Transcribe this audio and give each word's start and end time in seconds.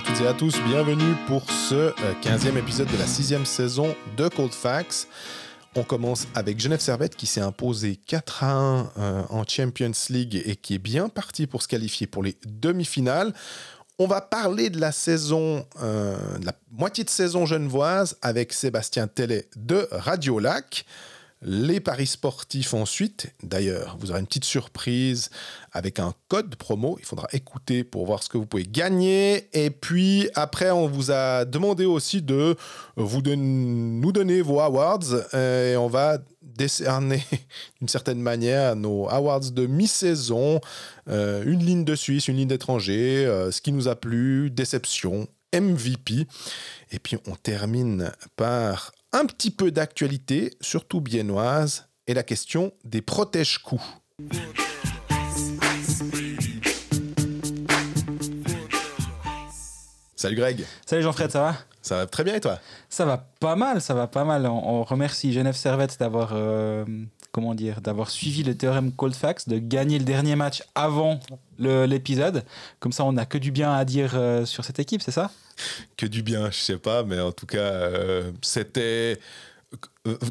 à 0.00 0.02
toutes 0.02 0.20
et 0.22 0.26
à 0.26 0.32
tous, 0.32 0.54
bienvenue 0.66 1.14
pour 1.26 1.50
ce 1.50 1.90
15e 2.22 2.56
épisode 2.56 2.88
de 2.90 2.96
la 2.96 3.04
6e 3.04 3.44
saison 3.44 3.94
de 4.16 4.28
Cold 4.28 4.52
Facts. 4.52 5.06
On 5.76 5.82
commence 5.82 6.26
avec 6.34 6.58
Genève 6.58 6.80
Servette 6.80 7.16
qui 7.16 7.26
s'est 7.26 7.42
imposé 7.42 7.96
4 7.96 8.44
à 8.44 8.52
1 8.52 8.92
euh, 8.96 9.22
en 9.28 9.44
Champions 9.46 9.90
League 10.08 10.42
et 10.46 10.56
qui 10.56 10.76
est 10.76 10.78
bien 10.78 11.10
parti 11.10 11.46
pour 11.46 11.62
se 11.62 11.68
qualifier 11.68 12.06
pour 12.06 12.22
les 12.22 12.36
demi-finales. 12.46 13.34
On 13.98 14.06
va 14.06 14.22
parler 14.22 14.70
de 14.70 14.80
la 14.80 14.90
saison, 14.90 15.66
euh, 15.82 16.38
de 16.38 16.46
la 16.46 16.54
moitié 16.70 17.04
de 17.04 17.10
saison 17.10 17.44
genevoise 17.44 18.16
avec 18.22 18.54
Sébastien 18.54 19.06
Tellet 19.06 19.50
de 19.56 19.86
Radio 19.90 20.38
Lac. 20.38 20.86
Les 21.42 21.80
paris 21.80 22.06
sportifs 22.06 22.74
ensuite. 22.74 23.32
D'ailleurs, 23.42 23.96
vous 23.98 24.10
aurez 24.10 24.20
une 24.20 24.26
petite 24.26 24.44
surprise 24.44 25.30
avec 25.72 25.98
un 25.98 26.12
code 26.28 26.54
promo. 26.56 26.96
Il 26.98 27.06
faudra 27.06 27.28
écouter 27.32 27.82
pour 27.82 28.04
voir 28.04 28.22
ce 28.22 28.28
que 28.28 28.36
vous 28.36 28.44
pouvez 28.44 28.64
gagner. 28.64 29.48
Et 29.54 29.70
puis 29.70 30.28
après, 30.34 30.70
on 30.70 30.86
vous 30.86 31.10
a 31.10 31.46
demandé 31.46 31.86
aussi 31.86 32.20
de 32.20 32.56
vous 32.96 33.22
nous 33.22 34.12
donner 34.12 34.42
vos 34.42 34.60
awards. 34.60 35.34
Et 35.34 35.76
on 35.78 35.88
va 35.88 36.18
décerner 36.42 37.24
d'une 37.80 37.88
certaine 37.88 38.20
manière 38.20 38.76
nos 38.76 39.08
awards 39.08 39.50
de 39.50 39.66
mi-saison. 39.66 40.60
Euh, 41.08 41.42
une 41.46 41.64
ligne 41.64 41.84
de 41.86 41.94
Suisse, 41.94 42.28
une 42.28 42.36
ligne 42.36 42.48
d'étranger. 42.48 43.24
Euh, 43.24 43.50
ce 43.50 43.62
qui 43.62 43.72
nous 43.72 43.88
a 43.88 43.96
plu, 43.96 44.50
déception, 44.50 45.26
MVP. 45.54 46.26
Et 46.92 46.98
puis 46.98 47.16
on 47.26 47.34
termine 47.34 48.12
par 48.36 48.92
un 49.12 49.26
petit 49.26 49.50
peu 49.50 49.70
d'actualité, 49.70 50.52
surtout 50.60 51.00
biennoise, 51.00 51.88
et 52.06 52.14
la 52.14 52.22
question 52.22 52.72
des 52.84 53.02
protège-coups. 53.02 53.82
Salut 60.14 60.36
Greg. 60.36 60.64
Salut 60.86 61.02
Jean-Fred, 61.02 61.30
ça 61.30 61.40
va? 61.40 61.56
Ça 61.82 61.96
va 61.96 62.06
très 62.06 62.24
bien 62.24 62.34
et 62.34 62.40
toi? 62.40 62.58
Ça 62.88 63.06
va 63.06 63.16
pas 63.40 63.56
mal, 63.56 63.80
ça 63.80 63.94
va 63.94 64.06
pas 64.06 64.24
mal. 64.24 64.46
On, 64.46 64.82
remercie 64.84 65.32
Genève 65.32 65.56
Servette 65.56 65.98
d'avoir 65.98 66.32
euh, 66.34 66.84
comment 67.32 67.54
dire, 67.54 67.80
d'avoir 67.80 68.10
suivi 68.10 68.42
le 68.42 68.54
théorème 68.54 68.92
Coldfax, 68.92 69.48
de 69.48 69.58
gagner 69.58 69.98
le 69.98 70.04
dernier 70.04 70.36
match 70.36 70.62
avant 70.74 71.20
l'épisode. 71.58 72.44
Comme 72.78 72.92
ça, 72.92 73.04
on 73.04 73.12
n'a 73.12 73.26
que 73.26 73.38
du 73.38 73.50
bien 73.50 73.72
à 73.72 73.84
dire 73.84 74.12
euh, 74.14 74.44
sur 74.44 74.64
cette 74.64 74.78
équipe, 74.78 75.02
c'est 75.02 75.10
ça? 75.10 75.30
Que 75.96 76.06
du 76.06 76.22
bien, 76.22 76.50
je 76.50 76.58
sais 76.58 76.78
pas, 76.78 77.02
mais 77.02 77.20
en 77.20 77.32
tout 77.32 77.46
cas, 77.46 77.58
euh, 77.58 78.32
c'était. 78.42 79.18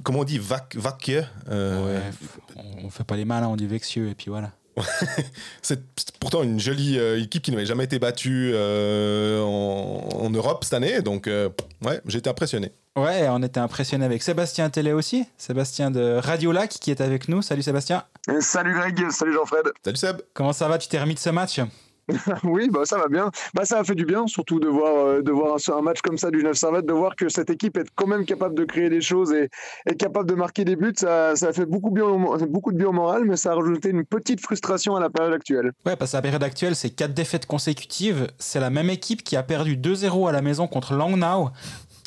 comment 0.03 0.19
on 0.19 0.23
dit 0.23 0.39
Vac, 0.39 0.75
vac 0.75 1.09
ouais, 1.09 2.01
on 2.83 2.89
fait 2.89 3.03
pas 3.03 3.15
les 3.15 3.25
malins, 3.25 3.47
on 3.47 3.55
dit 3.55 3.67
vexieux, 3.67 4.09
et 4.09 4.15
puis 4.15 4.29
voilà. 4.29 4.51
c'est 5.61 5.81
pourtant 6.19 6.43
une 6.43 6.59
jolie 6.59 6.97
euh, 6.97 7.21
équipe 7.21 7.43
qui 7.43 7.51
n'avait 7.51 7.65
jamais 7.65 7.83
été 7.85 7.99
battue 7.99 8.51
euh, 8.53 9.41
en, 9.41 10.29
Europe 10.29 10.63
cette 10.63 10.73
année. 10.73 11.01
Donc, 11.01 11.27
euh, 11.27 11.49
ouais, 11.83 12.01
j'ai 12.05 12.19
été 12.19 12.29
impressionné. 12.29 12.71
Ouais, 12.95 13.27
on 13.29 13.41
était 13.43 13.59
impressionné 13.59 14.05
avec 14.05 14.21
Sébastien 14.21 14.69
Télé 14.69 14.91
aussi. 14.91 15.25
Sébastien 15.37 15.91
de 15.91 16.17
Radio 16.17 16.51
Lac 16.51 16.69
qui 16.69 16.91
est 16.91 17.01
avec 17.01 17.27
nous. 17.27 17.41
Salut 17.41 17.61
Sébastien. 17.61 18.03
salut 18.39 18.73
Greg, 18.73 19.09
salut 19.11 19.33
Jean-Fred. 19.33 19.71
Salut 19.83 19.97
Seb. 19.97 20.21
Comment 20.33 20.53
ça 20.53 20.67
va? 20.67 20.77
Tu 20.77 20.87
t'es 20.87 20.99
remis 20.99 21.15
de 21.15 21.19
ce 21.19 21.29
match? 21.29 21.59
oui, 22.43 22.69
bah 22.69 22.81
ça 22.85 22.97
va 22.97 23.07
bien. 23.07 23.31
Bah 23.53 23.65
ça 23.65 23.79
a 23.79 23.83
fait 23.83 23.95
du 23.95 24.05
bien, 24.05 24.27
surtout 24.27 24.59
de 24.59 24.67
voir, 24.67 25.05
euh, 25.05 25.21
de 25.21 25.31
voir 25.31 25.57
un, 25.67 25.81
match 25.81 26.01
comme 26.01 26.17
ça 26.17 26.31
du 26.31 26.43
9 26.43 26.55
Servette, 26.55 26.85
de 26.85 26.93
voir 26.93 27.15
que 27.15 27.29
cette 27.29 27.49
équipe 27.49 27.77
est 27.77 27.87
quand 27.95 28.07
même 28.07 28.25
capable 28.25 28.55
de 28.55 28.65
créer 28.65 28.89
des 28.89 29.01
choses 29.01 29.33
et 29.33 29.49
capable 29.95 30.29
de 30.29 30.35
marquer 30.35 30.65
des 30.65 30.75
buts. 30.75 30.93
Ça, 30.95 31.31
a 31.31 31.53
fait 31.53 31.65
beaucoup, 31.65 31.91
beaucoup 31.91 32.71
de 32.71 32.77
bien 32.77 32.87
au 32.87 32.93
moral, 32.93 33.25
mais 33.25 33.37
ça 33.37 33.51
a 33.51 33.55
rajouté 33.55 33.89
une 33.89 34.05
petite 34.05 34.41
frustration 34.41 34.95
à 34.95 34.99
la 34.99 35.09
période 35.09 35.33
actuelle. 35.33 35.71
Ouais, 35.85 35.95
parce 35.95 36.11
que 36.11 36.17
la 36.17 36.21
période 36.21 36.43
actuelle, 36.43 36.75
c'est 36.75 36.89
quatre 36.89 37.13
défaites 37.13 37.45
consécutives. 37.45 38.27
C'est 38.37 38.59
la 38.59 38.69
même 38.69 38.89
équipe 38.89 39.23
qui 39.23 39.35
a 39.35 39.43
perdu 39.43 39.77
2-0 39.77 40.29
à 40.29 40.31
la 40.31 40.41
maison 40.41 40.67
contre 40.67 40.93
Langnau 40.93 41.49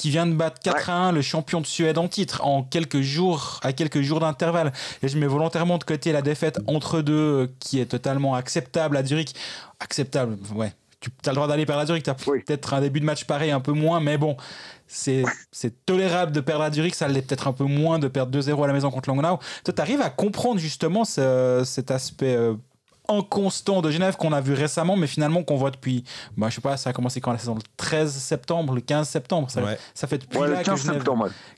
qui 0.02 0.10
vient 0.10 0.26
de 0.26 0.34
battre 0.34 0.60
4 0.64 0.90
1 0.90 1.12
le 1.12 1.22
champion 1.22 1.60
de 1.60 1.66
Suède 1.66 1.96
en 1.96 2.08
titre 2.08 2.44
en 2.44 2.64
quelques 2.64 3.02
jours, 3.02 3.60
à 3.62 3.72
quelques 3.72 4.00
jours 4.00 4.18
d'intervalle. 4.18 4.72
Et 5.00 5.06
je 5.06 5.16
mets 5.16 5.28
volontairement 5.28 5.78
de 5.78 5.84
côté 5.84 6.10
la 6.10 6.22
défaite 6.22 6.58
entre 6.66 7.02
deux 7.02 7.12
euh, 7.12 7.46
qui 7.60 7.78
est 7.78 7.86
totalement 7.86 8.34
acceptable 8.34 8.96
à 8.96 9.04
Zurich. 9.04 9.32
Acceptable, 9.78 10.38
ouais. 10.56 10.72
Tu 10.98 11.10
as 11.24 11.30
le 11.30 11.36
droit 11.36 11.46
d'aller 11.46 11.66
perdre 11.66 11.82
à 11.82 11.86
Zurich, 11.86 12.02
tu 12.02 12.10
as 12.10 12.14
peut-être 12.14 12.74
un 12.74 12.80
début 12.80 12.98
de 12.98 13.04
match 13.04 13.26
pareil, 13.26 13.52
un 13.52 13.60
peu 13.60 13.70
moins, 13.70 14.00
mais 14.00 14.18
bon, 14.18 14.36
c'est 14.88 15.24
tolérable 15.86 16.32
de 16.32 16.40
perdre 16.40 16.64
à 16.64 16.72
Zurich, 16.72 16.96
ça 16.96 17.06
l'est 17.06 17.22
peut-être 17.22 17.46
un 17.46 17.52
peu 17.52 17.64
moins 17.64 18.00
de 18.00 18.08
perdre 18.08 18.36
2-0 18.36 18.64
à 18.64 18.66
la 18.66 18.72
maison 18.72 18.90
contre 18.90 19.08
Langnau. 19.08 19.38
Toi, 19.64 19.74
tu 19.74 19.80
arrives 19.80 20.00
à 20.00 20.10
comprendre 20.10 20.58
justement 20.58 21.04
cet 21.04 21.92
aspect 21.92 22.34
euh, 22.34 22.54
inconstant 23.08 23.82
de 23.82 23.90
Genève 23.90 24.16
qu'on 24.16 24.32
a 24.32 24.40
vu 24.40 24.54
récemment, 24.54 24.96
mais 24.96 25.06
finalement 25.06 25.42
qu'on 25.42 25.56
voit 25.56 25.70
depuis, 25.70 26.04
bah, 26.36 26.48
je 26.48 26.56
sais 26.56 26.60
pas, 26.60 26.76
ça 26.76 26.90
a 26.90 26.92
commencé 26.92 27.20
quand 27.20 27.32
la 27.32 27.38
saison, 27.38 27.54
le 27.54 27.62
13 27.76 28.12
septembre, 28.12 28.74
le 28.74 28.80
15 28.80 29.08
septembre. 29.08 29.50
Ça, 29.50 29.62
ça 29.94 30.06
fait 30.06 30.18
depuis 30.18 30.38
là 30.38 30.62
que 30.62 30.76
Genève, 30.76 31.04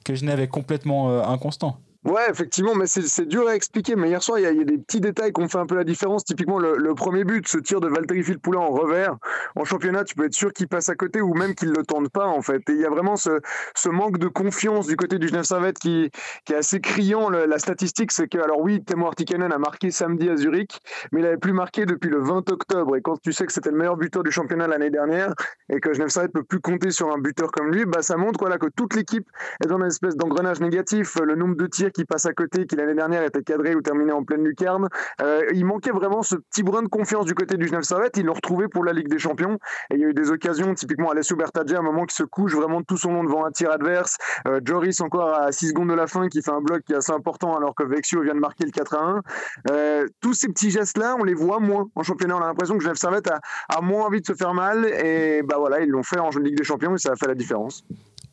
que 0.05 0.15
Genève, 0.15 0.41
est 0.41 0.49
complètement 0.49 1.11
euh, 1.11 1.23
inconstant. 1.23 1.79
Ouais, 2.05 2.29
effectivement, 2.29 2.75
mais 2.75 2.87
c'est 2.87 3.27
dur 3.27 3.49
à 3.49 3.57
expliquer. 3.57 3.97
Mais 3.97 4.09
hier 4.09 4.23
soir, 4.23 4.39
il 4.39 4.43
y, 4.43 4.47
a 4.47 4.53
des 4.53 4.77
petits 4.77 5.01
détails 5.01 5.33
qui 5.33 5.41
ont 5.41 5.49
fait 5.49 5.59
un 5.59 5.65
peu 5.65 5.75
la 5.75 5.85
différence. 5.85 6.23
Typiquement, 6.23 6.59
le, 6.59 6.95
premier 6.95 7.25
but, 7.25 7.49
ce 7.49 7.57
tir 7.57 7.81
de 7.81 7.89
Valtteri 7.89 8.23
Filppula 8.23 8.61
en 8.61 8.69
revers. 8.69 9.17
En 9.57 9.65
championnat, 9.65 10.05
tu 10.05 10.15
peux 10.15 10.27
être 10.27 10.35
sûr 10.35 10.53
qu'il 10.53 10.69
passe 10.69 10.91
à 10.91 10.97
côté 10.97 11.23
ou 11.23 11.33
même 11.33 11.55
qu'il 11.55 11.71
ne 11.71 11.75
le 11.75 11.83
tente 11.83 12.11
pas, 12.11 12.27
en 12.27 12.43
fait. 12.43 12.61
Et 12.69 12.73
il 12.73 12.81
y 12.81 12.85
a 12.85 12.91
vraiment 12.91 13.17
ce, 13.17 13.41
manque 13.89 14.19
de 14.19 14.29
confiance 14.29 14.87
du 14.87 14.97
côté 14.97 15.19
du 15.19 15.29
Genève 15.29 15.45
Servette 15.45 15.79
qui, 15.79 16.11
qui 16.45 16.53
est 16.53 16.57
assez 16.57 16.81
criant. 16.81 17.31
la 17.31 17.59
statistique, 17.59 18.13
c'est 18.13 18.29
que, 18.29 18.37
alors 18.37 18.61
oui, 18.61 18.85
Temo 18.85 19.07
Artikanen 19.07 19.51
a 19.51 19.59
marqué 19.59 19.91
samedi 19.91 20.29
à 20.29 20.37
Zurich, 20.37 20.81
mais 21.11 21.21
il 21.21 21.23
n'avait 21.23 21.39
plus 21.39 21.55
marqué 21.55 21.87
depuis 21.87 22.11
le 22.11 22.21
20 22.21 22.51
octobre. 22.51 22.97
Et 22.97 23.01
quand 23.01 23.17
tu 23.23 23.33
sais 23.33 23.47
que 23.47 23.53
c'était 23.53 23.71
le 23.71 23.79
meilleur 23.79 23.97
buteur 23.97 24.23
du 24.23 24.31
championnat 24.31 24.67
l'année 24.67 24.91
dernière 24.91 25.33
et 25.71 25.81
que 25.81 25.95
Genève 25.95 26.09
Servette 26.09 26.33
peut 26.33 26.45
plus 26.45 26.61
compter 26.61 26.91
sur 26.91 27.11
un 27.11 27.19
buteur 27.19 27.51
comme 27.51 27.71
lui, 27.71 27.87
bah, 27.87 28.03
ça 28.03 28.19
montre 28.19 28.41
voilà, 28.41 28.59
que 28.59 28.67
toute 28.67 28.95
l'équipe 28.95 29.27
est 29.65 29.69
dans 29.69 29.79
une 29.79 29.87
espèce 29.87 30.17
d'engrenage 30.17 30.61
négatif. 30.61 31.17
Le 31.17 31.35
nombre 31.35 31.57
de 31.57 31.67
tirs 31.67 31.94
qui 31.95 32.05
passe 32.05 32.27
à 32.27 32.33
côté, 32.33 32.67
qui 32.67 32.77
l'année 32.77 32.95
dernière 32.95 33.23
était 33.23 33.43
cadré 33.43 33.75
ou 33.75 33.81
terminé 33.81 34.13
en 34.13 34.25
pleine 34.25 34.45
lucarne. 34.45 34.89
Euh, 35.23 35.43
il 35.55 35.65
manquait 35.65 35.93
vraiment 35.93 36.23
ce 36.23 36.37
petit 36.37 36.63
brin 36.63 36.83
de 36.83 36.89
confiance 36.89 37.25
du 37.25 37.35
côté 37.35 37.57
du 37.57 37.67
Genève 37.67 37.83
Servette. 37.83 38.17
Ils 38.17 38.27
l'ont 38.27 38.35
retrouvé 38.35 38.69
pour 38.69 38.85
la 38.85 38.93
Ligue 38.93 39.09
des 39.09 39.19
Champions. 39.19 39.59
Et 39.91 39.95
il 39.95 40.01
y 40.01 40.05
a 40.05 40.09
eu 40.09 40.15
des 40.15 40.31
occasions, 40.31 40.75
typiquement 40.75 41.11
Alessio 41.11 41.37
Bertaggi, 41.37 41.75
à 41.75 41.79
un 41.79 41.83
moment 41.83 42.05
qui 42.05 42.17
se 42.17 42.25
couche 42.25 42.55
vraiment 42.55 42.83
tout 42.83 42.97
son 42.97 43.13
long 43.13 43.25
devant 43.25 43.45
un 43.45 43.51
tir 43.51 43.71
adverse. 43.71 44.17
Euh, 44.49 44.61
Joris 44.65 45.01
encore 45.01 45.35
à 45.35 45.53
6 45.53 45.69
secondes 45.69 45.89
de 45.89 45.95
la 45.95 46.07
fin 46.07 46.29
qui 46.29 46.43
fait 46.43 46.51
un 46.51 46.61
bloc 46.61 46.83
qui 46.85 46.93
est 46.93 46.97
assez 46.97 47.13
important 47.13 47.57
alors 47.57 47.75
que 47.75 47.85
Vexio 47.85 48.23
vient 48.23 48.35
de 48.35 48.41
marquer 48.41 48.65
le 48.65 48.71
4 48.71 48.95
à 48.95 49.03
1. 49.03 49.23
Euh, 49.71 50.07
tous 50.21 50.35
ces 50.35 50.49
petits 50.49 50.71
gestes-là, 50.71 51.17
on 51.19 51.25
les 51.25 51.35
voit 51.35 51.61
moins 51.61 51.87
en 51.95 52.03
championnat. 52.03 52.37
On 52.37 52.43
a 52.43 52.47
l'impression 52.47 52.77
que 52.77 52.83
Genève 52.83 52.97
Servette 52.97 53.29
a, 53.29 53.41
a, 53.69 53.81
moins 53.81 54.07
envie 54.07 54.21
de 54.21 54.27
se 54.27 54.35
faire 54.35 54.55
mal. 54.55 54.85
Et 54.87 55.43
bah 55.43 55.57
voilà, 55.59 55.81
ils 55.81 55.89
l'ont 55.89 56.03
fait 56.03 56.19
en 56.19 56.31
Ligue 56.31 56.57
des 56.57 56.65
Champions 56.65 56.95
et 56.95 56.99
ça 56.99 57.13
a 57.13 57.17
fait 57.17 57.29
la 57.29 57.35
différence. 57.35 57.85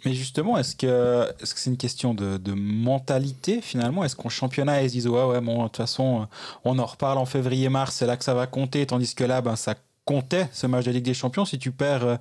Mais 0.06 0.14
justement, 0.14 0.58
est-ce 0.58 0.76
que 0.76 1.28
c'est 1.40 1.46
-ce 1.46 1.54
c'est 1.56 1.70
une 1.70 1.78
question 1.78 2.14
de, 2.14 2.38
de 2.38 2.54
mentalité 2.54 3.62
finalement? 3.62 4.04
Est-ce 4.04 4.16
qu'en 4.16 4.30
championnat, 4.30 4.82
ils 4.82 4.90
se 4.90 4.94
disent 4.94 5.08
ouais, 5.08 5.24
ouais, 5.24 5.42
bon, 5.42 5.60
de 5.60 5.68
toute 5.68 5.78
façon, 5.78 6.28
on 6.64 6.80
en 6.80 6.86
reparle 6.86 7.18
en 7.18 7.26
février-mars, 7.26 7.96
c'est 7.96 8.08
là 8.08 8.18
que 8.18 8.24
ça 8.24 8.34
va 8.34 8.48
compter, 8.48 8.86
tandis 8.86 9.14
que 9.14 9.24
là, 9.24 9.42
ben, 9.42 9.56
ça 9.56 9.76
comptait 10.06 10.48
ce 10.52 10.68
match 10.68 10.86
de 10.86 10.92
Ligue 10.92 11.06
des 11.06 11.14
Champions. 11.14 11.46
Si 11.46 11.60
tu 11.60 11.72
perds 11.72 12.04
euh, 12.04 12.18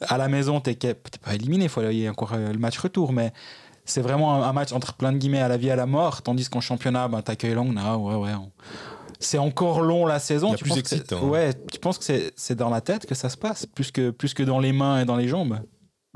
à 0.00 0.18
la 0.18 0.28
maison, 0.28 0.60
tu 0.60 0.70
n'es 0.70 0.94
pas 0.94 1.34
éliminé, 1.34 1.64
il 1.64 1.68
faut 1.68 1.82
y 1.82 2.06
a 2.06 2.10
encore 2.10 2.32
euh, 2.34 2.52
le 2.52 2.58
match 2.58 2.78
retour, 2.78 3.12
mais 3.12 3.32
c'est 3.84 4.00
vraiment 4.00 4.44
un, 4.44 4.52
match 4.52 4.72
entre 4.72 4.94
plein 4.94 5.12
de 5.12 5.18
guillemets 5.18 5.40
à 5.40 5.48
la 5.48 5.56
vie 5.56 5.68
et 5.68 5.72
à 5.72 5.76
la 5.76 5.86
mort, 5.86 6.22
tandis 6.22 6.48
qu'en 6.48 6.60
championnat, 6.60 7.08
ben, 7.08 7.22
accueilles 7.26 7.54
Long, 7.54 7.74
ouais, 7.74 8.14
ouais. 8.14 8.32
c'est 9.20 9.38
encore 9.38 9.80
long 9.80 10.06
la 10.06 10.18
saison. 10.18 10.54
tu, 10.54 10.64
plus 10.64 10.78
excitant. 10.78 11.24
ouais, 11.24 11.52
tu 11.72 11.78
penses 11.78 11.98
que 11.98 12.32
c'est 12.34 12.54
dans 12.54 12.70
la 12.70 12.80
tête 12.80 13.06
que 13.06 13.14
ça 13.14 13.28
se 13.28 13.36
passe, 13.36 13.66
plus 13.66 13.90
que, 13.90 14.10
plus 14.10 14.34
que 14.34 14.42
dans 14.42 14.58
les 14.58 14.72
mains 14.72 15.00
et 15.00 15.04
dans 15.04 15.16
les 15.16 15.28
jambes? 15.28 15.58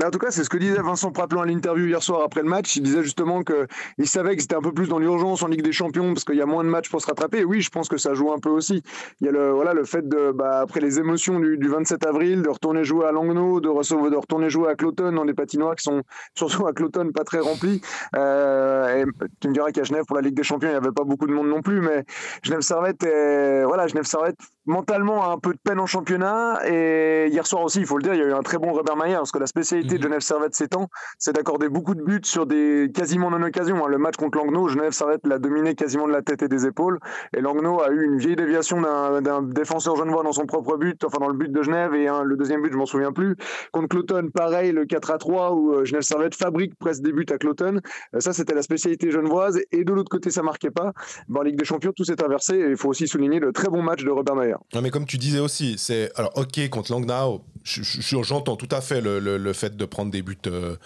Mais 0.00 0.06
en 0.06 0.10
tout 0.10 0.18
cas, 0.18 0.30
c'est 0.30 0.44
ce 0.44 0.48
que 0.48 0.56
disait 0.56 0.80
Vincent 0.80 1.12
Praplan 1.12 1.42
à 1.42 1.46
l'interview 1.46 1.84
hier 1.84 2.02
soir 2.02 2.22
après 2.24 2.40
le 2.40 2.48
match. 2.48 2.74
Il 2.76 2.82
disait 2.82 3.02
justement 3.02 3.42
qu'il 3.42 4.08
savait 4.08 4.34
que 4.34 4.40
c'était 4.40 4.54
un 4.54 4.62
peu 4.62 4.72
plus 4.72 4.88
dans 4.88 4.98
l'urgence 4.98 5.42
en 5.42 5.46
Ligue 5.46 5.60
des 5.60 5.72
Champions 5.72 6.14
parce 6.14 6.24
qu'il 6.24 6.36
y 6.36 6.41
a 6.41 6.47
moins 6.47 6.64
de 6.64 6.70
matchs 6.70 6.88
pour 6.88 7.02
se 7.02 7.06
rattraper. 7.06 7.41
Et 7.41 7.44
oui, 7.44 7.60
je 7.60 7.68
pense 7.68 7.86
que 7.86 7.98
ça 7.98 8.14
joue 8.14 8.32
un 8.32 8.38
peu 8.38 8.48
aussi. 8.48 8.82
Il 9.20 9.26
y 9.26 9.28
a 9.28 9.32
le, 9.32 9.50
voilà, 9.50 9.74
le 9.74 9.84
fait 9.84 10.08
de, 10.08 10.32
bah, 10.32 10.60
après 10.60 10.80
les 10.80 10.98
émotions 10.98 11.38
du, 11.38 11.68
27 11.68 12.06
avril, 12.06 12.41
de 12.41 12.48
retourner 12.48 12.82
jouer 12.82 13.08
à 13.08 13.12
Langnau, 13.12 13.60
de, 13.60 13.68
recevoir, 13.68 14.10
de 14.10 14.16
retourner 14.16 14.48
jouer 14.48 14.70
à 14.70 14.74
Cloton 14.74 15.12
dans 15.12 15.26
des 15.26 15.34
patinoires 15.34 15.76
qui 15.76 15.82
sont 15.82 16.00
surtout 16.34 16.66
à 16.66 16.72
Cloton 16.72 17.10
pas 17.12 17.24
très 17.24 17.41
remplis. 17.41 17.82
Euh, 18.16 19.03
et 19.03 19.04
tu 19.41 19.48
me 19.48 19.53
diras 19.53 19.70
qu'à 19.70 19.82
Genève, 19.82 20.04
pour 20.06 20.16
la 20.16 20.22
Ligue 20.22 20.34
des 20.34 20.44
Champions, 20.44 20.70
il 20.70 20.72
n'y 20.72 20.78
avait 20.78 20.92
pas 20.92 21.04
beaucoup 21.04 21.26
de 21.26 21.34
monde 21.34 21.48
non 21.48 21.60
plus. 21.60 21.82
Mais 21.82 22.06
Genève 22.42 22.62
Servette, 22.62 23.03
voilà, 23.03 23.86
Genève 23.86 24.04
Servette 24.04 24.38
mentalement 24.70 25.24
a 25.24 25.32
un 25.32 25.38
peu 25.38 25.52
de 25.52 25.58
peine 25.62 25.78
en 25.80 25.86
championnat. 25.86 26.60
Et 26.66 27.26
hier 27.30 27.46
soir 27.46 27.62
aussi, 27.62 27.80
il 27.80 27.86
faut 27.86 27.98
le 27.98 28.02
dire, 28.02 28.14
il 28.14 28.20
y 28.20 28.22
a 28.22 28.26
eu 28.26 28.32
un 28.32 28.42
très 28.42 28.58
bon 28.58 28.72
Robert 28.72 28.96
Mayer 28.96 29.16
parce 29.16 29.32
que 29.32 29.38
la 29.38 29.46
spécialité 29.46 29.96
de 29.96 29.98
mhm. 29.98 30.04
Genève 30.04 30.20
Servette 30.20 30.54
ces 30.54 30.68
temps, 30.68 30.88
c'est 31.18 31.34
d'accorder 31.34 31.68
beaucoup 31.68 31.94
de 31.94 32.02
buts 32.02 32.20
sur 32.24 32.46
des 32.46 32.90
quasiment 32.94 33.30
non-occasions. 33.30 33.84
Hein. 33.84 33.88
Le 33.88 33.98
match 33.98 34.16
contre 34.16 34.38
Langnau, 34.38 34.68
Genève 34.68 34.92
Servette 34.92 35.26
l'a 35.26 35.38
dominé 35.38 35.74
quasiment 35.74 36.06
de 36.06 36.12
la 36.12 36.22
tête 36.22 36.42
et 36.42 36.48
des 36.48 36.66
épaules. 36.66 36.98
Et 37.36 37.40
Langnau 37.40 37.82
a 37.82 37.90
eu 37.90 38.04
une 38.04 38.16
vieille 38.16 38.36
déviation 38.36 38.80
d'un 38.80 39.42
défenseur 39.42 39.96
genevois 39.96 40.22
dans 40.22 40.32
son 40.32 40.46
propre 40.46 40.76
but, 40.76 41.04
enfin 41.04 41.18
dans 41.18 41.28
le 41.28 41.36
but 41.36 41.52
de 41.52 41.62
Genève, 41.62 41.94
et 41.94 42.08
le 42.24 42.36
deuxième 42.36 42.62
but, 42.62 42.72
je 42.72 42.78
m'en 42.78 42.86
souviens 42.86 43.12
plus. 43.12 43.36
Contre 43.72 43.88
Cloton, 43.88 44.30
pareil, 44.32 44.72
le 44.72 44.86
4 44.86 45.10
à 45.10 45.18
3, 45.18 45.52
où 45.52 45.74
euh, 45.74 45.84
Genève 45.84 46.02
Servette 46.02 46.34
fabrique 46.34 46.74
presque 46.78 47.02
des 47.02 47.12
buts 47.12 47.26
à 47.30 47.38
Cloton. 47.38 47.80
Euh, 48.14 48.20
ça, 48.20 48.32
c'était 48.32 48.54
la 48.54 48.62
spécialité 48.62 49.10
genevoise. 49.10 49.60
Et 49.72 49.84
de 49.84 49.92
l'autre 49.92 50.10
côté, 50.10 50.30
ça 50.30 50.42
marquait 50.42 50.70
pas. 50.70 50.92
en 51.34 51.42
Ligue 51.42 51.56
des 51.56 51.64
Champions, 51.64 51.92
tout 51.94 52.04
s'est 52.04 52.22
inversé. 52.22 52.54
Et 52.56 52.70
il 52.70 52.76
faut 52.76 52.88
aussi 52.88 53.06
souligner 53.06 53.40
le 53.40 53.52
très 53.52 53.68
bon 53.68 53.82
match 53.82 54.04
de 54.04 54.10
Robert 54.10 54.59
Non, 54.72 54.83
mais 54.83 54.91
comme 54.91 55.07
tu 55.07 55.18
disais 55.18 55.41
aussi, 55.41 55.77
c'est. 55.78 56.10
Alors, 56.16 56.33
ok, 56.36 56.68
contre 56.68 56.92
Langnau, 56.92 57.45
j'entends 57.65 58.57
tout 58.57 58.68
à 58.71 58.80
fait 58.80 59.01
le, 59.01 59.53
fait 59.53 59.77
de 59.77 59.84
prendre 59.84 60.10
des 60.10 60.22
buts 60.22 60.36
euh, 60.47 60.77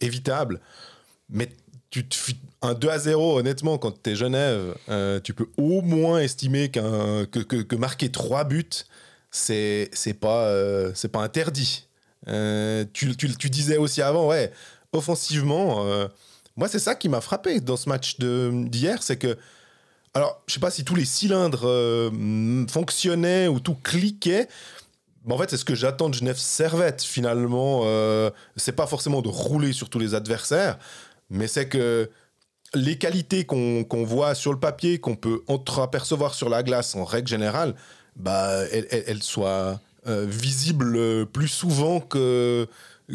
évitables, 0.00 0.60
mais 1.28 1.48
tu 1.90 2.04
un 2.62 2.74
2 2.74 2.88
à 2.88 2.98
0, 2.98 3.38
honnêtement, 3.38 3.78
quand 3.78 4.02
tu 4.02 4.10
es 4.10 4.16
Genève, 4.16 4.74
euh, 4.88 5.20
tu 5.20 5.34
peux 5.34 5.46
au 5.58 5.82
moins 5.82 6.18
estimer 6.18 6.70
qu'un, 6.70 7.26
que, 7.26 7.38
que, 7.38 7.76
marquer 7.76 8.10
3 8.10 8.44
buts, 8.44 8.64
c'est, 9.30 9.90
pas, 10.18 10.46
euh, 10.46 10.92
pas 11.12 11.20
interdit. 11.20 11.86
tu, 12.26 13.16
tu, 13.16 13.36
tu, 13.36 13.50
disais 13.50 13.76
aussi 13.76 14.02
avant, 14.02 14.26
ouais, 14.26 14.50
offensivement, 14.92 15.84
moi, 16.56 16.68
c'est 16.68 16.78
ça 16.78 16.94
qui 16.94 17.08
m'a 17.08 17.20
frappé 17.20 17.60
dans 17.60 17.76
ce 17.76 17.88
match 17.88 18.18
d'hier, 18.18 19.02
c'est 19.02 19.18
que 19.18 19.36
alors, 20.14 20.40
je 20.46 20.54
sais 20.54 20.60
pas 20.60 20.70
si 20.70 20.84
tous 20.84 20.94
les 20.94 21.04
cylindres 21.04 21.64
euh, 21.64 22.64
fonctionnaient 22.68 23.48
ou 23.48 23.58
tout 23.58 23.74
cliquait. 23.74 24.48
Mais 25.24 25.34
en 25.34 25.38
fait, 25.38 25.50
c'est 25.50 25.56
ce 25.56 25.64
que 25.64 25.74
j'attends 25.74 26.08
de 26.08 26.14
Genève 26.14 26.36
Servette, 26.36 27.02
finalement. 27.02 27.82
Euh, 27.84 28.30
c'est 28.56 28.76
pas 28.76 28.86
forcément 28.86 29.22
de 29.22 29.28
rouler 29.28 29.72
sur 29.72 29.90
tous 29.90 29.98
les 29.98 30.14
adversaires, 30.14 30.78
mais 31.30 31.48
c'est 31.48 31.68
que 31.68 32.10
les 32.74 32.96
qualités 32.96 33.44
qu'on 33.44 34.04
voit 34.04 34.34
sur 34.34 34.52
le 34.52 34.60
papier, 34.60 34.98
qu'on 34.98 35.16
peut 35.16 35.42
entreapercevoir 35.48 36.34
sur 36.34 36.48
la 36.48 36.62
glace 36.62 36.94
en 36.94 37.04
règle 37.04 37.28
générale, 37.28 37.74
bah, 38.16 38.64
elles, 38.70 39.22
soient 39.22 39.80
euh, 40.06 40.26
visibles 40.28 41.26
plus 41.26 41.48
souvent 41.48 42.00
que, 42.00 42.68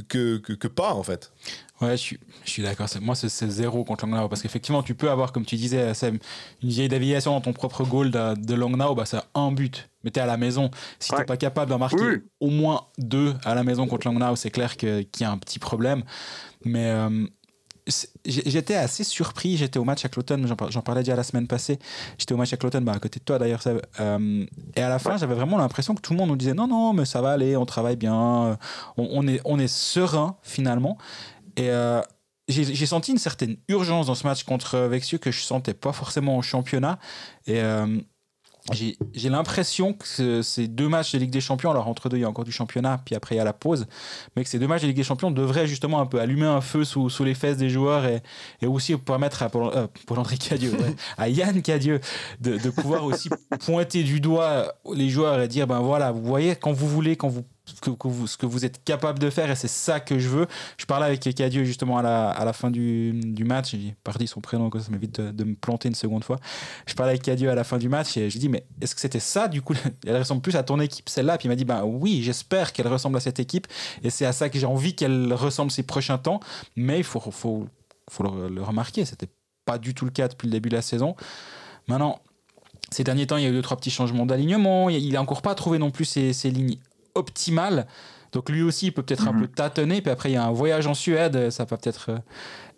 que, 0.07 0.37
que, 0.37 0.67
pas, 0.67 0.93
en 0.93 1.03
fait. 1.03 1.31
Ouais, 1.81 1.91
je 1.91 2.01
suis, 2.01 2.19
je 2.43 2.49
suis 2.49 2.61
d'accord. 2.61 2.87
Moi, 3.01 3.15
c'est 3.15 3.49
zéro 3.49 3.83
contre 3.85 4.05
Langnau. 4.05 4.27
Parce 4.27 4.41
qu'effectivement, 4.41 4.83
tu 4.83 4.95
peux 4.95 5.09
avoir, 5.09 5.31
comme 5.31 5.45
tu 5.45 5.55
disais, 5.55 5.93
Sam, 5.93 6.17
une 6.61 6.69
vieille 6.69 6.89
déviation 6.89 7.31
dans 7.31 7.41
ton 7.41 7.53
propre 7.53 7.85
goal 7.85 8.11
de, 8.11 8.35
de 8.35 8.53
Langnau, 8.53 8.95
bah, 8.95 9.05
c'est 9.05 9.21
un 9.33 9.51
but. 9.51 9.89
Mais 10.03 10.11
t'es 10.11 10.19
à 10.19 10.25
la 10.25 10.37
maison. 10.37 10.71
Si 10.99 11.11
t'es 11.11 11.23
pas 11.23 11.37
capable 11.37 11.71
d'en 11.71 11.77
marquer 11.77 12.21
au 12.39 12.49
moins 12.49 12.87
deux 12.97 13.33
à 13.45 13.55
la 13.55 13.63
maison 13.63 13.87
contre 13.87 14.07
Langnau, 14.07 14.35
c'est 14.35 14.51
clair 14.51 14.75
qu'il 14.77 15.07
y 15.19 15.23
a 15.23 15.31
un 15.31 15.37
petit 15.37 15.59
problème. 15.59 16.03
Mais 16.65 16.87
euh, 16.87 17.25
j'étais 18.25 18.75
assez 18.75 19.03
surpris. 19.03 19.57
J'étais 19.57 19.79
au 19.79 19.83
match 19.85 20.03
à 20.05 20.09
Cloton, 20.09 20.45
j'en 20.69 20.81
parlais 20.81 21.01
déjà 21.01 21.15
la 21.15 21.23
semaine 21.23 21.47
passée. 21.47 21.79
J'étais 22.17 22.33
au 22.33 22.37
match 22.37 22.51
à 22.53 22.57
Cloton, 22.57 22.81
bah, 22.81 22.93
à 22.93 22.99
côté 22.99 23.19
de 23.19 23.25
toi 23.25 23.39
d'ailleurs. 23.39 23.63
Euh, 23.99 24.45
et 24.75 24.81
à 24.81 24.89
la 24.89 24.99
fin, 24.99 25.17
j'avais 25.17 25.35
vraiment 25.35 25.57
l'impression 25.57 25.95
que 25.95 26.01
tout 26.01 26.13
le 26.13 26.19
monde 26.19 26.29
nous 26.29 26.35
disait 26.35 26.53
non, 26.53 26.67
non, 26.67 26.93
mais 26.93 27.05
ça 27.05 27.21
va 27.21 27.31
aller, 27.31 27.55
on 27.55 27.65
travaille 27.65 27.95
bien, 27.95 28.13
on, 28.15 28.57
on 28.97 29.27
est, 29.27 29.41
on 29.45 29.59
est 29.59 29.67
serein 29.67 30.35
finalement. 30.43 30.97
Et 31.57 31.69
euh, 31.69 32.01
j'ai 32.47 32.85
senti 32.85 33.11
une 33.11 33.17
certaine 33.17 33.57
urgence 33.67 34.07
dans 34.07 34.15
ce 34.15 34.25
match 34.25 34.43
contre 34.43 34.79
Vexieux 34.79 35.19
que 35.19 35.31
je 35.31 35.41
sentais 35.41 35.73
pas 35.73 35.93
forcément 35.93 36.37
au 36.37 36.41
championnat. 36.41 36.97
Et 37.45 37.61
euh, 37.61 37.99
j'ai 38.71 39.29
l'impression 39.29 39.93
que 39.93 40.41
ces 40.41 40.67
deux 40.67 40.89
matchs 40.89 41.13
de 41.13 41.19
Ligue 41.19 41.31
des 41.31 41.41
Champions, 41.41 41.71
alors 41.71 41.87
entre 41.87 42.09
deux, 42.09 42.17
il 42.17 42.21
y 42.21 42.23
a 42.23 42.29
encore 42.29 42.43
du 42.43 42.51
championnat, 42.51 43.01
puis 43.03 43.15
après 43.15 43.35
il 43.35 43.37
y 43.37 43.41
a 43.41 43.43
la 43.43 43.53
pause, 43.53 43.87
mais 44.35 44.43
que 44.43 44.49
ces 44.49 44.59
deux 44.59 44.67
matchs 44.67 44.81
de 44.81 44.87
Ligue 44.87 44.97
des 44.97 45.03
Champions 45.03 45.31
devraient 45.31 45.67
justement 45.67 45.99
un 45.99 46.05
peu 46.05 46.19
allumer 46.19 46.45
un 46.45 46.61
feu 46.61 46.83
sous, 46.83 47.09
les 47.23 47.33
fesses 47.33 47.57
des 47.57 47.69
joueurs 47.69 48.05
et, 48.05 48.21
aussi 48.67 48.95
permettre 48.97 49.43
euh, 49.55 49.87
à 51.17 51.29
Yann 51.29 51.61
Cadieux, 51.61 51.99
de 52.41 52.69
pouvoir 52.69 53.05
aussi 53.05 53.29
pointer 53.65 54.03
du 54.03 54.19
doigt 54.19 54.73
les 54.93 55.09
joueurs 55.09 55.41
et 55.41 55.47
dire 55.47 55.67
ben 55.67 55.79
voilà, 55.79 56.11
vous 56.11 56.23
voyez, 56.23 56.55
quand 56.55 56.71
vous 56.71 56.87
voulez, 56.87 57.15
quand 57.15 57.29
vous 57.29 57.45
ce 57.69 58.37
que 58.37 58.45
vous 58.45 58.65
êtes 58.65 58.83
capable 58.83 59.19
de 59.19 59.29
faire 59.29 59.49
et 59.49 59.55
c'est 59.55 59.67
ça 59.67 59.99
que 59.99 60.19
je 60.19 60.29
veux. 60.29 60.47
Je 60.77 60.85
parlais 60.85 61.05
avec 61.05 61.19
Cadieux 61.19 61.63
justement 61.63 61.97
à 61.97 62.01
la, 62.01 62.29
à 62.29 62.45
la 62.45 62.53
fin 62.53 62.71
du, 62.71 63.13
du 63.13 63.43
match, 63.43 63.71
j'ai 63.71 63.95
parti 64.03 64.27
son 64.27 64.41
prénom, 64.41 64.69
ça 64.71 64.91
m'évite 64.91 65.19
de, 65.19 65.31
de, 65.31 65.43
me 65.43 65.55
planter 65.55 65.89
une 65.89 65.95
seconde 65.95 66.23
fois. 66.23 66.37
Je 66.85 66.93
parlais 66.93 67.11
avec 67.11 67.23
Cadieux 67.23 67.49
à 67.49 67.55
la 67.55 67.63
fin 67.63 67.77
du 67.77 67.89
match 67.89 68.17
et 68.17 68.29
je 68.29 68.33
lui 68.33 68.39
dis 68.39 68.49
mais 68.49 68.65
est-ce 68.81 68.95
que 68.95 69.01
c'était 69.01 69.19
ça 69.19 69.47
du 69.47 69.61
coup 69.61 69.73
Elle 70.05 70.17
ressemble 70.17 70.41
plus 70.41 70.55
à 70.55 70.63
ton 70.63 70.79
équipe 70.79 71.09
celle-là? 71.09 71.37
Puis 71.37 71.47
il 71.47 71.49
m'a 71.49 71.55
dit 71.55 71.65
bah 71.65 71.83
oui, 71.85 72.21
j'espère 72.23 72.73
qu'elle 72.73 72.87
ressemble 72.87 73.17
à 73.17 73.21
cette 73.21 73.39
équipe 73.39 73.67
et 74.03 74.09
c'est 74.09 74.25
à 74.25 74.33
ça 74.33 74.49
que 74.49 74.59
j'ai 74.59 74.65
envie 74.65 74.95
qu'elle 74.95 75.33
ressemble 75.33 75.71
ces 75.71 75.83
prochains 75.83 76.17
temps, 76.17 76.39
mais 76.75 76.97
il 76.97 77.03
faut, 77.03 77.19
faut, 77.19 77.67
faut 78.09 78.23
le, 78.23 78.49
le 78.49 78.63
remarquer, 78.63 79.05
c'était 79.05 79.29
pas 79.65 79.77
du 79.77 79.93
tout 79.93 80.05
le 80.05 80.11
cas 80.11 80.27
depuis 80.27 80.47
le 80.47 80.51
début 80.51 80.69
de 80.69 80.75
la 80.75 80.81
saison. 80.81 81.15
Maintenant, 81.87 82.21
ces 82.91 83.03
derniers 83.03 83.27
temps, 83.27 83.37
il 83.37 83.43
y 83.43 83.45
a 83.45 83.49
eu 83.49 83.53
deux, 83.53 83.61
trois 83.61 83.77
petits 83.77 83.91
changements 83.91 84.25
d'alignement. 84.25 84.89
Il 84.89 85.13
n'a 85.13 85.21
encore 85.21 85.41
pas 85.41 85.55
trouvé 85.55 85.77
non 85.77 85.91
plus 85.91 86.05
ses, 86.05 86.33
ses 86.33 86.49
lignes 86.49 86.77
optimal. 87.19 87.85
Donc 88.31 88.49
lui 88.49 88.61
aussi, 88.61 88.87
il 88.87 88.91
peut 88.91 89.03
peut-être 89.03 89.27
un 89.27 89.33
mhm. 89.33 89.41
peu 89.41 89.47
tâtonner. 89.47 90.01
Puis 90.01 90.11
après, 90.11 90.29
il 90.29 90.33
y 90.33 90.37
a 90.37 90.43
un 90.43 90.51
voyage 90.51 90.87
en 90.87 90.93
Suède. 90.93 91.49
Ça 91.49 91.65
va 91.65 91.77
peut-être 91.77 92.11
euh, 92.11 92.17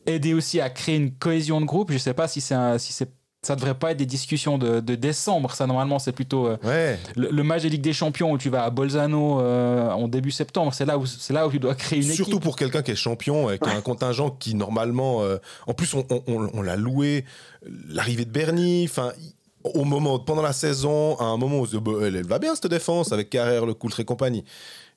aider 0.06 0.34
aussi 0.34 0.62
à 0.62 0.70
créer 0.70 0.96
une 0.96 1.12
cohésion 1.12 1.62
de 1.62 1.66
groupe. 1.66 1.92
Je 1.92 1.98
sais 1.98 2.14
pas 2.14 2.28
si 2.28 2.42
c'est 2.42 2.80
si 2.80 2.94
c'est 2.94 3.10
ça 3.44 3.56
devrait 3.56 3.74
pas 3.74 3.90
être 3.90 3.98
des 3.98 4.06
discussions 4.06 4.60
de, 4.60 4.80
décembre. 4.82 5.56
Ça, 5.56 5.66
normalement, 5.66 5.98
c'est 5.98 6.12
plutôt 6.12 6.46
euh, 6.46 6.96
le, 7.16 7.42
match 7.42 7.64
des 7.64 7.70
Ligue 7.70 7.82
des 7.82 7.92
Champions 7.92 8.32
où 8.32 8.38
tu 8.38 8.52
vas 8.52 8.66
à 8.66 8.70
Bolzano 8.70 9.42
euh, 9.42 9.90
en 9.90 10.08
début 10.08 10.30
septembre. 10.30 10.76
C'est 10.76 10.86
là, 10.86 11.00
où, 11.00 11.08
c'est 11.08 11.34
là 11.34 11.48
où 11.48 11.50
tu 11.50 11.58
dois 11.58 11.74
créer 11.74 12.04
une 12.04 12.12
Surtout 12.12 12.40
pour 12.40 12.56
quelqu'un 12.56 12.84
qui 12.84 12.92
est 12.92 12.96
champion 12.96 13.50
et 13.50 13.58
qui 13.58 13.68
a 13.68 13.74
un 13.74 13.82
contingent 13.82 14.30
qui, 14.30 14.54
normalement. 14.54 15.24
en 15.66 15.74
plus, 15.74 15.92
on, 15.96 16.06
on 16.28 16.62
l'a 16.62 16.76
loué. 16.76 17.26
L'arrivée 17.90 18.26
de 18.26 18.30
Bernie. 18.30 18.86
Enfin, 18.88 19.12
au 19.63 19.84
moment, 19.84 20.19
pendant 20.19 20.42
la 20.42 20.54
saison, 20.54 21.16
à 21.18 21.25
un 21.25 21.38
moment 21.38 21.60
où 21.60 21.80
bah, 21.80 21.92
elle, 22.04 22.25
va 22.25 22.40
bien 22.40 22.56
cette 22.56 22.68
défense 22.68 23.12
avec 23.12 23.30
Carrère, 23.30 23.66
le 23.66 23.74
Coultre 23.74 24.00
et 24.00 24.06
compagnie. 24.06 24.44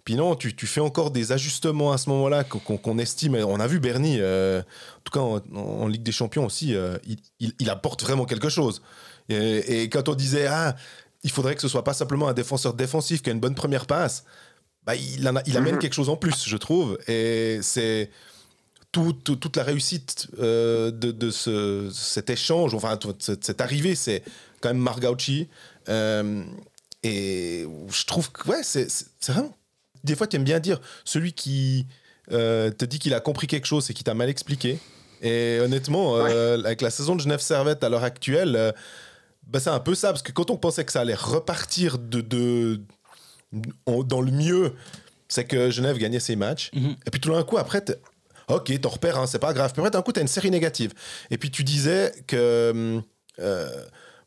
Puis 0.05 0.16
non, 0.16 0.34
tu, 0.34 0.52
fais 0.66 0.81
encore 0.81 1.11
des 1.11 1.32
ajustements 1.32 1.93
à 1.93 1.99
ce 1.99 2.11
moment-là 2.11 2.44
qu'on 2.44 2.99
estime. 2.99 3.37
On 3.37 3.58
a 3.58 3.66
vu 3.66 3.81
Bernie, 3.81 4.19
euh, 4.20 4.61
en 4.61 5.00
tout 5.02 5.12
cas 5.12 5.20
en, 5.58 5.87
Ligue 5.87 6.02
des 6.02 6.12
Champions 6.12 6.44
aussi, 6.44 6.75
euh, 6.75 6.99
il, 7.40 7.70
apporte 7.70 8.02
vraiment 8.02 8.26
quelque 8.26 8.50
chose. 8.50 8.82
Et, 9.31 9.84
quand 9.84 10.11
on 10.11 10.14
disait, 10.14 10.46
ah, 10.46 10.76
il 11.22 11.31
faudrait 11.31 11.55
que 11.55 11.62
ce 11.62 11.69
soit 11.69 11.84
pas 11.84 11.94
simplement 11.94 12.28
un 12.28 12.34
défenseur 12.34 12.75
défensif 12.75 13.22
qui 13.22 13.31
a 13.31 13.32
une 13.32 13.40
bonne 13.40 13.55
première 13.55 13.87
passe, 13.87 14.25
bah, 14.84 14.94
il, 14.94 15.20
il 15.46 15.56
amène 15.56 15.75
mhm. 15.76 15.81
quelque 15.81 15.94
chose 15.94 16.11
en 16.11 16.16
plus, 16.16 16.46
je 16.46 16.56
trouve. 16.58 16.99
Et 17.08 17.61
c'est 17.62 18.11
toute 18.94 19.56
la 19.56 19.62
réussite 19.62 20.28
euh, 20.38 20.90
de, 20.90 21.31
ce, 21.31 21.90
cet 21.93 22.31
échange, 22.31 22.75
enfin, 22.75 22.99
cette 23.19 23.61
arrivée, 23.61 23.94
c'est 23.94 24.22
quand 24.64 24.70
même 24.70 24.82
Margauchi. 24.82 25.49
Euh, 25.90 26.43
et 27.02 27.66
je 27.90 28.05
trouve 28.06 28.32
que, 28.32 28.49
ouais, 28.49 28.62
c'est 28.62 28.88
vraiment. 29.28 29.55
Des 30.05 30.16
fois, 30.16 30.26
tu 30.26 30.37
aimes 30.37 30.44
bien 30.44 30.58
dire 30.58 30.81
celui 31.05 31.34
qui 31.34 31.87
euh, 32.32 32.70
te 32.70 32.87
dit 32.87 32.99
qu'il 32.99 33.12
a 33.12 33.20
compris 33.20 33.46
quelque 33.46 33.66
chose 33.66 33.90
et 33.90 33.94
qui 33.94 34.05
t'a 34.05 34.14
mal 34.14 34.31
expliqué. 34.31 34.78
Et 35.20 35.58
honnêtement, 35.61 36.16
euh, 36.16 36.58
avec 36.64 36.81
la 36.81 36.90
saison 36.90 37.14
de 37.14 37.20
Genève 37.20 37.40
Servette 37.40 37.84
à 37.84 37.90
l'heure 37.90 38.05
actuelle, 38.05 38.75
bah, 39.46 39.61
c'est 39.61 39.71
un 39.71 39.80
peu 39.80 39.94
ça. 39.94 40.09
Parce 40.09 40.23
que 40.23 40.33
quand 40.33 40.50
on 40.50 40.56
pensait 40.56 40.85
que 40.87 40.92
ça 40.92 41.02
allait 41.02 41.14
repartir 41.14 41.99
de, 41.99 42.23
de 42.23 42.80
dans 43.52 44.23
le 44.23 44.33
mieux, 44.33 44.73
c'est 45.28 45.44
que 45.44 45.71
Genève 45.71 45.99
gagnait 45.99 46.21
ses 46.21 46.37
matchs. 46.37 46.71
Mm-hmm. 46.75 46.97
Et 47.06 47.11
puis 47.11 47.21
tout 47.21 47.30
d'un 47.33 47.42
coup, 47.42 47.59
après, 47.59 47.85
ok, 48.49 48.80
t'en 48.80 48.88
repères, 48.88 49.18
hein, 49.18 49.26
c'est 49.26 49.38
pas 49.38 49.52
grave. 49.52 49.73
Puis 49.73 49.80
après, 49.80 49.90
d'un 49.90 50.00
coup, 50.00 50.12
t'as 50.12 50.23
une 50.23 50.28
série 50.28 50.50
négative. 50.50 50.94
Et 51.30 51.37
puis 51.37 51.50
tu 51.50 51.64
disais 51.64 52.12
que 52.26 53.02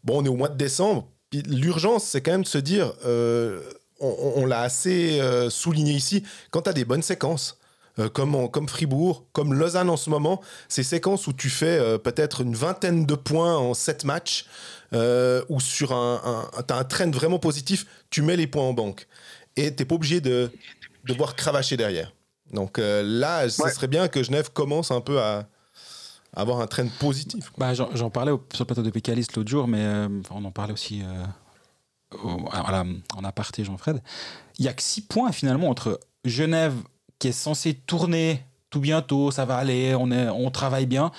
bon, 0.07 0.21
on 0.21 0.25
est 0.25 0.29
au 0.29 0.35
mois 0.35 0.49
de 0.49 0.57
décembre. 0.57 1.05
L'urgence, 1.33 2.05
c'est 2.05 2.21
quand 2.21 2.31
même 2.31 2.43
de 2.43 2.47
se 2.47 2.57
dire, 2.57 2.93
euh, 3.05 3.61
on, 3.99 4.45
l'a 4.45 4.61
assez 4.61 5.19
euh, 5.19 5.49
souligné 5.49 5.91
ici, 5.91 6.23
quand 6.49 6.61
tu 6.61 6.69
as 6.69 6.73
des 6.73 6.85
bonnes 6.85 7.01
séquences, 7.01 7.59
euh, 7.99 8.07
comme, 8.07 8.49
comme 8.49 8.69
Fribourg, 8.69 9.25
comme 9.33 9.53
Lausanne 9.53 9.89
en 9.89 9.97
ce 9.97 10.09
moment, 10.09 10.41
ces 10.69 10.83
séquences 10.83 11.27
où 11.27 11.33
tu 11.33 11.49
fais 11.49 11.99
peut-être 11.99 12.41
une 12.41 12.55
vingtaine 12.55 13.05
de 13.05 13.15
points 13.15 13.57
en 13.57 13.73
sept 13.73 14.05
matchs, 14.05 14.45
ou 14.93 15.59
sur 15.59 15.91
un, 15.91 16.49
as 16.55 16.73
un 16.73 16.83
trend 16.85 17.11
vraiment 17.11 17.39
positif, 17.39 17.85
tu 18.09 18.21
mets 18.21 18.37
les 18.37 18.47
points 18.47 18.63
en 18.63 18.73
banque. 18.73 19.07
Et 19.57 19.75
tu 19.75 19.81
n'es 19.81 19.85
pas 19.85 19.95
obligé 19.95 20.21
de 20.21 20.49
devoir 21.05 21.35
cravacher 21.35 21.75
derrière. 21.75 22.13
Donc 22.53 22.77
là, 22.77 23.49
ce 23.49 23.67
serait 23.69 23.87
bien 23.87 24.07
que 24.07 24.23
Genève 24.23 24.51
commence 24.53 24.91
un 24.91 25.01
peu 25.01 25.19
à, 25.19 25.49
avoir 26.37 26.61
un 26.61 26.67
trend 26.67 26.87
positif. 26.99 27.51
Bah, 27.57 27.73
J'en 27.73 28.09
parlais 28.09 28.31
sur 28.53 28.63
le 28.63 28.65
plateau 28.65 28.83
de 28.83 28.89
Pécaliste 28.89 29.35
l'autre 29.35 29.49
jour, 29.49 29.67
mais 29.67 29.81
euh, 29.81 30.07
on 30.31 30.45
en 30.45 30.51
parlait 30.51 30.73
aussi 30.73 31.01
euh, 31.03 32.23
en 32.23 33.23
aparté, 33.23 33.63
Jean-Fred. 33.63 34.01
Il 34.59 34.61
n'y 34.61 34.67
a 34.69 34.73
que 34.73 34.83
six 34.83 35.01
points 35.01 35.31
finalement 35.31 35.69
entre 35.69 35.99
Genève, 36.23 36.75
qui 37.19 37.29
est 37.29 37.33
censé 37.33 37.73
tourner 37.73 38.43
tout 38.69 38.81
bientôt, 38.81 39.31
ça 39.31 39.45
va 39.45 39.55
aller, 39.55 39.95
on, 39.95 40.11
est, 40.11 40.27
on 40.27 40.51
travaille 40.51 40.85
bien, 40.85 41.11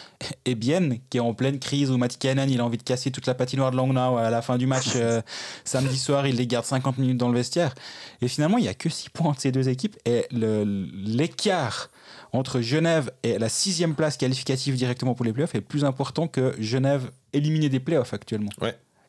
et 0.44 0.54
Bienne, 0.54 0.98
qui 1.08 1.16
est 1.16 1.20
en 1.20 1.32
pleine 1.32 1.58
crise, 1.58 1.90
où 1.90 1.96
Matikainen, 1.96 2.48
il 2.50 2.60
a 2.60 2.64
envie 2.64 2.76
de 2.76 2.82
casser 2.82 3.10
toute 3.10 3.26
la 3.26 3.34
patinoire 3.34 3.70
de 3.70 3.76
Langnau 3.76 4.18
à 4.18 4.28
la 4.28 4.42
fin 4.42 4.58
du 4.58 4.66
match 4.66 4.90
euh, 4.96 5.22
samedi 5.64 5.98
soir, 5.98 6.26
il 6.26 6.36
les 6.36 6.46
garde 6.46 6.66
50 6.66 6.98
minutes 6.98 7.16
dans 7.16 7.28
le 7.28 7.34
vestiaire. 7.34 7.74
Et 8.20 8.28
finalement, 8.28 8.58
il 8.58 8.62
n'y 8.62 8.68
a 8.68 8.74
que 8.74 8.90
six 8.90 9.08
points 9.08 9.30
entre 9.30 9.40
ces 9.40 9.50
deux 9.50 9.68
équipes, 9.70 9.96
et 10.04 10.26
l'écart 10.30 11.88
entre 12.32 12.60
Genève 12.60 13.10
et 13.22 13.38
la 13.38 13.48
sixième 13.48 13.94
place 13.94 14.16
qualificative 14.16 14.76
directement 14.76 15.14
pour 15.14 15.24
les 15.24 15.32
playoffs 15.32 15.54
est 15.54 15.60
plus 15.60 15.84
important 15.84 16.28
que 16.28 16.54
Genève 16.58 17.10
éliminée 17.32 17.68
des 17.68 17.80
playoffs 17.80 18.14
actuellement. 18.14 18.50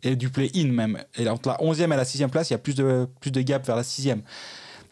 Et 0.01 0.15
du 0.15 0.29
play-in 0.29 0.67
même. 0.67 0.97
Et 1.17 1.27
entre 1.27 1.49
la 1.49 1.61
onzième 1.61 1.91
et 1.91 1.97
la 1.97 2.05
sixième 2.05 2.29
place, 2.29 2.49
il 2.49 2.53
y 2.53 2.55
a 2.55 2.59
plus 2.59 2.75
de, 2.75 3.07
plus 3.19 3.31
de 3.31 3.41
gap 3.41 3.65
vers 3.65 3.75
la 3.75 3.83
sixième. 3.83 4.21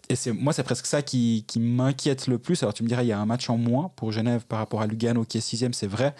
Et 0.09 0.15
c'est, 0.15 0.31
moi, 0.31 0.53
c'est 0.53 0.63
presque 0.63 0.85
ça 0.85 1.01
qui, 1.01 1.45
qui 1.47 1.59
m'inquiète 1.59 2.27
le 2.27 2.37
plus. 2.37 2.61
Alors, 2.63 2.73
tu 2.73 2.83
me 2.83 2.87
dirais, 2.87 3.05
il 3.05 3.09
y 3.09 3.13
a 3.13 3.19
un 3.19 3.25
match 3.25 3.49
en 3.49 3.57
moins 3.57 3.91
pour 3.95 4.11
Genève 4.11 4.45
par 4.45 4.59
rapport 4.59 4.81
à 4.81 4.87
Lugano 4.87 5.23
qui 5.23 5.37
est 5.37 5.41
sixième, 5.41 5.73
c'est 5.73 5.87
vrai. 5.87 6.13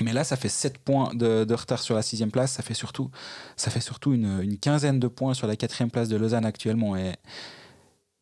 Mais 0.00 0.12
là, 0.12 0.24
ça 0.24 0.36
fait 0.36 0.48
7 0.48 0.78
points 0.78 1.14
de, 1.14 1.52
retard 1.52 1.80
sur 1.80 1.94
la 1.94 2.02
sixième 2.02 2.30
place. 2.30 2.52
Ça 2.52 2.62
fait 2.62 2.74
surtout, 2.74 3.10
ça 3.56 3.70
fait 3.70 3.80
surtout 3.80 4.12
une, 4.12 4.58
quinzaine 4.58 5.00
de 5.00 5.08
points 5.08 5.34
sur 5.34 5.46
la 5.46 5.56
quatrième 5.56 5.90
place 5.90 6.08
de 6.08 6.16
Lausanne 6.16 6.44
actuellement. 6.44 6.96
Et, 6.96 7.14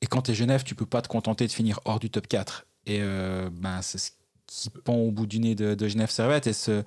et 0.00 0.07
quand 0.07 0.23
tu 0.23 0.31
es 0.33 0.35
Genève, 0.35 0.62
tu 0.64 0.75
peux 0.75 0.87
pas 0.87 1.02
te 1.02 1.09
contenter 1.09 1.47
de 1.47 1.52
finir 1.52 1.81
hors 1.85 1.99
du 1.99 2.11
top 2.11 2.26
4. 2.26 2.66
Et 2.87 3.00
euh, 3.02 3.50
ben, 3.52 3.83
c'est 3.83 3.99
ce 3.99 4.11
qui 4.47 4.71
pend 4.71 4.95
au 4.95 5.11
bout 5.11 5.26
du 5.26 5.40
nez 5.40 5.55
de, 5.55 5.88
Genève 5.88 6.11
Servette. 6.11 6.47
Et 6.47 6.52
ce, 6.52 6.85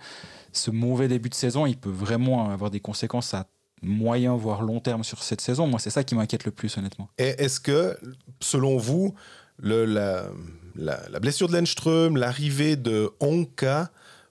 ce 0.54 0.72
mauvais 0.72 1.08
début 1.08 1.30
de 1.30 1.36
saison, 1.36 1.66
il 1.66 1.78
peut 1.78 1.90
vraiment 1.90 2.50
avoir 2.50 2.72
des 2.72 2.80
conséquences 2.80 3.34
à 3.34 3.48
moyen, 3.82 4.36
voire 4.36 4.62
long 4.62 4.80
terme 4.80 5.04
sur 5.04 5.24
cette 5.24 5.42
saison. 5.42 5.68
Moi, 5.68 5.80
c'est 5.80 5.90
ça 5.90 6.04
qui 6.04 6.16
m'inquiète 6.16 6.46
le 6.46 6.52
plus, 6.52 6.78
honnêtement. 6.78 7.10
Et 7.18 7.36
est-ce 7.38 7.60
que, 7.60 7.98
selon 8.42 8.78
vous, 8.78 9.14
le, 9.58 9.86
la, 9.86 10.30
la, 10.76 11.20
blessure 11.20 11.48
de 11.48 11.58
Lenström, 11.58 12.18
l'arrivée 12.18 12.76
de 12.76 13.12
Onka 13.20 13.90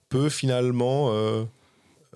peut 0.09 0.29
finalement, 0.29 1.11
euh, 1.11 1.43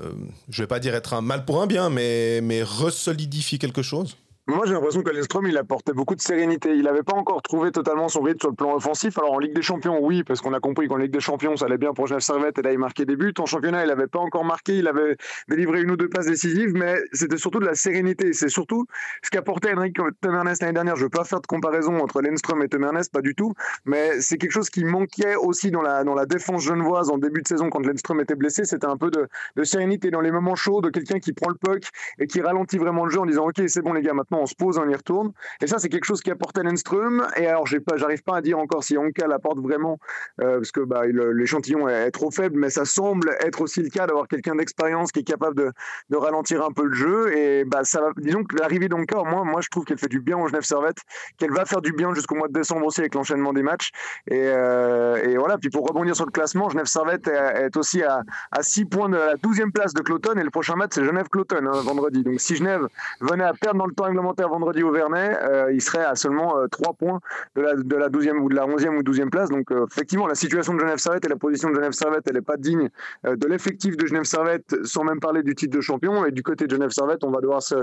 euh, 0.02 0.12
je 0.50 0.64
vais 0.64 0.68
pas 0.68 0.80
dire 0.80 0.96
être 0.96 1.14
un 1.14 1.22
mal 1.22 1.46
pour 1.46 1.62
un 1.62 1.68
bien, 1.68 1.90
mais, 1.90 2.42
mais 2.42 2.64
resolidifier 2.64 3.58
quelque 3.58 3.82
chose? 3.82 4.18
Moi, 4.46 4.66
j'ai 4.66 4.74
l'impression 4.74 5.02
que 5.04 5.12
il 5.48 5.58
apportait 5.58 5.94
beaucoup 5.94 6.16
de 6.16 6.22
sérénité. 6.22 6.76
Il 6.76 6.84
n'avait 6.84 7.02
pas 7.02 7.16
encore 7.16 7.42
trouvé 7.42 7.72
totalement 7.72 8.10
son 8.10 8.22
rythme 8.22 8.42
sur 8.42 8.50
le 8.50 8.56
plan 8.56 8.76
offensif. 8.76 9.18
Alors, 9.18 9.32
en 9.32 9.40
Ligue 9.40 9.56
des 9.56 9.62
Champions, 9.62 10.00
oui, 10.02 10.24
parce 10.26 10.42
qu'on 10.42 10.52
a 10.52 10.60
compris 10.60 10.90
qu'en 10.90 10.98
Ligue 10.98 11.14
des 11.14 11.22
Champions, 11.22 11.56
ça 11.56 11.66
allait 11.66 11.78
bien 11.78 11.94
pour 11.94 12.08
Genève 12.08 12.20
Servette 12.20 12.60
et 12.60 12.62
là, 12.62 12.74
il 12.74 12.78
marquait 12.78 13.06
des 13.06 13.16
buts. 13.16 13.34
En 13.40 13.46
championnat, 13.46 13.86
il 13.86 13.88
n'avait 13.88 14.08
pas 14.08 14.20
encore 14.20 14.44
marqué. 14.44 14.80
Il 14.80 14.88
avait 14.90 15.16
délivré 15.48 15.82
une 15.82 15.92
ou 15.92 15.96
deux 15.96 16.10
passes 16.10 16.26
décisives, 16.26 16.74
mais 16.74 16.98
c'était 17.14 17.38
surtout 17.38 17.60
de 17.60 17.66
la 17.66 17.76
sérénité. 17.76 18.34
C'est 18.34 18.50
surtout 18.50 18.86
ce 19.24 19.30
qu'apportait 19.30 19.74
Henrik 19.74 19.98
Temernes 20.20 20.54
l'année 20.60 20.74
dernière. 20.74 20.98
Je 20.98 21.02
ne 21.02 21.06
veux 21.06 21.10
pas 21.10 21.24
faire 21.24 21.40
de 21.40 21.48
comparaison 21.48 21.98
entre 22.00 22.22
Lindstrom 22.22 22.62
et 22.64 22.68
Temernes, 22.68 23.00
pas 23.14 23.22
du 23.22 23.36
tout, 23.36 23.54
mais 23.86 24.20
c'est 24.20 24.38
quelque 24.38 24.52
chose 24.52 24.70
qui 24.70 24.84
manquait 24.84 25.36
aussi 25.36 25.72
dans 25.72 25.82
la, 25.82 26.04
dans 26.04 26.16
la 26.16 26.26
défense 26.26 26.64
genevoise 26.64 27.10
en 27.10 27.18
début 27.18 27.44
de 27.44 27.48
saison 27.48 27.70
quand 27.70 27.86
Lindstrom 27.86 28.20
était 28.20 28.36
blessé. 28.36 28.66
C'était 28.66 28.88
un 28.88 28.98
peu 28.98 29.10
de, 29.10 29.30
de 29.56 29.64
sérénité 29.64 30.12
dans 30.12 30.22
les 30.22 30.32
moments 30.32 30.56
chauds, 30.56 30.82
de 30.82 30.90
quelqu'un 30.90 31.20
qui 31.20 31.32
prend 31.32 31.50
le 31.50 31.56
puck 31.56 31.84
et 32.20 32.28
qui 32.28 32.42
ralentit 32.42 32.78
vraiment 32.78 33.06
le 33.06 33.12
jeu 33.12 33.22
en 33.22 33.26
disant 33.26 33.48
Ok, 33.48 33.62
c'est 33.68 33.82
bon, 33.82 33.94
les 33.94 34.02
gars, 34.02 34.14
maintenant 34.14 34.33
on 34.40 34.46
se 34.46 34.56
pose, 34.56 34.78
on 34.78 34.90
y 34.90 34.96
retourne. 34.96 35.32
Et 35.62 35.68
ça, 35.68 35.80
c'est 35.80 35.90
quelque 35.90 36.06
chose 36.06 36.22
qui 36.22 36.32
apporte 36.32 36.58
Lenström. 36.58 37.28
Et 37.38 37.48
alors, 37.48 37.66
j'arrive 37.68 38.24
pas 38.24 38.38
à 38.38 38.42
dire 38.42 38.60
encore 38.60 38.84
si 38.84 38.98
Anka 38.98 39.28
l'apporte 39.28 39.60
vraiment, 39.60 40.00
euh, 40.42 40.58
parce 40.58 40.72
que 40.72 40.82
bah, 40.82 41.04
l'échantillon 41.06 41.88
est, 41.88 42.12
trop 42.12 42.32
faible, 42.32 42.58
mais 42.58 42.70
ça 42.70 42.86
semble 42.86 43.36
être 43.42 43.62
aussi 43.62 43.82
le 43.82 43.90
cas 43.90 44.08
d'avoir 44.08 44.28
quelqu'un 44.28 44.56
d'expérience 44.56 45.12
qui 45.12 45.20
est 45.20 45.24
capable 45.24 45.56
de, 45.56 45.72
de, 46.10 46.18
ralentir 46.18 46.64
un 46.64 46.72
peu 46.72 46.86
le 46.86 46.94
jeu. 46.94 47.36
Et 47.36 47.66
bah, 47.66 47.84
ça, 47.84 48.02
disons 48.18 48.44
que 48.44 48.56
l'arrivée 48.56 48.88
d'Anka, 48.88 49.24
moi, 49.24 49.44
moi, 49.44 49.62
je 49.62 49.70
trouve 49.70 49.86
qu'elle 49.86 49.98
fait 49.98 50.08
du 50.08 50.20
bien 50.20 50.38
au 50.38 50.48
Genève 50.48 50.64
Servette, 50.64 50.98
qu'elle 51.38 51.52
va 51.52 51.66
faire 51.66 51.82
du 51.82 51.94
bien 51.94 52.14
jusqu'au 52.14 52.36
mois 52.36 52.48
de 52.48 52.54
décembre 52.54 52.86
aussi 52.86 53.02
avec 53.02 53.16
l'enchaînement 53.16 53.54
des 53.54 53.64
matchs. 53.64 53.92
Et, 54.28 54.42
euh, 54.44 55.16
et, 55.24 55.38
voilà, 55.38 55.58
puis 55.58 55.70
pour 55.70 55.88
rebondir 55.88 56.16
sur 56.16 56.26
le 56.26 56.32
classement, 56.32 56.70
Genève 56.70 56.86
Servette 56.86 57.28
est, 57.28 57.76
aussi 57.78 58.04
à, 58.04 58.22
à 58.52 58.64
6 58.64 58.86
points 58.86 59.10
de 59.10 59.18
la 59.18 59.36
12e 59.36 59.72
place 59.72 59.94
de 59.94 60.02
Cloton. 60.02 60.34
Et 60.38 60.44
le 60.44 60.52
prochain 60.52 60.76
match, 60.76 60.92
c'est 60.94 61.04
Genève-Cloton, 61.04 61.66
hein, 61.66 61.82
vendredi. 61.84 62.24
Donc 62.24 62.40
si 62.40 62.56
Genève 62.56 62.88
venait 63.22 63.44
à 63.44 63.54
perdre 63.54 63.80
dans 63.80 63.88
le 63.88 63.94
temps 63.94 64.06
vendredi 64.24 64.84
au 64.84 64.92
Vernet, 64.92 65.38
euh, 65.44 65.72
il 65.74 65.82
serait 65.82 66.04
à 66.04 66.16
seulement 66.16 66.56
3 66.72 66.90
euh, 66.90 66.94
points 66.94 67.20
de 67.56 67.62
la, 67.62 67.76
de 67.76 67.96
la 67.96 68.10
12e 68.10 68.40
ou 68.40 68.50
de 68.50 68.56
la 68.56 68.66
11e 68.66 68.98
ou 68.98 69.04
12e 69.04 69.30
place. 69.30 69.50
Donc 69.50 69.72
euh, 69.72 69.86
effectivement, 69.92 70.28
la 70.28 70.36
situation 70.36 70.74
de 70.74 70.80
Genève 70.80 70.98
Servette 70.98 71.26
et 71.26 71.30
la 71.30 71.36
position 71.36 71.70
de 71.70 71.76
Genève 71.76 71.92
Servette, 71.92 72.24
elle 72.28 72.36
n'est 72.36 72.42
pas 72.42 72.58
digne 72.58 72.90
de 73.24 73.48
l'effectif 73.48 73.98
de 73.98 74.06
Genève 74.06 74.24
Servette, 74.24 74.76
sans 74.84 75.04
même 75.04 75.20
parler 75.20 75.44
du 75.44 75.56
titre 75.56 75.76
de 75.76 75.82
champion. 75.82 76.26
Et 76.26 76.32
du 76.32 76.44
côté 76.44 76.66
de 76.66 76.72
Genève 76.72 76.92
Servette, 76.92 77.24
on 77.24 77.32
va 77.32 77.42
devoir 77.42 77.62
se, 77.62 77.76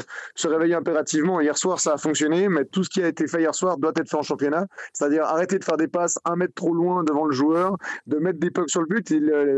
réveiller 0.46 0.74
impérativement. 0.74 1.40
Hier 1.40 1.56
soir, 1.56 1.78
ça 1.80 1.94
a 1.94 1.96
fonctionné, 1.96 2.48
mais 2.48 2.64
tout 2.64 2.84
ce 2.84 2.90
qui 2.90 3.02
a 3.02 3.08
été 3.08 3.26
fait 3.26 3.40
hier 3.40 3.54
soir 3.54 3.78
doit 3.78 3.92
être 3.96 4.08
fait 4.08 4.16
en 4.16 4.22
championnat. 4.22 4.66
C'est-à-dire 4.92 5.24
arrêter 5.24 5.58
de 5.58 5.64
faire 5.64 5.76
des 5.76 5.88
passes 5.88 6.18
un 6.24 6.36
mètre 6.36 6.54
trop 6.54 6.74
loin 6.74 7.04
devant 7.04 7.24
le 7.24 7.32
joueur, 7.32 7.76
de 8.06 8.18
mettre 8.18 8.40
des 8.40 8.50
pucks 8.50 8.70
sur 8.70 8.80
le 8.80 8.86
but. 8.86 9.12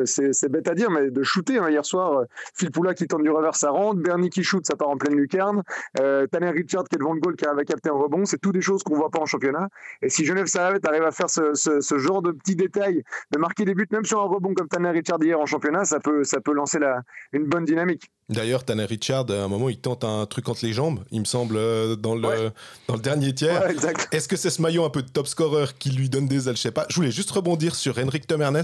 C'est 0.07 0.49
bête 0.51 0.69
à 0.69 0.75
dire, 0.75 0.91
mais 0.91 1.11
de 1.11 1.23
shooter. 1.23 1.59
Hein. 1.59 1.71
Hier 1.71 1.85
soir, 1.85 2.25
Phil 2.55 2.71
Poula 2.71 2.95
qui 2.95 3.07
tente 3.07 3.23
du 3.23 3.31
revers, 3.31 3.57
ça 3.57 3.71
rentre. 3.71 4.01
Bernie 4.01 4.31
qui 4.31 4.43
shoot, 4.43 4.67
ça 4.67 4.77
part 4.77 4.89
en 4.89 4.97
pleine 4.97 5.17
lucarne. 5.17 5.63
Tanner 5.95 6.53
Est 6.73 6.99
devant 6.99 7.13
le 7.13 7.21
goal, 7.21 7.37
qui 7.37 7.45
avait 7.45 7.65
capté 7.65 7.91
un 7.91 7.95
rebond. 7.95 8.25
C'est 8.25 8.41
tout 8.41 8.53
des 8.53 8.63
choses 8.63 8.83
qu'on 8.83 8.97
voit 8.97 9.11
pas 9.11 9.21
en 9.21 9.27
championnat. 9.27 9.69
Et 10.01 10.09
si 10.09 10.25
Genève 10.25 10.47
Servette 10.47 10.87
arrive 10.87 11.03
à 11.03 11.11
faire 11.11 11.29
ce, 11.29 11.99
genre 11.99 12.23
de 12.23 12.33
petits 12.33 12.57
détails, 12.57 13.03
de 13.31 13.39
marquer 13.39 13.65
des 13.65 13.75
buts 13.75 13.87
même 13.91 14.05
sur 14.05 14.21
un 14.21 14.27
rebond 14.27 14.55
comme 14.55 14.69
Tanner 14.69 14.91
Richard 14.91 15.19
hier 15.23 15.39
en 15.39 15.45
championnat, 15.45 15.85
ça 15.85 16.01
peut, 16.01 16.25
ça 16.25 16.41
peut 16.41 16.55
lancer 16.55 16.79
la, 16.79 17.03
une 17.33 17.45
bonne 17.45 17.65
dynamique. 17.65 18.11
D'ailleurs, 18.31 18.65
Tanner 18.65 18.87
Richard, 18.87 19.27
à 19.31 19.45
un 19.45 19.49
moment, 19.49 19.69
il 19.69 19.79
tente 19.79 20.05
un 20.05 20.25
truc 20.25 20.49
entre 20.49 20.65
les 20.65 20.73
jambes, 20.73 21.05
il 21.11 21.21
me 21.21 21.27
semble, 21.27 21.57
euh, 21.57 21.97
dans 21.97 22.15
le, 22.15 22.51
dans 22.89 22.95
le 22.95 23.01
dernier 23.01 23.35
tiers. 23.35 23.63
Est-ce 24.11 24.29
que 24.29 24.37
c'est 24.37 24.51
ce 24.51 24.63
maillot 24.63 24.85
un 24.85 24.91
peu 24.91 25.03
de 25.03 25.11
top 25.11 25.27
scorer 25.27 25.67
qui 25.79 25.91
lui 25.91 26.09
donne 26.09 26.27
des 26.27 26.49
ailes? 26.49 26.57
Je 26.57 26.63
sais 26.63 26.71
pas. 26.71 26.87
Je 26.89 26.97
voulais 26.97 27.11
juste 27.11 27.31
rebondir 27.31 27.75
sur 27.75 27.99
Henrik 27.99 28.27
Temernes 28.27 28.63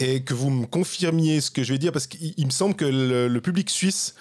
et 0.00 0.22
que 0.22 0.34
vous 0.34 0.50
me 0.50 0.66
confirmiez 0.66 1.40
ce 1.40 1.50
que 1.50 1.62
je 1.62 1.72
vais 1.72 1.78
dire 1.78 1.92
parce 1.92 2.06
qu'il 2.06 2.44
me 2.44 2.50
semble 2.50 2.74
que 2.74 2.84
le 2.84 3.40
public 3.40 3.70
suisse 3.70 4.14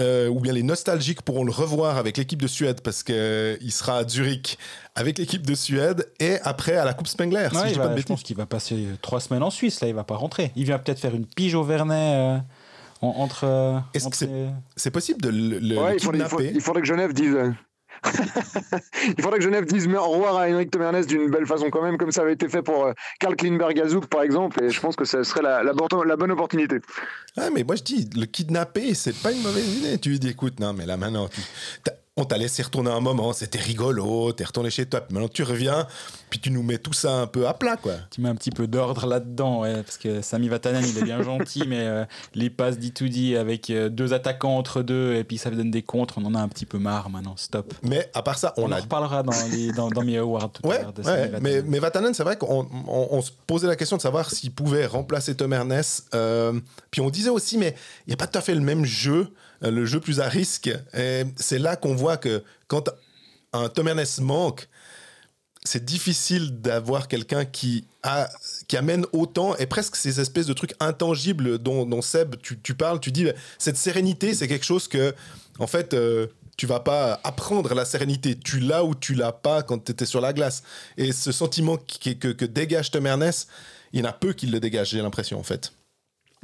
euh, 0.00 0.28
ou 0.28 0.40
bien 0.40 0.52
les 0.52 0.62
nostalgiques 0.62 1.22
pourront 1.22 1.44
le 1.44 1.52
revoir 1.52 1.98
avec 1.98 2.16
l'équipe 2.16 2.40
de 2.40 2.46
Suède 2.46 2.80
parce 2.82 3.02
qu'il 3.02 3.14
euh, 3.14 3.70
sera 3.70 3.98
à 3.98 4.08
Zurich 4.08 4.58
avec 4.94 5.18
l'équipe 5.18 5.46
de 5.46 5.54
Suède 5.54 6.10
et 6.20 6.38
après 6.42 6.76
à 6.76 6.84
la 6.84 6.94
Coupe 6.94 7.06
Spengler. 7.06 7.48
je, 7.52 8.02
pense 8.02 8.22
qu'il 8.22 8.36
va 8.36 8.46
passer 8.46 8.86
trois 9.02 9.20
semaines 9.20 9.42
en 9.42 9.50
Suisse, 9.50 9.80
là 9.80 9.88
il 9.88 9.94
va 9.94 10.04
pas 10.04 10.16
rentrer. 10.16 10.52
Il 10.56 10.64
vient 10.64 10.78
peut-être 10.78 11.00
faire 11.00 11.14
une 11.14 11.26
pige 11.26 11.54
au 11.54 11.62
Vernet. 11.62 12.14
Euh, 12.16 12.38
entre. 13.00 13.82
Est-ce 13.92 14.08
que 14.08 14.48
c'est 14.76 14.90
possible 14.90 15.20
de 15.20 15.28
le, 15.28 15.58
il, 15.94 16.00
faudrait, 16.00 16.52
il, 16.54 16.60
faudrait, 16.60 16.80
que 16.80 16.86
Genève 16.86 17.12
dise 17.12 17.36
il 19.16 19.22
faudrait 19.22 19.38
que 19.38 19.44
Genève 19.44 19.64
dise 19.64 19.86
au 19.86 20.02
revoir 20.02 20.36
à 20.36 20.48
Henrik 20.48 20.70
Tomernes 20.70 21.04
d'une 21.04 21.30
belle 21.30 21.46
façon 21.46 21.70
quand 21.70 21.82
même, 21.82 21.96
comme 21.96 22.12
ça 22.12 22.22
avait 22.22 22.34
été 22.34 22.48
fait 22.48 22.62
pour 22.62 22.86
euh, 22.86 22.92
Karl 23.20 23.36
Klinberg 23.36 23.78
Azouk 23.80 24.06
par 24.06 24.22
exemple, 24.22 24.62
et 24.62 24.70
je 24.70 24.80
pense 24.80 24.96
que 24.96 25.04
ce 25.04 25.22
serait 25.22 25.42
la, 25.42 25.62
la, 25.62 25.72
bonne 25.72 26.30
opportunité. 26.32 26.76
Ah, 27.36 27.50
mais 27.52 27.64
moi 27.64 27.76
je 27.76 27.82
dis, 27.82 28.10
le 28.16 28.26
kidnapper, 28.26 28.94
c'est 28.94 29.16
pas 29.16 29.32
une 29.32 29.42
mauvaise 29.42 29.78
idée. 29.78 29.98
Tu 29.98 30.10
lui 30.10 30.18
dis, 30.18 30.28
écoute, 30.28 30.60
non, 30.60 30.72
mais 30.72 30.86
là 30.86 30.96
maintenant, 30.96 31.28
on 32.16 32.24
t'a 32.24 32.38
laissé 32.38 32.62
retourner 32.62 32.92
un 32.92 33.00
moment, 33.00 33.32
c'était 33.32 33.58
rigolo, 33.58 34.32
t'es 34.32 34.44
retourné 34.44 34.70
chez 34.70 34.86
toi, 34.86 35.04
maintenant 35.10 35.28
tu 35.28 35.42
reviens, 35.42 35.88
puis 36.30 36.38
tu 36.38 36.52
nous 36.52 36.62
mets 36.62 36.78
tout 36.78 36.92
ça 36.92 37.12
un 37.12 37.26
peu 37.26 37.48
à 37.48 37.54
plat, 37.54 37.76
quoi. 37.76 37.94
Tu 38.10 38.20
mets 38.20 38.28
un 38.28 38.36
petit 38.36 38.52
peu 38.52 38.68
d'ordre 38.68 39.06
là-dedans, 39.06 39.62
parce 39.62 39.98
que 39.98 40.22
Sami 40.22 40.48
Vatanen, 40.48 40.84
il 40.86 40.96
est 40.96 41.02
bien 41.02 41.22
gentil, 41.24 41.64
mais 41.66 41.80
euh, 41.80 42.04
les 42.34 42.50
passes 42.50 42.78
d 42.78 43.36
avec 43.36 43.68
euh, 43.70 43.88
deux 43.88 44.12
attaquants 44.12 44.56
entre 44.56 44.82
deux, 44.82 45.14
et 45.14 45.24
puis 45.24 45.38
ça 45.38 45.50
donne 45.50 45.72
des 45.72 45.82
contres, 45.82 46.14
on 46.18 46.24
en 46.26 46.36
a 46.36 46.40
un 46.40 46.46
petit 46.46 46.66
peu 46.66 46.78
marre 46.78 47.10
maintenant, 47.10 47.34
stop. 47.36 47.74
Mais 47.82 48.08
à 48.14 48.22
part 48.22 48.38
ça, 48.38 48.54
on, 48.58 48.70
en 48.70 48.76
reparlera 48.76 49.24
dans, 49.24 49.32
les, 49.50 49.72
dans, 49.72 49.90
mes 50.04 50.18
awards 50.18 50.52
tout 50.52 50.70
à 50.70 50.78
l'heure. 50.78 50.92
mais, 51.40 51.62
mais 51.62 51.80
Vatanen, 51.80 52.14
c'est 52.14 52.22
vrai 52.22 52.36
qu'on 52.36 53.22
se 53.22 53.32
posait 53.48 53.66
la 53.66 53.76
question 53.76 53.96
de 53.96 54.02
savoir 54.02 54.30
s'il 54.30 54.52
pouvait 54.52 54.86
remplacer 54.86 55.34
Tom 55.34 55.52
Ernest, 55.52 56.06
euh, 56.14 56.60
puis 56.92 57.00
on 57.00 57.10
disait 57.10 57.30
aussi, 57.30 57.58
mais 57.58 57.74
il 58.06 58.10
n'y 58.10 58.14
a 58.14 58.16
pas 58.16 58.28
tout 58.28 58.38
à 58.38 58.42
fait 58.42 58.54
le 58.54 58.60
même 58.60 58.84
jeu. 58.84 59.32
Le 59.64 59.86
jeu 59.86 59.98
plus 59.98 60.20
à 60.20 60.28
risque. 60.28 60.70
C'est 61.36 61.58
là 61.58 61.76
qu'on 61.76 61.94
voit 61.94 62.16
que 62.16 62.42
quand 62.68 62.90
un 63.52 63.68
Tom 63.68 63.88
manque, 64.20 64.68
c'est 65.64 65.84
difficile 65.84 66.60
d'avoir 66.60 67.08
quelqu'un 67.08 67.44
qui, 67.46 67.86
amène 68.74 69.06
autant 69.12 69.56
et 69.56 69.66
presque 69.66 69.96
ces 69.96 70.20
espèces 70.20 70.46
de 70.46 70.52
trucs 70.52 70.74
intangibles 70.80 71.58
dont, 71.58 72.02
Seb, 72.02 72.36
tu, 72.36 72.74
parles. 72.74 73.00
Tu 73.00 73.10
dis, 73.10 73.28
cette 73.58 73.78
sérénité, 73.78 74.34
c'est 74.34 74.46
quelque 74.46 74.66
chose 74.66 74.88
que, 74.88 75.14
en 75.58 75.66
fait, 75.66 75.94
euh, 75.94 76.26
tu 76.56 76.66
vas 76.66 76.80
pas 76.80 77.20
apprendre 77.24 77.74
la 77.74 77.84
sérénité. 77.86 78.38
Tu 78.38 78.60
l'as 78.60 78.84
ou 78.84 78.94
tu 78.94 79.14
l'as 79.14 79.32
pas 79.32 79.62
quand 79.62 79.82
tu 79.84 79.92
étais 79.92 80.06
sur 80.06 80.20
la 80.20 80.32
glace. 80.32 80.62
Et 80.98 81.12
ce 81.12 81.32
sentiment 81.32 81.78
que, 81.78 82.10
que, 82.10 82.28
que 82.28 82.44
dégage 82.44 82.90
Tom 82.90 83.06
Ernest, 83.06 83.48
il 83.92 84.00
y 84.00 84.02
en 84.02 84.08
a 84.08 84.12
peu 84.12 84.34
qui 84.34 84.46
le 84.46 84.60
dégagent, 84.60 84.90
j'ai 84.90 85.00
l'impression, 85.00 85.38
en 85.38 85.44
fait. 85.44 85.72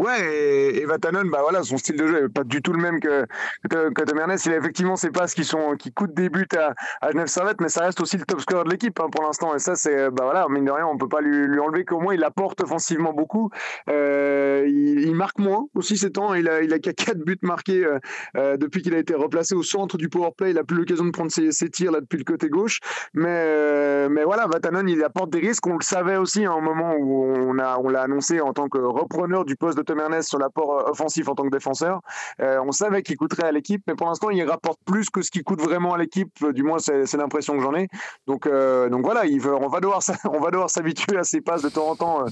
Ouais, 0.00 0.78
et, 0.78 0.86
Vatanen, 0.86 1.28
bah 1.28 1.40
voilà, 1.42 1.62
son 1.62 1.76
style 1.76 1.96
de 1.96 2.06
jeu 2.06 2.24
est 2.24 2.28
pas 2.30 2.42
du 2.42 2.62
tout 2.62 2.72
le 2.72 2.80
même 2.80 3.00
que 3.00 3.26
que, 3.68 3.90
que. 3.92 4.02
Il 4.46 4.52
a 4.52 4.56
effectivement 4.56 4.96
ses 4.96 5.10
passes 5.10 5.34
qui 5.34 5.44
sont 5.44 5.76
qui 5.76 5.92
coûtent 5.92 6.14
des 6.14 6.30
buts 6.30 6.48
à, 6.56 6.72
à 7.02 7.10
Genève 7.10 7.26
Servette, 7.26 7.60
mais 7.60 7.68
ça 7.68 7.84
reste 7.84 8.00
aussi 8.00 8.16
le 8.16 8.24
top 8.24 8.40
scorer 8.40 8.64
de 8.64 8.70
l'équipe 8.70 8.98
hein, 8.98 9.08
pour 9.12 9.22
l'instant. 9.24 9.54
Et 9.54 9.58
ça, 9.58 9.74
c'est 9.74 10.10
bah 10.10 10.24
voilà, 10.24 10.46
mine 10.48 10.64
de 10.64 10.70
rien, 10.70 10.86
on 10.86 10.96
peut 10.96 11.08
pas 11.08 11.20
lui, 11.20 11.46
lui 11.46 11.60
enlever 11.60 11.84
qu'au 11.84 12.00
moins 12.00 12.14
il 12.14 12.24
apporte 12.24 12.62
offensivement 12.62 13.12
beaucoup. 13.12 13.50
Euh, 13.90 14.64
il, 14.66 15.14
marque 15.14 15.38
moins 15.38 15.66
aussi 15.74 15.98
ces 15.98 16.10
temps. 16.10 16.32
Il 16.32 16.48
a 16.48 16.62
il 16.62 16.72
a 16.72 16.78
qu'à 16.78 16.94
quatre 16.94 17.18
buts 17.18 17.36
marqués 17.42 17.84
euh, 17.84 17.98
euh, 18.38 18.56
depuis 18.56 18.80
qu'il 18.80 18.94
a 18.94 18.98
été 18.98 19.14
replacé 19.14 19.54
au 19.54 19.62
centre 19.62 19.98
du 19.98 20.08
power 20.08 20.30
play. 20.34 20.52
Il 20.52 20.58
a 20.58 20.64
plus 20.64 20.78
l'occasion 20.78 21.04
de 21.04 21.10
prendre 21.10 21.30
ses, 21.30 21.52
ses, 21.52 21.68
tirs 21.68 21.92
là 21.92 22.00
depuis 22.00 22.16
le 22.16 22.24
côté 22.24 22.48
gauche. 22.48 22.80
Mais 23.12 24.08
mais 24.08 24.24
voilà, 24.24 24.46
Vatanen, 24.46 24.88
il 24.88 25.04
apporte 25.04 25.28
des 25.28 25.40
risques. 25.40 25.66
On 25.66 25.74
le 25.74 25.84
savait 25.84 26.16
aussi 26.16 26.46
à 26.46 26.52
un 26.52 26.60
moment 26.62 26.94
où 26.98 27.22
on 27.22 27.58
a 27.58 27.78
on 27.78 27.90
l'a 27.90 28.00
annoncé 28.02 28.40
en 28.40 28.54
tant 28.54 28.70
que 28.70 28.78
repreneur 28.78 29.44
du 29.44 29.56
poste 29.56 29.76
de 29.76 29.82
Tom 29.90 30.22
sur 30.22 30.38
l'apport 30.38 30.78
euh, 30.78 30.90
offensif 30.90 31.28
en 31.28 31.34
tant 31.34 31.44
que 31.44 31.50
défenseur. 31.50 32.00
Euh, 32.40 32.60
on 32.64 32.72
savait 32.72 33.02
qu'il 33.02 33.16
coûterait 33.16 33.48
à 33.48 33.52
l'équipe, 33.52 33.82
mais 33.86 33.94
pour 33.94 34.06
l'instant, 34.06 34.30
il 34.30 34.42
rapporte 34.44 34.78
plus 34.84 35.10
que 35.10 35.22
ce 35.22 35.30
qui 35.30 35.42
coûte 35.42 35.60
vraiment 35.60 35.94
à 35.94 35.98
l'équipe. 35.98 36.32
Euh, 36.42 36.52
du 36.52 36.62
moins, 36.62 36.78
c'est 36.78 37.14
l'impression 37.14 37.56
que 37.56 37.62
j'en 37.62 37.74
ai. 37.74 37.88
Donc, 38.26 38.48
donc 38.48 39.04
voilà, 39.04 39.22
on 39.60 39.68
va 39.68 39.80
devoir, 39.80 40.00
on 40.32 40.40
va 40.40 40.50
devoir 40.50 40.70
s'habituer 40.70 41.16
à 41.16 41.24
ces 41.24 41.40
passes 41.40 41.62
de 41.62 41.68
temps 41.68 41.88
en 41.88 41.96
temps, 41.96 42.24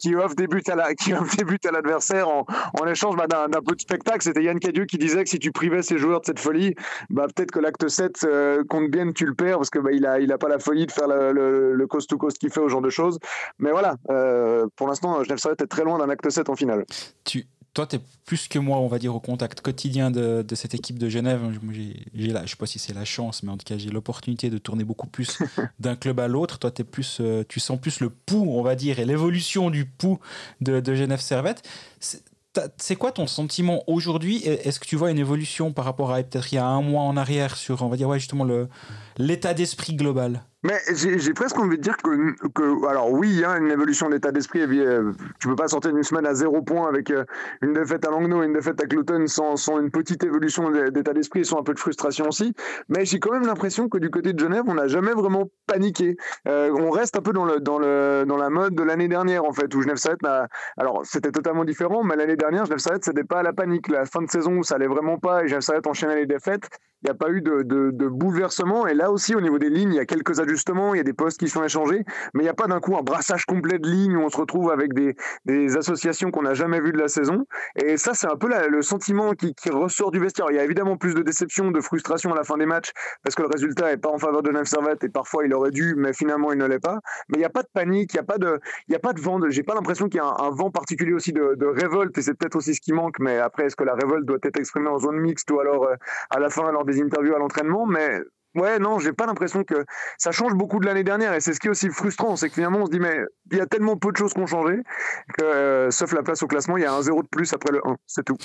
qui 0.00 0.14
offrent 0.14 0.34
des 0.34 0.46
buts 0.46 0.62
à 0.68 0.74
la, 0.74 0.94
qui 0.94 1.12
à 1.12 1.70
l'adversaire 1.72 2.28
en, 2.28 2.44
échange 2.86 3.16
bah, 3.16 3.26
d'un 3.26 3.48
peu 3.48 3.74
de 3.74 3.80
spectacle. 3.80 4.22
C'était 4.22 4.42
Yann 4.42 4.58
Cadieux 4.58 4.86
qui 4.86 4.98
disait 4.98 5.22
que 5.22 5.30
si 5.30 5.38
tu 5.38 5.52
privais 5.52 5.82
ces 5.82 5.98
joueurs 5.98 6.20
de 6.20 6.26
cette 6.26 6.40
folie, 6.40 6.74
bah, 7.08 7.26
peut-être 7.34 7.50
que 7.50 7.60
l'acte 7.60 7.88
7 7.88 8.26
compte 8.68 8.90
bien, 8.90 9.12
tu 9.12 9.26
le 9.26 9.34
perds 9.34 9.58
parce 9.58 9.70
que 9.70 9.78
bah, 9.78 9.92
il 9.92 10.06
a, 10.06 10.38
pas 10.38 10.48
la 10.48 10.58
folie 10.58 10.86
de 10.86 10.92
faire 10.92 11.06
le, 11.08 11.86
cost 11.88 12.10
to 12.10 12.16
cost 12.16 12.38
qu'il 12.38 12.50
fait 12.50 12.60
au 12.60 12.68
genre 12.68 12.82
de 12.82 12.90
choses. 12.90 13.18
Mais 13.58 13.70
voilà, 13.70 13.96
pour 14.76 14.88
l'instant, 14.88 15.22
Genève 15.24 15.38
Servette 15.38 15.62
est 15.62 15.66
très 15.66 15.84
loin 15.84 15.98
d'un 15.98 16.08
acte 16.08 16.28
7 16.28 16.48
en 16.48 16.56
finale. 16.56 16.79
Tu, 17.24 17.46
toi, 17.74 17.86
tu 17.86 17.96
es 17.96 18.00
plus 18.24 18.48
que 18.48 18.58
moi, 18.58 18.78
on 18.78 18.88
va 18.88 18.98
dire, 18.98 19.14
au 19.14 19.20
contact 19.20 19.60
quotidien 19.60 20.10
de, 20.10 20.42
de 20.42 20.54
cette 20.54 20.74
équipe 20.74 20.98
de 20.98 21.08
Genève. 21.08 21.40
J'ai, 22.14 22.32
la, 22.32 22.44
je 22.44 22.50
sais 22.50 22.56
pas 22.56 22.66
si 22.66 22.78
c'est 22.78 22.94
la 22.94 23.04
chance, 23.04 23.42
mais 23.42 23.50
en 23.50 23.56
tout 23.56 23.64
cas, 23.64 23.78
j'ai 23.78 23.90
l'opportunité 23.90 24.50
de 24.50 24.58
tourner 24.58 24.84
beaucoup 24.84 25.06
plus 25.06 25.38
d'un 25.78 25.96
club 25.96 26.18
à 26.20 26.28
l'autre. 26.28 26.58
Toi, 26.58 26.72
es 26.78 26.84
plus, 26.84 27.18
euh, 27.20 27.44
tu 27.48 27.60
sens 27.60 27.80
plus 27.80 28.00
le 28.00 28.10
pouls, 28.10 28.48
on 28.50 28.62
va 28.62 28.74
dire, 28.74 28.98
et 28.98 29.04
l'évolution 29.04 29.70
du 29.70 29.84
pouls 29.84 30.18
de, 30.60 30.80
de 30.80 30.94
Genève 30.94 31.20
Servette. 31.20 31.62
C'est 32.78 32.96
quoi 32.96 33.12
ton 33.12 33.28
sentiment 33.28 33.84
aujourd'hui? 33.86 34.38
Est-ce 34.44 34.80
que 34.80 34.86
tu 34.86 34.96
vois 34.96 35.12
une 35.12 35.18
évolution 35.18 35.72
par 35.72 35.84
rapport 35.84 36.12
à 36.12 36.20
peut-être 36.20 36.52
il 36.52 36.56
y 36.56 36.58
a 36.58 36.66
un 36.66 36.82
mois 36.82 37.02
en 37.02 37.16
arrière 37.16 37.56
sur, 37.56 37.82
on 37.82 37.88
va 37.88 37.96
dire, 37.96 38.08
ouais, 38.08 38.18
justement, 38.18 38.44
l'état 39.18 39.54
d'esprit 39.54 39.94
global? 39.94 40.42
Mais 40.62 40.78
j'ai 40.92 41.32
presque 41.32 41.58
envie 41.58 41.78
de 41.78 41.82
dire 41.82 41.96
que, 41.96 42.86
alors 42.86 43.10
oui, 43.10 43.30
il 43.30 43.40
y 43.40 43.44
a 43.44 43.56
une 43.56 43.70
évolution 43.70 44.10
d'état 44.10 44.30
d'esprit. 44.30 44.60
Euh, 44.62 45.12
tu 45.38 45.48
peux 45.48 45.56
pas 45.56 45.68
sortir 45.68 45.92
d'une 45.92 46.02
semaine 46.02 46.26
à 46.26 46.34
zéro 46.34 46.60
point 46.60 46.86
avec 46.86 47.10
euh, 47.10 47.24
une 47.62 47.72
défaite 47.72 48.04
à 48.04 48.10
Langnau 48.10 48.42
et 48.42 48.46
une 48.46 48.52
défaite 48.52 48.78
à 48.82 48.86
Cloton 48.86 49.26
sans, 49.26 49.56
une 49.78 49.90
petite 49.90 50.22
évolution 50.22 50.70
d'état 50.70 51.14
d'esprit 51.14 51.40
et 51.40 51.44
sans 51.44 51.60
un 51.60 51.62
peu 51.62 51.72
de 51.72 51.78
frustration 51.78 52.28
aussi. 52.28 52.52
Mais 52.90 53.06
j'ai 53.06 53.18
quand 53.20 53.32
même 53.32 53.46
l'impression 53.46 53.88
que 53.88 53.96
du 53.96 54.10
côté 54.10 54.34
de 54.34 54.38
Genève, 54.38 54.64
on 54.66 54.74
n'a 54.74 54.86
jamais 54.86 55.12
vraiment 55.12 55.50
paniqué. 55.66 56.18
Euh, 56.46 56.70
on 56.78 56.90
reste 56.90 57.16
un 57.16 57.22
peu 57.22 57.32
dans, 57.32 57.46
le, 57.46 57.60
dans, 57.60 57.78
le, 57.78 58.24
dans 58.26 58.36
la 58.36 58.50
mode 58.50 58.74
de 58.74 58.82
l'année 58.82 59.08
dernière, 59.08 59.44
en 59.44 59.52
fait, 59.52 59.74
où 59.74 59.80
Genève 59.80 59.96
Servette 59.96 60.20
Alors, 60.76 61.00
c'était 61.04 61.32
totalement 61.32 61.64
différent, 61.64 62.04
mais 62.04 62.16
l'année 62.16 62.36
dernière, 62.36 62.66
Genève 62.66 62.80
Servette, 62.80 63.04
c'était 63.04 63.24
pas 63.24 63.38
à 63.38 63.42
la 63.42 63.54
panique. 63.54 63.88
La 63.88 64.04
fin 64.04 64.20
de 64.20 64.30
saison 64.30 64.58
où 64.58 64.62
ça 64.62 64.74
allait 64.74 64.88
vraiment 64.88 65.18
pas 65.18 65.42
et 65.42 65.48
Genève 65.48 65.62
Servette 65.62 65.86
enchaînait 65.86 66.16
les 66.16 66.26
défaites, 66.26 66.68
il 67.02 67.06
n'y 67.06 67.10
a 67.10 67.14
pas 67.14 67.30
eu 67.30 67.40
de, 67.40 68.08
bouleversement. 68.08 68.86
Et 68.86 68.94
là 68.94 69.10
aussi, 69.10 69.34
au 69.34 69.40
niveau 69.40 69.58
des 69.58 69.70
lignes, 69.70 69.92
il 69.92 69.96
y 69.96 70.00
a 70.00 70.06
quelques 70.06 70.40
ajustements, 70.40 70.94
il 70.94 70.98
y 70.98 71.00
a 71.00 71.04
des 71.04 71.12
postes 71.12 71.38
qui 71.38 71.48
sont 71.48 71.64
échangés, 71.64 72.04
mais 72.34 72.40
il 72.40 72.42
n'y 72.42 72.48
a 72.48 72.54
pas 72.54 72.66
d'un 72.66 72.80
coup 72.80 72.96
un 72.96 73.02
brassage 73.02 73.46
complet 73.46 73.78
de 73.78 73.88
lignes 73.88 74.16
où 74.16 74.22
on 74.22 74.28
se 74.28 74.36
retrouve 74.36 74.70
avec 74.70 74.92
des, 74.92 75.16
associations 75.76 76.30
qu'on 76.30 76.42
n'a 76.42 76.54
jamais 76.54 76.80
vues 76.80 76.92
de 76.92 76.98
la 76.98 77.08
saison. 77.08 77.46
Et 77.76 77.96
ça, 77.96 78.12
c'est 78.14 78.26
un 78.26 78.36
peu 78.36 78.48
le 78.68 78.82
sentiment 78.82 79.32
qui, 79.32 79.54
ressort 79.70 80.10
du 80.10 80.18
vestiaire. 80.18 80.46
Il 80.50 80.56
y 80.56 80.58
a 80.58 80.64
évidemment 80.64 80.96
plus 80.96 81.14
de 81.14 81.22
déception, 81.22 81.70
de 81.70 81.80
frustration 81.80 82.32
à 82.32 82.36
la 82.36 82.44
fin 82.44 82.56
des 82.56 82.66
matchs, 82.66 82.90
parce 83.22 83.34
que 83.34 83.42
le 83.42 83.48
résultat 83.48 83.90
n'est 83.90 83.96
pas 83.96 84.10
en 84.10 84.18
faveur 84.18 84.42
de 84.42 84.50
Servette 84.64 85.04
et 85.04 85.08
parfois 85.08 85.46
il 85.46 85.54
aurait 85.54 85.70
dû, 85.70 85.94
mais 85.96 86.12
finalement 86.12 86.52
il 86.52 86.58
ne 86.58 86.66
l'est 86.66 86.80
pas. 86.80 86.98
Mais 87.28 87.36
il 87.36 87.38
n'y 87.38 87.44
a 87.44 87.50
pas 87.50 87.62
de 87.62 87.68
panique, 87.72 88.12
il 88.12 88.16
n'y 88.16 88.20
a 88.20 88.24
pas 88.24 88.38
de, 88.38 88.60
il 88.88 88.94
a 88.94 88.98
pas 88.98 89.12
de 89.12 89.20
vent. 89.20 89.38
J'ai 89.48 89.62
pas 89.62 89.74
l'impression 89.74 90.08
qu'il 90.08 90.18
y 90.18 90.20
a 90.20 90.26
un, 90.26 90.50
vent 90.50 90.70
particulier 90.70 91.12
aussi 91.12 91.32
de, 91.32 91.54
de 91.56 91.66
révolte, 91.66 92.18
et 92.18 92.22
c'est 92.22 92.34
peut-être 92.34 92.56
aussi 92.56 92.74
ce 92.74 92.80
qui 92.80 92.92
manque. 92.92 93.18
Mais 93.20 93.38
après, 93.38 93.66
est-ce 93.66 93.76
que 93.76 93.84
la 93.84 93.94
révolte 93.94 94.26
doit 94.26 94.38
être 94.42 94.58
exprimée 94.58 94.88
en 94.88 94.98
zone 94.98 95.16
mixte 95.16 95.50
ou 95.50 95.60
alors 95.60 95.84
euh, 95.84 95.94
à 96.30 96.40
la 96.40 96.50
fin 96.50 96.70
lors 96.70 96.84
des 96.90 97.00
interviews 97.00 97.34
à 97.34 97.38
l'entraînement, 97.38 97.86
mais 97.86 98.20
ouais, 98.54 98.78
non, 98.78 98.98
j'ai 98.98 99.12
pas 99.12 99.26
l'impression 99.26 99.64
que 99.64 99.84
ça 100.18 100.32
change 100.32 100.54
beaucoup 100.54 100.80
de 100.80 100.86
l'année 100.86 101.04
dernière. 101.04 101.34
Et 101.34 101.40
c'est 101.40 101.52
ce 101.52 101.60
qui 101.60 101.68
est 101.68 101.70
aussi 101.70 101.88
frustrant, 101.90 102.36
c'est 102.36 102.48
que 102.48 102.54
finalement 102.54 102.80
on 102.80 102.86
se 102.86 102.90
dit, 102.90 103.00
mais 103.00 103.18
il 103.52 103.58
y 103.58 103.60
a 103.60 103.66
tellement 103.66 103.96
peu 103.96 104.12
de 104.12 104.16
choses 104.16 104.32
qui 104.32 104.40
ont 104.40 104.46
changé 104.46 104.76
que, 105.38 105.44
euh, 105.44 105.90
sauf 105.90 106.12
la 106.12 106.22
place 106.22 106.42
au 106.42 106.46
classement, 106.46 106.76
il 106.76 106.82
y 106.82 106.86
a 106.86 106.92
un 106.92 107.02
zéro 107.02 107.22
de 107.22 107.28
plus 107.28 107.52
après 107.52 107.72
le 107.72 107.80
1, 107.86 107.96
c'est 108.06 108.24
tout. 108.24 108.36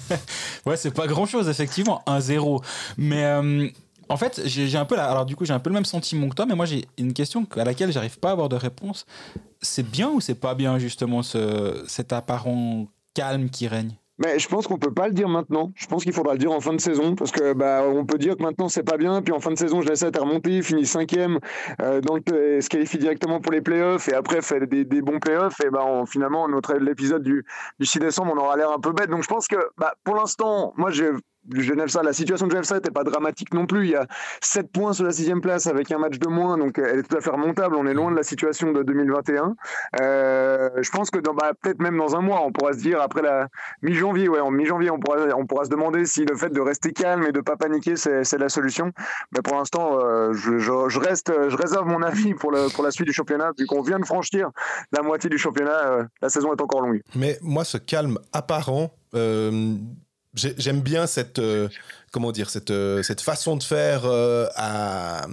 ouais, 0.66 0.76
c'est 0.76 0.94
pas 0.94 1.06
grand 1.06 1.26
chose, 1.26 1.48
effectivement, 1.48 2.02
un 2.06 2.20
zéro. 2.20 2.60
Mais. 2.96 3.24
Euh, 3.24 3.68
en 4.08 4.18
fait, 4.18 4.42
j'ai 4.44 4.76
un 4.76 4.84
peu 4.84 4.94
la, 4.94 5.10
alors 5.10 5.24
du 5.24 5.36
coup 5.36 5.46
j'ai 5.46 5.54
un 5.54 5.58
peu 5.58 5.70
le 5.70 5.74
même 5.74 5.86
sentiment 5.86 6.28
que 6.28 6.34
toi, 6.34 6.44
mais 6.44 6.54
moi 6.54 6.66
j'ai 6.66 6.84
une 6.98 7.14
question 7.14 7.46
à 7.56 7.64
laquelle 7.64 7.90
j'arrive 7.92 8.18
pas 8.18 8.28
à 8.28 8.32
avoir 8.32 8.50
de 8.50 8.56
réponse. 8.56 9.06
C'est 9.62 9.88
bien 9.88 10.10
ou 10.10 10.20
c'est 10.20 10.34
pas 10.34 10.54
bien 10.54 10.78
justement 10.78 11.22
ce, 11.22 11.82
cet 11.86 12.12
apparent 12.12 12.88
calme 13.14 13.48
qui 13.48 13.68
règne? 13.68 13.96
Mais 14.18 14.38
je 14.38 14.48
pense 14.48 14.66
qu'on 14.66 14.78
peut 14.78 14.92
pas 14.92 15.08
le 15.08 15.14
dire 15.14 15.28
maintenant. 15.28 15.72
Je 15.74 15.86
pense 15.86 16.04
qu'il 16.04 16.12
faudra 16.12 16.34
le 16.34 16.38
dire 16.38 16.52
en 16.52 16.60
fin 16.60 16.74
de 16.74 16.80
saison 16.80 17.14
parce 17.14 17.30
que 17.30 17.54
bah 17.54 17.82
on 17.86 18.04
peut 18.04 18.18
dire 18.18 18.36
que 18.36 18.42
maintenant 18.42 18.68
c'est 18.68 18.82
pas 18.82 18.96
bien, 18.96 19.22
puis 19.22 19.32
en 19.32 19.40
fin 19.40 19.50
de 19.50 19.58
saison 19.58 19.80
je 19.80 19.88
laisse 19.88 20.02
être 20.02 20.20
remonter, 20.20 20.62
finit 20.62 20.86
cinquième, 20.86 21.38
euh, 21.80 22.00
donc 22.00 22.24
se 22.28 22.68
qualifie 22.68 22.98
directement 22.98 23.40
pour 23.40 23.52
les 23.52 23.60
playoffs 23.62 24.08
et 24.08 24.14
après 24.14 24.42
fait 24.42 24.66
des, 24.66 24.84
des 24.84 25.02
bons 25.02 25.18
playoffs 25.18 25.60
et 25.64 25.70
bah 25.70 26.04
finalement 26.06 26.48
notre 26.48 26.74
l'épisode 26.74 27.22
du, 27.22 27.44
du 27.78 27.86
6 27.86 27.98
décembre 28.00 28.32
on 28.34 28.38
aura 28.38 28.56
l'air 28.56 28.70
un 28.70 28.80
peu 28.80 28.92
bête. 28.92 29.10
Donc 29.10 29.22
je 29.22 29.28
pense 29.28 29.48
que 29.48 29.56
bah, 29.78 29.94
pour 30.04 30.14
l'instant 30.14 30.72
moi 30.76 30.90
j'ai 30.90 31.10
Genève 31.50 31.88
la 32.02 32.12
situation 32.12 32.46
de 32.46 32.52
Genève 32.52 32.72
n'était 32.72 32.90
pas 32.90 33.04
dramatique 33.04 33.52
non 33.52 33.66
plus. 33.66 33.86
Il 33.86 33.90
y 33.90 33.96
a 33.96 34.06
7 34.40 34.70
points 34.70 34.92
sur 34.92 35.04
la 35.04 35.12
sixième 35.12 35.40
place 35.40 35.66
avec 35.66 35.90
un 35.90 35.98
match 35.98 36.18
de 36.18 36.28
moins, 36.28 36.56
donc 36.56 36.78
elle 36.78 37.00
est 37.00 37.02
tout 37.02 37.16
à 37.16 37.20
fait 37.20 37.30
remontable. 37.30 37.74
On 37.76 37.86
est 37.86 37.94
loin 37.94 38.10
de 38.10 38.16
la 38.16 38.22
situation 38.22 38.72
de 38.72 38.82
2021. 38.82 39.54
Euh, 40.00 40.70
je 40.80 40.90
pense 40.90 41.10
que 41.10 41.18
bah, 41.18 41.52
peut-être 41.60 41.80
même 41.80 41.96
dans 41.96 42.16
un 42.16 42.20
mois, 42.20 42.42
on 42.44 42.52
pourra 42.52 42.72
se 42.72 42.78
dire 42.78 43.00
après 43.00 43.22
la 43.22 43.48
mi-janvier, 43.82 44.28
ouais, 44.28 44.40
en 44.40 44.50
mi-janvier, 44.50 44.90
on 44.90 45.00
pourra, 45.00 45.18
on 45.36 45.46
pourra 45.46 45.64
se 45.64 45.70
demander 45.70 46.06
si 46.06 46.24
le 46.24 46.36
fait 46.36 46.50
de 46.50 46.60
rester 46.60 46.92
calme 46.92 47.24
et 47.24 47.32
de 47.32 47.40
pas 47.40 47.56
paniquer, 47.56 47.96
c'est 47.96 48.38
la 48.38 48.48
solution. 48.48 48.92
Mais 49.34 49.42
pour 49.42 49.56
l'instant, 49.56 49.98
euh, 49.98 50.32
je, 50.32 50.98
reste, 50.98 51.32
je 51.48 51.56
réserve 51.56 51.86
mon 51.86 52.02
avis 52.02 52.34
pour, 52.34 52.52
la 52.52 52.90
suite 52.90 53.06
du 53.06 53.12
championnat, 53.12 53.50
vu 53.58 53.66
qu'on 53.66 53.82
vient 53.82 53.98
de 53.98 54.06
franchir 54.06 54.50
la 54.92 55.02
moitié 55.02 55.28
du 55.28 55.38
championnat. 55.38 55.86
Euh, 55.86 56.04
la 56.20 56.28
saison 56.28 56.52
est 56.54 56.60
encore 56.60 56.82
longue. 56.82 57.02
Mais 57.16 57.38
moi, 57.42 57.64
ce 57.64 57.78
calme 57.78 58.18
apparent 58.32 58.94
J'aime 60.34 60.80
bien 60.80 61.06
cette, 61.06 61.38
euh, 61.38 61.68
comment 62.10 62.32
dire, 62.32 62.48
cette, 62.48 62.70
euh, 62.70 63.02
cette 63.02 63.20
façon 63.20 63.56
de 63.56 63.62
faire 63.62 64.06
euh, 64.06 64.46
à, 64.56 65.26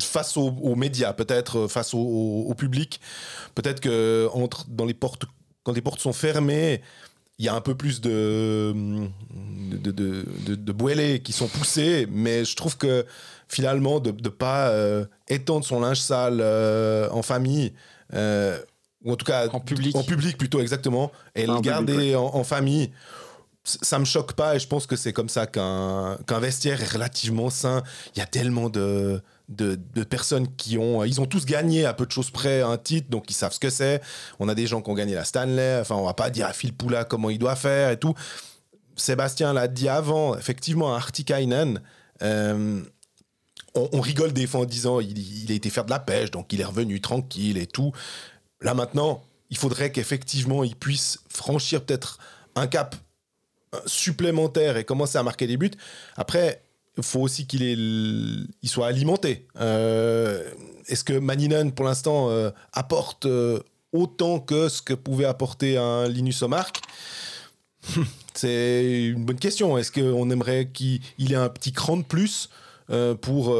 face 0.00 0.38
aux, 0.38 0.74
médias, 0.74 1.12
peut-être 1.12 1.66
face 1.66 1.92
au, 1.92 2.54
public. 2.56 3.00
Peut-être 3.54 3.80
que 3.80 4.28
entre, 4.32 4.66
dans 4.68 4.86
les 4.86 4.94
portes, 4.94 5.24
quand 5.64 5.72
les 5.72 5.82
portes 5.82 6.00
sont 6.00 6.14
fermées, 6.14 6.80
il 7.38 7.44
y 7.44 7.48
a 7.48 7.54
un 7.54 7.60
peu 7.60 7.74
plus 7.74 8.00
de, 8.00 8.74
de, 9.70 9.90
de, 9.90 10.54
de, 10.54 11.16
qui 11.18 11.32
sont 11.34 11.48
poussés, 11.48 12.06
mais 12.10 12.46
je 12.46 12.56
trouve 12.56 12.78
que 12.78 13.04
finalement, 13.48 14.00
de 14.00 14.12
ne 14.12 14.28
pas 14.30 14.72
étendre 15.28 15.66
son 15.66 15.80
linge 15.80 16.00
sale 16.00 16.40
en 17.12 17.20
famille, 17.20 17.74
ou 18.14 19.12
en 19.12 19.16
tout 19.16 19.26
cas 19.26 19.48
en 19.48 19.60
public, 19.60 19.94
en 19.94 20.04
public 20.04 20.38
plutôt 20.38 20.60
exactement, 20.60 21.12
et 21.34 21.46
le 21.46 21.60
garder 21.60 22.14
en, 22.14 22.44
famille 22.44 22.90
ça 23.66 23.98
me 23.98 24.04
choque 24.04 24.34
pas 24.34 24.54
et 24.54 24.58
je 24.58 24.68
pense 24.68 24.86
que 24.86 24.96
c'est 24.96 25.12
comme 25.12 25.28
ça 25.28 25.46
qu'un 25.46 26.16
vestiaire 26.40 26.80
est 26.80 26.92
relativement 26.92 27.50
sain. 27.50 27.82
Il 28.14 28.20
y 28.20 28.22
a 28.22 28.26
tellement 28.26 28.70
de, 28.70 29.20
de, 29.48 30.04
personnes 30.04 30.54
qui 30.56 30.78
ont. 30.78 31.04
Ils 31.04 31.20
ont 31.20 31.26
tous 31.26 31.44
gagné 31.44 31.84
à 31.84 31.92
peu 31.92 32.06
de 32.06 32.12
choses 32.12 32.30
près 32.30 32.62
un 32.62 32.78
titre, 32.78 33.10
donc 33.10 33.30
ils 33.30 33.34
savent 33.34 33.52
ce 33.52 33.58
que 33.58 33.70
c'est. 33.70 34.00
On 34.38 34.48
a 34.48 34.54
des 34.54 34.66
gens 34.66 34.82
qui 34.82 34.90
ont 34.90 34.94
gagné 34.94 35.14
la 35.14 35.24
Stanley. 35.24 35.80
Enfin, 35.80 35.96
on 35.96 36.04
va 36.04 36.14
pas 36.14 36.30
dire 36.30 36.46
à 36.46 36.52
Phil 36.52 36.72
Poula 36.72 37.04
comment 37.04 37.28
il 37.28 37.38
doit 37.38 37.56
faire 37.56 37.90
et 37.90 37.98
tout. 37.98 38.14
Sébastien 38.94 39.52
l'a 39.52 39.68
dit 39.68 39.88
avant, 39.88 40.36
effectivement, 40.36 40.94
à 40.94 40.96
Artikainen, 40.96 41.82
euh, 42.22 42.80
on, 43.74 44.00
rigole 44.00 44.32
des 44.32 44.46
fois 44.46 44.60
en 44.60 44.64
disant 44.64 45.00
il, 45.00 45.18
il 45.42 45.52
a 45.52 45.54
été 45.54 45.68
faire 45.68 45.84
de 45.84 45.90
la 45.90 45.98
pêche, 45.98 46.30
donc 46.30 46.52
il 46.52 46.60
est 46.60 46.64
revenu 46.64 47.00
tranquille 47.00 47.58
et 47.58 47.66
tout. 47.66 47.92
Là 48.62 48.72
maintenant, 48.72 49.22
il 49.50 49.58
faudrait 49.58 49.92
qu'effectivement 49.92 50.64
il 50.64 50.74
puisse 50.76 51.18
franchir 51.28 51.84
peut-être 51.84 52.18
un 52.54 52.66
cap 52.66 52.96
supplémentaire 53.84 54.76
et 54.76 54.84
commencer 54.84 55.18
à 55.18 55.22
marquer 55.22 55.46
des 55.46 55.56
buts. 55.56 55.72
Après, 56.16 56.62
il 56.96 57.02
faut 57.02 57.20
aussi 57.20 57.46
qu'il 57.46 58.48
il 58.62 58.68
soit 58.68 58.86
alimenté. 58.86 59.46
Euh, 59.60 60.50
est-ce 60.88 61.04
que 61.04 61.12
Maninen, 61.12 61.72
pour 61.72 61.84
l'instant, 61.84 62.30
euh, 62.30 62.50
apporte 62.72 63.26
euh, 63.26 63.60
autant 63.92 64.40
que 64.40 64.68
ce 64.68 64.82
que 64.82 64.94
pouvait 64.94 65.26
apporter 65.26 65.76
un 65.76 66.08
Linus 66.08 66.42
Omark? 66.42 66.80
C'est 68.34 69.04
une 69.08 69.24
bonne 69.24 69.38
question. 69.38 69.78
Est-ce 69.78 69.92
qu'on 69.92 70.30
aimerait 70.30 70.68
qu'il 70.72 71.00
ait 71.32 71.34
un 71.34 71.48
petit 71.48 71.72
cran 71.72 71.96
de 71.96 72.02
plus 72.02 72.50
pour 73.20 73.56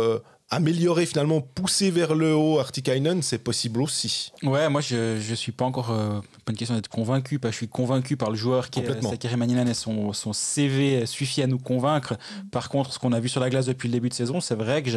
améliorer 0.50 1.06
finalement, 1.06 1.40
pousser 1.40 1.90
vers 1.90 2.14
le 2.14 2.34
haut 2.34 2.60
Artikainen, 2.60 3.20
c'est 3.20 3.38
possible 3.38 3.82
aussi. 3.82 4.32
Ouais, 4.44 4.68
moi 4.68 4.80
je 4.80 5.18
je 5.18 5.34
suis 5.34 5.50
pas 5.50 5.64
encore 5.64 5.90
euh, 5.90 6.20
pas 6.44 6.52
une 6.52 6.56
question 6.56 6.76
d'être 6.76 6.88
convaincu, 6.88 7.40
je 7.42 7.50
suis 7.50 7.68
convaincu 7.68 8.16
par 8.16 8.30
le 8.30 8.36
joueur 8.36 8.70
qui 8.70 8.80
est 8.80 9.02
Sakari 9.02 9.36
Maninen 9.36 9.68
et 9.68 9.74
son, 9.74 10.12
son 10.12 10.32
CV 10.32 11.04
suffit 11.06 11.42
à 11.42 11.48
nous 11.48 11.58
convaincre. 11.58 12.16
Par 12.52 12.68
contre, 12.68 12.92
ce 12.92 12.98
qu'on 12.98 13.12
a 13.12 13.18
vu 13.18 13.28
sur 13.28 13.40
la 13.40 13.50
glace 13.50 13.66
depuis 13.66 13.88
le 13.88 13.92
début 13.92 14.08
de 14.08 14.14
saison, 14.14 14.40
c'est 14.40 14.54
vrai 14.54 14.82
que 14.82 14.90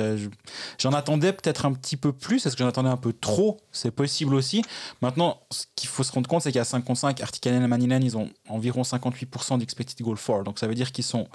j'en 0.78 0.94
attendais 0.94 1.34
peut-être 1.34 1.66
un 1.66 1.74
petit 1.74 1.98
peu 1.98 2.14
plus, 2.14 2.46
est-ce 2.46 2.56
que 2.56 2.64
j'en 2.64 2.70
attendais 2.70 2.90
un 2.90 2.98
peu 2.98 3.14
trop? 3.14 3.58
C'est 3.72 3.92
possible 3.92 4.36
aussi. 4.36 4.64
Maintenant, 5.02 5.40
ce 5.52 5.66
qu'il 5.76 5.90
faut 5.90 6.04
se 6.04 6.12
rendre 6.12 6.30
compte, 6.30 6.44
c'est 6.44 6.52
qu'à 6.52 6.64
5 6.64 6.84
contre 6.84 7.00
5, 7.00 7.22
Artikainen 7.22 7.64
et 7.64 7.68
Maninen, 7.68 8.04
ils 8.04 8.18
ont 8.18 8.30
environ 8.48 8.84
58% 8.84 9.58
d'expected 9.58 10.00
goal 10.02 10.18
for. 10.18 10.44
Donc 10.44 10.60
ça 10.60 10.68
veut 10.68 10.76
dire 10.76 10.92
qu'ils 10.92 11.06
sont 11.06 11.28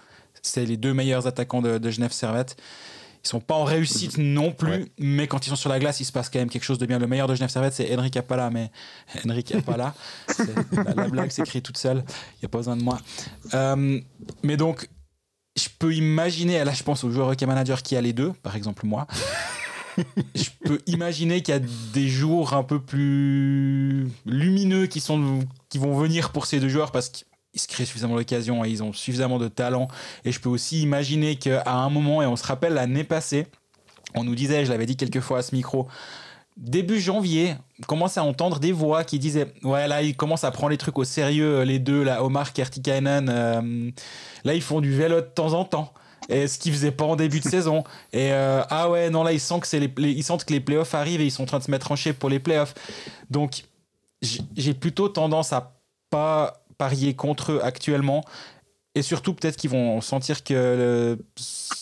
c'est 0.42 0.66
les 0.66 0.76
deux 0.76 0.92
meilleurs 0.94 1.26
attaquants 1.26 1.62
de, 1.62 1.78
de 1.78 1.90
Genève 1.90 2.12
Servette. 2.12 2.56
Ils 3.24 3.28
sont 3.28 3.40
pas 3.40 3.54
en 3.54 3.64
réussite 3.64 4.18
non 4.18 4.52
plus, 4.52 4.86
mais 4.98 5.26
quand 5.26 5.46
ils 5.46 5.50
sont 5.50 5.56
sur 5.56 5.70
la 5.70 5.78
glace, 5.78 5.98
il 6.00 6.04
se 6.04 6.12
passe 6.12 6.28
quand 6.28 6.38
même 6.38 6.50
quelque 6.50 6.64
chose 6.64 6.78
de 6.78 6.84
bien. 6.84 6.98
Le 6.98 7.06
meilleur 7.06 7.26
de 7.26 7.34
Genève 7.34 7.48
Servette, 7.48 7.72
c'est 7.72 7.96
Henrik 7.96 8.16
Apala, 8.18 8.50
mais 8.50 8.70
Henrik 9.26 9.54
Apala, 9.54 9.94
la, 10.38 10.94
la 10.94 11.08
blague 11.08 11.30
s'écrit 11.30 11.62
toute 11.62 11.78
seule, 11.78 12.04
il 12.06 12.40
n'y 12.42 12.46
a 12.46 12.48
pas 12.48 12.58
besoin 12.58 12.76
de 12.76 12.82
moi. 12.82 12.98
Euh, 13.54 14.00
mais 14.42 14.56
donc, 14.58 14.88
je 15.56 15.68
peux 15.78 15.94
imaginer, 15.94 16.62
là 16.64 16.72
je 16.72 16.82
pense 16.82 17.04
au 17.04 17.10
joueur 17.10 17.28
hockey 17.28 17.46
manager 17.46 17.82
qui 17.82 17.96
a 17.96 18.00
les 18.00 18.12
deux, 18.12 18.32
par 18.42 18.56
exemple 18.56 18.86
moi. 18.86 19.06
je 20.34 20.50
peux 20.64 20.80
imaginer 20.86 21.42
qu'il 21.42 21.54
y 21.54 21.56
a 21.56 21.60
des 21.92 22.08
jours 22.08 22.54
un 22.54 22.64
peu 22.64 22.80
plus 22.80 24.08
lumineux 24.26 24.86
qui, 24.86 25.00
sont, 25.00 25.40
qui 25.68 25.78
vont 25.78 25.96
venir 25.96 26.30
pour 26.30 26.46
ces 26.46 26.60
deux 26.60 26.68
joueurs 26.68 26.90
parce 26.92 27.08
que 27.08 27.18
ils 27.54 27.60
se 27.60 27.68
créent 27.68 27.84
suffisamment 27.84 28.16
d'occasions 28.16 28.64
et 28.64 28.68
ils 28.68 28.82
ont 28.82 28.92
suffisamment 28.92 29.38
de 29.38 29.48
talent. 29.48 29.88
Et 30.24 30.32
je 30.32 30.40
peux 30.40 30.48
aussi 30.48 30.82
imaginer 30.82 31.36
qu'à 31.36 31.62
un 31.66 31.88
moment, 31.88 32.20
et 32.22 32.26
on 32.26 32.36
se 32.36 32.44
rappelle 32.44 32.74
l'année 32.74 33.04
passée, 33.04 33.46
on 34.14 34.24
nous 34.24 34.34
disait, 34.34 34.64
je 34.64 34.70
l'avais 34.70 34.86
dit 34.86 34.96
quelques 34.96 35.20
fois 35.20 35.38
à 35.38 35.42
ce 35.42 35.54
micro, 35.54 35.88
début 36.56 37.00
janvier, 37.00 37.54
on 37.80 37.86
commence 37.86 38.18
à 38.18 38.24
entendre 38.24 38.58
des 38.58 38.72
voix 38.72 39.04
qui 39.04 39.18
disaient 39.18 39.52
Ouais, 39.62 39.88
là, 39.88 40.02
ils 40.02 40.16
commencent 40.16 40.44
à 40.44 40.50
prendre 40.50 40.70
les 40.70 40.78
trucs 40.78 40.98
au 40.98 41.04
sérieux, 41.04 41.62
les 41.62 41.78
deux, 41.78 42.02
là, 42.02 42.24
Omar 42.24 42.52
Kertikainen. 42.52 43.28
Euh, 43.28 43.90
là, 44.44 44.54
ils 44.54 44.62
font 44.62 44.80
du 44.80 44.94
vélo 44.94 45.16
de 45.16 45.26
temps 45.26 45.52
en 45.54 45.64
temps. 45.64 45.92
Et 46.28 46.48
ce 46.48 46.58
qu'ils 46.58 46.72
faisaient 46.72 46.90
pas 46.90 47.04
en 47.04 47.16
début 47.16 47.40
de 47.40 47.44
saison. 47.44 47.84
Et 48.12 48.32
euh, 48.32 48.62
ah 48.70 48.88
ouais, 48.88 49.10
non, 49.10 49.24
là, 49.24 49.32
ils 49.32 49.40
sentent, 49.40 49.62
que 49.62 49.66
c'est 49.66 49.80
les, 49.80 49.92
ils 49.98 50.22
sentent 50.22 50.44
que 50.44 50.52
les 50.52 50.60
playoffs 50.60 50.94
arrivent 50.94 51.20
et 51.20 51.26
ils 51.26 51.30
sont 51.30 51.42
en 51.42 51.46
train 51.46 51.58
de 51.58 51.64
se 51.64 51.70
mettre 51.70 51.92
en 51.92 51.96
shape 51.96 52.16
pour 52.16 52.30
les 52.30 52.38
playoffs. 52.38 52.74
Donc, 53.30 53.64
j'ai 54.22 54.72
plutôt 54.72 55.10
tendance 55.10 55.52
à 55.52 55.74
pas 56.08 56.63
parier 56.76 57.14
contre 57.14 57.52
eux 57.52 57.60
actuellement. 57.62 58.24
Et 58.94 59.02
surtout, 59.02 59.34
peut-être 59.34 59.56
qu'ils 59.56 59.70
vont 59.70 60.00
sentir 60.00 60.44
que 60.44 61.18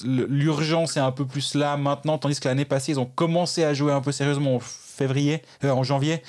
l'urgence 0.05 0.97
est 0.97 1.01
un 1.01 1.13
peu 1.13 1.27
plus 1.27 1.55
là 1.55 1.77
maintenant, 1.77 2.17
tandis 2.17 2.41
que 2.41 2.49
l'année 2.49 2.65
passée, 2.65 2.93
ils 2.93 3.01
ont 3.01 3.07
commencé 3.07 3.65
à 3.65 3.75
jouer 3.75 3.93
un 3.93 4.01
peu 4.01 4.13
sérieusement 4.13 4.57
en 4.57 4.61
février, 4.61 5.43
euh, 5.65 5.71
en 5.71 5.83
janvier 5.83 6.23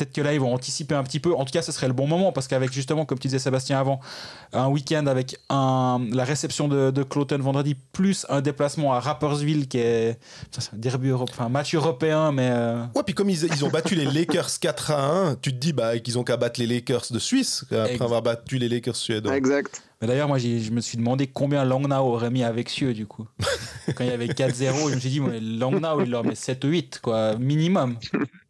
peut-être 0.00 0.14
que 0.14 0.20
là, 0.22 0.32
ils 0.32 0.40
vont 0.40 0.52
anticiper 0.52 0.94
un 0.94 1.02
petit 1.02 1.20
peu. 1.20 1.34
En 1.34 1.44
tout 1.44 1.52
cas, 1.52 1.62
ce 1.62 1.72
serait 1.72 1.86
le 1.86 1.92
bon 1.92 2.06
moment 2.06 2.32
parce 2.32 2.48
qu'avec 2.48 2.72
justement, 2.72 3.04
comme 3.04 3.18
tu 3.18 3.28
disais 3.28 3.38
Sébastien 3.38 3.78
avant, 3.78 4.00
un 4.52 4.68
week-end 4.68 5.06
avec 5.06 5.36
un, 5.50 6.00
la 6.10 6.24
réception 6.24 6.68
de, 6.68 6.90
de 6.90 7.02
Cloton 7.02 7.38
vendredi, 7.38 7.76
plus 7.92 8.24
un 8.28 8.40
déplacement 8.40 8.94
à 8.94 9.00
Rappersville 9.00 9.68
qui 9.68 9.78
est, 9.78 10.18
un 10.72 10.76
derby 10.76 11.12
enfin, 11.12 11.48
match 11.48 11.74
européen, 11.74 12.32
mais. 12.32 12.48
Euh, 12.50 12.84
ouais, 12.94 13.02
puis 13.04 13.14
comme 13.14 13.28
ils, 13.28 13.44
ils, 13.44 13.64
ont 13.64 13.68
battu 13.68 13.94
les 13.94 14.06
Lakers 14.06 14.50
4 14.60 14.90
à 14.90 15.10
1, 15.30 15.34
tu 15.36 15.52
te 15.52 15.58
dis 15.58 15.72
bah, 15.72 15.98
qu'ils 15.98 16.18
ont 16.18 16.24
qu'à 16.24 16.36
battre 16.36 16.60
les 16.60 16.66
Lakers 16.66 17.06
de 17.10 17.18
Suisse 17.18 17.64
après 17.70 18.02
avoir 18.02 18.22
battu 18.22 18.58
les 18.58 18.68
Lakers 18.68 18.96
suédois. 18.96 19.36
Exact. 19.36 19.82
Mais 20.00 20.06
d'ailleurs, 20.06 20.28
moi, 20.28 20.38
je 20.38 20.70
me 20.70 20.80
suis 20.80 20.96
demandé 20.96 21.26
combien 21.26 21.62
Langnau 21.62 21.96
aurait 21.96 22.30
mis 22.30 22.42
avec 22.42 22.70
Cieux, 22.70 22.94
du 22.94 23.06
coup. 23.06 23.26
Quand 23.94 24.02
il 24.04 24.06
y 24.06 24.12
avait 24.12 24.28
4-0, 24.28 24.88
je 24.88 24.94
me 24.94 25.00
suis 25.00 25.10
dit, 25.10 25.20
Langnau, 25.58 26.00
il 26.02 26.10
leur 26.10 26.24
met 26.24 26.32
7-8, 26.32 27.00
quoi, 27.02 27.36
minimum. 27.36 27.98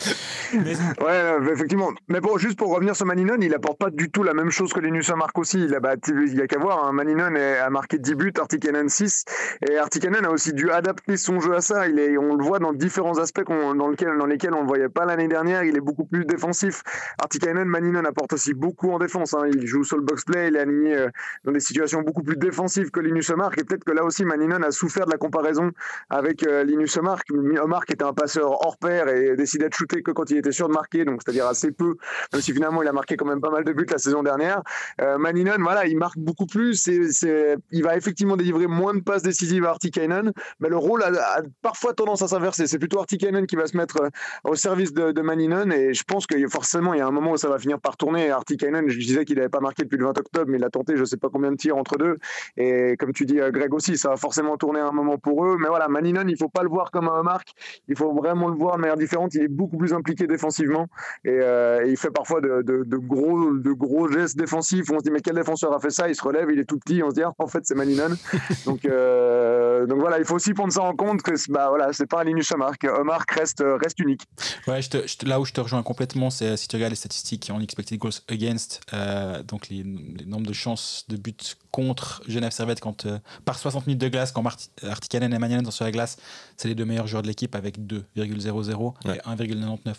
Ouais, 0.54 1.52
effectivement. 1.52 1.90
Mais 2.08 2.20
juste 2.36 2.58
pour 2.58 2.74
revenir 2.74 2.94
sur 2.94 3.06
Maninon, 3.06 3.36
il 3.40 3.54
apporte 3.54 3.78
pas 3.78 3.90
du 3.90 4.10
tout 4.10 4.22
la 4.22 4.34
même 4.34 4.50
chose 4.50 4.72
que 4.72 4.80
Linus 4.80 5.10
marque 5.10 5.38
aussi. 5.38 5.64
Il 5.64 5.74
a, 5.74 5.80
bah, 5.80 5.94
il 6.08 6.34
y 6.34 6.40
a 6.40 6.46
qu'à 6.46 6.58
voir, 6.58 6.84
hein. 6.84 6.92
Maninon 6.92 7.34
a 7.34 7.70
marqué 7.70 7.98
10 7.98 8.14
buts, 8.14 8.32
Artikanen 8.38 8.88
6. 8.88 9.24
Et 9.68 9.78
Artikanen 9.78 10.24
a 10.24 10.30
aussi 10.30 10.52
dû 10.52 10.70
adapter 10.70 11.16
son 11.16 11.40
jeu 11.40 11.54
à 11.54 11.60
ça. 11.60 11.88
Il 11.88 11.98
est, 11.98 12.16
on 12.18 12.36
le 12.36 12.44
voit 12.44 12.58
dans 12.58 12.72
différents 12.72 13.18
aspects 13.18 13.44
dans, 13.46 13.88
lequel, 13.88 14.16
dans 14.18 14.26
lesquels 14.26 14.54
on 14.54 14.62
le 14.62 14.66
voyait 14.66 14.88
pas 14.88 15.04
l'année 15.04 15.28
dernière. 15.28 15.64
Il 15.64 15.76
est 15.76 15.80
beaucoup 15.80 16.04
plus 16.04 16.24
défensif. 16.24 16.82
Artikanen, 17.20 17.66
Maninon 17.66 18.04
apporte 18.04 18.34
aussi 18.34 18.54
beaucoup 18.54 18.92
en 18.92 18.98
défense. 18.98 19.34
Hein. 19.34 19.48
Il 19.52 19.66
joue 19.66 19.84
sur 19.84 19.96
le 19.96 20.02
box-play, 20.02 20.48
il 20.48 20.56
est 20.56 20.60
aligné 20.60 20.96
euh, 20.96 21.08
dans 21.44 21.52
des 21.52 21.60
situations 21.60 22.02
beaucoup 22.02 22.22
plus 22.22 22.36
défensives 22.36 22.90
que 22.90 23.00
Linus 23.00 23.30
Mark. 23.30 23.58
Et 23.58 23.64
peut-être 23.64 23.84
que 23.84 23.92
là 23.92 24.04
aussi, 24.04 24.24
Maninon 24.24 24.62
a 24.62 24.70
souffert 24.70 25.06
de 25.06 25.10
la 25.10 25.18
comparaison 25.18 25.70
avec 26.10 26.46
euh, 26.46 26.64
Linus 26.64 26.96
Mark. 26.98 27.26
Mark 27.30 27.90
était 27.90 28.04
un 28.04 28.12
passeur 28.12 28.50
hors 28.50 28.76
pair 28.78 29.08
et 29.08 29.36
décidait 29.36 29.68
de 29.68 29.74
que 29.86 30.10
quand 30.10 30.30
il 30.30 30.38
était 30.38 30.52
sûr 30.52 30.68
de 30.68 30.74
marquer, 30.74 31.04
donc 31.04 31.20
c'est-à-dire 31.24 31.46
assez 31.46 31.70
peu, 31.70 31.96
même 32.32 32.42
si 32.42 32.52
finalement 32.52 32.82
il 32.82 32.88
a 32.88 32.92
marqué 32.92 33.16
quand 33.16 33.26
même 33.26 33.40
pas 33.40 33.50
mal 33.50 33.64
de 33.64 33.72
buts 33.72 33.86
la 33.90 33.98
saison 33.98 34.22
dernière. 34.22 34.62
Euh, 35.00 35.18
Maninon, 35.18 35.56
voilà, 35.60 35.86
il 35.86 35.96
marque 35.96 36.18
beaucoup 36.18 36.46
plus, 36.46 36.86
et, 36.88 37.56
il 37.70 37.82
va 37.82 37.96
effectivement 37.96 38.36
délivrer 38.36 38.66
moins 38.66 38.94
de 38.94 39.00
passes 39.00 39.22
décisives 39.22 39.64
à 39.64 39.70
Artikainen, 39.70 40.32
mais 40.60 40.68
le 40.68 40.76
rôle 40.76 41.02
a, 41.02 41.42
parfois 41.62 41.94
tendance 41.94 42.22
à 42.22 42.28
s'inverser. 42.28 42.66
C'est 42.66 42.78
plutôt 42.78 42.98
Artikainen 43.00 43.46
qui 43.46 43.56
va 43.56 43.66
se 43.66 43.76
mettre 43.76 44.02
euh, 44.02 44.08
au 44.44 44.54
service 44.54 44.92
de, 44.92 45.12
de 45.12 45.22
Maninon, 45.22 45.70
et 45.70 45.94
je 45.94 46.04
pense 46.04 46.26
que 46.26 46.34
forcément 46.48 46.94
il 46.94 46.98
y 46.98 47.00
a 47.00 47.06
un 47.06 47.10
moment 47.10 47.32
où 47.32 47.36
ça 47.36 47.48
va 47.48 47.58
finir 47.58 47.80
par 47.80 47.96
tourner. 47.96 48.30
Artikainen, 48.30 48.88
je 48.88 48.98
disais 48.98 49.24
qu'il 49.24 49.36
n'avait 49.36 49.48
pas 49.48 49.60
marqué 49.60 49.84
depuis 49.84 49.98
le 49.98 50.04
20 50.04 50.18
octobre, 50.18 50.50
mais 50.50 50.58
il 50.58 50.64
a 50.64 50.70
tenté 50.70 50.96
je 50.96 51.04
sais 51.04 51.16
pas 51.16 51.28
combien 51.30 51.50
de 51.50 51.56
tirs 51.56 51.76
entre 51.76 51.96
deux, 51.96 52.18
et 52.56 52.96
comme 52.98 53.12
tu 53.12 53.26
dis 53.26 53.40
euh, 53.40 53.50
Greg 53.50 53.72
aussi, 53.74 53.96
ça 53.96 54.10
va 54.10 54.16
forcément 54.16 54.56
tourner 54.56 54.80
un 54.80 54.92
moment 54.92 55.18
pour 55.18 55.44
eux. 55.44 55.56
Mais 55.58 55.68
voilà, 55.68 55.88
Maninon, 55.88 56.24
il 56.28 56.36
faut 56.36 56.48
pas 56.48 56.62
le 56.62 56.68
voir 56.68 56.90
comme 56.90 57.08
un 57.08 57.22
marque, 57.22 57.52
il 57.88 57.96
faut 57.96 58.12
vraiment 58.12 58.48
le 58.48 58.56
voir 58.56 58.76
de 58.76 58.80
manière 58.80 58.96
différente. 58.96 59.34
Il 59.34 59.42
est 59.42 59.48
beaucoup 59.48 59.73
plus 59.76 59.92
impliqué 59.92 60.26
défensivement 60.26 60.88
euh, 61.26 61.84
et, 61.84 61.90
il 61.90 61.96
fait 61.96 62.10
parfois 62.10 62.40
de, 62.40 62.96
gros, 62.96 63.52
de 63.52 63.72
gros 63.72 64.10
gestes 64.10 64.36
défensifs. 64.36 64.90
On 64.90 64.98
se 64.98 65.04
dit 65.04 65.10
mais 65.10 65.20
quel 65.20 65.36
défenseur 65.36 65.72
a 65.72 65.80
fait 65.80 65.90
ça? 65.90 66.08
Il 66.08 66.14
se 66.14 66.22
relève, 66.22 66.50
il 66.50 66.58
est 66.58 66.64
tout 66.64 66.78
petit. 66.78 67.02
On 67.02 67.10
se 67.10 67.14
dit 67.14 67.22
ah, 67.22 67.32
en 67.38 67.46
fait 67.46 67.60
c'est 67.64 67.74
Maninon. 67.74 68.16
donc 68.66 68.84
euh, 68.84 69.86
donc 69.86 70.00
voilà, 70.00 70.18
il 70.18 70.24
faut 70.24 70.34
aussi 70.34 70.54
prendre 70.54 70.72
ça 70.72 70.82
en 70.82 70.94
compte 70.94 71.22
que 71.22 71.32
bah 71.50 71.68
voilà 71.68 71.92
c'est 71.92 72.06
pas 72.06 72.20
un 72.20 72.24
Linus 72.24 72.50
Omar. 72.52 72.72
Omar 72.98 73.24
reste 73.28 73.64
reste 73.64 73.98
unique. 74.00 74.22
Ouais, 74.66 74.80
là 75.24 75.40
où 75.40 75.44
je 75.44 75.52
te 75.52 75.60
rejoins 75.60 75.82
complètement, 75.82 76.30
c'est 76.30 76.56
si 76.56 76.68
tu 76.68 76.76
regardes 76.76 76.92
les 76.92 76.96
statistiques 76.96 77.50
en 77.52 77.60
expected 77.60 77.98
goals 77.98 78.12
against, 78.28 78.80
euh, 78.92 79.42
donc 79.42 79.68
les, 79.68 79.82
les, 79.82 80.26
nombres 80.26 80.46
de 80.46 80.52
chances 80.52 81.04
de 81.08 81.16
buts 81.16 81.34
contre 81.74 82.22
Genève 82.28 82.52
Servette 82.52 82.78
quand 82.78 83.08
par 83.44 83.58
60 83.58 83.88
minutes 83.88 84.00
de 84.00 84.08
glace 84.08 84.30
quand 84.30 84.44
Artikanen 84.84 85.34
et 85.34 85.38
Maninon 85.40 85.64
sont 85.64 85.72
sur 85.72 85.84
la 85.84 85.90
glace, 85.90 86.18
c'est 86.56 86.68
les 86.68 86.76
deux 86.76 86.84
meilleurs 86.84 87.08
joueurs 87.08 87.22
de 87.22 87.26
l'équipe 87.26 87.56
avec 87.56 87.80
2,00 87.80 88.04
et 88.16 89.18
1,99. 89.18 89.94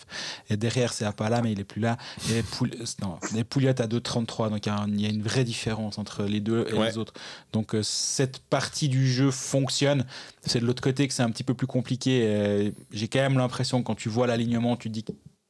Et 0.49 0.55
derrière, 0.55 0.93
c'est 0.93 1.03
Apala, 1.03 1.41
mais 1.41 1.51
il 1.51 1.59
est 1.59 1.65
plus 1.65 1.81
là. 1.81 1.97
Et 2.31 2.43
Poul... 2.43 2.71
non, 3.01 3.17
les 3.33 3.43
Pouliot 3.43 3.71
à 3.71 3.87
2,33. 3.87 4.51
Donc 4.51 4.65
il 4.65 5.01
y, 5.01 5.05
a 5.05 5.09
une 5.09 5.21
vraie 5.21 5.43
différence 5.43 5.97
entre 5.97 6.23
les 6.23 6.39
deux 6.39 6.65
et 6.69 6.79
les 6.79 6.97
autres. 6.97 7.13
Donc 7.51 7.75
euh, 7.75 7.83
cette 7.83 8.39
partie 8.39 8.87
du 8.87 9.11
jeu 9.11 9.29
fonctionne. 9.29 10.05
C'est 10.45 10.61
de 10.61 10.65
l'autre 10.65 10.81
côté 10.81 11.09
que 11.09 11.13
c'est 11.13 11.23
un 11.23 11.31
petit 11.31 11.43
peu 11.43 11.55
plus 11.55 11.67
compliqué. 11.67 12.71
J'ai 12.91 13.09
quand 13.09 13.19
même 13.19 13.37
l'impression 13.37 13.81
que 13.81 13.87
quand 13.87 13.95
tu 13.95 14.07
vois 14.07 14.27
l'alignement, 14.27 14.77
tu 14.77 14.87
te 14.87 14.93
dis 14.93 15.03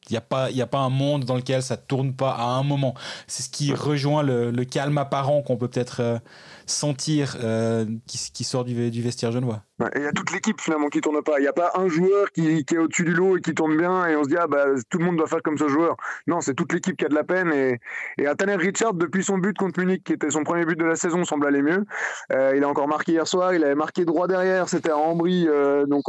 qu'il 0.05 0.13
n'y 0.13 0.17
a, 0.17 0.21
pas, 0.21 0.47
a 0.47 0.67
pas 0.67 0.79
un 0.79 0.89
monde 0.89 1.25
dans 1.25 1.35
lequel 1.35 1.61
ça 1.61 1.77
tourne 1.77 2.13
pas 2.13 2.31
à 2.31 2.45
un 2.45 2.63
moment. 2.63 2.93
C'est 3.27 3.43
ce 3.43 3.49
qui 3.49 3.73
rejoint 3.73 4.23
le, 4.23 4.51
calme 4.65 4.97
apparent 4.97 5.41
qu'on 5.41 5.57
peut 5.57 5.67
peut-être 5.67 6.01
euh, 6.01 6.19
sentir 6.65 7.38
euh, 7.41 7.86
qui, 8.08 8.43
sort 8.43 8.65
du, 8.65 8.91
du 8.91 9.01
vestiaire 9.01 9.32
genevois 9.32 9.63
il 9.95 10.04
y 10.04 10.06
a 10.06 10.12
toute 10.13 10.32
l'équipe 10.32 10.62
finalement 10.62 10.88
qui 10.88 11.01
tourne 11.01 11.21
pas. 11.21 11.38
Il 11.38 11.41
n'y 11.41 11.47
a 11.47 11.54
pas 11.54 11.73
un 11.75 11.89
joueur 11.89 12.32
qui, 12.32 12.47
est 12.47 12.78
au-dessus 12.78 13.04
du 13.04 13.13
lot 13.13 13.38
et 13.38 13.41
qui 13.41 13.54
tourne 13.54 13.75
bien 13.75 14.08
et 14.08 14.15
on 14.15 14.23
se 14.23 14.30
dit 14.30 14.38
ah 14.39 14.47
bah 14.47 14.67
tout 14.89 14.99
le 14.99 15.06
monde 15.06 15.17
doit 15.17 15.28
faire 15.28 15.41
comme 15.41 15.58
ce 15.58 15.67
joueur. 15.67 15.97
Non, 16.28 16.39
c'est 16.39 16.54
toute 16.54 16.71
l'équipe 16.71 16.95
qui 16.95 17.06
a 17.06 17.10
de 17.10 17.15
la 17.15 17.25
peine 17.25 17.51
et, 17.51 17.80
et 18.17 18.28
Richard 18.56 18.93
depuis 18.93 19.23
son 19.23 19.38
but 19.38 19.58
contre 19.58 19.80
Munich 19.80 20.04
qui 20.06 20.13
était 20.13 20.30
son 20.30 20.43
premier 20.43 20.65
but 20.65 20.80
de 20.80 20.86
la 20.86 20.95
saison 20.95 21.25
semble 21.25 21.47
aller 21.47 21.62
mieux. 21.62 21.86
Euh, 22.32 22.54
il 22.56 22.63
a 22.63 22.69
encore 22.69 22.88
marqué 22.88 23.13
hier 23.13 23.28
soir, 23.28 23.54
il 23.54 23.63
avait 23.65 23.75
marqué 23.75 24.06
droit 24.06 24.28
derrière, 24.28 24.69
c'était 24.69 24.91
à 24.91 24.97
Ambry. 24.97 25.45
Euh, 25.49 25.86
donc 25.86 26.04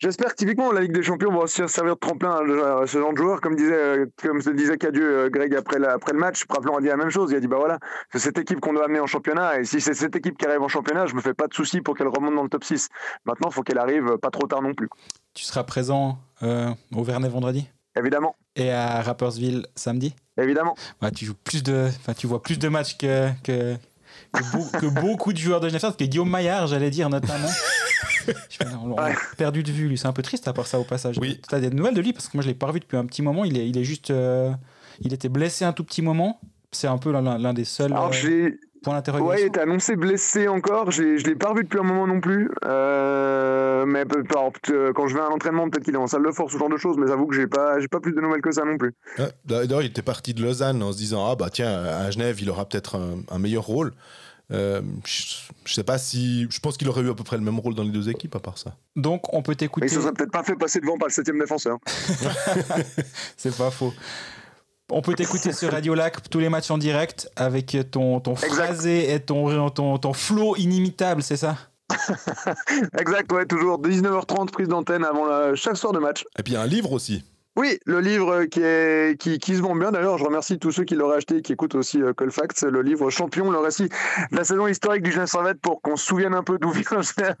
j'espère 0.00 0.30
que 0.30 0.36
typiquement 0.36 0.72
la 0.72 0.80
Ligue 0.80 0.92
des 0.92 1.04
Champions 1.04 1.32
va 1.32 1.44
aussi 1.44 1.62
servir 1.68 1.94
de 1.94 2.00
tremplin 2.00 2.32
à, 2.32 2.86
ce 2.86 2.98
genre 2.98 3.12
de 3.12 3.18
joueur 3.18 3.40
comme 3.40 3.54
disait 3.54 4.04
comme 4.20 4.40
se 4.40 4.50
disait 4.50 4.78
Cadieux 4.78 5.28
Greg 5.28 5.54
après, 5.54 5.82
après 5.84 6.12
le 6.12 6.18
match. 6.18 6.44
Praplan 6.46 6.76
a 6.76 6.80
dit 6.80 6.88
la 6.88 6.96
même 6.96 7.10
chose. 7.10 7.30
Il 7.30 7.36
a 7.36 7.40
dit 7.40 7.46
bah 7.46 7.58
voilà 7.58 7.78
c'est 8.10 8.18
cette 8.18 8.38
équipe 8.38 8.58
qu'on 8.58 8.72
doit 8.72 8.86
amener 8.86 9.00
en 9.00 9.06
championnat 9.06 9.60
et 9.60 9.64
si 9.64 9.80
c'est 9.80 9.94
cette 10.02 10.16
équipe 10.16 10.36
qui 10.36 10.46
arrive 10.46 10.62
en 10.62 10.68
championnat, 10.68 11.06
je 11.06 11.14
me 11.14 11.20
fais 11.20 11.34
pas 11.34 11.46
de 11.46 11.54
soucis 11.54 11.80
pour 11.80 11.96
qu'elle 11.96 12.08
remonte 12.08 12.34
dans 12.34 12.42
le 12.42 12.48
top 12.48 12.64
6. 12.64 12.88
Maintenant, 13.24 13.48
il 13.50 13.54
faut 13.54 13.62
qu'elle 13.62 13.78
arrive 13.78 14.18
pas 14.18 14.30
trop 14.30 14.46
tard 14.46 14.62
non 14.62 14.74
plus. 14.74 14.88
Tu 15.34 15.44
seras 15.44 15.64
présent 15.64 16.18
euh, 16.42 16.70
au 16.94 17.02
Vernet 17.04 17.30
vendredi? 17.30 17.68
Évidemment. 17.96 18.34
Et 18.56 18.70
à 18.70 19.00
Rappersville 19.02 19.66
samedi? 19.74 20.14
Évidemment. 20.36 20.74
tu, 21.14 21.24
joues 21.24 21.34
plus 21.34 21.62
de, 21.62 21.88
tu 22.16 22.26
vois 22.26 22.42
plus 22.42 22.58
de 22.58 22.68
matchs 22.68 22.96
que, 22.96 23.28
que, 23.42 23.76
que, 24.32 25.00
beaucoup 25.00 25.32
de 25.32 25.38
joueurs 25.38 25.60
de 25.60 25.68
Genève, 25.68 25.94
que 25.96 26.04
Guillaume 26.04 26.30
Maillard, 26.30 26.66
j'allais 26.66 26.90
dire 26.90 27.08
notamment. 27.08 27.48
on 28.82 28.96
l'a 28.96 29.14
perdu 29.36 29.62
de 29.62 29.70
vue, 29.70 29.88
lui. 29.88 29.98
C'est 29.98 30.08
un 30.08 30.12
peu 30.12 30.22
triste 30.22 30.48
à 30.48 30.52
part 30.52 30.66
ça 30.66 30.78
au 30.78 30.84
passage. 30.84 31.18
Oui. 31.18 31.40
Tu 31.48 31.54
as 31.54 31.60
des 31.60 31.70
nouvelles 31.70 31.94
de 31.94 32.00
lui? 32.00 32.12
Parce 32.12 32.28
que 32.28 32.36
moi, 32.36 32.42
je 32.42 32.48
l'ai 32.48 32.54
pas 32.54 32.66
revu 32.66 32.80
depuis 32.80 32.96
un 32.96 33.06
petit 33.06 33.22
moment. 33.22 33.44
Il 33.44 33.58
est, 33.58 33.68
il 33.68 33.78
est 33.78 33.84
juste. 33.84 34.10
Euh, 34.10 34.50
il 35.00 35.12
était 35.12 35.28
blessé 35.28 35.64
un 35.64 35.72
tout 35.72 35.84
petit 35.84 36.02
moment. 36.02 36.40
C'est 36.72 36.86
un 36.86 36.98
peu 36.98 37.12
l'un 37.12 37.54
des 37.54 37.64
seuls. 37.64 37.92
Alors, 37.92 38.12
euh, 38.24 38.50
Ouais, 38.86 39.42
il 39.42 39.46
était 39.46 39.60
annoncé 39.60 39.96
blessé 39.96 40.48
encore. 40.48 40.90
Je 40.90 41.02
ne 41.02 41.18
l'ai 41.18 41.34
pas 41.34 41.50
revu 41.50 41.64
depuis 41.64 41.78
un 41.78 41.84
moment 41.84 42.06
non 42.06 42.20
plus. 42.20 42.50
Euh, 42.64 43.84
mais 43.86 44.04
quand 44.34 45.06
je 45.06 45.14
vais 45.14 45.20
à 45.20 45.28
l'entraînement, 45.28 45.68
peut-être 45.70 45.84
qu'il 45.84 45.94
est 45.94 45.98
en 45.98 46.06
salle 46.06 46.24
de 46.24 46.32
force, 46.32 46.52
ce 46.52 46.58
genre 46.58 46.68
de 46.68 46.76
choses. 46.76 46.96
Mais 46.98 47.06
j'avoue 47.06 47.26
que 47.26 47.34
j'ai 47.34 47.46
pas, 47.46 47.76
pas 47.90 48.00
plus 48.00 48.12
de 48.12 48.20
nouvelles 48.20 48.42
que 48.42 48.50
ça 48.50 48.64
non 48.64 48.78
plus. 48.78 48.94
D'ailleurs, 49.44 49.82
il 49.82 49.86
était 49.86 50.02
parti 50.02 50.34
de 50.34 50.42
Lausanne 50.42 50.82
en 50.82 50.92
se 50.92 50.96
disant 50.96 51.26
ah 51.26 51.36
bah 51.36 51.48
tiens 51.50 51.70
à 51.70 52.10
Genève, 52.10 52.40
il 52.40 52.50
aura 52.50 52.68
peut-être 52.68 53.00
un, 53.30 53.38
meilleur 53.38 53.64
rôle. 53.64 53.92
Euh, 54.50 54.82
je 55.06 55.72
sais 55.72 55.84
pas 55.84 55.98
si. 55.98 56.46
Je 56.50 56.60
pense 56.60 56.76
qu'il 56.76 56.88
aurait 56.88 57.02
eu 57.02 57.10
à 57.10 57.14
peu 57.14 57.24
près 57.24 57.36
le 57.36 57.42
même 57.42 57.58
rôle 57.58 57.74
dans 57.74 57.84
les 57.84 57.90
deux 57.90 58.10
équipes, 58.10 58.34
à 58.36 58.40
part 58.40 58.58
ça. 58.58 58.76
Donc, 58.96 59.32
on 59.32 59.42
peut 59.42 59.54
t'écouter. 59.54 59.86
Il 59.86 59.90
se 59.90 60.00
serait 60.00 60.12
peut-être 60.12 60.32
pas 60.32 60.42
fait 60.42 60.56
passer 60.56 60.80
devant 60.80 60.98
par 60.98 61.08
le 61.08 61.12
septième 61.12 61.38
défenseur. 61.38 61.78
C'est 63.36 63.56
pas 63.56 63.70
faux. 63.70 63.94
On 64.94 65.00
peut 65.00 65.14
t'écouter 65.14 65.54
sur 65.54 65.72
Radio 65.72 65.94
Lac 65.94 66.28
tous 66.28 66.38
les 66.38 66.50
matchs 66.50 66.70
en 66.70 66.76
direct 66.76 67.26
avec 67.34 67.74
ton, 67.90 68.20
ton 68.20 68.36
phrasé 68.36 69.14
et 69.14 69.20
ton, 69.20 69.70
ton, 69.70 69.96
ton 69.96 70.12
flow 70.12 70.54
inimitable, 70.56 71.22
c'est 71.22 71.38
ça 71.38 71.56
Exact, 72.98 73.32
ouais, 73.32 73.46
toujours 73.46 73.80
19h30 73.80 74.50
prise 74.50 74.68
d'antenne 74.68 75.02
avant 75.02 75.54
chaque 75.54 75.78
soir 75.78 75.94
de 75.94 75.98
match. 75.98 76.24
Et 76.38 76.42
puis 76.42 76.52
il 76.52 76.56
y 76.56 76.58
a 76.58 76.62
un 76.62 76.66
livre 76.66 76.92
aussi. 76.92 77.24
Oui, 77.54 77.78
le 77.84 78.00
livre 78.00 78.44
qui, 78.44 78.60
est, 78.62 79.20
qui, 79.20 79.38
qui 79.38 79.54
se 79.54 79.60
vend 79.60 79.76
bien. 79.76 79.92
D'ailleurs, 79.92 80.16
je 80.16 80.24
remercie 80.24 80.58
tous 80.58 80.72
ceux 80.72 80.84
qui 80.84 80.94
l'auraient 80.94 81.18
acheté 81.18 81.36
et 81.36 81.42
qui 81.42 81.52
écoutent 81.52 81.74
aussi 81.74 82.00
euh, 82.00 82.14
Colfax, 82.14 82.62
le 82.62 82.80
livre 82.80 83.10
Champion, 83.10 83.50
le 83.50 83.58
récit 83.58 83.90
de 84.30 84.36
la 84.36 84.44
saison 84.44 84.66
historique 84.66 85.02
du 85.02 85.12
Genève 85.12 85.26
Servette 85.26 85.60
pour 85.60 85.82
qu'on 85.82 85.96
se 85.96 86.06
souvienne 86.06 86.32
un 86.32 86.42
peu 86.42 86.58
d'où 86.58 86.70
vient 86.70 86.82
Genève 86.82 87.36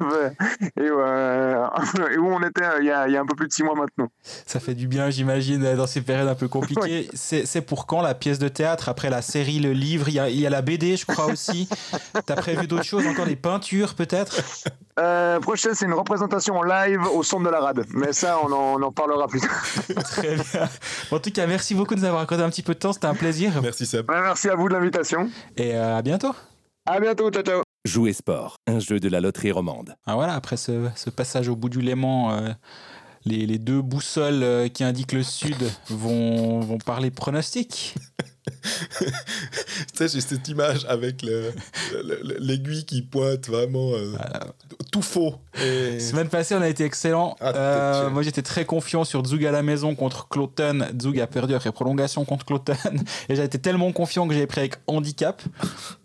et, 0.76 0.82
euh, 0.82 1.66
et, 2.12 2.18
où 2.18 2.26
on 2.26 2.42
était 2.42 2.62
euh, 2.62 2.80
il 2.80 2.86
y, 2.86 2.90
a, 2.90 3.08
il 3.08 3.14
y, 3.14 3.16
a, 3.16 3.22
un 3.22 3.26
peu 3.26 3.34
plus 3.34 3.48
de 3.48 3.52
six 3.54 3.62
mois 3.62 3.74
maintenant. 3.74 4.08
Ça 4.22 4.60
fait 4.60 4.74
du 4.74 4.86
bien, 4.86 5.08
j'imagine, 5.08 5.76
dans 5.76 5.86
ces 5.86 6.02
périodes 6.02 6.28
un 6.28 6.34
peu 6.34 6.48
compliquées. 6.48 7.08
C'est 7.14 7.62
pour 7.62 7.86
quand 7.86 8.02
la 8.02 8.14
pièce 8.14 8.38
de 8.38 8.48
théâtre 8.48 8.90
Après 8.90 9.08
la 9.08 9.22
série, 9.22 9.60
le 9.60 9.72
livre, 9.72 10.08
il 10.08 10.14
y 10.14 10.20
a, 10.20 10.28
il 10.28 10.38
y 10.38 10.46
a 10.46 10.50
la 10.50 10.60
BD, 10.60 10.96
je 10.96 11.06
crois 11.06 11.26
aussi. 11.26 11.70
T'as 12.26 12.36
prévu 12.36 12.66
d'autres 12.66 12.84
choses, 12.84 13.06
encore 13.06 13.26
des 13.26 13.36
peintures 13.36 13.94
peut-être? 13.94 14.42
Euh, 14.98 15.40
Prochaine, 15.40 15.74
c'est 15.74 15.86
une 15.86 15.94
représentation 15.94 16.56
en 16.56 16.62
live 16.62 17.00
au 17.14 17.22
centre 17.22 17.44
de 17.44 17.50
la 17.50 17.60
rade. 17.60 17.84
Mais 17.94 18.12
ça, 18.12 18.38
on 18.42 18.52
en, 18.52 18.80
on 18.80 18.82
en 18.82 18.92
parlera 18.92 19.26
plus 19.26 19.40
tard. 19.40 19.64
Très 20.04 20.36
bien. 20.36 20.68
En 21.10 21.18
tout 21.18 21.30
cas, 21.30 21.46
merci 21.46 21.74
beaucoup 21.74 21.94
de 21.94 22.00
nous 22.00 22.06
avoir 22.06 22.22
accordé 22.22 22.44
un 22.44 22.50
petit 22.50 22.62
peu 22.62 22.74
de 22.74 22.78
temps. 22.78 22.92
C'était 22.92 23.06
un 23.06 23.14
plaisir. 23.14 23.52
Merci 23.62 23.86
Seb. 23.86 24.10
Ouais, 24.10 24.20
merci 24.20 24.48
à 24.48 24.54
vous 24.54 24.68
de 24.68 24.74
l'invitation. 24.74 25.30
Et 25.56 25.74
euh, 25.74 25.96
à 25.96 26.02
bientôt. 26.02 26.34
À 26.86 27.00
bientôt, 27.00 27.30
ciao 27.30 27.42
ciao. 27.42 27.62
Jouer 27.84 28.12
sport, 28.12 28.56
un 28.66 28.78
jeu 28.78 29.00
de 29.00 29.08
la 29.08 29.20
loterie 29.20 29.50
romande. 29.52 29.96
Ah 30.06 30.14
voilà, 30.14 30.34
après 30.34 30.56
ce, 30.56 30.88
ce 30.94 31.10
passage 31.10 31.48
au 31.48 31.56
bout 31.56 31.68
du 31.68 31.80
Léman, 31.80 32.32
euh, 32.32 32.50
les, 33.24 33.46
les 33.46 33.58
deux 33.58 33.82
boussoles 33.82 34.42
euh, 34.42 34.68
qui 34.68 34.84
indiquent 34.84 35.12
le 35.12 35.22
sud 35.22 35.56
vont, 35.88 36.60
vont 36.60 36.78
parler 36.78 37.10
pronostic. 37.10 37.94
tu 39.00 39.06
sais, 39.94 40.08
j'ai 40.08 40.20
cette 40.20 40.48
image 40.48 40.84
avec 40.88 41.22
le- 41.22 41.52
le- 41.94 42.20
le- 42.22 42.36
l'aiguille 42.38 42.84
qui 42.84 43.02
pointe 43.02 43.46
vraiment 43.48 43.92
euh, 43.92 44.12
tout 44.90 45.02
faux. 45.02 45.34
Et- 45.62 46.00
Semaine 46.00 46.28
passée, 46.28 46.54
on 46.54 46.62
a 46.62 46.68
été 46.68 46.84
excellent. 46.84 47.36
Ah, 47.40 47.52
Euh, 47.54 48.10
moi, 48.10 48.22
j'étais 48.22 48.42
très 48.42 48.64
confiant 48.64 49.04
sur 49.04 49.24
Zug 49.24 49.44
à 49.44 49.50
la 49.52 49.62
maison 49.62 49.94
contre 49.94 50.28
Cloton. 50.28 50.80
Zug 51.00 51.20
a 51.20 51.26
perdu 51.26 51.54
après 51.54 51.72
prolongation 51.72 52.24
contre 52.24 52.44
Cloton. 52.44 52.74
Et 53.28 53.36
j'ai 53.36 53.44
été 53.44 53.58
tellement 53.58 53.92
confiant 53.92 54.26
que 54.26 54.34
j'ai 54.34 54.46
pris 54.46 54.60
avec 54.60 54.74
handicap. 54.86 55.42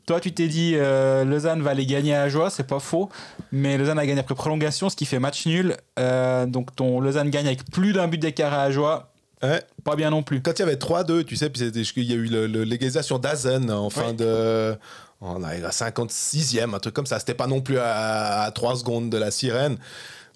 Toi, 0.06 0.20
tu 0.22 0.32
t'es 0.32 0.48
dit 0.48 0.74
euh, 0.76 1.26
Lausanne 1.26 1.62
va 1.62 1.72
aller 1.72 1.86
gagner 1.86 2.16
à 2.16 2.30
joie, 2.30 2.50
c'est 2.50 2.68
pas 2.68 2.80
faux. 2.80 3.10
Mais 3.52 3.78
Lausanne 3.78 4.00
a 4.00 4.06
gagné 4.06 4.20
après 4.22 4.36
prolongation, 4.36 4.90
ce 4.90 4.96
qui 4.96 5.06
fait 5.06 5.20
match 5.20 5.46
nul. 5.46 5.76
Euh, 6.00 6.46
donc 6.46 6.76
ton 6.76 7.00
Lausanne 7.02 7.30
gagne 7.30 7.48
avec 7.48 7.70
plus 7.72 7.94
d'un 7.94 8.08
but 8.08 8.18
d'écart 8.18 8.54
à 8.54 8.72
joie. 8.72 9.12
Ouais. 9.44 9.62
Pas 9.84 9.96
bien 9.96 10.10
non 10.10 10.24
plus. 10.24 10.42
Quand 10.42 10.54
il 10.58 10.60
y 10.60 10.64
avait 10.64 10.76
3-2, 10.78 11.24
tu 11.24 11.36
sais, 11.36 11.50
puis 11.50 11.62
il 11.62 12.04
y 12.04 12.14
a 12.14 12.16
eu 12.16 12.26
l'égalisation 12.66 13.20
d'Azen 13.20 13.70
en 13.72 13.90
fin 13.90 14.08
Ouais. 14.08 14.14
de. 14.14 14.76
On 15.22 15.44
a 15.44 15.56
la 15.58 15.72
56e, 15.72 16.76
un 16.76 16.80
truc 16.80 16.94
comme 16.94 17.06
ça. 17.08 17.18
C'était 17.20 17.34
pas 17.34 17.48
non 17.48 17.62
plus 17.62 17.80
à, 17.80 18.52
3 18.54 18.76
secondes 18.78 19.10
de 19.10 19.18
la 19.18 19.32
sirène. 19.32 19.78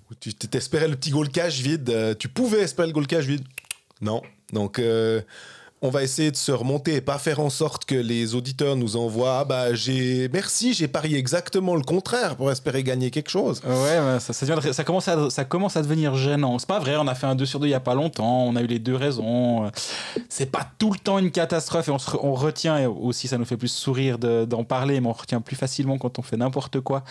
Où 0.10 0.16
Tu 0.20 0.34
t'espérais 0.34 0.88
le 0.88 0.96
petit 0.96 1.12
goal 1.12 1.30
cash 1.30 1.60
vide. 1.60 1.90
euh, 1.90 2.14
Tu 2.16 2.30
pouvais 2.30 2.62
espérer 2.62 2.88
le 2.88 2.94
goal 2.94 3.06
cash 3.08 3.26
vide. 3.26 3.44
Non. 4.02 4.22
Donc, 4.54 4.80
euh, 4.80 5.22
on 5.84 5.90
va 5.90 6.04
essayer 6.04 6.30
de 6.30 6.36
se 6.36 6.52
remonter 6.52 6.96
et 6.96 7.02
pas 7.02 7.18
faire 7.18 7.40
en 7.40 7.50
sorte 7.50 7.86
que 7.86 7.96
les 7.96 8.36
auditeurs 8.36 8.76
nous 8.76 8.98
envoient 8.98 9.40
Ah 9.40 9.46
bah, 9.46 9.74
j'ai. 9.74 10.30
Merci, 10.32 10.74
j'ai 10.74 10.88
parié 10.88 11.18
exactement 11.18 11.76
le 11.76 11.82
contraire 11.82 12.36
pour 12.36 12.52
espérer 12.52 12.84
gagner 12.84 13.10
quelque 13.10 13.30
chose. 13.32 13.62
Ouais, 13.66 14.20
ça, 14.20 14.32
ça, 14.34 14.46
devient- 14.46 14.74
ça 14.74 14.84
commence 14.84 15.08
à, 15.08 15.30
ça 15.32 15.44
commence 15.44 15.78
à 15.78 15.82
devenir 15.82 16.16
gênant. 16.16 16.60
C'est 16.60 16.68
pas 16.68 16.80
vrai, 16.80 16.96
on 16.98 17.08
a 17.08 17.16
fait 17.16 17.26
un 17.26 17.34
2 17.36 17.46
sur 17.48 17.60
2 17.60 17.66
il 17.68 17.72
y 17.72 17.74
a 17.74 17.80
pas 17.80 17.96
longtemps, 17.96 18.44
on 18.46 18.56
a 18.56 18.62
eu 18.62 18.68
les 18.68 18.78
deux 18.80 18.96
raisons. 18.96 19.72
C'est 20.30 20.46
pas 20.52 20.68
tout 20.78 20.92
le 20.94 21.00
temps 21.00 21.18
une 21.18 21.32
catastrophe 21.32 21.88
et 21.88 21.92
on, 21.92 21.98
se 22.00 22.12
on 22.22 22.34
retient, 22.36 22.78
et 22.78 22.86
aussi 22.86 23.28
ça 23.28 23.38
nous 23.40 23.46
fait 23.46 23.58
plus 23.58 23.72
sourire 23.72 24.20
de- 24.20 24.46
d'en 24.46 24.64
parler, 24.64 25.02
mais 25.02 25.08
on 25.08 25.14
retient 25.14 25.42
plus 25.42 25.56
facilement 25.56 25.98
quand 25.98 26.20
on 26.20 26.22
fait 26.22 26.38
n'importe 26.38 26.80
quoi 26.82 27.04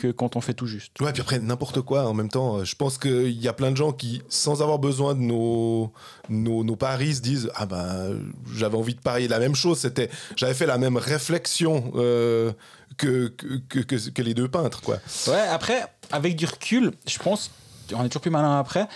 que 0.00 0.08
quand 0.10 0.34
on 0.34 0.40
fait 0.40 0.54
tout 0.54 0.66
juste. 0.66 1.00
Ouais, 1.00 1.12
puis 1.12 1.22
après, 1.22 1.38
n'importe 1.38 1.82
quoi 1.82 2.06
en 2.08 2.14
même 2.14 2.30
temps. 2.30 2.64
Je 2.64 2.74
pense 2.74 2.98
qu'il 2.98 3.40
y 3.40 3.46
a 3.46 3.52
plein 3.52 3.70
de 3.70 3.76
gens 3.76 3.92
qui, 3.92 4.22
sans 4.28 4.60
avoir 4.60 4.78
besoin 4.80 5.14
de 5.14 5.20
nos, 5.20 5.92
nos, 6.28 6.64
nos 6.64 6.76
paris, 6.76 7.14
se 7.14 7.20
disent 7.20 7.50
Ah 7.54 7.66
ben, 7.66 8.07
j'avais 8.54 8.76
envie 8.76 8.94
de 8.94 9.00
parier 9.00 9.28
la 9.28 9.38
même 9.38 9.54
chose. 9.54 9.78
C'était, 9.78 10.10
J'avais 10.36 10.54
fait 10.54 10.66
la 10.66 10.78
même 10.78 10.96
réflexion 10.96 11.92
euh, 11.96 12.52
que, 12.96 13.28
que, 13.28 13.46
que, 13.68 13.78
que- 13.80 14.10
que 14.10 14.22
les 14.22 14.34
deux 14.34 14.48
peintres, 14.48 14.80
quoi. 14.82 14.98
Ouais, 15.28 15.40
après, 15.50 15.82
avec 16.10 16.36
du 16.36 16.46
recul, 16.46 16.92
je 17.06 17.18
pense, 17.18 17.50
on 17.94 18.04
est 18.04 18.08
toujours 18.08 18.22
plus 18.22 18.30
malin 18.30 18.58
après. 18.58 18.86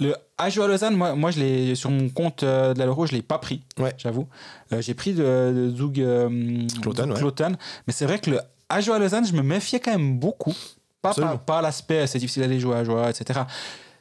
Le 0.00 0.14
Ajo 0.36 0.62
à 0.62 0.68
Lausanne, 0.68 0.94
moi, 0.94 1.14
moi 1.16 1.32
je 1.32 1.40
l'ai 1.40 1.74
sur 1.74 1.90
mon 1.90 2.08
compte 2.08 2.44
euh, 2.44 2.72
de 2.72 2.78
la 2.78 2.86
Loro, 2.86 3.06
je 3.06 3.12
l'ai 3.12 3.22
pas 3.22 3.38
pris, 3.38 3.62
Ouais. 3.80 3.92
j'avoue. 3.98 4.28
Euh, 4.72 4.80
J'ai 4.80 4.94
pris 4.94 5.12
de, 5.12 5.72
de 5.72 5.72
ouais. 5.72 7.14
Cloton. 7.16 7.56
mais 7.86 7.92
c'est 7.92 8.04
vrai 8.06 8.20
que 8.20 8.30
le 8.30 8.40
Ajo 8.68 8.92
à 8.92 8.98
Lausanne, 9.00 9.26
je 9.26 9.32
me 9.32 9.42
méfiais 9.42 9.80
quand 9.80 9.90
même 9.90 10.18
beaucoup. 10.18 10.54
Pas, 11.02 11.10
Absolument. 11.10 11.38
pas, 11.38 11.54
pas 11.56 11.62
l'aspect, 11.62 12.06
c'est 12.06 12.18
difficile 12.20 12.42
d'aller 12.42 12.60
jouer 12.60 12.76
à 12.76 12.84
Joie, 12.84 13.10
etc. 13.10 13.40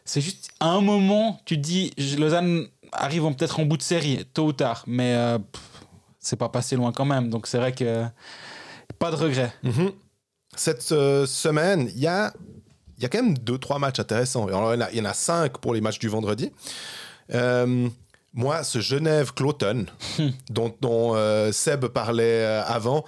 C'est 0.06 0.22
juste, 0.22 0.50
à 0.60 0.68
un 0.70 0.82
moment, 0.82 1.40
tu 1.46 1.56
te 1.58 1.62
dis, 1.62 1.92
Lausanne 2.18 2.68
arrive 2.92 3.26
en- 3.26 3.34
peut-être 3.34 3.60
en 3.60 3.66
bout 3.66 3.78
de 3.78 3.82
série, 3.84 4.26
tôt 4.34 4.48
ou 4.48 4.54
tard, 4.54 4.84
mais 4.88 5.16
euh, 5.16 5.38
c'est 6.20 6.36
pas 6.36 6.50
passé 6.50 6.76
loin 6.76 6.92
quand 6.92 7.06
même. 7.06 7.30
Donc 7.30 7.48
c'est 7.48 7.58
vrai 7.58 7.72
que 7.74 8.04
pas 9.00 9.12
de 9.12 9.16
regret. 9.16 9.52
Mhm. 9.64 9.92
Cette 10.56 10.92
euh, 10.92 11.26
semaine, 11.26 11.90
il 11.96 12.00
y 12.02 12.08
a, 12.08 12.34
y 13.00 13.06
a 13.06 13.10
quand 13.10 13.22
même 13.22 13.38
deux, 13.38 13.58
trois 13.58 13.80
matchs 13.80 14.00
intéressants. 14.00 14.48
Il, 14.48 14.52
y 14.52 14.56
en 14.56 14.82
a, 14.82 14.92
il 14.92 14.98
y 14.98 15.02
en 15.02 15.06
a 15.06 15.14
cinq 15.14 15.58
pour 15.60 15.74
les 15.74 15.82
matchs 15.82 16.00
du 16.00 16.08
vendredi. 16.10 16.52
Euh, 17.34 17.88
moi, 18.34 18.64
ce 18.64 18.80
Genève-Cloton, 18.80 19.86
dont, 20.50 20.74
dont, 20.82 21.16
euh, 21.16 21.52
Seb 21.52 21.86
parlait 21.88 22.44
avant, 22.66 23.04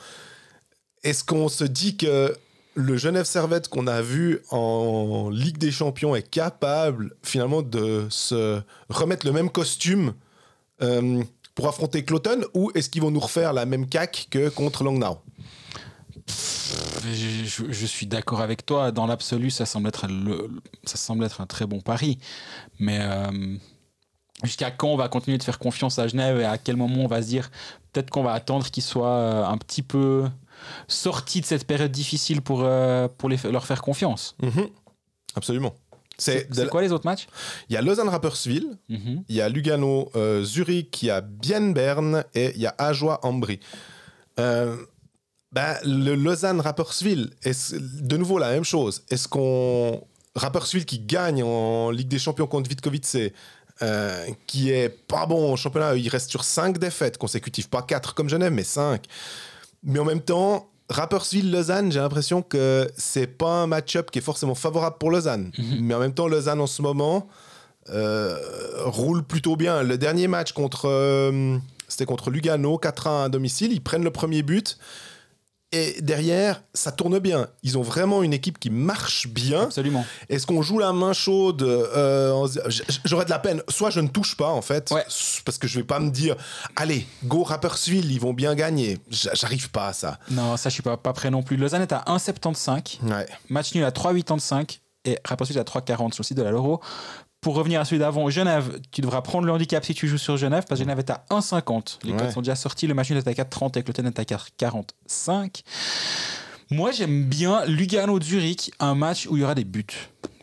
est-ce 1.04 1.24
qu'on 1.24 1.50
se 1.50 1.64
dit 1.64 1.98
que 1.98 2.36
le 2.76 2.98
Genève 2.98 3.26
Servette 3.26 3.68
qu'on 3.68 3.88
a 3.88 4.02
vu 4.02 4.40
en 4.52 5.30
Ligue 5.30 5.58
des 5.58 5.72
Champions 5.72 6.16
est 6.16 6.30
capable 6.30 7.16
finalement 7.24 7.62
de 7.62 8.08
se 8.10 8.62
remettre 8.90 9.26
le 9.26 9.32
même 9.34 9.50
costume 9.50 10.14
euh, 10.82 11.22
pour 11.56 11.68
affronter 11.68 12.06
Cloton 12.06 12.42
ou 12.54 12.72
est-ce 12.76 12.90
qu'ils 12.90 13.02
vont 13.02 13.12
nous 13.12 13.20
refaire 13.20 13.52
la 13.54 13.66
même 13.66 13.88
caque 13.88 14.28
que 14.30 14.50
contre 14.50 14.84
Langnau? 14.84 15.18
Je, 16.28 17.64
je- 17.70 17.86
suis 17.86 18.06
d'accord 18.06 18.42
avec 18.42 18.66
toi. 18.66 18.92
Dans 18.92 19.08
l'absolu, 19.08 19.50
ça 19.50 19.66
semble 19.66 19.88
être 19.88 20.06
ça 20.84 20.98
semble 20.98 21.24
être 21.26 21.42
un 21.42 21.46
très 21.48 21.66
bon 21.66 21.82
pari. 21.82 22.20
Mais 22.80 23.00
euh, 23.02 23.56
jusqu'à 24.44 24.70
quand 24.70 24.90
on 24.90 24.96
va 24.98 25.10
continuer 25.10 25.38
de 25.38 25.44
faire 25.44 25.60
confiance 25.60 25.98
à 25.98 26.08
Genève 26.08 26.40
et 26.40 26.46
à 26.46 26.58
quel 26.58 26.76
moment 26.78 27.04
on 27.04 27.08
va 27.08 27.22
se 27.22 27.28
dire 27.28 27.50
peut-être 27.92 28.10
qu'on 28.12 28.24
va 28.24 28.34
attendre 28.34 28.68
qu'ils 28.70 28.84
soient 28.84 29.08
euh, 29.08 29.46
un 29.46 29.58
petit 29.58 29.82
peu 29.82 30.26
sortis 30.88 31.42
de 31.42 31.46
cette 31.46 31.66
période 31.66 31.92
difficile 31.92 32.42
pour, 32.42 32.62
euh, 32.64 33.08
pour 33.18 33.30
les, 33.30 33.38
leur 33.52 33.66
faire 33.66 33.82
confiance. 33.82 34.36
Mhm. 34.42 34.68
Absolument. 35.36 35.76
C'est 36.18 36.50
quoi 36.70 36.82
les 36.82 36.92
autres 36.92 37.06
matchs? 37.06 37.28
Il 37.70 37.74
y 37.74 37.78
a 37.78 37.82
Lausanne-Rapperswil, 37.82 38.78
Mhm. 38.90 39.24
il 39.30 39.36
y 39.36 39.42
a 39.42 39.48
Lugano, 39.48 40.12
euh, 40.16 40.44
Zurich, 40.44 41.02
il 41.02 41.06
y 41.06 41.10
a 41.12 41.22
Bienne-Berne 41.22 42.26
et 42.36 42.52
il 42.56 42.62
y 42.62 42.66
a 42.68 42.76
Ajoie-Ambry. 42.78 43.60
Euh, 44.40 44.76
ben, 45.54 45.76
le 45.86 46.16
Lausanne-Rapperswil, 46.16 47.30
de 47.44 48.18
nouveau 48.18 48.38
la 48.38 48.52
même 48.52 48.66
chose. 48.66 49.04
Est-ce 49.10 49.28
qu'on. 49.28 50.04
Rapperswil 50.36 50.86
qui 50.86 51.00
gagne 51.00 51.42
en 51.44 51.90
Ligue 51.90 52.08
des 52.08 52.20
Champions 52.20 52.46
contre 52.48 52.70
Vitkovice, 52.70 53.18
euh, 53.82 54.26
qui 54.46 54.70
est 54.72 54.90
pas 54.90 55.26
bon 55.26 55.54
en 55.54 55.56
championnat, 55.56 55.96
il 55.96 56.08
reste 56.08 56.30
sur 56.30 56.44
5 56.44 56.78
défaites 56.78 57.18
consécutives, 57.18 57.68
pas 57.68 57.82
4 57.82 58.14
comme 58.14 58.30
Genève, 58.30 58.54
mais 58.54 58.64
5. 58.64 59.06
Mais 59.84 60.00
en 60.00 60.06
même 60.06 60.22
temps, 60.22 60.70
Rapperswil-Lausanne, 60.90 61.92
j'ai 61.92 62.00
l'impression 62.00 62.42
que 62.42 62.90
c'est 62.98 63.28
pas 63.28 63.62
un 63.62 63.68
match-up 63.68 64.12
qui 64.12 64.20
est 64.20 64.24
forcément 64.24 64.56
favorable 64.56 64.98
pour 65.00 65.12
Lausanne. 65.12 65.52
Mais 65.82 65.94
en 65.94 66.00
même 66.00 66.14
temps, 66.14 66.28
Lausanne 66.28 66.60
en 66.62 66.68
ce 66.68 66.82
moment 66.82 67.28
euh, 67.90 68.38
roule 68.86 69.24
plutôt 69.24 69.56
bien. 69.56 69.84
Le 69.84 69.98
dernier 69.98 70.28
match 70.28 70.52
contre, 70.52 70.88
euh, 70.88 71.58
c'était 71.88 72.06
contre 72.06 72.30
Lugano, 72.30 72.78
4-1 72.78 73.26
à 73.26 73.30
domicile. 73.30 73.72
Ils 73.72 73.82
prennent 73.82 74.04
le 74.04 74.12
premier 74.12 74.42
but. 74.44 74.78
Et 75.72 76.02
derrière, 76.02 76.64
ça 76.74 76.92
tourne 76.92 77.20
bien. 77.20 77.48
Ils 77.62 77.78
ont 77.78 77.84
vraiment 77.84 78.24
une 78.24 78.34
équipe 78.34 78.58
qui 78.58 78.72
marche 78.72 79.28
bien. 79.28 79.64
Absolument. 79.66 80.04
Est-ce 80.28 80.48
qu'on 80.48 80.64
joue 80.64 80.80
la 80.80 80.94
main 80.94 81.14
chaude 81.14 81.62
euh, 81.62 82.48
J'aurais 83.06 83.26
de 83.26 83.30
la 83.30 83.38
peine. 83.38 83.62
Soit 83.70 83.92
je 83.92 84.00
ne 84.00 84.08
touche 84.08 84.36
pas, 84.36 84.50
en 84.50 84.64
fait, 84.64 84.90
Ouais. 84.90 85.06
parce 85.46 85.58
que 85.60 85.68
je 85.68 85.78
vais 85.78 85.84
pas 85.86 86.00
me 86.00 86.10
dire 86.10 86.36
allez, 86.76 87.06
go 87.26 87.44
Rapperswil, 87.44 88.12
ils 88.12 88.20
vont 88.20 88.34
bien 88.34 88.56
gagner. 88.56 88.98
J'arrive 89.10 89.70
pas 89.70 89.90
à 89.90 89.94
ça. 89.94 90.18
Non, 90.32 90.58
ça, 90.58 90.70
je 90.70 90.74
suis 90.74 90.84
pas, 90.84 90.98
pas 90.98 91.14
prêt 91.14 91.30
non 91.30 91.44
plus. 91.44 91.56
Lausanne 91.56 91.84
est 91.84 91.94
à 91.94 92.04
1,75. 92.08 93.00
Ouais. 93.04 93.28
Match 93.50 93.76
nul 93.76 93.84
à 93.84 93.92
3,85 93.92 94.80
et 95.06 95.20
Rapperswil 95.24 95.60
à 95.60 95.64
3,40 95.64 96.14
sur 96.14 96.22
le 96.24 96.26
site 96.26 96.38
de 96.38 96.44
la 96.44 96.50
Loro. 96.52 96.82
Pour 97.42 97.56
revenir 97.56 97.80
à 97.80 97.86
celui 97.86 98.00
d'avant, 98.00 98.30
Genève, 98.30 98.80
tu 98.92 99.00
devras 99.00 99.22
prendre 99.22 99.46
le 99.46 99.54
handicap 99.54 99.86
si 99.86 99.94
tu 99.94 100.08
joues 100.10 100.18
sur 100.18 100.36
Genève, 100.36 100.66
parce 100.68 100.80
que 100.80 100.84
Genève 100.86 101.00
est 101.00 101.10
à 101.10 101.26
1,50. 101.30 102.00
Les 102.04 102.12
Ouais. 102.12 102.18
codes 102.18 102.32
sont 102.32 102.42
déjà 102.42 102.56
sortis, 102.56 102.86
le 102.86 102.94
match 102.94 103.10
nul 103.10 103.18
est 103.20 103.28
à 103.28 103.34
4,30 103.34 103.78
et 103.78 103.84
Cloten 103.84 104.06
est 104.08 104.20
à 104.20 104.24
4,45. 104.26 105.64
Moi, 106.72 106.92
j'aime 106.92 107.24
bien 107.24 107.66
Lugano-Zurich, 107.66 108.72
un 108.80 108.94
match 108.94 109.26
où 109.30 109.38
il 109.38 109.40
y 109.40 109.44
aura 109.44 109.56
des 109.56 109.64
buts. 109.64 109.86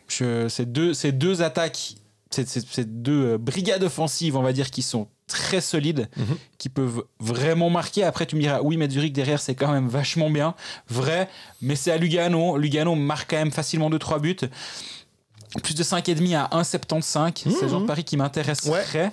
Je, 0.07 0.47
ces, 0.49 0.65
deux, 0.65 0.93
ces 0.95 1.11
deux 1.11 1.41
attaques, 1.43 1.95
ces, 2.31 2.45
ces- 2.45 2.61
ces 2.61 2.85
deux 2.85 3.33
euh, 3.33 3.37
brigades 3.37 3.83
offensives, 3.83 4.35
on 4.35 4.41
va 4.41 4.51
dire, 4.51 4.71
qui 4.71 4.81
sont 4.81 5.07
très 5.27 5.61
solides, 5.61 6.09
Mhm. 6.17 6.37
qui 6.57 6.69
peuvent 6.69 7.03
vraiment 7.19 7.69
marquer. 7.69 8.03
Après, 8.05 8.25
tu 8.25 8.35
me 8.35 8.41
diras, 8.41 8.61
oui, 8.63 8.75
mais 8.77 8.89
Zurich 8.89 9.13
derrière, 9.13 9.39
c'est 9.39 9.55
quand 9.55 9.71
même 9.71 9.87
vachement 9.87 10.29
bien. 10.29 10.55
Vrai, 10.89 11.29
mais 11.61 11.75
c'est 11.75 11.91
à 11.91 11.97
Lugano. 11.97 12.57
Lugano 12.57 12.95
marque 12.95 13.29
quand 13.29 13.37
même 13.37 13.51
facilement 13.51 13.89
2-3 13.89 14.19
buts. 14.19 14.37
Plus 15.63 15.75
de 15.75 15.83
5,5 15.83 16.35
à 16.35 16.47
1,75. 16.61 17.31
C'est 17.51 17.61
le 17.63 17.67
genre 17.67 17.81
de 17.81 17.85
pari 17.87 18.03
qui 18.03 18.17
m'intéresserait. 18.17 19.11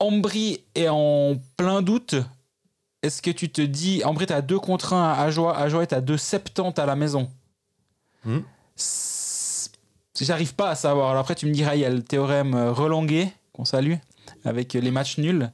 Ambry 0.00 0.60
est 0.74 0.88
en 0.88 1.36
plein 1.56 1.82
doute. 1.82 2.14
Est-ce 3.02 3.20
que 3.22 3.30
tu 3.30 3.48
te 3.50 3.60
dis. 3.60 4.02
Ambry, 4.04 4.26
t'as 4.26 4.40
2 4.40 4.58
contre 4.58 4.92
1 4.94 5.12
à 5.12 5.20
Ajoie. 5.22 5.56
Ajoie 5.56 5.82
est 5.82 5.92
à 5.92 6.00
2,70 6.00 6.80
à 6.80 6.86
la 6.86 6.96
maison? 6.96 7.28
C'est- 8.74 9.70
J'arrive 10.20 10.54
pas 10.54 10.70
à 10.70 10.74
savoir. 10.74 11.10
Alors 11.10 11.20
après, 11.20 11.34
tu 11.36 11.46
me 11.46 11.52
diras, 11.52 11.74
il 11.76 11.80
y 11.80 11.84
a 11.84 11.90
le 11.90 12.02
théorème 12.02 12.54
euh, 12.54 12.72
Relanguet, 12.72 13.32
qu'on 13.52 13.64
salue, 13.64 13.94
avec 14.44 14.74
euh, 14.74 14.80
les 14.80 14.90
matchs 14.90 15.18
nuls. 15.18 15.50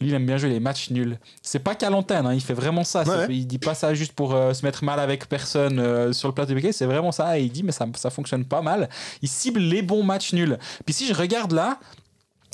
Lui, 0.00 0.08
il 0.08 0.14
aime 0.14 0.26
bien 0.26 0.36
jouer 0.36 0.50
les 0.50 0.60
matchs 0.60 0.90
nuls. 0.90 1.18
C'est 1.42 1.58
pas 1.60 1.74
qu'à 1.74 1.90
l'antenne, 1.90 2.26
hein, 2.26 2.34
il 2.34 2.40
fait 2.40 2.54
vraiment 2.54 2.84
ça. 2.84 3.02
Ouais. 3.04 3.26
Il 3.30 3.46
dit 3.46 3.58
pas 3.58 3.74
ça 3.74 3.94
juste 3.94 4.12
pour 4.12 4.34
euh, 4.34 4.52
se 4.52 4.64
mettre 4.64 4.84
mal 4.84 4.98
avec 5.00 5.28
personne 5.28 5.78
euh, 5.78 6.12
sur 6.12 6.28
le 6.28 6.34
plateau 6.34 6.52
de 6.54 6.72
c'est 6.72 6.86
vraiment 6.86 7.12
ça. 7.12 7.38
Et 7.38 7.42
il 7.44 7.50
dit, 7.52 7.62
mais 7.62 7.72
ça, 7.72 7.86
ça 7.96 8.10
fonctionne 8.10 8.44
pas 8.44 8.62
mal. 8.62 8.88
Il 9.22 9.28
cible 9.28 9.60
les 9.60 9.82
bons 9.82 10.02
matchs 10.02 10.32
nuls. 10.32 10.58
Puis 10.84 10.94
si 10.94 11.06
je 11.06 11.14
regarde 11.14 11.52
là, 11.52 11.78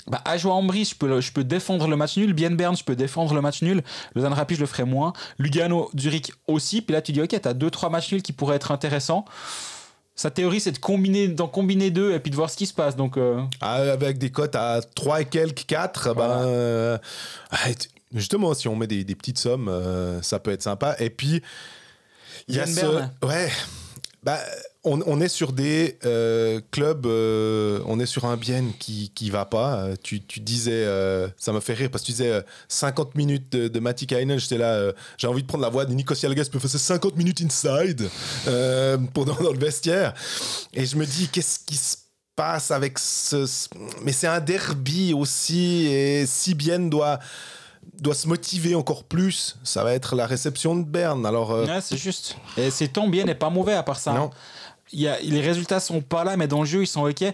bah, 0.07 0.23
Ambry, 0.45 0.85
je 0.85 0.95
peux, 0.95 1.07
le- 1.09 1.21
je 1.21 1.31
peux 1.33 1.45
défendre 1.45 1.87
le 1.87 1.97
match 1.97 2.17
nul. 2.17 2.33
Bien 2.33 2.51
Bern, 2.51 2.77
je 2.77 2.83
peux 2.85 2.97
défendre 2.97 3.33
le 3.35 3.41
match 3.41 3.63
nul. 3.63 3.83
Lausanne 4.15 4.33
Rapid, 4.33 4.57
je 4.57 4.63
le 4.63 4.67
ferai 4.67 4.85
moins. 4.85 5.13
Lugano, 5.39 5.91
Zurich 5.97 6.33
aussi. 6.47 6.83
Puis 6.83 6.93
là, 6.95 7.03
tu 7.03 7.13
dis, 7.13 7.21
ok, 7.23 7.39
t'as 7.41 7.53
deux, 7.55 7.71
trois 7.71 7.91
matchs 7.91 8.13
nuls 8.13 8.23
qui 8.23 8.33
pourraient 8.33 8.57
être 8.57 8.71
intéressants. 8.73 9.25
Sa 10.21 10.31
théorie, 10.31 10.61
c'est 10.61 10.73
de 10.73 10.79
combiner, 10.79 11.29
d'en 11.29 11.49
combiner 11.49 11.91
deux 11.91 12.13
et 12.13 12.21
puis 12.21 12.31
de 12.31 12.37
voir 12.37 12.51
ce 12.51 12.57
qui 12.59 12.67
se 12.67 12.75
passe. 12.75 12.95
Donc, 12.95 13.17
euh, 13.17 13.41
Ah, 13.63 13.77
avec 13.77 14.19
des 14.19 14.29
cotes 14.31 14.55
à 14.55 14.83
3 14.95 15.23
et 15.23 15.25
quelques, 15.25 15.65
4, 15.65 16.13
Voilà. 16.13 16.35
ben, 16.41 16.47
euh, 16.47 16.99
justement, 18.15 18.53
si 18.53 18.69
on 18.69 18.77
met 18.77 18.87
des, 18.87 19.03
des 19.03 19.15
petites 19.15 19.39
sommes, 19.39 19.71
euh, 19.71 20.21
ça 20.21 20.39
peut 20.39 20.51
être 20.51 20.61
sympa. 20.61 20.95
Et 20.99 21.09
puis, 21.09 21.41
il 22.49 22.55
y 22.55 22.61
a 22.61 22.67
ce. 22.67 22.85
Ouais. 23.25 23.49
Bah, 24.23 24.39
on, 24.85 25.01
on 25.07 25.21
est 25.21 25.29
sur 25.29 25.53
des 25.53 25.99
euh, 26.07 26.61
clubs, 26.71 27.05
euh, 27.07 27.81
on 27.87 28.01
est 28.01 28.07
sur 28.07 28.25
un 28.25 28.37
bien 28.37 28.65
qui, 28.79 29.11
qui 29.15 29.29
va 29.31 29.45
pas. 29.45 29.75
Euh, 29.85 29.97
Tu, 30.03 30.23
tu 30.25 30.41
disais, 30.41 30.73
euh, 30.87 31.29
ça 31.37 31.53
me 31.53 31.61
fait 31.61 31.75
rire 31.75 31.91
parce 31.91 32.03
que 32.03 32.07
tu 32.07 32.13
disais 32.13 32.31
euh, 32.31 32.43
50 32.69 33.15
minutes 33.15 33.53
de, 33.53 33.69
de 33.69 33.81
Matti 33.81 34.07
Kainen. 34.07 34.39
J'étais 34.39 34.59
là, 34.59 34.93
j'ai 35.19 35.27
envie 35.27 35.43
de 35.43 35.47
prendre 35.47 35.63
la 35.63 35.69
voix 35.71 35.85
de 35.85 35.93
Nico 35.93 36.15
Sialgas 36.15 36.49
pour 36.51 36.61
faire 36.63 36.71
50 36.71 37.17
minutes 37.17 37.43
inside 37.43 38.09
pendant 39.13 39.35
dans 39.35 39.53
le 39.53 39.59
vestiaire. 39.59 40.15
Et 40.73 40.87
je 40.87 40.97
me 40.97 41.05
dis, 41.05 41.29
qu'est-ce 41.29 41.59
qui 41.61 41.77
se 41.77 41.97
passe 42.35 42.71
avec 42.71 42.99
ce. 42.99 43.47
Mais 44.03 44.13
c'est 44.13 44.27
un 44.29 44.41
derby 44.41 45.13
aussi. 45.13 45.87
Et 45.87 46.25
si 46.27 46.55
bien 46.55 46.79
doit 46.79 47.19
doit 47.99 48.15
se 48.15 48.29
motiver 48.29 48.75
encore 48.75 49.05
plus, 49.05 49.59
ça 49.63 49.85
va 49.85 49.93
être 49.95 50.15
la 50.17 50.27
réception 50.27 50.75
de 50.77 50.85
Berne. 50.85 51.27
Alors, 51.27 51.51
euh, 51.51 51.67
ouais, 51.67 51.81
c'est 51.83 51.97
juste. 51.99 52.37
Et 52.57 52.71
c'est 52.71 52.89
tant 52.89 53.09
bien 53.09 53.25
n'est 53.25 53.35
pas 53.35 53.51
mauvais 53.51 53.75
à 53.75 53.83
part 53.83 53.99
ça. 53.99 54.13
non. 54.13 54.31
Il 54.93 55.01
y 55.01 55.09
a, 55.09 55.19
les 55.21 55.41
résultats 55.41 55.81
sont 55.81 56.01
pas 56.01 56.25
là, 56.25 56.37
mais 56.37 56.49
dans 56.49 56.61
le 56.61 56.67
jeu, 56.67 56.83
ils 56.83 56.87
sont 56.87 57.09
ok. 57.09 57.25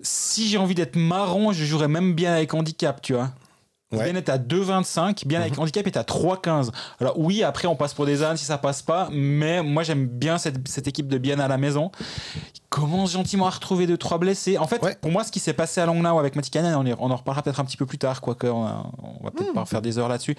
Si 0.00 0.48
j'ai 0.48 0.58
envie 0.58 0.74
d'être 0.74 0.96
marron, 0.96 1.52
je 1.52 1.64
jouerais 1.64 1.88
même 1.88 2.14
bien 2.14 2.32
avec 2.34 2.52
handicap, 2.54 3.00
tu 3.02 3.12
vois. 3.14 3.30
Ouais. 3.92 4.04
Bien 4.10 4.14
est 4.16 4.30
à 4.30 4.38
2,25, 4.38 5.26
bien 5.26 5.42
avec 5.42 5.58
handicap 5.58 5.86
est 5.86 5.98
à 5.98 6.02
3,15. 6.02 6.70
Alors 6.98 7.18
oui, 7.18 7.42
après 7.42 7.68
on 7.68 7.76
passe 7.76 7.92
pour 7.92 8.06
des 8.06 8.22
ânes 8.22 8.38
si 8.38 8.44
ça 8.46 8.56
passe 8.56 8.80
pas, 8.80 9.10
mais 9.12 9.62
moi 9.62 9.82
j'aime 9.82 10.06
bien 10.06 10.38
cette, 10.38 10.66
cette 10.66 10.88
équipe 10.88 11.08
de 11.08 11.18
bien 11.18 11.38
à 11.38 11.46
la 11.46 11.58
maison. 11.58 11.90
Il 12.54 12.60
commence 12.70 13.12
gentiment 13.12 13.46
à 13.46 13.50
retrouver 13.50 13.86
deux 13.86 13.98
trois 13.98 14.16
blessés. 14.16 14.56
En 14.56 14.66
fait, 14.66 14.82
Ouais. 14.82 14.96
pour 14.98 15.10
moi, 15.10 15.24
ce 15.24 15.30
qui 15.30 15.40
s'est 15.40 15.52
passé 15.52 15.78
à 15.82 15.84
Langnau 15.84 16.18
avec 16.18 16.36
Matikanen, 16.36 16.74
on, 16.74 16.86
on 16.86 17.10
en 17.10 17.16
reparlera 17.16 17.42
peut-être 17.42 17.60
un 17.60 17.66
petit 17.66 17.76
peu 17.76 17.84
plus 17.84 17.98
tard, 17.98 18.22
quoique 18.22 18.46
on, 18.46 18.62
on 18.64 19.24
va 19.24 19.30
peut-être 19.30 19.52
pas 19.52 19.66
faire 19.66 19.82
des 19.82 19.98
heures 19.98 20.08
là-dessus. 20.08 20.36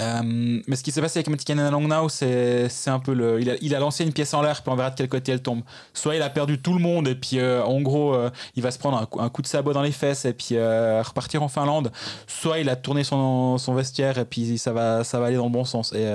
Euh, 0.00 0.60
mais 0.66 0.76
ce 0.76 0.82
qui 0.82 0.90
s'est 0.90 1.00
passé 1.00 1.18
avec 1.18 1.28
Matikanen 1.28 1.66
à 1.66 1.70
Langnau, 1.70 2.08
c'est 2.08 2.68
un 2.86 2.98
peu 2.98 3.12
le. 3.12 3.40
Il 3.40 3.50
a, 3.50 3.54
il 3.60 3.74
a 3.74 3.78
lancé 3.78 4.04
une 4.04 4.12
pièce 4.12 4.34
en 4.34 4.42
l'air, 4.42 4.62
puis 4.62 4.72
on 4.72 4.76
verra 4.76 4.90
de 4.90 4.96
quel 4.96 5.08
côté 5.08 5.32
elle 5.32 5.42
tombe. 5.42 5.62
Soit 5.92 6.16
il 6.16 6.22
a 6.22 6.30
perdu 6.30 6.60
tout 6.60 6.72
le 6.72 6.80
monde, 6.80 7.06
et 7.06 7.14
puis 7.14 7.38
euh, 7.38 7.62
en 7.64 7.80
gros, 7.80 8.14
euh, 8.14 8.30
il 8.56 8.62
va 8.62 8.70
se 8.70 8.78
prendre 8.78 8.98
un 8.98 9.24
un 9.24 9.28
coup 9.28 9.42
de 9.42 9.46
sabot 9.46 9.72
dans 9.72 9.82
les 9.82 9.92
fesses, 9.92 10.24
et 10.24 10.32
puis 10.32 10.56
repartir 10.58 11.42
en 11.42 11.48
Finlande. 11.48 11.92
Soit 12.26 12.58
il 12.58 12.68
a 12.68 12.76
tourné 12.76 13.04
son, 13.04 13.58
son 13.58 13.74
vestiaire, 13.74 14.18
et 14.18 14.24
puis 14.24 14.58
ça 14.58 14.72
va, 14.72 15.04
ça 15.04 15.20
va 15.20 15.26
aller 15.26 15.36
dans 15.36 15.44
le 15.44 15.50
bon 15.50 15.64
sens. 15.64 15.92
Et 15.92 16.06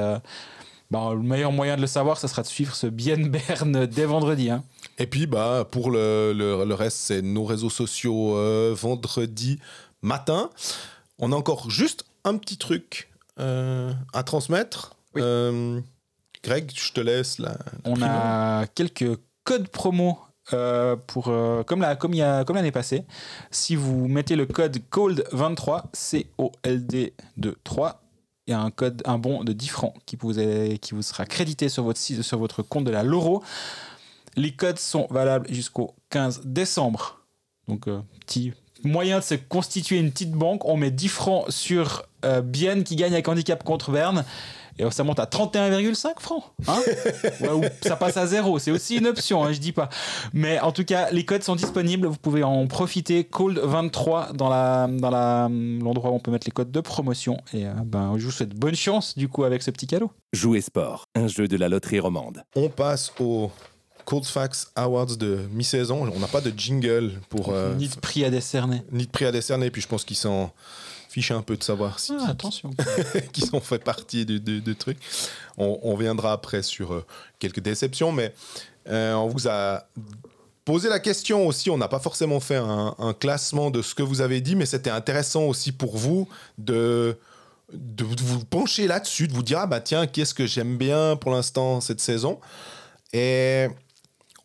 bah, 0.91 1.11
le 1.13 1.21
meilleur 1.21 1.51
moyen 1.51 1.75
de 1.75 1.81
le 1.81 1.87
savoir, 1.87 2.17
ça 2.17 2.27
sera 2.27 2.41
de 2.41 2.47
suivre 2.47 2.75
ce 2.75 2.87
Bien 2.87 3.17
Bern 3.17 3.85
dès 3.91 4.05
vendredi. 4.05 4.49
Hein. 4.49 4.63
Et 4.97 5.07
puis, 5.07 5.27
bah, 5.27 5.65
pour 5.69 5.91
le, 5.91 6.33
le, 6.33 6.73
reste, 6.73 6.97
c'est 6.97 7.21
nos 7.21 7.45
réseaux 7.45 7.69
sociaux 7.69 8.35
vendredi 8.73 9.59
matin. 10.01 10.49
On 11.19 11.31
a 11.31 11.35
encore 11.35 11.69
juste 11.69 12.05
un 12.25 12.37
petit 12.37 12.57
truc 12.57 13.09
euh, 13.39 13.91
à 14.13 14.23
transmettre. 14.23 14.95
Oui. 15.15 15.21
Euh, 15.23 15.79
Greg, 16.43 16.71
je 16.75 16.91
te 16.93 16.99
laisse 17.01 17.39
là. 17.39 17.57
On 17.85 18.01
a 18.01 18.65
quelques 18.67 19.17
codes 19.43 19.67
promo. 19.69 20.19
euh, 20.53 20.95
pour, 20.95 21.27
euh, 21.27 21.61
comme 21.61 21.79
la- 21.81 21.95
comme 21.95 22.15
il 22.15 22.17
y 22.17 22.21
a- 22.23 22.43
comme 22.43 22.55
l'année 22.55 22.71
passée, 22.71 23.05
si 23.51 23.75
vous 23.75 24.07
mettez 24.07 24.35
le 24.35 24.47
code 24.47 24.79
COLD23, 24.89 25.83
C-O-L-D 25.93 27.13
3, 27.63 28.01
il 28.47 28.51
y 28.51 28.53
a 28.55 28.59
un 28.59 28.71
code, 28.71 29.03
un 29.05 29.19
bon 29.19 29.43
de 29.43 29.53
10 29.53 29.67
francs 29.67 29.93
qui 30.07 30.15
vous, 30.15 30.39
est- 30.39 30.79
qui 30.79 30.95
vous 30.95 31.03
sera 31.03 31.27
crédité 31.27 31.69
sur 31.69 31.83
votre, 31.83 31.99
site- 31.99 32.23
sur 32.23 32.39
votre 32.39 32.63
compte 32.63 32.83
de 32.85 32.89
la 32.89 33.03
Loro. 33.03 33.43
Les 34.35 34.55
codes 34.55 34.79
sont 34.79 35.05
valables 35.11 35.53
jusqu'au 35.53 35.93
15 36.09 36.41
décembre. 36.45 37.19
Donc, 37.67 37.87
euh, 37.87 37.99
petit 38.25 38.53
moyen 38.83 39.19
de 39.19 39.23
se 39.23 39.35
constituer 39.35 39.97
une 39.97 40.11
petite 40.11 40.31
banque. 40.31 40.65
On 40.65 40.77
met 40.77 40.91
10 40.91 41.07
francs 41.07 41.45
sur 41.49 42.03
euh, 42.25 42.41
Bienne 42.41 42.83
qui 42.83 42.95
gagne 42.95 43.13
avec 43.13 43.27
handicap 43.27 43.63
contre 43.63 43.91
Berne. 43.91 44.23
Et 44.79 44.89
ça 44.91 45.03
monte 45.03 45.19
à 45.19 45.25
31,5 45.25 46.19
francs. 46.19 46.43
Hein 46.67 46.79
Ouais, 47.41 47.49
ou 47.49 47.63
ça 47.81 47.97
passe 47.97 48.15
à 48.15 48.25
zéro. 48.25 48.59
C'est 48.59 48.71
aussi 48.71 48.97
une 48.97 49.07
option, 49.07 49.43
hein, 49.43 49.51
je 49.51 49.59
dis 49.59 49.73
pas. 49.73 49.89
Mais 50.33 50.59
en 50.61 50.71
tout 50.71 50.85
cas, 50.85 51.09
les 51.11 51.25
codes 51.25 51.43
sont 51.43 51.57
disponibles. 51.57 52.07
Vous 52.07 52.17
pouvez 52.17 52.43
en 52.43 52.65
profiter. 52.67 53.23
Cold23 53.23 54.33
dans 54.33 54.49
la 54.49 54.87
dans 54.89 55.09
la 55.09 55.49
l'endroit 55.49 56.11
où 56.11 56.15
on 56.15 56.19
peut 56.19 56.31
mettre 56.31 56.47
les 56.47 56.53
codes 56.53 56.71
de 56.71 56.79
promotion. 56.79 57.37
Et 57.53 57.65
euh, 57.65 57.73
ben, 57.85 58.13
je 58.17 58.25
vous 58.25 58.31
souhaite 58.31 58.55
bonne 58.55 58.75
chance 58.75 59.17
du 59.17 59.27
coup 59.27 59.43
avec 59.43 59.61
ce 59.63 59.71
petit 59.71 59.85
cadeau. 59.85 60.11
Jouer 60.31 60.61
sport, 60.61 61.03
un 61.13 61.27
jeu 61.27 61.47
de 61.47 61.57
la 61.57 61.67
loterie 61.67 61.99
romande. 61.99 62.43
On 62.55 62.69
passe 62.69 63.11
au 63.19 63.51
Coldsfax 64.09 64.71
Awards 64.75 65.17
de 65.17 65.39
mi-saison. 65.51 66.09
On 66.15 66.19
n'a 66.19 66.27
pas 66.27 66.41
de 66.41 66.51
jingle 66.57 67.11
pour. 67.29 67.49
euh, 67.53 67.75
Ni 67.75 67.87
de 67.87 67.95
prix 67.95 68.25
à 68.25 68.31
décerner. 68.31 68.81
ni 68.91 69.05
de 69.05 69.11
prix 69.11 69.25
à 69.25 69.31
décerner. 69.31 69.69
Puis 69.69 69.83
je 69.83 69.87
pense 69.87 70.03
qu'ils 70.03 70.17
s'en 70.17 70.51
fichent 71.09 71.29
un 71.31 71.43
peu 71.43 71.55
de 71.55 71.63
savoir 71.63 71.99
si, 71.99 72.13
Ah, 72.19 72.29
attention. 72.29 72.71
qui 73.33 73.41
sont 73.41 73.59
fait 73.59 73.77
partie 73.83 74.25
du, 74.25 74.39
du- 74.39 74.61
du 74.61 74.75
truc. 74.75 74.97
On, 75.59 75.77
on 75.83 75.95
viendra 75.95 76.31
après 76.33 76.63
sur 76.63 76.91
euh, 76.93 77.05
quelques 77.37 77.59
déceptions, 77.59 78.11
mais 78.11 78.33
euh, 78.89 79.13
on 79.13 79.27
vous 79.27 79.47
a 79.47 79.85
posé 80.65 80.89
la 80.89 80.99
question 80.99 81.45
aussi. 81.45 81.69
On 81.69 81.77
n'a 81.77 81.87
pas 81.87 81.99
forcément 81.99 82.39
fait 82.39 82.55
un, 82.57 82.95
un 82.97 83.13
classement 83.13 83.69
de 83.69 83.83
ce 83.83 83.93
que 83.93 84.01
vous 84.03 84.21
avez 84.21 84.41
dit, 84.41 84.55
mais 84.55 84.65
c'était 84.65 84.89
intéressant 84.89 85.43
aussi 85.43 85.71
pour 85.71 85.97
vous 85.97 86.27
de, 86.57 87.15
de 87.73 88.03
vous 88.23 88.43
pencher 88.45 88.87
là-dessus, 88.87 89.27
de 89.27 89.33
vous 89.33 89.43
dire 89.43 89.59
ah 89.59 89.67
bah 89.67 89.81
tiens, 89.81 90.07
qu'est-ce 90.07 90.33
que 90.33 90.47
j'aime 90.47 90.77
bien 90.77 91.15
pour 91.15 91.29
l'instant 91.31 91.79
cette 91.79 92.01
saison. 92.01 92.39
Et 93.13 93.67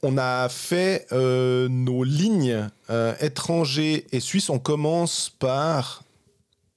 on 0.04 0.18
a 0.18 0.48
fait 0.48 1.06
euh, 1.12 1.68
nos 1.68 2.04
lignes 2.04 2.68
euh, 2.90 3.14
étrangers 3.20 4.06
et 4.12 4.20
suisses. 4.20 4.50
On 4.50 4.58
commence 4.58 5.30
par 5.38 6.02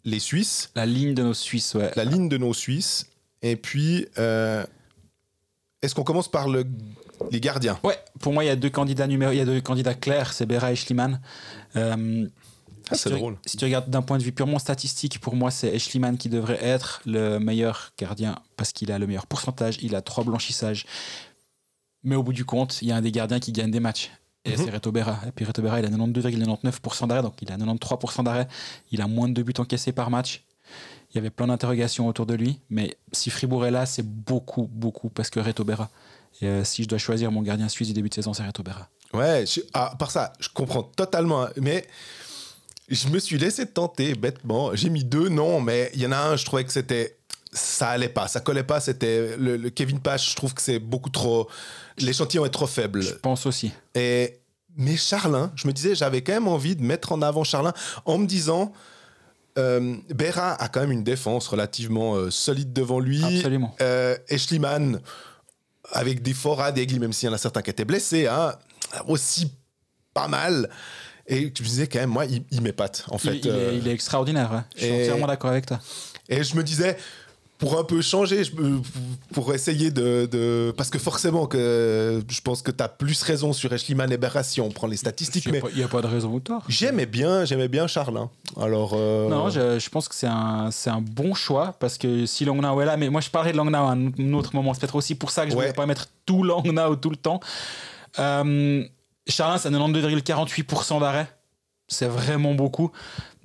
les 0.05 0.19
Suisses 0.19 0.71
La 0.75 0.85
ligne 0.85 1.13
de 1.13 1.21
nos 1.23 1.33
Suisses, 1.33 1.75
ouais. 1.75 1.91
la 1.95 2.05
ligne 2.05 2.29
de 2.29 2.37
nos 2.37 2.53
Suisses. 2.53 3.07
Et 3.41 3.55
puis, 3.55 4.07
euh, 4.17 4.65
est-ce 5.81 5.93
qu'on 5.93 6.03
commence 6.03 6.29
par 6.31 6.47
le, 6.47 6.65
les 7.31 7.39
gardiens? 7.41 7.77
Ouais, 7.83 7.99
pour 8.21 8.33
moi, 8.33 8.43
il 8.43 8.47
y 8.47 8.49
a 8.49 8.55
deux 8.55 8.69
candidats 8.69 9.05
numéro, 9.07 9.31
il 9.31 9.37
y 9.37 9.41
a 9.41 9.45
deux 9.45 9.61
candidats 9.61 9.93
clairs, 9.93 10.33
c'est 10.33 10.45
Bera 10.45 10.71
et 10.71 10.75
Schliemann. 10.75 11.19
Euh, 11.75 12.27
Ah, 12.89 12.95
si 12.95 13.09
tu- 13.09 13.15
drôle. 13.15 13.35
Si 13.45 13.57
tu 13.57 13.65
regardes 13.65 13.89
d'un 13.89 14.01
point 14.01 14.17
de 14.17 14.23
vue 14.23 14.31
purement 14.31 14.59
statistique, 14.59 15.19
pour 15.19 15.35
moi, 15.35 15.51
c'est 15.51 15.77
Schliemann 15.77 16.17
qui 16.17 16.29
devrait 16.29 16.63
être 16.63 17.01
le 17.05 17.37
meilleur 17.37 17.91
gardien 17.99 18.39
parce 18.55 18.71
qu'il 18.71 18.93
a 18.93 18.97
le 18.97 19.07
meilleur 19.07 19.27
pourcentage, 19.27 19.77
il 19.81 19.93
a 19.93 20.01
trois 20.01 20.23
blanchissages. 20.23 20.85
Mais 22.07 22.15
au 22.15 22.23
bout 22.23 22.31
du 22.33 22.45
compte, 22.45 22.81
il 22.81 22.87
y 22.87 22.91
a 22.91 22.95
un 22.95 23.01
des 23.01 23.11
gardiens 23.11 23.39
qui 23.39 23.51
gagne 23.51 23.69
des 23.69 23.79
matchs. 23.81 24.11
Et 24.45 24.51
Mhm. 24.51 24.57
c'est 24.63 24.69
Reto 24.71 24.91
Berra. 24.93 25.19
Et 25.27 25.31
puis 25.31 25.43
Reto 25.43 25.61
Berra, 25.61 25.79
il 25.79 25.85
a 25.85 25.89
92,99% 25.89 27.05
d'arrêt, 27.07 27.21
donc 27.21 27.33
il 27.41 27.51
a 27.51 27.57
93% 27.57 28.23
d'arrêt. 28.23 28.47
Il 28.91 29.01
a 29.01 29.07
moins 29.07 29.27
de 29.27 29.33
deux 29.33 29.43
buts 29.43 29.53
encaissés 29.57 29.91
par 29.91 30.09
match. 30.09 30.43
Il 31.11 31.15
y 31.15 31.17
avait 31.17 31.29
plein 31.29 31.47
d'interrogations 31.47 32.07
autour 32.07 32.25
de 32.25 32.33
lui. 32.33 32.59
Mais 32.69 32.95
si 33.11 33.29
Fribourg 33.29 33.65
est 33.65 33.71
là, 33.71 33.85
c'est 33.85 34.05
beaucoup, 34.05 34.69
beaucoup 34.71 35.09
parce 35.09 35.29
que 35.29 35.39
Reto 35.41 35.63
Berra. 35.65 35.89
Et 36.41 36.45
euh, 36.47 36.63
si 36.63 36.83
je 36.83 36.87
dois 36.87 36.97
choisir 36.97 37.29
mon 37.31 37.41
gardien 37.41 37.67
suisse 37.67 37.89
du 37.89 37.93
début 37.93 38.07
de 38.09 38.13
saison, 38.13 38.33
c'est 38.33 38.43
Reto 38.45 38.63
Berra. 38.63 38.87
Ouais, 39.13 39.45
je- 39.45 39.61
ah, 39.73 39.93
par 39.99 40.11
ça, 40.11 40.31
je 40.39 40.47
comprends 40.53 40.83
totalement. 40.83 41.43
hein, 41.43 41.49
Mais 41.61 41.85
je 42.89 43.09
me 43.09 43.19
suis 43.19 43.37
laissé 43.37 43.65
tenter 43.65 44.15
bêtement. 44.15 44.73
J'ai 44.75 44.89
mis 44.89 45.03
deux 45.03 45.27
noms, 45.29 45.59
mais 45.59 45.91
il 45.93 46.01
y 46.01 46.05
en 46.07 46.11
a 46.13 46.17
un, 46.19 46.35
je 46.37 46.45
trouvais 46.45 46.63
que 46.63 46.71
c'était. 46.71 47.16
Ça 47.53 47.89
allait 47.89 48.09
pas, 48.09 48.27
ça 48.27 48.39
collait 48.41 48.63
pas. 48.63 48.79
C'était 48.79 49.35
le, 49.37 49.57
le 49.57 49.69
Kevin 49.69 49.99
Pache, 49.99 50.31
je 50.31 50.35
trouve 50.35 50.53
que 50.53 50.61
c'est 50.61 50.79
beaucoup 50.79 51.09
trop. 51.09 51.47
L'échantillon 51.97 52.45
est 52.45 52.49
trop 52.49 52.67
faible. 52.67 53.01
Je 53.01 53.13
pense 53.13 53.45
aussi. 53.45 53.71
Et, 53.95 54.39
mais 54.75 54.97
Charlin, 54.97 55.51
je 55.55 55.67
me 55.67 55.73
disais, 55.73 55.95
j'avais 55.95 56.21
quand 56.21 56.33
même 56.33 56.47
envie 56.47 56.75
de 56.75 56.83
mettre 56.83 57.11
en 57.13 57.21
avant 57.21 57.43
Charlin 57.43 57.73
en 58.05 58.17
me 58.17 58.25
disant, 58.27 58.73
euh, 59.57 59.95
Berra 60.13 60.53
a 60.61 60.67
quand 60.67 60.81
même 60.81 60.91
une 60.91 61.03
défense 61.03 61.47
relativement 61.47 62.15
euh, 62.15 62.29
solide 62.29 62.73
devant 62.73 62.99
lui. 62.99 63.23
Absolument. 63.23 63.75
Euh, 63.81 64.15
et 64.29 64.37
Schliemann, 64.37 64.99
avec 65.91 66.21
des 66.21 66.35
à 66.59 66.71
dégli, 66.71 66.99
même 66.99 67.13
s'il 67.13 67.27
y 67.27 67.31
en 67.31 67.33
a 67.35 67.37
certains 67.39 67.61
qui 67.61 67.69
étaient 67.71 67.85
blessés, 67.85 68.27
hein, 68.27 68.53
aussi 69.07 69.51
pas 70.13 70.27
mal. 70.27 70.69
Et 71.27 71.51
je 71.55 71.63
me 71.63 71.67
disais 71.67 71.87
quand 71.87 71.99
même, 71.99 72.09
moi, 72.11 72.25
il, 72.25 72.43
il 72.51 72.61
m'épate, 72.61 73.05
en 73.09 73.17
fait. 73.17 73.35
il, 73.37 73.45
il 73.45 73.49
Euh, 73.51 73.71
est, 73.71 73.77
il 73.77 73.87
est 73.87 73.91
extraordinaire. 73.93 74.51
ouais. 74.51 74.61
Je 74.75 74.81
suis 74.83 74.93
et- 74.93 75.01
entièrement 75.03 75.27
d'accord 75.27 75.49
avec 75.49 75.65
toi. 75.65 75.79
et 76.29 76.43
je 76.43 76.55
me 76.55 76.63
disais, 76.63 76.97
pour 77.57 77.79
un 77.79 77.83
peu 77.83 78.01
changer, 78.01 78.43
me- 78.57 78.81
pour 79.33 79.53
essayer 79.53 79.89
de, 79.89 80.27
de- 80.31 80.73
Parce 80.77 80.89
que 80.91 80.99
forcément, 80.99 81.47
que 81.47 82.21
je 82.29 82.41
pense 82.41 82.61
que 82.61 82.69
tu 82.71 82.83
as 82.83 82.87
plus 82.87 83.21
raison 83.23 83.51
sur 83.53 83.73
Eschliman 83.73 84.11
et 84.11 84.17
Berra 84.17 84.43
si 84.43 84.61
on 84.61 84.69
prend 84.69 84.85
les 84.87 84.97
statistiques, 84.97 85.45
Il 85.45 85.75
n'y 85.75 85.83
a, 85.83 85.87
pas 85.87 86.01
de 86.01 86.07
raison 86.07 86.31
ou 86.33 86.39
tort. 86.39 86.63
j'aimais 86.69 87.05
bien, 87.07 87.45
j'aimais 87.45 87.67
bien 87.67 87.87
Charlin. 87.87 88.29
Alors. 88.61 88.91
euh, 88.93 89.27
Non, 89.29 89.49
je, 89.49 89.79
je 89.79 89.89
pense 89.89 90.07
que 90.07 90.13
c'est 90.15 90.27
un, 90.27 90.69
c'est 90.71 90.89
un 90.91 91.01
bon 91.01 91.33
choix 91.33 91.73
parce 91.79 91.97
que 91.97 92.25
si 92.27 92.45
Langnau 92.45 92.79
est 92.81 92.85
là, 92.85 92.95
mais 92.97 93.09
moi 93.09 93.21
je 93.21 93.29
parlerai 93.29 93.53
de 93.53 93.57
Langnau 93.57 93.75
à 93.75 93.91
un 93.93 94.33
autre 94.33 94.55
moment. 94.55 94.73
C'est 94.73 94.81
peut-être 94.81 94.95
aussi 94.95 95.15
pour 95.15 95.31
ça 95.31 95.43
que 95.45 95.49
je 95.49 95.55
ne 95.55 95.59
Ouais. 95.59 95.65
voulais 95.67 95.75
pas 95.75 95.85
mettre 95.87 96.07
tout 96.25 96.43
Langnau 96.43 96.95
tout 96.95 97.09
le 97.09 97.15
temps. 97.17 97.39
Euh, 98.19 98.83
Charlin, 99.27 99.57
c'est 99.57 99.69
92,48% 99.69 100.99
d'arrêt. 100.99 101.27
C'est 101.87 102.07
vraiment 102.07 102.53
beaucoup. 102.53 102.91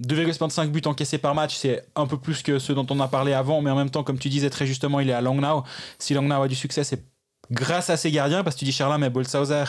2,55 0.03 0.69
buts 0.69 0.83
encaissés 0.87 1.19
par 1.19 1.35
match, 1.35 1.57
c'est 1.57 1.85
un 1.95 2.07
peu 2.07 2.19
plus 2.19 2.43
que 2.43 2.59
ceux 2.59 2.75
dont 2.75 2.87
on 2.91 2.99
a 3.01 3.09
parlé 3.09 3.33
avant, 3.33 3.63
mais 3.63 3.71
en 3.71 3.77
même 3.77 3.91
temps, 3.91 4.03
comme 4.03 4.19
tu 4.19 4.29
disais 4.29 4.51
très 4.51 4.67
justement, 4.67 5.01
il 5.01 5.09
est 5.09 5.13
à 5.13 5.21
Langnau. 5.21 5.63
Si 5.99 6.15
Langnau 6.15 6.43
a 6.43 6.49
du 6.49 6.57
succès, 6.57 6.83
c'est 6.83 7.05
grâce 7.53 7.91
à 7.91 7.97
ses 7.97 8.11
gardiens, 8.11 8.43
parce 8.43 8.57
que 8.57 8.61
tu 8.61 8.65
dis 8.65 8.73
Charlin, 8.73 8.99
mais 8.99 9.11
Bolshauser, 9.11 9.65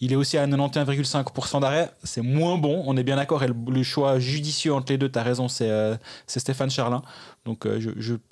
il 0.00 0.12
est 0.12 0.16
aussi 0.16 0.38
à 0.38 0.46
91,5% 0.46 1.60
d'arrêt. 1.60 1.90
C'est 2.04 2.22
moins 2.22 2.56
bon, 2.56 2.82
on 2.86 2.96
est 2.96 3.02
bien 3.02 3.16
d'accord. 3.16 3.42
Et 3.42 3.48
le, 3.48 3.82
choix 3.82 4.18
judicieux 4.18 4.72
entre 4.72 4.92
les 4.92 4.98
deux, 4.98 5.10
tu 5.10 5.18
as 5.18 5.22
raison, 5.22 5.48
c'est 5.48 5.70
euh, 5.70 5.96
c'est 6.26 6.40
Stéphane 6.40 6.70
Charlin. 6.70 7.02
Donc 7.44 7.66
euh, 7.66 7.80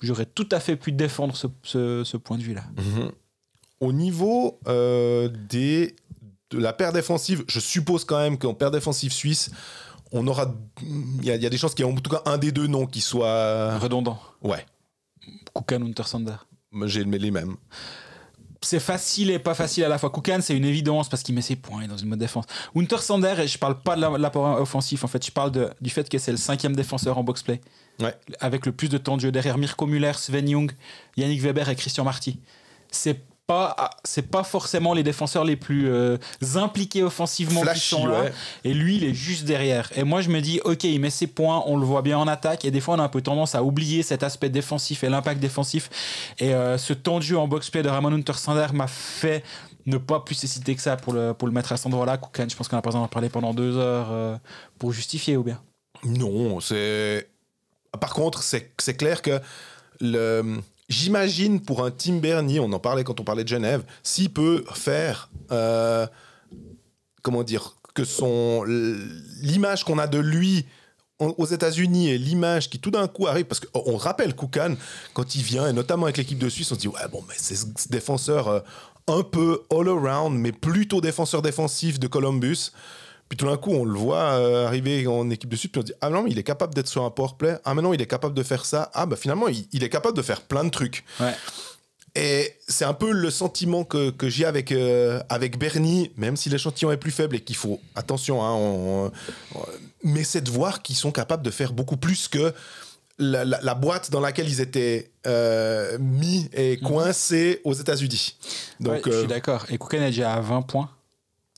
j'aurais 0.01 0.25
tout 0.25 0.49
à 0.51 0.59
fait 0.59 0.75
pu 0.75 0.91
défendre 0.91 1.35
ce, 1.35 2.17
point 2.17 2.37
de 2.37 2.43
vue-là. 2.43 2.63
Mhm. 2.77 3.11
Au 3.81 3.91
niveau 3.91 4.59
euh, 4.67 5.29
des, 5.49 5.95
de 6.04 6.04
la 6.59 6.73
paire 6.73 6.93
défensive, 6.93 7.43
je 7.47 7.59
suppose 7.59 8.05
quand 8.05 8.17
même 8.19 8.37
qu'en 8.37 8.53
paire 8.53 8.71
défensive 8.71 9.11
suisse, 9.13 9.51
on 10.11 10.25
aura. 10.27 10.53
Il 10.81 11.25
y, 11.25 11.31
a- 11.31 11.35
il 11.35 11.41
y 11.41 11.45
a 11.45 11.49
des 11.49 11.57
chances 11.57 11.73
qu'il 11.75 11.85
y 11.85 11.89
ait 11.89 11.91
en 11.91 11.95
tout 11.95 12.09
cas 12.11 12.21
un 12.25 12.37
des 12.37 12.51
deux 12.51 12.67
noms 12.67 12.85
qui 12.85 13.01
soit. 13.01 13.77
Redondant. 13.79 14.19
Ouais, 14.41 14.65
Kukan, 15.55 15.81
Untersander. 15.81 16.35
j'ai 16.85 17.03
les 17.03 17.31
mêmes. 17.31 17.55
c'est 18.61 18.79
facile 18.79 19.29
et 19.29 19.37
pas 19.37 19.53
facile 19.53 19.83
à 19.83 19.87
la 19.89 19.99
fois. 19.99 20.09
Koukan, 20.09 20.39
c'est 20.41 20.57
une 20.57 20.65
évidence 20.65 21.07
parce 21.07 21.21
qu'il 21.21 21.35
met 21.35 21.41
ses 21.43 21.55
points 21.55 21.87
dans 21.87 21.97
une 21.97 22.09
mode 22.09 22.17
défense. 22.19 22.45
Untersander, 22.75 23.35
et 23.39 23.47
je 23.47 23.59
parle 23.59 23.79
pas 23.79 23.95
de 23.95 24.01
la- 24.01 24.17
l'apport 24.17 24.59
offensif, 24.59 25.03
en 25.03 25.07
fait, 25.07 25.23
je 25.23 25.31
parle 25.31 25.51
de- 25.51 25.69
du 25.81 25.91
fait 25.91 26.09
que 26.09 26.17
c'est 26.17 26.31
le 26.31 26.37
cinquième 26.37 26.75
défenseur 26.75 27.17
en 27.19 27.23
box-play. 27.23 27.61
Ouais. 27.99 28.15
Avec 28.39 28.65
le 28.65 28.71
plus 28.71 28.89
de 28.89 28.97
temps 28.97 29.17
de 29.17 29.21
jeu 29.21 29.31
derrière 29.31 29.59
Mirko 29.59 29.85
Müller, 29.85 30.13
Sven 30.15 30.47
Jung, 30.49 30.71
Yannick 31.15 31.41
Weber 31.41 31.69
et 31.69 31.75
Christian 31.75 32.03
Marty. 32.05 32.39
C'est 32.89 33.21
pas, 33.47 33.89
c'est 34.03 34.29
pas 34.29 34.43
forcément 34.43 34.93
les 34.93 35.03
défenseurs 35.03 35.43
les 35.43 35.55
plus 35.55 35.91
euh, 35.91 36.17
impliqués 36.55 37.03
offensivement 37.03 37.61
qui 37.61 37.79
sont 37.79 38.07
là. 38.07 38.23
ouais. 38.23 38.33
Et 38.63 38.73
lui, 38.73 38.97
il 38.97 39.03
est 39.03 39.13
juste 39.13 39.45
derrière. 39.45 39.91
Et 39.95 40.03
moi, 40.03 40.21
je 40.21 40.29
me 40.29 40.41
dis, 40.41 40.59
ok, 40.63 40.83
il 40.83 40.99
met 40.99 41.09
ses 41.09 41.27
points, 41.27 41.63
on 41.65 41.77
le 41.77 41.85
voit 41.85 42.01
bien 42.01 42.17
en 42.17 42.27
attaque. 42.27 42.65
Et 42.65 42.71
des 42.71 42.81
fois, 42.81 42.95
on 42.95 42.99
a 42.99 43.03
un 43.03 43.09
peu 43.09 43.21
tendance 43.21 43.55
à 43.55 43.63
oublier 43.63 44.03
cet 44.03 44.23
aspect 44.23 44.49
défensif 44.49 45.03
et 45.03 45.09
l'impact 45.09 45.39
défensif. 45.39 45.89
Et 46.39 46.53
euh, 46.53 46.77
ce 46.77 46.93
temps 46.93 47.17
de 47.17 47.23
jeu 47.23 47.37
en 47.37 47.47
box-play 47.47 47.83
de 47.83 47.89
Ramon 47.89 48.11
Untersander 48.11 48.67
m'a 48.73 48.87
fait 48.87 49.43
ne 49.85 49.97
pas 49.97 50.19
plus 50.19 50.43
hésiter 50.43 50.75
que 50.75 50.81
ça 50.81 50.97
pour 50.97 51.13
le, 51.13 51.33
pour 51.33 51.47
le 51.47 51.53
mettre 51.53 51.71
à 51.71 51.77
cet 51.77 51.85
endroit-là. 51.85 52.17
Koukan, 52.17 52.47
je 52.49 52.55
pense 52.55 52.67
qu'on 52.67 52.77
a 52.77 52.81
pas 52.81 52.89
besoin 52.89 53.01
d'en 53.01 53.07
parler 53.07 53.29
pendant 53.29 53.53
deux 53.53 53.77
heures 53.77 54.07
euh, 54.11 54.37
pour 54.79 54.91
justifier 54.91 55.37
ou 55.37 55.43
bien? 55.43 55.61
Non, 56.03 56.59
c'est. 56.59 57.29
Par 57.99 58.13
contre, 58.13 58.43
c'est 58.43 58.73
c'est 58.79 58.97
clair 58.97 59.21
que 59.21 59.39
le. 60.01 60.59
J'imagine 60.87 61.61
pour 61.61 61.83
un 61.83 61.91
Tim 61.91 62.17
Bernier, 62.17 62.59
on 62.59 62.71
en 62.71 62.79
parlait 62.79 63.03
quand 63.03 63.19
on 63.19 63.23
parlait 63.23 63.43
de 63.43 63.49
Genève, 63.49 63.83
s'il 64.03 64.31
peut 64.31 64.63
faire, 64.73 65.29
euh, 65.51 66.05
comment 67.23 67.43
dire, 67.43 67.75
que 67.95 68.03
son 68.03 68.63
l'image 69.41 69.83
qu'on 69.83 69.97
a 69.97 70.05
de 70.05 70.19
lui 70.19 70.65
aux 71.19 71.45
États-Unis 71.45 72.09
et 72.09 72.17
l'image 72.17 72.69
qui 72.69 72.77
tout 72.77 72.91
d'un 72.91 73.07
coup 73.07 73.25
arrive, 73.25 73.45
parce 73.45 73.61
qu'on 73.61 73.95
rappelle 73.95 74.35
Koukan 74.35 74.75
quand 75.13 75.35
il 75.35 75.43
vient, 75.43 75.67
et 75.67 75.73
notamment 75.73 76.05
avec 76.05 76.17
l'équipe 76.17 76.37
de 76.37 76.49
Suisse, 76.49 76.71
on 76.71 76.75
se 76.75 76.81
dit 76.81 76.87
ouais 76.87 77.07
bon, 77.11 77.23
mais 77.27 77.35
c'est 77.37 77.55
ce 77.55 77.89
défenseur 77.89 78.47
euh, 78.47 78.59
un 79.07 79.23
peu 79.23 79.63
all 79.71 79.87
around, 79.87 80.37
mais 80.37 80.51
plutôt 80.51 81.01
défenseur 81.01 81.41
défensif 81.41 81.99
de 81.99 82.07
Columbus. 82.07 82.71
Puis 83.29 83.37
tout 83.37 83.45
d'un 83.47 83.57
coup, 83.57 83.71
on 83.71 83.85
le 83.85 83.97
voit 83.97 84.33
euh, 84.37 84.67
arriver 84.67 85.07
en 85.07 85.29
équipe 85.31 85.49
de 85.49 85.55
Suisse, 85.55 85.71
puis 85.71 85.79
on 85.79 85.81
se 85.81 85.87
dit 85.87 85.97
Ah 86.01 86.09
non, 86.09 86.23
mais 86.23 86.31
il 86.31 86.37
est 86.39 86.43
capable 86.43 86.73
d'être 86.75 86.87
sur 86.87 87.03
un 87.03 87.09
powerplay. 87.09 87.57
Ah, 87.65 87.73
mais 87.73 87.81
non, 87.81 87.93
il 87.93 88.01
est 88.01 88.05
capable 88.07 88.35
de 88.35 88.43
faire 88.43 88.65
ça. 88.65 88.91
Ah, 88.93 89.05
bah 89.07 89.15
finalement, 89.15 89.47
il, 89.47 89.67
il 89.71 89.83
est 89.83 89.89
capable 89.89 90.15
de 90.15 90.21
faire 90.21 90.41
plein 90.41 90.63
de 90.63 90.69
trucs. 90.69 91.03
Ouais. 91.19 91.33
Et 92.17 92.55
c'est 92.67 92.85
un 92.85 92.93
peu 92.93 93.11
le 93.11 93.29
sentiment 93.29 93.83
que, 93.83 94.09
que 94.09 94.29
j'ai 94.29 94.45
avec, 94.45 94.71
euh, 94.71 95.21
avec 95.27 95.57
Bernie, 95.59 96.11
même 96.15 96.37
si 96.37 96.49
l'échantillon 96.49 96.91
est 96.91 96.97
plus 96.97 97.11
faible 97.11 97.35
et 97.35 97.41
qu'il 97.41 97.57
faut, 97.57 97.81
attention, 97.95 98.41
hein, 98.41 98.53
on- 98.53 99.11
on- 99.55 99.61
mais 100.03 100.23
c'est 100.23 100.39
de 100.41 100.49
voir 100.49 100.81
qu'ils 100.81 100.95
sont 100.95 101.11
capables 101.11 101.43
de 101.43 101.51
faire 101.51 101.73
beaucoup 101.73 101.97
plus 101.97 102.29
que 102.29 102.53
la, 103.17 103.43
la- 103.43 103.59
la 103.61 103.75
boîte 103.75 104.11
dans 104.11 104.21
laquelle 104.21 104.47
ils 104.47 104.61
étaient 104.61 105.11
euh, 105.27 105.97
mis 105.99 106.49
et 106.53 106.77
coincés 106.77 107.59
aux 107.65 107.73
États-Unis. 107.73 108.37
Mhm. 108.79 108.87
Ouais, 108.87 108.95
Donc, 108.95 109.05
je 109.07 109.11
euh, 109.11 109.19
suis 109.19 109.27
d'accord. 109.27 109.65
Et 109.69 109.77
Koukan 109.77 109.97
est 109.97 110.05
déjà 110.11 110.33
à 110.33 110.39
20 110.39 110.61
points. 110.61 110.89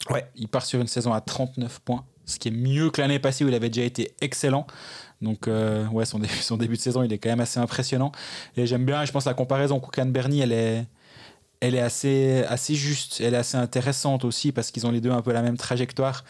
Ouais. 0.09 0.29
Il 0.35 0.47
part 0.47 0.65
sur 0.65 0.79
une 0.79 0.87
saison 0.87 1.13
à 1.13 1.21
39 1.21 1.79
points, 1.79 2.05
ce 2.25 2.37
qui 2.39 2.47
est 2.47 2.51
mieux 2.51 2.89
que 2.91 3.01
l'année 3.01 3.19
passée 3.19 3.43
où 3.43 3.47
il 3.47 3.53
avait 3.53 3.69
déjà 3.69 3.85
été 3.85 4.13
excellent. 4.21 4.67
Donc, 5.21 5.47
euh, 5.47 5.87
ouais, 5.87 6.05
son 6.05 6.19
début, 6.19 6.33
son 6.41 6.57
début 6.57 6.75
de 6.75 6.81
saison, 6.81 7.03
il 7.03 7.11
est 7.11 7.17
quand 7.17 7.29
même 7.29 7.39
assez 7.39 7.59
impressionnant. 7.59 8.11
Et 8.55 8.65
j'aime 8.67 8.85
bien, 8.85 9.03
je 9.05 9.11
pense, 9.11 9.25
la 9.25 9.33
comparaison 9.33 9.79
Koukan-Bernie, 9.79 10.41
elle 10.41 10.51
est, 10.51 10.85
elle 11.59 11.75
est 11.75 11.81
assez, 11.81 12.43
assez 12.47 12.75
juste. 12.75 13.21
Elle 13.21 13.33
est 13.33 13.37
assez 13.37 13.57
intéressante 13.57 14.23
aussi 14.23 14.51
parce 14.51 14.71
qu'ils 14.71 14.85
ont 14.85 14.91
les 14.91 15.01
deux 15.01 15.11
un 15.11 15.21
peu 15.21 15.33
la 15.33 15.41
même 15.41 15.57
trajectoire. 15.57 16.23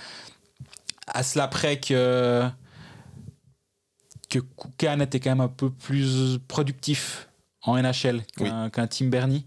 À 1.07 1.23
cela 1.23 1.47
près 1.47 1.79
que, 1.79 2.47
que 4.29 4.39
Koukan 4.39 4.99
était 4.99 5.19
quand 5.19 5.31
même 5.31 5.41
un 5.41 5.47
peu 5.47 5.69
plus 5.69 6.37
productif 6.47 7.29
en 7.63 7.77
NHL 7.81 8.23
qu'un 8.37 8.69
qu'un 8.69 8.87
Tim 8.87 9.07
Bernie. 9.07 9.45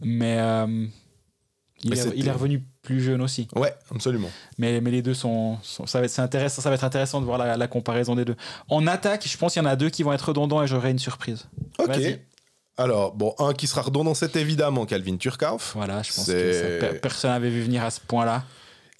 Mais, 0.00 0.38
euh, 0.38 0.86
il, 1.84 1.92
est, 1.92 1.96
c'était- 1.96 2.16
il 2.16 2.26
est 2.26 2.30
revenu 2.32 2.62
plus 2.82 3.00
jeune 3.00 3.20
aussi. 3.20 3.48
ouais, 3.56 3.74
absolument. 3.90 4.30
Mais, 4.58 4.80
mais 4.80 4.90
les 4.90 5.02
deux 5.02 5.14
sont, 5.14 5.58
sont- 5.62 5.86
ça 5.86 6.00
va 6.00 6.06
être 6.06 6.18
intéressant 6.18 6.62
ça 6.62 6.68
va 6.70 6.74
être 6.76 6.84
intéressant 6.84 7.20
de 7.20 7.26
voir 7.26 7.38
la, 7.38 7.56
la 7.56 7.68
comparaison 7.68 8.14
des 8.14 8.24
deux. 8.24 8.36
En 8.68 8.86
attaque, 8.86 9.26
je 9.28 9.36
pense 9.36 9.52
qu'il 9.54 9.62
y 9.62 9.66
en 9.66 9.68
a 9.68 9.76
deux 9.76 9.90
qui 9.90 10.02
vont 10.02 10.12
être 10.12 10.28
redondants 10.28 10.62
et 10.62 10.66
j'aurai 10.66 10.90
une 10.90 10.98
surprise. 10.98 11.46
Ok. 11.78 11.98
Alors, 12.78 13.14
bon, 13.14 13.34
un 13.38 13.54
qui 13.54 13.66
sera 13.66 13.80
redondant, 13.82 14.12
c'est 14.14 14.36
évidemment 14.36 14.84
Calvin 14.84 15.16
Turkauf. 15.16 15.72
Voilà, 15.74 16.02
je 16.02 16.12
pense 16.12 16.26
que 16.26 16.52
ça- 16.80 16.86
pe- 16.88 16.98
personne 17.00 17.30
n'avait 17.30 17.48
vu 17.48 17.62
venir 17.62 17.82
à 17.82 17.90
ce 17.90 18.00
point-là. 18.00 18.44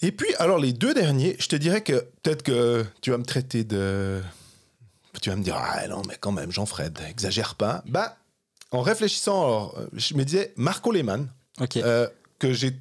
Et 0.02 0.12
puis, 0.12 0.28
alors, 0.38 0.58
les 0.58 0.72
deux 0.72 0.94
derniers, 0.94 1.36
je 1.38 1.46
te 1.48 1.56
dirais 1.56 1.82
que 1.82 2.06
peut-être 2.22 2.42
que 2.42 2.84
tu 3.02 3.10
vas 3.10 3.18
me 3.18 3.24
traiter 3.24 3.64
de. 3.64 4.22
Tu 5.20 5.30
vas 5.30 5.36
me 5.36 5.42
dire, 5.42 5.56
ah 5.58 5.86
non, 5.88 6.02
mais 6.08 6.16
quand 6.20 6.32
même, 6.32 6.50
Jean-Fred, 6.52 6.98
exagère 7.08 7.54
pas. 7.54 7.82
Bah, 7.86 8.16
en 8.70 8.80
réfléchissant, 8.82 9.42
alors, 9.44 9.78
je 9.94 10.14
me 10.14 10.24
disais, 10.24 10.52
Marco 10.56 10.90
Lehmann, 10.92 11.28
Ok. 11.60 11.76
euh, 11.78 12.06
que 12.38 12.52
j'ai. 12.52 12.72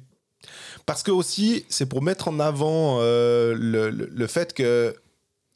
Parce 0.84 1.02
que 1.02 1.10
aussi, 1.10 1.64
c'est 1.68 1.86
pour 1.86 2.02
mettre 2.02 2.28
en 2.28 2.38
avant 2.40 2.98
euh, 3.00 3.54
le, 3.58 3.90
le- 3.90 4.08
le 4.12 4.26
fait 4.26 4.52
que. 4.54 4.94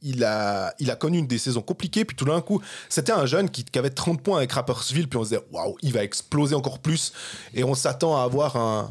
Il 0.02 0.24
a, 0.24 0.72
il 0.78 0.90
a 0.90 0.96
connu 0.96 1.18
une 1.18 1.26
des 1.26 1.36
saisons 1.36 1.60
compliquées, 1.60 2.06
puis 2.06 2.16
tout 2.16 2.24
d'un 2.24 2.40
coup, 2.40 2.62
c'était 2.88 3.12
un 3.12 3.26
jeune 3.26 3.50
qui, 3.50 3.64
qui 3.66 3.78
avait 3.78 3.90
30 3.90 4.22
points 4.22 4.38
avec 4.38 4.50
Rapperswil, 4.52 5.06
puis 5.08 5.18
on 5.18 5.24
se 5.24 5.28
disait, 5.28 5.42
waouh, 5.52 5.76
il 5.82 5.92
va 5.92 6.02
exploser 6.02 6.54
encore 6.54 6.78
plus. 6.78 7.12
Et 7.52 7.64
on 7.64 7.74
s'attend 7.74 8.16
à 8.16 8.22
avoir 8.22 8.56
un. 8.56 8.88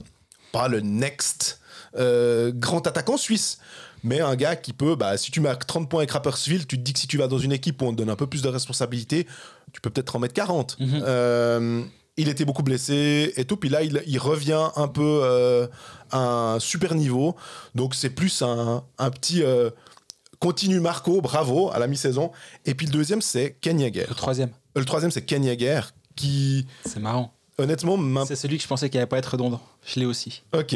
Pas 0.51 0.67
le 0.67 0.81
next 0.81 1.61
euh, 1.97 2.51
grand 2.53 2.85
attaquant 2.85 3.17
suisse, 3.17 3.57
mais 4.03 4.19
un 4.19 4.35
gars 4.35 4.55
qui 4.55 4.71
peut, 4.71 4.93
bah, 4.95 5.17
si 5.17 5.31
tu 5.31 5.41
marques 5.41 5.65
30 5.65 5.89
points 5.89 6.01
avec 6.01 6.11
Rapperswil, 6.11 6.67
tu 6.67 6.77
te 6.77 6.83
dis 6.83 6.93
que 6.93 6.99
si 6.99 7.07
tu 7.07 7.17
vas 7.17 7.27
dans 7.27 7.39
une 7.39 7.53
équipe 7.53 7.81
où 7.81 7.85
on 7.85 7.91
te 7.91 7.97
donne 7.97 8.11
un 8.11 8.15
peu 8.15 8.27
plus 8.27 8.43
de 8.43 8.47
responsabilité, 8.49 9.25
tu 9.73 9.81
peux 9.81 9.89
peut-être 9.89 10.15
en 10.15 10.19
mettre 10.19 10.35
40. 10.35 10.79
Mhm. 10.79 11.01
Euh, 11.03 11.83
il 12.21 12.29
était 12.29 12.45
beaucoup 12.45 12.63
blessé 12.63 13.33
et 13.37 13.45
tout, 13.45 13.57
puis 13.57 13.69
là, 13.69 13.81
il, 13.83 14.03
il 14.05 14.19
revient 14.19 14.67
un 14.75 14.87
peu 14.87 15.21
euh, 15.23 15.67
à 16.11 16.53
un 16.55 16.59
super 16.59 16.93
niveau. 16.95 17.35
Donc, 17.75 17.95
c'est 17.95 18.09
plus 18.11 18.41
un, 18.41 18.83
un 18.97 19.09
petit. 19.09 19.41
euh, 19.43 19.69
continue 20.39 20.79
Marco, 20.79 21.19
bravo 21.21 21.69
à 21.71 21.79
la 21.79 21.87
mi-saison. 21.87 22.31
Et 22.65 22.73
puis 22.73 22.85
le 22.85 22.93
deuxième, 22.93 23.21
c'est 23.21 23.57
Ken 23.59 23.77
Yeager. 23.79 24.05
Le 24.07 24.15
troisième, 24.15 24.49
Euh, 24.77 24.79
Le 24.79 24.85
troisième, 24.85 25.11
c'est 25.11 25.23
Ken 25.23 25.43
Yeager, 25.43 25.81
qui, 26.15 26.65
c'est 26.85 26.99
marrant. 27.01 27.33
honnêtement, 27.57 27.97
C'est 28.25 28.37
celui 28.37 28.55
que 28.55 28.63
je 28.63 28.67
pensais 28.69 28.89
qu'il 28.89 28.99
allait 28.99 29.07
pas 29.07 29.17
être 29.17 29.31
redondant. 29.33 29.59
Je 29.85 29.99
l'ai 29.99 30.05
aussi. 30.05 30.43
Ok. 30.53 30.75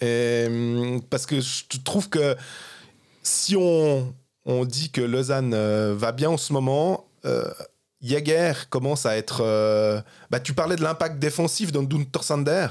Et, 0.00 0.44
hum, 0.46 1.00
parce 1.08 1.24
que 1.24 1.40
je 1.40 1.78
trouve 1.84 2.10
que 2.10 2.36
si 3.22 3.56
on, 3.56 4.12
on 4.44 4.64
dit 4.66 4.90
que 4.90 5.00
Lausanne 5.00 5.54
va 5.94 6.12
bien 6.12 6.28
en 6.30 6.36
ce 6.36 6.52
moment, 6.52 7.06
Jäger 8.02 8.52
commence 8.70 9.06
à 9.06 9.16
être. 9.16 9.40
euh, 9.42 10.00
bah, 10.30 10.40
tu 10.40 10.54
parlais 10.54 10.76
de 10.76 10.82
l'impact 10.82 11.18
défensif 11.18 11.72
d'un 11.72 11.82
Dunter 11.82 12.22
Sander. 12.22 12.68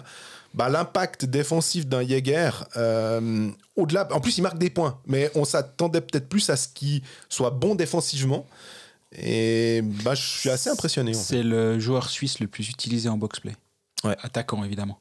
Bah, 0.54 0.70
l'impact 0.70 1.26
défensif 1.26 1.86
d'un 1.86 2.08
Jäger, 2.08 2.50
euh, 2.78 3.50
au-delà. 3.76 4.08
En 4.12 4.22
plus, 4.22 4.38
il 4.38 4.42
marque 4.42 4.58
des 4.58 4.70
points, 4.70 5.00
mais 5.06 5.30
on 5.36 5.46
s'attendait 5.46 6.02
peut-être 6.02 6.30
plus 6.30 6.50
à 6.50 6.56
ce 6.56 6.68
qu'il 6.70 7.02
soit 7.30 7.52
bon 7.52 7.76
défensivement. 7.76 8.48
Et 9.12 9.82
bah, 10.04 10.16
je 10.16 10.22
suis 10.22 10.50
assez 10.50 10.70
impressionné. 10.70 11.12
en 11.12 11.14
fait. 11.14 11.20
C'est 11.20 11.44
le 11.44 11.80
joueur 11.80 12.10
suisse 12.10 12.40
le 12.40 12.48
plus 12.48 12.70
utilisé 12.70 13.10
en 13.10 13.18
box-play. 13.18 13.56
Ouais. 14.04 14.16
Attaquant, 14.22 14.64
évidemment. 14.64 15.00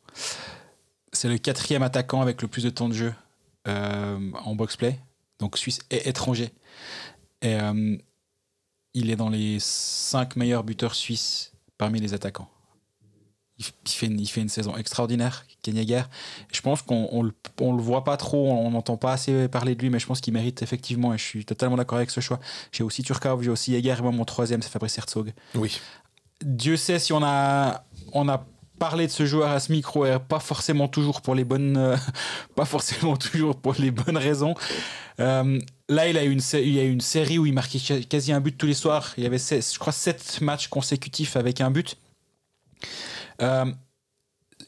C'est 1.12 1.28
le 1.28 1.38
quatrième 1.38 1.82
attaquant 1.82 2.20
avec 2.20 2.42
le 2.42 2.48
plus 2.48 2.62
de 2.64 2.70
temps 2.70 2.88
de 2.88 2.94
jeu 2.94 3.14
euh, 3.68 4.18
en 4.44 4.54
box-play. 4.54 4.98
Donc 5.38 5.58
suisse 5.58 5.80
et 5.90 6.08
étranger. 6.08 6.52
Et 7.42 7.54
euh, 7.60 7.96
il 8.96 9.10
est 9.10 9.16
dans 9.16 9.28
les 9.28 9.58
cinq 9.60 10.34
meilleurs 10.36 10.64
buteurs 10.64 10.94
suisses 10.94 11.52
parmi 11.78 12.00
les 12.00 12.14
attaquants. 12.14 12.48
Il, 13.58 13.64
fait, 13.86 14.06
une, 14.06 14.18
il 14.20 14.26
fait 14.26 14.40
une 14.42 14.48
saison 14.48 14.76
extraordinaire, 14.76 15.46
Ken 15.62 15.76
Yeager. 15.76 16.02
Je 16.52 16.60
pense 16.60 16.82
qu'on 16.82 17.08
on, 17.12 17.22
le- 17.22 17.32
on 17.60 17.74
le 17.74 17.82
voit 17.82 18.04
pas 18.04 18.16
trop, 18.16 18.50
on 18.50 18.70
n'entend 18.70 18.96
pas 18.98 19.12
assez 19.12 19.48
parler 19.48 19.74
de 19.74 19.80
lui, 19.82 19.88
mais 19.90 19.98
je 19.98 20.06
pense 20.06 20.20
qu'il 20.20 20.34
mérite 20.34 20.62
effectivement, 20.62 21.14
et 21.14 21.18
je 21.18 21.22
suis 21.22 21.44
totalement 21.44 21.76
d'accord 21.76 21.96
avec 21.98 22.10
ce 22.10 22.20
choix. 22.20 22.38
J'ai 22.72 22.82
aussi 22.82 23.02
Turkov, 23.02 23.42
j'ai 23.42 23.50
aussi 23.50 23.72
Yeager, 23.72 23.96
et 23.98 24.02
moi, 24.02 24.12
mon 24.12 24.24
troisième, 24.26 24.60
c'est 24.60 24.68
Fabrice 24.70 24.98
Herzog. 24.98 25.32
Oui. 25.54 25.78
Dieu 26.42 26.76
sait 26.76 26.98
si 26.98 27.12
on 27.14 27.22
a, 27.22 27.84
on 28.12 28.28
a 28.28 28.46
parlé 28.78 29.06
de 29.06 29.12
ce 29.12 29.26
joueur 29.26 29.50
à 29.50 29.60
ce 29.60 29.72
micro 29.72 30.06
et 30.06 30.18
pas 30.18 30.40
forcément 30.40 30.88
toujours 30.88 31.22
pour 31.22 31.34
les 31.34 31.44
bonnes, 31.44 31.76
euh, 31.76 31.96
pas 32.54 32.64
forcément 32.64 33.16
toujours 33.16 33.56
pour 33.56 33.74
les 33.78 33.90
bonnes 33.90 34.16
raisons. 34.16 34.54
Euh, 35.20 35.58
là, 35.88 36.08
il 36.08 36.18
a 36.18 36.24
une, 36.24 36.40
y 36.52 36.78
a 36.78 36.84
eu 36.84 36.92
une 36.92 37.00
série 37.00 37.38
où 37.38 37.46
il 37.46 37.52
marquait 37.52 37.78
quasi 38.04 38.32
un 38.32 38.40
but 38.40 38.56
tous 38.56 38.66
les 38.66 38.74
soirs. 38.74 39.14
Il 39.16 39.24
y 39.24 39.26
avait, 39.26 39.38
je 39.38 39.78
crois, 39.78 39.92
sept 39.92 40.40
matchs 40.40 40.68
consécutifs 40.68 41.36
avec 41.36 41.60
un 41.60 41.70
but. 41.70 41.96
Euh, 43.42 43.72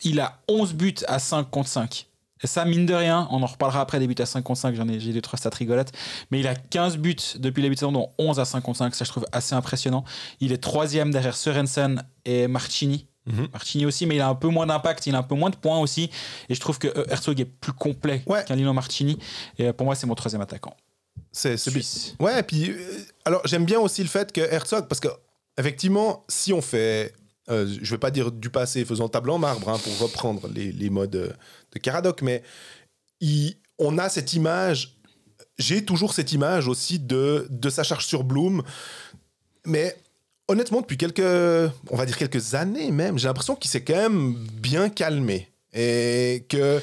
il 0.02 0.20
a 0.20 0.40
11 0.48 0.74
buts 0.74 0.94
à 1.06 1.18
5 1.18 1.50
contre 1.50 1.68
5. 1.68 2.06
Et 2.42 2.46
ça, 2.46 2.64
mine 2.64 2.86
de 2.86 2.94
rien, 2.94 3.26
on 3.30 3.42
en 3.42 3.46
reparlera 3.46 3.80
après 3.80 3.98
des 3.98 4.06
buts 4.06 4.14
à 4.18 4.26
5 4.26 4.42
contre 4.42 4.60
5, 4.60 4.74
j'en 4.76 4.88
ai, 4.88 5.00
j'ai 5.00 5.12
deux, 5.12 5.20
trois 5.20 5.38
stats 5.38 5.50
rigolotes. 5.50 5.90
Mais 6.30 6.38
il 6.38 6.46
a 6.46 6.54
15 6.54 6.98
buts 6.98 7.16
depuis 7.36 7.62
les 7.62 7.68
buts 7.68 7.74
de 7.74 7.80
saison, 7.80 7.92
dont 7.92 8.10
11 8.18 8.38
à 8.38 8.44
5 8.44 8.60
contre 8.60 8.78
5. 8.78 8.94
Ça, 8.94 9.04
je 9.04 9.10
trouve 9.10 9.26
assez 9.32 9.54
impressionnant. 9.54 10.04
Il 10.40 10.52
est 10.52 10.58
troisième 10.58 11.10
derrière 11.10 11.36
Sorensen 11.36 12.04
et 12.24 12.46
Marchini. 12.46 13.06
Mhm. 13.28 13.48
Marchini 13.52 13.86
aussi, 13.86 14.06
mais 14.06 14.16
il 14.16 14.20
a 14.20 14.28
un 14.28 14.34
peu 14.34 14.48
moins 14.48 14.66
d'impact, 14.66 15.06
il 15.06 15.14
a 15.14 15.18
un 15.18 15.22
peu 15.22 15.34
moins 15.34 15.50
de 15.50 15.56
points 15.56 15.78
aussi. 15.78 16.10
Et 16.48 16.54
je 16.54 16.60
trouve 16.60 16.78
que 16.78 16.88
euh, 16.88 17.04
Herzog 17.08 17.40
est 17.40 17.44
plus 17.44 17.72
complet 17.72 18.22
Ouais. 18.26 18.44
qu'un 18.44 18.56
Lino 18.56 18.72
Marchini. 18.72 19.18
Et 19.58 19.66
euh, 19.68 19.72
pour 19.72 19.84
moi, 19.86 19.94
c'est 19.94 20.06
mon 20.06 20.14
troisième 20.14 20.40
attaquant. 20.42 20.76
C'est. 21.32 21.56
Suisse. 21.56 22.14
Ouais, 22.20 22.42
puis 22.42 22.70
euh, 22.70 22.76
alors 23.24 23.42
j'aime 23.46 23.64
bien 23.64 23.78
aussi 23.80 24.02
le 24.02 24.08
fait 24.08 24.32
que 24.32 24.40
Herzog, 24.40 24.86
parce 24.88 25.00
que 25.00 25.08
effectivement, 25.58 26.24
si 26.28 26.52
on 26.52 26.62
fait, 26.62 27.12
euh, 27.50 27.66
je 27.82 27.90
vais 27.90 27.98
pas 27.98 28.10
dire 28.10 28.30
du 28.32 28.50
passé 28.50 28.84
faisant 28.84 29.08
table 29.08 29.30
en 29.30 29.38
marbre 29.38 29.68
hein, 29.68 29.78
pour 29.82 29.98
reprendre 29.98 30.48
les, 30.54 30.72
les 30.72 30.90
modes 30.90 31.10
de 31.10 31.78
Caradoc, 31.78 32.22
mais 32.22 32.42
il- 33.20 33.56
on 33.78 33.98
a 33.98 34.08
cette 34.08 34.32
image, 34.32 34.96
j'ai 35.58 35.84
toujours 35.84 36.14
cette 36.14 36.32
image 36.32 36.66
aussi 36.66 36.98
de, 36.98 37.46
de 37.50 37.70
sa 37.70 37.82
charge 37.82 38.06
sur 38.06 38.24
Bloom, 38.24 38.62
mais 39.66 39.96
honnêtement, 40.48 40.80
depuis 40.80 40.96
quelques, 40.96 41.20
on 41.90 41.96
va 41.96 42.06
dire 42.06 42.16
quelques 42.18 42.54
années 42.54 42.90
même, 42.90 43.18
j'ai 43.18 43.28
l'impression 43.28 43.54
qu'il 43.54 43.70
s'est 43.70 43.84
quand 43.84 43.96
même 43.96 44.34
bien 44.54 44.88
calmé 44.88 45.48
et 45.74 46.44
que 46.48 46.80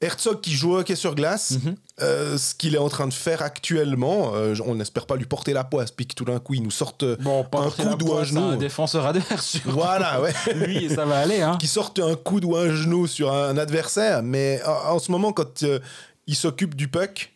Herzog 0.00 0.40
qui 0.40 0.52
joue 0.52 0.72
au 0.74 0.78
hockey 0.80 0.96
sur 0.96 1.14
glace, 1.14 1.52
Mhm. 1.64 1.76
euh, 2.00 2.36
ce 2.38 2.54
qu'il 2.56 2.74
est 2.74 2.78
en 2.78 2.88
train 2.88 3.06
de 3.06 3.12
faire 3.12 3.40
actuellement, 3.42 4.32
euh, 4.34 4.54
on 4.66 4.74
n'espère 4.74 5.06
pas 5.06 5.14
lui 5.16 5.26
porter 5.26 5.52
la 5.52 5.62
poisse, 5.62 5.92
puis 5.92 6.06
que 6.08 6.14
tout 6.14 6.24
d'un 6.24 6.40
coup 6.40 6.54
il 6.54 6.62
nous 6.62 6.72
sorte, 6.72 7.04
Bon, 7.20 7.44
pas 7.44 7.60
Un 7.60 7.70
coup 7.70 8.04
ou 8.06 8.14
un 8.14 8.24
genou. 8.24 8.40
Un 8.42 8.56
défenseur 8.56 9.06
adverse. 9.06 9.58
voilà, 9.64 10.20
ouais, 10.20 10.32
Lui, 10.56 10.88
ça 10.92 11.04
va 11.04 11.18
aller. 11.18 11.40
Hein. 11.40 11.56
qui 11.60 11.68
sorte 11.68 12.00
un 12.00 12.16
coude 12.16 12.44
ou 12.44 12.56
un 12.56 12.74
genou 12.74 13.06
sur 13.06 13.32
un 13.32 13.56
adversaire, 13.56 14.22
mais 14.24 14.60
en, 14.66 14.94
en 14.94 14.98
ce 14.98 15.12
moment 15.12 15.32
quand 15.32 15.62
euh, 15.62 15.78
il 16.26 16.34
s'occupe 16.34 16.74
du 16.74 16.88
puck, 16.88 17.31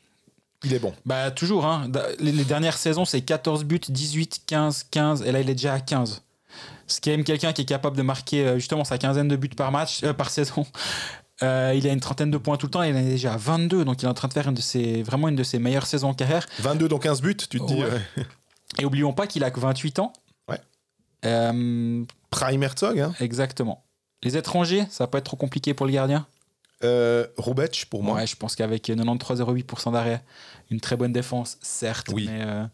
il 0.65 0.75
est 0.75 0.79
bon. 0.79 0.95
Bah, 1.05 1.31
toujours. 1.31 1.67
Hein. 1.67 1.91
Les, 2.19 2.33
les 2.33 2.45
dernières 2.45 2.79
saisons, 2.79 3.05
c'est 3.05 3.21
14 3.21 3.65
buts, 3.65 3.81
18, 3.89 4.43
15, 4.47 4.87
15. 4.91 5.23
Et 5.23 5.33
là, 5.33 5.41
il 5.41 5.51
est 5.51 5.55
déjà 5.55 5.75
à 5.75 5.81
15. 5.81 6.23
Ce 6.87 7.01
qui 7.01 7.11
est 7.11 7.17
même 7.17 7.25
quelqu'un 7.25 7.53
qui 7.53 7.63
est 7.63 7.67
capable 7.67 7.97
de 7.97 8.03
marquer 8.03 8.47
euh, 8.47 8.55
justement 8.59 8.85
sa 8.85 8.97
quinzaine 8.99 9.29
de 9.29 9.37
buts 9.37 9.49
par 9.49 9.73
match, 9.73 10.03
euh, 10.05 10.13
par 10.13 10.31
saison. 10.31 10.67
Euh, 11.43 11.75
il 11.77 11.87
a 11.87 11.93
une 11.93 12.01
trentaine 12.01 12.31
de 12.31 12.39
points 12.39 12.57
tout 12.57 12.67
le 12.67 12.71
temps. 12.71 12.83
Il 12.83 12.95
en 12.95 12.99
est 12.99 13.03
déjà 13.03 13.35
à 13.35 13.37
22. 13.37 13.85
Donc, 13.85 14.03
il 14.03 14.07
est 14.07 14.09
en 14.09 14.15
train 14.15 14.29
de 14.29 14.33
faire 14.33 14.49
une 14.49 14.55
de 14.55 14.61
ses, 14.61 15.03
vraiment 15.03 15.29
une 15.29 15.37
de 15.37 15.43
ses 15.43 15.59
meilleures 15.59 15.87
saisons 15.87 16.09
en 16.09 16.15
carrière. 16.15 16.47
22 16.61 16.89
dans 16.89 16.99
15 16.99 17.21
buts, 17.21 17.37
tu 17.37 17.47
te 17.49 17.67
dis, 17.67 17.83
Ouais. 17.83 17.91
Et 18.79 18.85
oublions 18.85 19.13
pas 19.13 19.27
qu'il 19.27 19.45
a 19.45 19.51
que 19.51 19.61
28 19.61 19.99
ans. 20.01 20.13
Ouais. 20.49 20.61
Euh, 21.25 22.05
prime 22.31 22.63
Herzog, 22.63 23.01
hein. 23.01 23.15
exactement. 23.21 23.85
Les 24.23 24.37
étrangers, 24.37 24.87
ça 24.91 25.05
va 25.05 25.09
pas 25.09 25.19
être 25.19 25.25
trop 25.25 25.37
compliqué 25.37 25.75
pour 25.75 25.87
le 25.87 25.93
gardien? 25.93 26.27
Euh, 26.85 27.27
pour 27.89 28.03
moi. 28.03 28.17
Ouais, 28.17 28.27
je 28.27 28.37
pense 28.37 28.55
qu'avec 28.55 28.87
93,08% 28.89 29.93
d'arrêt, 29.93 30.23
une 30.71 30.81
très 30.81 30.97
bonne 30.97 31.13
défense, 31.13 31.57
certes, 31.63 32.09
Oui. 32.13 32.27
mais 32.29 32.43
euh, 32.45 32.65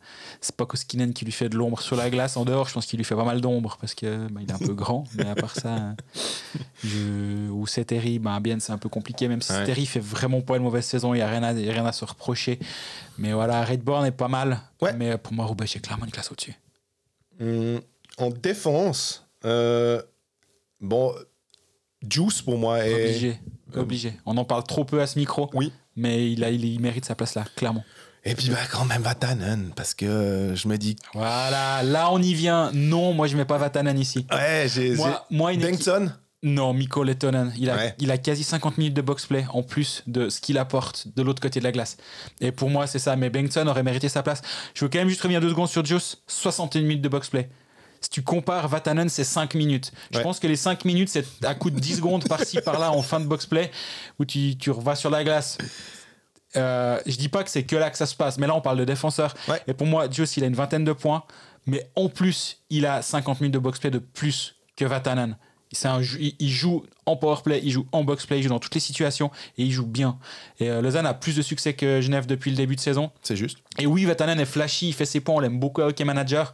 c'est 0.41 0.57
pas 0.57 0.67
Koskinen 0.67 1.13
qui 1.13 1.25
lui 1.25 1.31
fait 1.33 1.49
de 1.49 1.57
l'ombre 1.57 1.81
sur 1.81 1.95
la 1.95 2.11
glace. 2.11 2.37
En 2.37 2.45
dehors, 2.45 2.69
je 2.69 2.75
pense 2.75 2.87
qu'il 2.87 2.97
lui 2.97 3.05
fait 3.05 3.15
pas 3.15 3.25
mal 3.25 3.41
d'ombre 3.41 3.77
parce 3.81 3.95
que 3.95 4.27
bah, 4.29 4.41
il 4.43 4.51
est 4.51 4.53
un 4.55 4.59
peu 4.59 4.75
grand, 4.75 5.05
mais 5.15 5.29
à 5.29 5.35
part 5.37 5.55
ça, 5.55 5.77
euh, 5.77 5.93
je... 6.83 7.49
ou 7.51 7.67
c'est 7.67 7.85
Terry, 7.85 8.19
bah, 8.19 8.41
bien 8.41 8.59
c'est 8.61 8.73
un 8.73 8.79
peu 8.79 8.89
compliqué, 8.89 9.29
même 9.29 9.41
si 9.43 9.53
Ouais. 9.53 9.65
Terry 9.65 9.87
fait 9.87 10.01
vraiment 10.01 10.41
pas 10.41 10.57
une 10.57 10.63
mauvaise 10.65 10.85
saison, 10.85 11.15
il 11.15 11.19
n'y 11.19 11.23
a, 11.23 11.29
rien 11.29 11.43
à- 11.45 11.53
y 11.53 11.69
a 11.71 11.73
rien 11.73 11.87
à 11.87 11.93
se 11.93 12.05
reprocher. 12.05 12.59
Mais 13.19 13.33
voilà, 13.33 13.65
Redborn 13.65 14.05
est 14.07 14.11
pas 14.11 14.29
mal, 14.29 14.61
Ouais. 14.81 14.95
mais 14.95 15.17
pour 15.19 15.33
moi, 15.33 15.45
Roubaix, 15.47 15.67
est 15.67 15.81
clairement 15.81 16.07
une 16.07 16.11
classe 16.13 16.33
au-dessus. 16.33 16.55
Hum, 17.41 17.81
en 18.19 18.31
défense, 18.31 19.27
euh, 19.45 20.03
bon, 20.81 21.15
Juice 22.09 22.43
pour 22.43 22.59
moi 22.59 22.85
est. 22.87 22.93
Obligé, 23.05 23.41
obligé. 23.75 24.15
On 24.27 24.37
en 24.37 24.45
parle 24.45 24.65
trop 24.65 24.85
peu 24.85 25.01
à 25.01 25.07
ce 25.07 25.19
micro, 25.19 25.51
Oui. 25.55 25.73
mais 25.97 26.31
il, 26.33 26.43
a, 26.45 26.51
il, 26.51 26.65
il 26.65 26.81
mérite 26.81 27.05
sa 27.05 27.15
place 27.15 27.35
là, 27.35 27.45
clairement. 27.57 27.85
Et 28.25 28.35
puis 28.37 28.51
bah 28.51 28.59
quand 28.71 28.85
même 28.85 29.03
Vatanen, 29.03 29.73
parce 29.75 29.95
que 29.95 30.07
euh, 30.07 30.55
je 30.55 30.69
me 30.69 30.79
dis, 30.79 30.95
Voilà, 31.13 31.83
là 31.83 32.09
on 32.13 32.23
y 32.23 32.35
vient. 32.35 32.71
Non, 32.73 33.13
moi 33.15 33.27
je 33.27 33.37
mets 33.37 33.45
pas 33.45 33.59
Vatanen 33.59 33.99
ici. 33.99 34.27
ouais, 34.31 34.67
j'ai. 34.73 34.95
Moi, 34.95 35.27
moi 35.31 35.53
équipe- 35.53 35.69
Bengtson 35.71 36.13
Non, 36.45 36.73
Mikko 36.73 37.03
Lettonen. 37.03 37.53
Il 37.59 37.69
a, 37.69 37.75
Ouais. 37.77 37.95
il 37.99 38.11
a 38.13 38.19
quasi 38.19 38.45
50 38.45 38.79
minutes 38.79 38.95
de 38.95 39.03
box-play 39.03 39.45
en 39.53 39.63
plus 39.65 40.05
de 40.07 40.29
ce 40.29 40.41
qu'il 40.41 40.57
apporte 40.59 41.09
de 41.17 41.23
l'autre 41.23 41.43
côté 41.43 41.59
de 41.59 41.65
la 41.65 41.73
glace. 41.73 41.97
Et 42.41 42.53
pour 42.53 42.71
moi, 42.71 42.87
c'est 42.87 42.99
ça. 43.01 43.17
Mais 43.17 43.29
Bengtson 43.29 43.67
aurait 43.67 43.83
mérité 43.83 44.09
sa 44.09 44.23
place. 44.23 44.41
Je 44.75 44.85
veux 44.85 44.89
quand 44.89 44.99
même 45.01 45.09
juste 45.09 45.21
revenir 45.23 45.41
deux 45.41 45.51
secondes 45.51 45.69
sur 45.69 45.85
Juice. 45.85 46.19
61 46.29 46.83
minutes 46.83 47.03
de 47.03 47.09
box-play. 47.09 47.49
Si 48.03 48.11
tu 48.11 48.23
compares 48.23 48.69
Vatanen, 48.69 49.09
c'est 49.09 49.25
5 49.25 49.55
minutes. 49.55 49.93
Je 50.11 50.19
Ouais. 50.19 50.23
pense 50.23 50.41
que 50.41 50.47
les 50.47 50.57
5 50.57 50.85
minutes, 50.85 51.09
c'est 51.09 51.25
à 51.45 51.55
coup 51.55 51.71
de 51.71 51.79
10 51.81 51.97
secondes 51.97 52.27
par-ci, 52.29 52.61
par-là 52.65 52.91
en 52.93 53.01
fin 53.03 53.21
de 53.21 53.27
box-play 53.27 53.71
où 54.19 54.25
tu, 54.25 54.57
tu 54.59 54.71
vas 54.73 54.95
sur 54.97 55.09
la 55.11 55.23
glace. 55.25 55.57
Euh, 56.57 56.99
je 57.07 57.17
dis 57.17 57.29
pas 57.29 57.43
que 57.45 57.51
c'est 57.51 57.63
que 57.63 57.77
là 57.77 57.91
que 57.91 57.97
ça 57.97 58.07
se 58.07 58.15
passe, 58.15 58.39
mais 58.39 58.47
là 58.47 58.55
on 58.55 58.61
parle 58.61 58.79
de 58.79 58.85
défenseur. 58.85 59.35
Ouais. 59.49 59.63
Et 59.67 59.73
pour 59.75 59.87
moi, 59.87 60.11
Juice, 60.11 60.37
il 60.37 60.45
a 60.45 60.47
une 60.47 60.55
vingtaine 60.55 60.85
de 60.85 60.93
points, 60.93 61.23
mais 61.67 61.89
en 61.97 62.09
plus, 62.09 62.59
il 62.71 62.85
a 62.87 63.01
50 63.03 63.41
minutes 63.41 63.55
de 63.55 63.59
box-play 63.59 63.91
de 63.91 63.99
plus 63.99 64.57
que 64.77 64.85
Vatanen. 64.85 65.37
Un, 65.85 66.03
il 66.03 66.51
joue 66.51 66.85
en 67.07 67.17
powerplay, 67.17 67.61
il 67.65 67.71
joue 67.71 67.87
en 67.93 68.05
box-play, 68.05 68.41
il 68.41 68.43
joue 68.43 68.51
dans 68.51 68.59
toutes 68.59 68.75
les 68.75 68.81
situations 68.81 69.31
et 69.57 69.63
il 69.65 69.73
joue 69.73 69.87
bien. 69.87 70.19
Et 70.61 70.69
euh, 70.69 70.83
Lausanne 70.83 71.07
a 71.07 71.15
plus 71.15 71.35
de 71.35 71.41
succès 71.41 71.73
que 71.73 72.03
Genève 72.03 72.27
depuis 72.27 72.51
le 72.51 72.59
début 72.59 72.77
de 72.77 72.81
saison. 72.81 73.11
C'est 73.23 73.37
juste. 73.37 73.57
Et 73.79 73.87
oui, 73.87 74.05
Vatanen 74.05 74.39
est 74.39 74.45
flashy, 74.45 74.89
il 74.89 74.93
fait 74.93 75.07
ses 75.07 75.21
points, 75.21 75.37
on 75.37 75.41
l'aime 75.41 75.59
beaucoup 75.59 75.81
à 75.81 75.87
Hockey 75.87 76.05
Manager. 76.05 76.53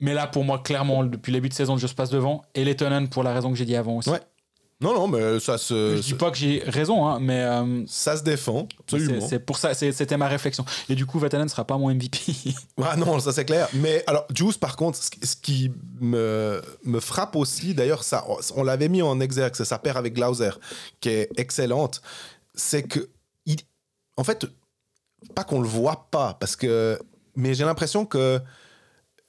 Mais 0.00 0.14
là, 0.14 0.26
pour 0.26 0.44
moi, 0.44 0.58
clairement, 0.58 1.04
depuis 1.04 1.32
le 1.32 1.38
début 1.38 1.48
de 1.48 1.54
saison, 1.54 1.76
je 1.76 1.86
passe 1.86 2.10
devant. 2.10 2.42
Et 2.54 2.64
Lettonen, 2.64 3.08
pour 3.08 3.22
la 3.22 3.32
raison 3.32 3.50
que 3.50 3.56
j'ai 3.56 3.64
dit 3.64 3.76
avant 3.76 3.96
aussi. 3.96 4.10
Ouais. 4.10 4.20
Non, 4.78 4.92
non, 4.92 5.08
mais 5.08 5.40
ça 5.40 5.56
se, 5.56 5.96
Je 5.96 6.02
dis 6.02 6.14
pas 6.14 6.30
que 6.30 6.36
j'ai 6.36 6.62
raison, 6.66 7.06
hein, 7.06 7.18
mais 7.18 7.42
euh, 7.42 7.84
ça 7.86 8.14
se 8.14 8.22
défend, 8.22 8.68
absolument. 8.78 9.26
c'est 9.26 9.38
pour 9.38 9.56
ça, 9.56 9.72
c'était 9.72 10.18
ma 10.18 10.28
réflexion. 10.28 10.66
Et 10.90 10.94
du 10.94 11.06
coup, 11.06 11.18
Vatanen 11.18 11.48
sera 11.48 11.64
pas 11.64 11.78
mon 11.78 11.88
MVP. 11.88 12.18
Ah 12.82 12.94
non, 12.96 13.18
ça 13.18 13.32
c'est 13.32 13.46
clair. 13.46 13.68
Mais 13.72 14.04
alors, 14.06 14.26
Juice, 14.34 14.58
par 14.58 14.76
contre, 14.76 14.98
ce 14.98 15.08
ce 15.22 15.34
qui 15.34 15.72
me, 15.98 16.60
me 16.84 17.00
frappe 17.00 17.36
aussi, 17.36 17.72
d'ailleurs, 17.72 18.04
ça, 18.04 18.26
on 18.54 18.62
l'avait 18.62 18.90
mis 18.90 19.00
en 19.00 19.18
exergue, 19.18 19.54
c'est 19.56 19.64
sa 19.64 19.78
paire 19.78 19.96
avec 19.96 20.12
Glauser, 20.12 20.50
qui 21.00 21.08
est 21.08 21.30
excellente, 21.38 22.02
c'est 22.54 22.82
que, 22.82 23.08
il, 23.46 23.56
en 24.18 24.24
fait, 24.24 24.46
pas 25.34 25.44
qu'on 25.44 25.62
le 25.62 25.68
voit 25.68 26.08
pas, 26.10 26.34
parce 26.38 26.54
que, 26.54 26.98
mais 27.34 27.54
j'ai 27.54 27.64
l'impression 27.64 28.04
que, 28.04 28.40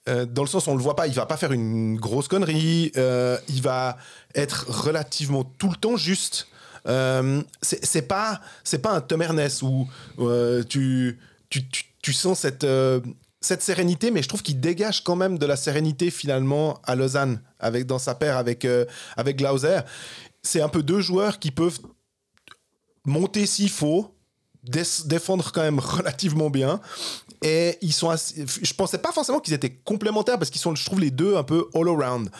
euh, 0.08 0.26
dans 0.26 0.42
le 0.42 0.48
sens 0.48 0.66
où 0.66 0.70
on 0.70 0.76
le 0.76 0.82
voit 0.82 0.96
pas, 0.96 1.06
il 1.06 1.14
va 1.14 1.26
pas 1.26 1.36
faire 1.36 1.52
une 1.52 1.96
grosse 1.96 2.26
connerie, 2.28 2.90
euh, 2.96 3.38
il 3.48 3.62
va 3.62 3.96
être 4.34 4.66
relativement 4.68 5.44
tout 5.44 5.68
le 5.68 5.76
temps 5.76 5.96
juste. 5.96 6.48
Euh, 6.86 7.42
c'est 7.62 8.02
pas 8.08 8.40
c'est 8.64 8.78
pas 8.78 8.92
un 8.92 9.00
Tom 9.00 9.20
Ernest 9.20 9.62
où 9.62 9.86
euh, 10.20 10.62
tu, 10.62 11.18
tu, 11.50 11.62
tu, 12.02 12.12
sens 12.12 12.40
cette 12.40 12.66
cette 13.40 13.62
sérénité, 13.62 14.10
mais 14.10 14.22
je 14.22 14.28
trouve 14.28 14.42
qu'il 14.42 14.58
dégage 14.58 15.04
quand 15.04 15.16
même 15.16 15.38
de 15.38 15.46
la 15.46 15.56
sérénité 15.56 16.10
finalement 16.10 16.80
à 16.84 16.94
Lausanne 16.94 17.40
avec 17.60 17.84
dans 17.86 17.98
sa 17.98 18.14
paire 18.14 18.36
avec 18.36 18.66
avec 19.16 19.36
Glauser. 19.36 19.80
C'est 20.42 20.62
un 20.62 20.68
peu 20.68 20.82
deux 20.82 21.00
joueurs 21.00 21.38
qui 21.38 21.50
peuvent 21.50 21.78
monter 23.04 23.46
s'il 23.46 23.70
faut, 23.70 24.14
dé- 24.62 24.82
défendre 25.06 25.50
quand 25.52 25.62
même 25.62 25.78
relativement 25.98 26.50
bien. 26.50 26.80
Et 27.42 27.78
ils 27.82 27.92
sont 27.92 28.10
assez- 28.10 28.44
je 28.62 28.74
pensais 28.74 28.98
pas 28.98 29.12
forcément 29.12 29.38
qu'ils 29.40 29.54
étaient 29.54 29.70
complémentaires 29.84 30.38
parce 30.38 30.50
qu'ils 30.50 30.60
sont, 30.60 30.74
je 30.74 30.84
trouve, 30.84 31.00
les 31.00 31.10
deux 31.10 31.36
un 31.36 31.44
peu 31.44 31.68
all 31.74 31.88
around. 31.88 32.30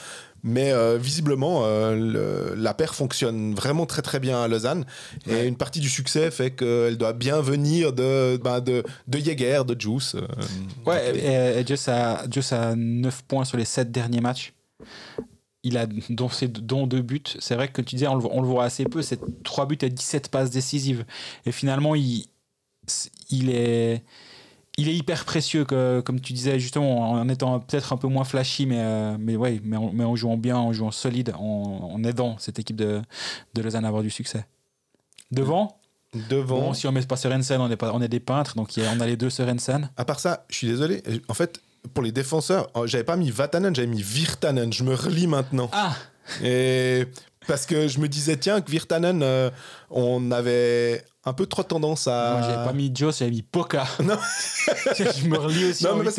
Mais 0.44 0.70
euh, 0.72 0.98
visiblement, 0.98 1.62
euh, 1.64 1.96
le- 1.96 2.54
la 2.54 2.72
paire 2.72 2.94
fonctionne 2.94 3.54
vraiment 3.54 3.86
très 3.86 4.02
très 4.02 4.20
bien 4.20 4.40
à 4.40 4.46
Lausanne. 4.48 4.86
Et 5.28 5.44
une 5.46 5.56
partie 5.56 5.80
du 5.80 5.88
succès 5.88 6.30
fait 6.30 6.52
qu'elle 6.52 6.96
doit 6.96 7.12
bien 7.12 7.40
venir 7.40 7.92
de, 7.92 8.36
ben, 8.42 8.60
de, 8.60 8.84
de 9.08 9.18
Jäger, 9.18 9.62
de 9.66 9.80
Juice. 9.80 10.14
euh, 10.14 10.26
Ouais, 10.86 11.16
et, 11.16 11.60
et 11.60 11.66
Just 11.66 11.88
a, 11.88 12.24
Just 12.30 12.52
a 12.52 12.74
9 12.76 13.22
points 13.24 13.44
sur 13.44 13.56
les 13.56 13.64
7 13.64 13.90
derniers 13.90 14.20
matchs. 14.20 14.52
Il 15.64 15.76
a 15.76 15.86
dont, 16.08 16.28
ses- 16.28 16.46
dont 16.46 16.86
deux 16.86 17.02
buts. 17.02 17.20
C'est 17.40 17.56
vrai 17.56 17.66
que 17.66 17.72
comme 17.74 17.84
tu 17.84 17.96
disais, 17.96 18.06
on 18.06 18.14
le, 18.14 18.20
voit- 18.22 18.30
on 18.32 18.40
le 18.40 18.46
voit 18.48 18.64
assez 18.64 18.84
peu. 18.84 19.02
C'est 19.02 19.18
3 19.42 19.66
buts 19.66 19.78
et 19.82 19.90
17 19.90 20.28
passes 20.28 20.50
décisives. 20.50 21.04
Et 21.46 21.52
finalement, 21.52 21.96
il, 21.96 22.26
il 23.30 23.50
est. 23.50 24.04
il 24.78 24.88
est 24.88 24.94
hyper 24.94 25.24
précieux, 25.24 25.64
que, 25.64 26.00
comme 26.00 26.20
tu 26.20 26.32
disais, 26.32 26.58
justement, 26.58 27.10
en 27.10 27.28
étant 27.28 27.58
peut-être 27.60 27.92
un 27.92 27.96
peu 27.96 28.08
moins 28.08 28.24
flashy, 28.24 28.64
mais, 28.64 28.78
euh, 28.80 29.16
mais, 29.18 29.36
ouais, 29.36 29.60
mais, 29.64 29.76
en, 29.76 29.90
mais 29.92 30.04
en 30.04 30.16
jouant 30.16 30.36
bien, 30.36 30.56
en 30.56 30.72
jouant 30.72 30.92
solide, 30.92 31.34
en, 31.36 31.90
en 31.92 32.04
aidant 32.04 32.36
cette 32.38 32.58
équipe 32.58 32.76
de, 32.76 33.02
de 33.54 33.62
Lausanne 33.62 33.84
à 33.84 33.88
avoir 33.88 34.02
du 34.02 34.10
succès. 34.10 34.46
Devant, 35.32 35.78
Devant. 36.30 36.60
bon, 36.60 36.74
si 36.74 36.86
on 36.86 36.92
met 36.92 37.02
pas 37.02 37.16
Sorensen, 37.16 37.60
on 37.60 37.70
est, 37.70 37.76
pas, 37.76 37.92
on 37.92 38.00
est 38.00 38.08
des 38.08 38.20
peintres, 38.20 38.54
donc 38.54 38.70
on 38.78 39.00
a 39.00 39.06
les 39.06 39.16
deux 39.16 39.30
Sorensen. 39.30 39.90
À 39.96 40.04
part 40.04 40.20
ça, 40.20 40.46
je 40.48 40.56
suis 40.56 40.66
désolé. 40.66 41.02
En 41.28 41.34
fait, 41.34 41.60
pour 41.92 42.02
les 42.02 42.12
défenseurs, 42.12 42.70
euh, 42.76 42.86
j'avais 42.86 43.04
pas 43.04 43.16
mis 43.16 43.30
Vatanen, 43.30 43.74
j'avais 43.74 43.88
mis 43.88 44.02
Virtanen. 44.02 44.72
Je 44.72 44.84
me 44.84 44.94
relis 44.94 45.26
maintenant. 45.26 45.68
Ah 45.72 45.94
Et 46.42 47.06
parce 47.48 47.64
que 47.66 47.88
je 47.88 47.98
me 47.98 48.08
disais, 48.08 48.36
tiens, 48.36 48.60
que 48.60 48.70
Virtanen, 48.70 49.22
euh, 49.22 49.50
on 49.90 50.30
avait 50.30 51.02
un 51.24 51.32
peu 51.32 51.46
trop 51.46 51.62
tendance 51.62 52.06
à. 52.06 52.34
Moi, 52.34 52.42
j'avais 52.42 52.64
pas 52.64 52.72
mis 52.74 52.92
Joe, 52.94 53.18
j'avais 53.18 53.30
mis 53.30 53.42
Poca. 53.42 53.86
Non. 54.04 54.16
je 54.96 55.26
me 55.26 55.38
relis 55.38 55.70
aussi 55.70 55.84
Non, 55.84 55.92
en 55.92 55.96
mais 55.96 56.10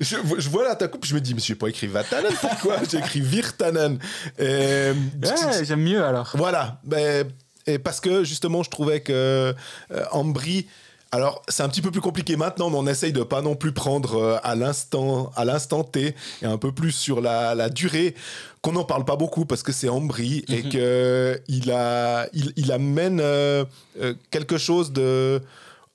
je, 0.00 0.16
je 0.38 0.48
vois 0.50 0.64
là 0.64 0.74
ta 0.74 0.88
coupe, 0.88 1.06
je 1.06 1.14
me 1.14 1.20
dis, 1.20 1.34
mais 1.34 1.40
j'ai 1.40 1.54
pas 1.54 1.68
écrit 1.68 1.86
Vatanen, 1.86 2.32
pourquoi 2.40 2.78
J'ai 2.90 2.98
écrit 2.98 3.20
Virtanen? 3.20 3.98
Et, 4.38 4.90
Ouais, 5.22 5.64
j'aime 5.64 5.82
mieux 5.82 6.04
alors. 6.04 6.32
Voilà, 6.34 6.80
ben, 6.84 7.26
et 7.66 7.78
parce 7.78 8.00
que 8.00 8.24
justement, 8.24 8.62
je 8.64 8.70
trouvais 8.70 9.00
que 9.00 9.54
euh, 9.92 10.04
Ambry. 10.10 10.66
Alors, 11.12 11.42
c'est 11.48 11.62
un 11.62 11.68
petit 11.68 11.82
peu 11.82 11.90
plus 11.90 12.00
compliqué 12.00 12.36
maintenant, 12.36 12.68
mais 12.68 12.76
on 12.76 12.86
essaye 12.86 13.12
de 13.12 13.22
pas 13.22 13.40
non 13.40 13.54
plus 13.54 13.72
prendre 13.72 14.16
euh, 14.16 14.36
à 14.42 14.54
l'instant, 14.56 15.30
à 15.36 15.44
l'instant 15.44 15.84
T, 15.84 16.14
et 16.42 16.46
un 16.46 16.58
peu 16.58 16.72
plus 16.72 16.90
sur 16.92 17.20
la, 17.20 17.54
la 17.54 17.70
durée, 17.70 18.14
qu'on 18.60 18.72
n'en 18.72 18.84
parle 18.84 19.04
pas 19.04 19.16
beaucoup 19.16 19.46
parce 19.46 19.62
que 19.62 19.70
c'est 19.72 19.88
Ambry 19.88 20.44
et 20.48 20.64
Mhm. 20.64 20.68
que 20.72 21.40
il 21.48 21.70
a, 21.70 22.26
il, 22.32 22.52
il 22.56 22.72
amène 22.72 23.20
euh, 23.20 23.64
euh, 24.00 24.14
quelque 24.30 24.58
chose 24.58 24.92
de 24.92 25.40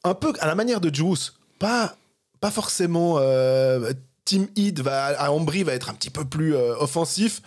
un 0.03 0.13
peu 0.15 0.33
à 0.39 0.47
la 0.47 0.55
manière 0.55 0.79
de 0.81 0.93
Juice, 0.93 1.33
pas, 1.59 1.95
pas 2.39 2.49
forcément. 2.51 3.15
euh, 3.19 3.91
Team 4.25 4.47
Heat 4.55 4.79
va, 4.81 5.05
à 5.19 5.31
Ambry 5.31 5.63
va 5.63 5.73
être 5.73 5.89
un 5.89 5.93
petit 5.93 6.09
peu 6.11 6.23
plus 6.25 6.55
euh, 6.55 6.75
offensif. 6.79 7.41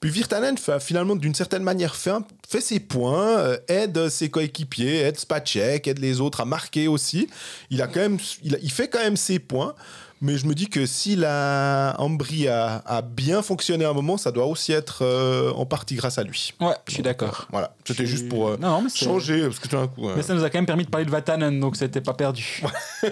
Puis 0.00 0.10
Virtanen, 0.10 0.56
fait, 0.56 0.80
finalement, 0.80 1.16
d'une 1.16 1.34
certaine 1.34 1.62
manière, 1.62 1.96
fait, 1.96 2.10
un- 2.10 2.24
fait 2.48 2.60
ses 2.60 2.80
points, 2.80 3.38
euh, 3.38 3.58
aide 3.68 4.08
ses 4.08 4.30
coéquipiers, 4.30 5.00
aide 5.00 5.18
Spacek, 5.18 5.86
aide 5.88 5.98
les 5.98 6.20
autres 6.20 6.40
à 6.40 6.44
marquer 6.44 6.88
aussi. 6.88 7.28
Il, 7.70 7.82
a 7.82 7.86
quand 7.88 8.00
même, 8.00 8.18
il, 8.42 8.54
a- 8.54 8.58
il 8.62 8.70
fait 8.70 8.88
quand 8.88 9.00
même 9.00 9.16
ses 9.16 9.38
points. 9.38 9.74
Mais 10.22 10.36
je 10.36 10.44
me 10.46 10.54
dis 10.54 10.68
que 10.68 10.84
si 10.84 11.16
la 11.16 11.94
Ambry 11.98 12.46
a, 12.46 12.82
a 12.84 13.00
bien 13.00 13.40
fonctionné 13.40 13.86
à 13.86 13.88
un 13.88 13.94
moment, 13.94 14.18
ça 14.18 14.30
doit 14.30 14.44
aussi 14.44 14.70
être 14.70 14.98
euh, 15.02 15.50
en 15.52 15.64
partie 15.64 15.94
grâce 15.94 16.18
à 16.18 16.24
lui. 16.24 16.52
Ouais, 16.60 16.74
je 16.86 16.92
suis 16.92 17.02
d'accord. 17.02 17.48
Voilà, 17.50 17.74
c'était 17.86 18.04
juste 18.04 18.28
pour 18.28 18.48
euh, 18.48 18.58
Non, 18.60 18.68
non, 18.68 18.82
mais 18.82 18.90
changer, 18.94 19.40
parce 19.44 19.58
que 19.58 19.68
tout 19.68 19.76
d'un 19.76 19.86
coup... 19.88 20.10
euh, 20.10 20.14
Mais 20.16 20.22
ça 20.22 20.34
nous 20.34 20.44
a 20.44 20.50
quand 20.50 20.58
même 20.58 20.66
permis 20.66 20.84
de 20.84 20.90
parler 20.90 21.06
de 21.06 21.10
Vatanen, 21.10 21.58
donc 21.58 21.74
c'était 21.76 22.02
pas 22.02 22.12
perdu. 22.12 22.62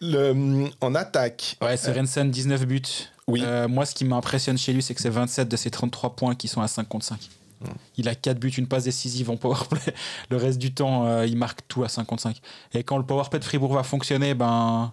le, 0.00 0.68
en 0.80 0.94
attaque, 0.94 1.56
Ouais, 1.62 1.76
Sorensen, 1.76 2.30
19 2.30 2.66
buts. 2.66 2.82
Oui. 3.26 3.42
Euh, 3.44 3.68
moi, 3.68 3.86
ce 3.86 3.94
qui 3.94 4.04
m'impressionne 4.04 4.58
chez 4.58 4.72
lui, 4.72 4.82
c'est 4.82 4.94
que 4.94 5.00
c'est 5.00 5.10
27 5.10 5.48
de 5.48 5.56
ses 5.56 5.70
33 5.70 6.16
points 6.16 6.34
qui 6.34 6.48
sont 6.48 6.60
à 6.60 6.68
5 6.68 6.88
contre 6.88 7.04
5. 7.04 7.18
Hmm. 7.60 7.68
Il 7.96 8.08
a 8.08 8.14
4 8.14 8.38
buts, 8.40 8.48
une 8.48 8.66
passe 8.66 8.84
décisive 8.84 9.30
en 9.30 9.36
powerplay. 9.36 9.80
Le 10.30 10.36
reste 10.36 10.58
du 10.58 10.72
temps, 10.72 11.06
euh, 11.06 11.26
il 11.26 11.36
marque 11.36 11.60
tout 11.68 11.84
à 11.84 11.88
5 11.88 12.04
contre 12.04 12.22
5. 12.22 12.40
Et 12.72 12.82
quand 12.82 12.96
le 12.96 13.04
powerplay 13.04 13.38
de 13.38 13.44
Fribourg 13.44 13.74
va 13.74 13.82
fonctionner, 13.82 14.34
ben. 14.34 14.92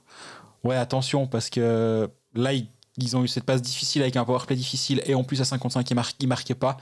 Ouais, 0.63 0.75
attention, 0.75 1.27
parce 1.27 1.49
que 1.49 2.09
là, 2.35 2.51
ils, 2.53 2.67
ils 2.97 3.15
ont 3.15 3.23
eu 3.23 3.27
cette 3.27 3.45
passe 3.45 3.61
difficile 3.61 4.01
avec 4.01 4.17
un 4.17 4.25
powerplay 4.25 4.55
difficile 4.55 5.01
et 5.05 5.15
en 5.15 5.23
plus 5.23 5.39
à 5.39 5.45
5 5.45 5.57
contre 5.59 5.75
5, 5.75 5.89
ils, 5.89 5.93
mar- 5.93 6.11
ils 6.19 6.27
marquaient 6.27 6.55
pas. 6.55 6.77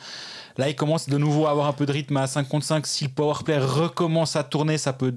Là, 0.57 0.69
ils 0.69 0.75
commencent 0.75 1.07
de 1.07 1.17
nouveau 1.17 1.45
à 1.45 1.51
avoir 1.51 1.67
un 1.67 1.73
peu 1.73 1.85
de 1.85 1.91
rythme 1.91 2.17
à 2.17 2.25
5 2.25 2.47
contre 2.47 2.65
5. 2.65 2.87
Si 2.87 3.03
le 3.03 3.11
powerplay 3.11 3.59
recommence 3.59 4.35
à 4.35 4.43
tourner, 4.43 4.77
ça 4.77 4.91
peut. 4.93 5.13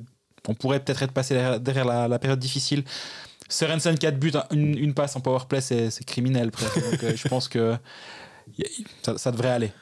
On 0.48 0.54
pourrait 0.54 0.80
peut-être 0.80 1.02
être 1.04 1.12
passé 1.12 1.34
derrière, 1.34 1.60
derrière 1.60 1.84
la, 1.84 2.08
la 2.08 2.18
période 2.18 2.40
difficile. 2.40 2.82
Sorensen 3.48 3.96
4 3.98 4.18
buts, 4.18 4.32
une, 4.50 4.76
une 4.76 4.92
passe 4.94 5.14
en 5.16 5.20
powerplay, 5.20 5.60
c'est 5.60 5.90
c'est 5.90 6.04
criminel 6.04 6.50
presque. 6.50 6.82
Donc 6.90 7.02
euh, 7.04 7.12
je 7.14 7.28
pense 7.28 7.48
que 7.48 7.76
ça, 9.02 9.16
ça 9.16 9.30
devrait 9.30 9.50
aller 9.50 9.72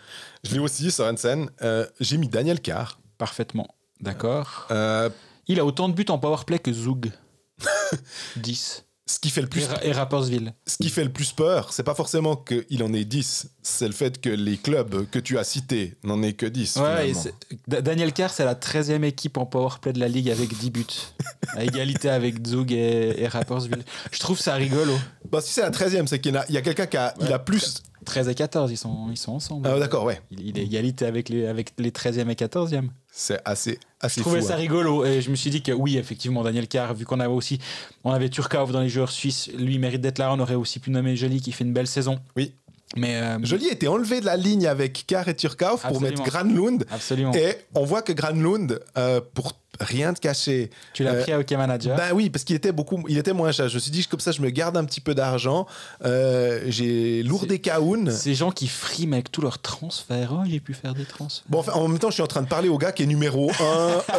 je 0.44 0.52
l'ai 0.52 0.60
aussi, 0.60 0.92
Sorensen. 0.92 1.50
Euh, 1.62 1.86
J'ai 1.98 2.18
mis 2.18 2.28
Daniel 2.28 2.60
Carr. 2.60 3.00
parfaitement. 3.18 3.74
D'accord. 4.00 4.68
Euh, 4.70 5.10
Il 5.48 5.58
a 5.58 5.64
autant 5.64 5.88
de 5.88 5.94
buts 5.94 6.04
en 6.08 6.18
powerplay 6.18 6.60
que 6.60 6.72
Zug. 6.72 7.10
10. 8.36 8.84
Ce 9.08 9.20
qui 9.20 9.30
fait 9.30 9.40
le 9.40 9.46
Et, 9.46 9.50
plus 9.50 9.68
et 9.82 9.92
Rapperswil. 9.92 10.52
ce 10.66 10.76
qui 10.78 10.88
fait 10.90 11.04
le 11.04 11.12
plus 11.12 11.30
peur, 11.32 11.72
c'est 11.72 11.84
pas 11.84 11.94
forcément 11.94 12.34
qu'il 12.36 12.82
en 12.82 12.92
ait 12.92 13.04
10, 13.04 13.48
c'est 13.62 13.86
le 13.86 13.92
fait 13.94 14.20
que 14.20 14.28
les 14.30 14.56
clubs 14.56 15.08
que 15.10 15.18
tu 15.20 15.38
as 15.38 15.44
cités 15.44 15.94
n'en 16.02 16.22
aient 16.24 16.32
que 16.32 16.46
10. 16.46 16.76
Ouais, 16.76 17.10
et 17.10 17.14
finalement. 17.14 17.20
c'est- 17.22 17.34
Da- 17.68 17.80
Daniel 17.82 18.12
Carr, 18.12 18.30
c'est 18.32 18.44
la 18.44 18.54
13e 18.56 19.04
équipe 19.04 19.36
en 19.36 19.46
powerplay 19.46 19.92
de 19.92 20.00
la 20.00 20.08
ligue 20.08 20.28
avec 20.30 20.52
10 20.58 20.70
buts. 20.70 20.84
à 21.56 21.62
égalité 21.64 22.08
avec 22.10 22.44
Zug 22.46 22.72
et, 22.72 23.14
et 23.22 23.28
Rapperswil. 23.28 23.84
Je 24.10 24.18
trouve 24.18 24.38
ça 24.40 24.54
rigolo. 24.54 24.92
Bah, 25.30 25.40
si 25.40 25.52
c'est 25.52 25.62
la 25.62 25.70
13e, 25.70 26.06
c'est 26.08 26.18
qu'il 26.20 26.34
y, 26.50 26.56
a- 26.56 26.62
quelqu'un 26.62 26.86
qui 26.86 26.96
a, 26.96 27.14
il 27.20 27.32
a 27.32 27.38
plus. 27.38 27.82
13 28.06 28.28
et 28.28 28.34
14, 28.34 28.72
ils 28.72 28.76
sont, 28.78 29.08
ils 29.10 29.18
sont 29.18 29.32
ensemble. 29.32 29.68
Ah, 29.70 29.78
d'accord, 29.78 30.04
ouais. 30.04 30.20
Il, 30.30 30.40
il 30.46 30.58
est 30.58 30.62
égalité 30.62 31.04
avec 31.04 31.28
les, 31.28 31.46
avec 31.46 31.72
les 31.78 31.90
13e 31.90 32.30
et 32.30 32.34
14e. 32.34 32.88
C'est 33.12 33.40
assez, 33.44 33.78
assez 34.00 34.20
Je 34.20 34.22
trouvais 34.22 34.40
fou. 34.40 34.48
ça 34.48 34.54
hein. 34.54 34.56
rigolo 34.56 35.04
et 35.04 35.20
je 35.20 35.30
me 35.30 35.36
suis 35.36 35.50
dit 35.50 35.62
que 35.62 35.72
oui, 35.72 35.96
effectivement, 35.98 36.42
Daniel 36.42 36.68
Carr, 36.68 36.94
vu 36.94 37.04
qu'on 37.04 37.20
avait 37.20 37.32
aussi, 37.32 37.58
on 38.04 38.12
avait 38.12 38.28
Turkov 38.28 38.72
dans 38.72 38.80
les 38.80 38.88
joueurs 38.88 39.10
suisses, 39.10 39.50
lui 39.56 39.78
mérite 39.78 40.00
d'être 40.00 40.18
là. 40.18 40.32
On 40.32 40.38
aurait 40.38 40.54
aussi 40.54 40.78
pu 40.80 40.90
nommer 40.90 41.16
Joly 41.16 41.40
qui 41.40 41.52
fait 41.52 41.64
une 41.64 41.72
belle 41.72 41.86
saison. 41.86 42.18
Oui. 42.36 42.52
Mais 42.96 43.16
euh, 43.16 43.38
Joly 43.42 43.66
était 43.68 43.88
enlevé 43.88 44.20
de 44.20 44.26
la 44.26 44.36
ligne 44.36 44.66
avec 44.66 45.04
Carr 45.06 45.26
et 45.28 45.34
Turkauf 45.34 45.86
pour 45.88 46.00
mettre 46.00 46.22
Granlund. 46.22 46.84
absolument. 46.90 47.32
Et 47.34 47.56
on 47.74 47.84
voit 47.84 48.02
que 48.02 48.12
Granlund, 48.12 48.80
euh, 48.96 49.20
pour 49.34 49.54
rien 49.80 50.12
te 50.14 50.20
cacher, 50.20 50.70
tu 50.92 51.02
l'as 51.04 51.12
euh, 51.12 51.22
pris 51.22 51.32
à 51.32 51.38
Hockey 51.38 51.56
Manager. 51.56 51.96
Ben 51.96 52.12
oui, 52.14 52.30
parce 52.30 52.44
qu'il 52.44 52.56
était 52.56 52.72
beaucoup, 52.72 53.02
il 53.08 53.18
était 53.18 53.32
moins 53.32 53.52
cher. 53.52 53.68
Je 53.68 53.74
me 53.74 53.80
suis 53.80 53.90
dit, 53.90 54.06
comme 54.06 54.20
ça, 54.20 54.32
je 54.32 54.40
me 54.42 54.50
garde 54.50 54.76
un 54.76 54.84
petit 54.84 55.00
peu 55.00 55.14
d'argent. 55.14 55.66
Euh, 56.04 56.62
j'ai 56.68 57.22
lourdé 57.22 57.58
Kaoun. 57.58 58.10
Ces 58.10 58.34
gens 58.34 58.50
qui 58.50 58.68
friment 58.68 59.14
avec 59.14 59.30
tous 59.30 59.40
leurs 59.42 59.60
transferts. 59.60 60.30
Oh, 60.32 60.42
j'ai 60.48 60.60
pu 60.60 60.74
faire 60.74 60.94
des 60.94 61.04
transferts. 61.04 61.44
Bon, 61.48 61.58
enfin, 61.60 61.72
en 61.72 61.88
même 61.88 61.98
temps, 61.98 62.08
je 62.10 62.14
suis 62.14 62.22
en 62.22 62.26
train 62.26 62.42
de 62.42 62.48
parler 62.48 62.68
au 62.68 62.78
gars 62.78 62.92
qui 62.92 63.02
est 63.02 63.06
numéro 63.06 63.50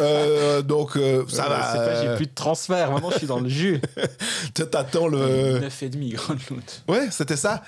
1. 0.00 0.62
donc, 0.62 0.96
euh, 0.96 1.24
ça 1.28 1.46
Euh, 1.46 1.48
va. 1.48 1.72
c'est 1.72 1.78
pas, 1.78 2.02
j'ai 2.02 2.16
plus 2.16 2.26
de 2.26 2.34
transferts. 2.34 2.90
Maintenant, 2.92 3.10
je 3.10 3.18
suis 3.18 3.26
dans 3.26 3.40
le 3.40 3.48
jus. 3.48 3.80
T'attends 4.54 5.08
le. 5.08 5.60
9,5 5.60 6.14
Granlund. 6.14 6.62
Ouais, 6.88 7.08
c'était 7.10 7.36
ça. 7.36 7.62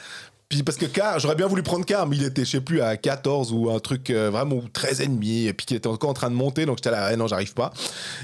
Puis 0.50 0.64
parce 0.64 0.76
que 0.76 0.84
Carr, 0.86 1.20
j'aurais 1.20 1.36
bien 1.36 1.46
voulu 1.46 1.62
prendre 1.62 1.86
Carr, 1.86 2.06
mais 2.08 2.16
il 2.16 2.24
était, 2.24 2.44
je 2.44 2.50
sais 2.50 2.60
plus, 2.60 2.82
à 2.82 2.96
14 2.96 3.52
ou 3.52 3.70
un 3.70 3.78
truc 3.78 4.10
euh, 4.10 4.30
vraiment 4.30 4.56
ou 4.56 4.68
13 4.68 5.00
et 5.00 5.06
demi, 5.06 5.46
et 5.46 5.52
puis 5.54 5.64
qu'il 5.64 5.76
était 5.76 5.86
encore 5.86 6.10
en 6.10 6.14
train 6.14 6.28
de 6.28 6.34
monter, 6.34 6.66
donc 6.66 6.78
j'étais 6.78 6.90
là, 6.90 7.04
ah, 7.06 7.16
non, 7.16 7.28
j'arrive 7.28 7.54
pas. 7.54 7.72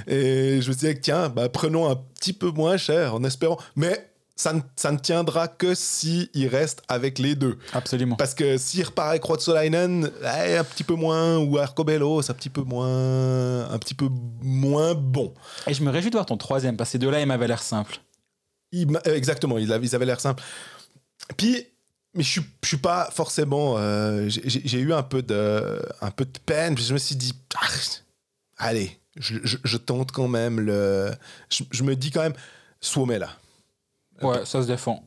Et 0.08 0.60
je 0.60 0.68
me 0.68 0.74
disais, 0.74 0.98
tiens, 1.00 1.28
bah, 1.28 1.48
prenons 1.48 1.88
un 1.88 1.94
petit 2.18 2.32
peu 2.32 2.50
moins 2.50 2.76
cher 2.78 3.14
en 3.14 3.22
espérant. 3.22 3.58
Mais 3.76 4.10
ça 4.34 4.52
ne, 4.52 4.60
ça 4.74 4.90
ne 4.90 4.98
tiendra 4.98 5.46
que 5.46 5.74
si 5.76 6.28
il 6.34 6.48
reste 6.48 6.82
avec 6.88 7.20
les 7.20 7.36
deux. 7.36 7.58
Absolument. 7.72 8.16
Parce 8.16 8.34
que 8.34 8.58
s'il 8.58 8.84
repart 8.84 9.10
avec 9.10 9.24
Ruotsalainen, 9.24 10.10
eh, 10.22 10.56
un 10.56 10.64
petit 10.64 10.82
peu 10.84 10.94
moins, 10.94 11.38
ou 11.38 11.58
Arcobello, 11.58 12.22
c'est 12.22 12.32
un 12.32 12.34
petit 12.34 12.50
peu 12.50 12.62
moins, 12.62 13.70
un 13.70 13.78
petit 13.78 13.94
peu 13.94 14.08
moins 14.42 14.94
bon. 14.94 15.32
Et 15.68 15.74
je 15.74 15.82
me 15.84 15.90
réjouis 15.90 16.10
de 16.10 16.16
voir 16.16 16.26
ton 16.26 16.36
troisième, 16.36 16.76
parce 16.76 16.88
que 16.90 16.92
ces 16.92 16.98
deux-là, 16.98 17.20
ils 17.20 17.26
m'avaient 17.26 17.46
l'air. 17.46 17.62
Il 18.72 18.90
m'a- 18.90 19.00
euh, 19.06 19.14
exactement, 19.14 19.58
ils 19.58 19.72
avaient, 19.72 19.86
ils 19.86 19.94
avaient 19.94 20.06
l'air 20.06 20.20
simples. 20.20 20.42
Puis, 21.36 21.66
mais 22.16 22.22
je 22.22 22.30
suis, 22.30 22.42
suis 22.68 22.76
pas 22.78 23.10
forcément. 23.12 23.74
euh, 23.78 24.28
j'ai- 24.28 24.78
eu 24.80 24.92
un 24.92 25.02
peu 25.02 25.22
de, 25.22 25.80
un 26.00 26.10
peu 26.10 26.24
peine. 26.40 26.76
Je 26.78 26.92
me 26.92 26.98
suis 26.98 27.16
dit, 27.16 27.32
ah, 27.56 27.66
allez, 28.56 28.98
je, 29.16 29.38
tente 29.76 30.12
quand 30.12 30.28
même 30.28 30.60
le. 30.60 31.12
Je, 31.50 31.82
me 31.82 31.94
dis 31.94 32.10
quand 32.10 32.22
même, 32.22 32.34
Suomela. 32.80 33.36
là. 34.20 34.28
Ouais, 34.28 34.46
ça 34.46 34.62
se 34.62 34.66
défend. 34.66 35.04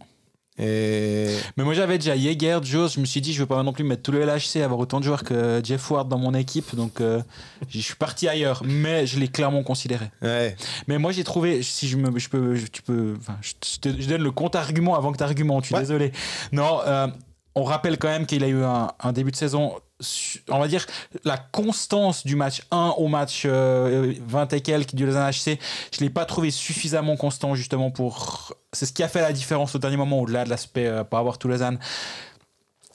Et 0.59 1.27
Mais 1.57 1.63
moi 1.63 1.73
j'avais 1.73 1.97
déjà 1.97 2.17
Jaeger, 2.17 2.59
Joe, 2.63 2.93
je 2.93 2.99
me 2.99 3.05
suis 3.05 3.21
dit 3.21 3.33
je 3.33 3.41
vais 3.41 3.47
pas 3.47 3.63
non 3.63 3.71
plus 3.73 3.83
mettre 3.85 4.03
tout 4.03 4.11
le 4.11 4.19
LHC, 4.25 4.57
avoir 4.61 4.79
autant 4.79 4.99
de 4.99 5.05
joueurs 5.05 5.23
que 5.23 5.61
Jeff 5.63 5.89
Ward 5.89 6.09
dans 6.09 6.17
mon 6.17 6.33
équipe, 6.33 6.75
donc 6.75 6.99
euh, 7.01 7.21
je 7.69 7.79
suis 7.79 7.95
parti 7.95 8.27
ailleurs, 8.27 8.61
mais 8.65 9.07
je 9.07 9.19
l'ai 9.19 9.29
clairement 9.29 9.63
considéré. 9.63 10.05
ouais, 10.21 10.55
Mais 10.87 10.97
moi 10.97 11.11
j'ai 11.13 11.23
trouvé, 11.23 11.63
si 11.63 11.87
je 11.87 11.95
me, 11.97 12.17
je 12.19 12.27
peux, 12.29 12.55
je- 12.55 12.67
tu 12.67 12.81
peux, 12.81 13.15
enfin, 13.17 13.37
je, 13.41 13.53
te- 13.79 14.01
je 14.01 14.07
donne 14.09 14.21
le 14.23 14.31
contre-argument 14.31 14.95
avant 14.95 15.11
que 15.11 15.17
tu 15.17 15.23
argumentes, 15.23 15.63
je 15.63 15.67
suis 15.67 15.75
Ouais. 15.75 15.81
désolé. 15.81 16.11
Non, 16.51 16.79
euh, 16.85 17.07
on 17.55 17.63
rappelle 17.63 17.97
quand 17.97 18.09
même 18.09 18.25
qu'il 18.25 18.43
a 18.43 18.47
eu 18.47 18.63
un, 18.63 18.89
un 18.99 19.11
début 19.13 19.31
de 19.31 19.35
saison, 19.37 19.73
on 20.49 20.59
va 20.59 20.67
dire, 20.67 20.85
la 21.23 21.37
constance 21.37 22.25
du 22.25 22.35
match 22.35 22.61
1 22.71 22.95
au 22.97 23.07
match 23.07 23.43
euh, 23.45 24.13
20 24.25 24.53
et 24.53 24.61
quelques 24.61 24.95
du 24.95 25.05
Lausanne 25.05 25.29
HC, 25.29 25.59
je 25.91 25.99
l'ai 25.99 26.09
pas 26.09 26.25
trouvé 26.25 26.51
suffisamment 26.51 27.17
constant 27.17 27.55
justement 27.55 27.91
pour... 27.91 28.53
C'est 28.71 28.85
ce 28.85 28.93
qui 28.93 29.03
a 29.03 29.07
fait 29.07 29.21
la 29.21 29.33
différence 29.33 29.75
au 29.75 29.79
dernier 29.79 29.97
moment, 29.97 30.19
au-delà 30.19 30.45
de 30.45 30.49
l'aspect 30.49 30.87
euh, 30.87 31.03
pas 31.03 31.19
avoir 31.19 31.37
tout 31.37 31.47
Lausanne. 31.47 31.79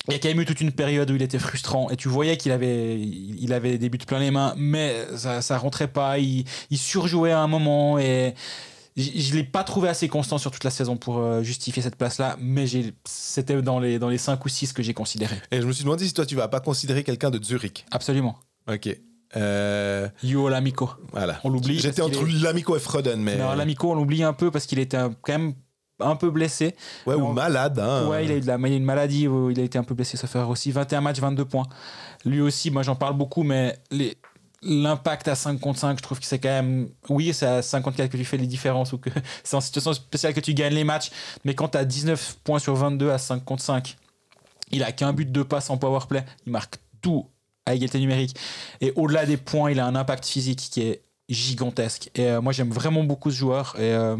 Il 0.09 0.13
y 0.13 0.17
a 0.17 0.19
quand 0.19 0.29
même 0.29 0.41
eu 0.41 0.45
toute 0.45 0.61
une 0.61 0.73
période 0.73 1.11
où 1.11 1.15
il 1.15 1.23
était 1.23 1.39
frustrant 1.39 1.89
et 1.89 1.97
tu 1.97 2.09
voyais 2.09 2.37
qu'il 2.37 2.53
avait, 2.53 3.01
il 3.01 3.53
avait 3.55 3.79
des 3.79 3.89
buts 3.89 3.99
plein 3.99 4.19
les 4.19 4.31
mains, 4.31 4.55
mais 4.57 4.95
ça, 5.17 5.41
ça 5.41 5.57
rentrait 5.57 5.89
pas. 5.89 6.19
Il, 6.19 6.45
il 6.71 6.79
surjouait 6.79 7.33
à 7.33 7.41
un 7.41 7.47
moment 7.47 7.99
et 7.99 8.35
je 8.97 9.35
l'ai 9.35 9.45
pas 9.45 9.65
trouvé 9.65 9.89
assez 9.89 10.09
constant 10.09 10.39
sur 10.39 10.51
toute 10.51 10.65
la 10.65 10.71
saison 10.71 10.97
pour 10.97 11.19
euh, 11.19 11.43
justifier 11.43 11.83
cette 11.83 11.97
place-là, 11.97 12.37
mais 12.41 12.65
c'était 13.05 13.61
dans 13.63 13.81
les, 13.81 13.99
dans 13.99 14.09
les 14.09 14.19
5 14.19 14.45
ou 14.45 14.49
6 14.49 14.73
que 14.73 14.83
j'ai 14.83 14.95
considéré. 14.95 15.37
et 15.51 15.61
je 15.61 15.67
me 15.67 15.73
suis 15.73 15.85
demandé 15.85 16.07
si 16.07 16.13
toi 16.15 16.25
tu 16.27 16.37
vas 16.37 16.49
pas 16.49 16.61
considérer 16.61 17.03
quelqu'un 17.05 17.31
de 17.31 17.43
Zurich. 17.43 17.85
Absolument. 17.91 18.37
Ok. 18.71 18.89
Euh, 19.37 20.09
Yo 20.23 20.49
Lamico. 20.49 20.91
voilà. 21.13 21.41
On 21.43 21.51
l'oublie. 21.51 21.81
J'étais 21.81 22.03
entre 22.03 22.23
est- 22.29 22.43
Lamico 22.43 22.77
et 22.77 22.81
Froden, 22.81 23.21
mais. 23.21 23.37
Non, 23.37 23.53
Lamico, 23.55 23.91
on 23.91 23.95
l'oublie 23.97 24.23
un 24.23 24.33
peu 24.33 24.51
parce 24.53 24.67
qu'il 24.67 24.79
était 24.79 24.99
quand 25.23 25.33
même 25.33 25.55
un 26.01 26.15
peu 26.17 26.31
blessé. 26.31 26.77
ouais, 27.07 27.15
ou 27.15 27.33
malade. 27.33 27.79
Hein. 27.81 28.07
Ouais, 28.09 28.25
il 28.25 28.31
a 28.31 28.37
eu 28.37 28.41
de 28.41 28.47
la, 28.47 28.57
il 28.59 28.65
a 28.65 28.69
eu 28.69 28.77
une 28.77 28.85
maladie, 28.85 29.27
où 29.27 29.51
il 29.51 29.59
a 29.59 29.65
été 29.65 29.77
un 29.79 29.83
peu 29.85 29.95
blessé, 29.95 30.17
ça 30.17 30.29
fait 30.29 30.39
aussi 30.41 30.71
21 30.71 31.01
matchs, 31.01 31.19
22 31.21 31.45
points. 31.45 31.67
Lui 32.25 32.41
aussi, 32.41 32.71
moi 32.71 32.83
j'en 32.85 32.95
parle 32.97 33.17
beaucoup, 33.17 33.43
mais 33.43 33.77
les- 33.91 34.17
l'impact 34.65 35.29
à 35.29 35.35
5 35.35 35.61
contre 35.61 35.79
5, 35.79 35.99
je 35.99 36.03
trouve 36.03 36.19
que 36.21 36.27
c'est 36.27 36.39
quand 36.39 36.49
même. 36.49 36.89
Oui, 37.09 37.33
c'est 37.35 37.47
à 37.47 37.63
54 37.63 38.11
que 38.11 38.17
tu 38.17 38.25
fais 38.25 38.37
les 38.37 38.47
différences 38.47 38.93
ou 38.93 38.99
que 38.99 39.11
c'est 39.45 39.57
en 39.57 39.61
situation 39.61 39.93
spéciale 39.93 40.35
que 40.35 40.41
tu 40.41 40.55
gagnes 40.55 40.75
les 40.75 40.85
matchs, 40.85 41.11
mais 41.45 41.55
quand 41.55 41.69
tu 41.69 41.79
as 41.79 41.85
19 41.85 42.39
points 42.45 42.59
sur 42.59 42.75
22 42.75 43.11
à 43.11 43.19
5 43.19 43.45
contre 43.45 43.63
5, 43.63 43.97
il 44.73 44.83
a 44.83 44.93
qu'un 44.93 45.13
but 45.13 45.31
de 45.31 45.43
passe 45.43 45.71
en 45.71 45.77
powerplay, 45.77 46.25
il 46.47 46.53
marque 46.53 46.77
tout 47.03 47.27
à 47.67 47.75
égalité 47.75 47.99
numérique. 47.99 48.37
Et 48.81 48.93
au-delà 48.97 49.27
des 49.27 49.37
points, 49.37 49.71
il 49.71 49.79
a 49.81 49.87
un 49.87 49.95
impact 49.95 50.27
physique 50.27 50.59
qui 50.71 50.83
est 50.83 51.03
gigantesque. 51.29 52.11
Et 52.15 52.27
euh, 52.27 52.41
moi, 52.43 52.53
j'aime 52.53 52.71
vraiment 52.71 53.03
beaucoup 53.05 53.31
ce 53.31 53.37
joueur. 53.37 53.75
Et 53.79 53.93
euh, 53.93 54.17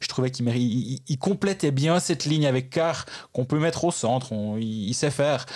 je 0.00 0.08
trouvais 0.08 0.30
qu'il 0.30 0.48
il, 0.48 1.00
il- 1.06 1.18
complétait 1.18 1.70
bien 1.70 2.00
cette 2.00 2.24
ligne 2.24 2.46
avec 2.46 2.70
Carr 2.70 3.06
qu'on 3.32 3.44
peut 3.44 3.60
mettre 3.60 3.84
au 3.84 3.92
centre. 3.92 4.32
Il 4.58 4.92
sait 4.94 5.10
faire. 5.12 5.46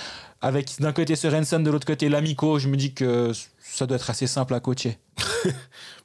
Avec 0.42 0.80
d'un 0.80 0.92
côté 0.92 1.14
Sorensen, 1.16 1.62
de 1.62 1.70
l'autre 1.70 1.86
côté 1.86 2.08
Lamico, 2.08 2.58
je 2.58 2.68
me 2.68 2.76
dis 2.76 2.92
que 2.94 3.32
ça 3.60 3.86
doit 3.86 3.96
être 3.96 4.10
assez 4.10 4.26
simple 4.26 4.54
à 4.54 4.60
coacher. 4.60 4.98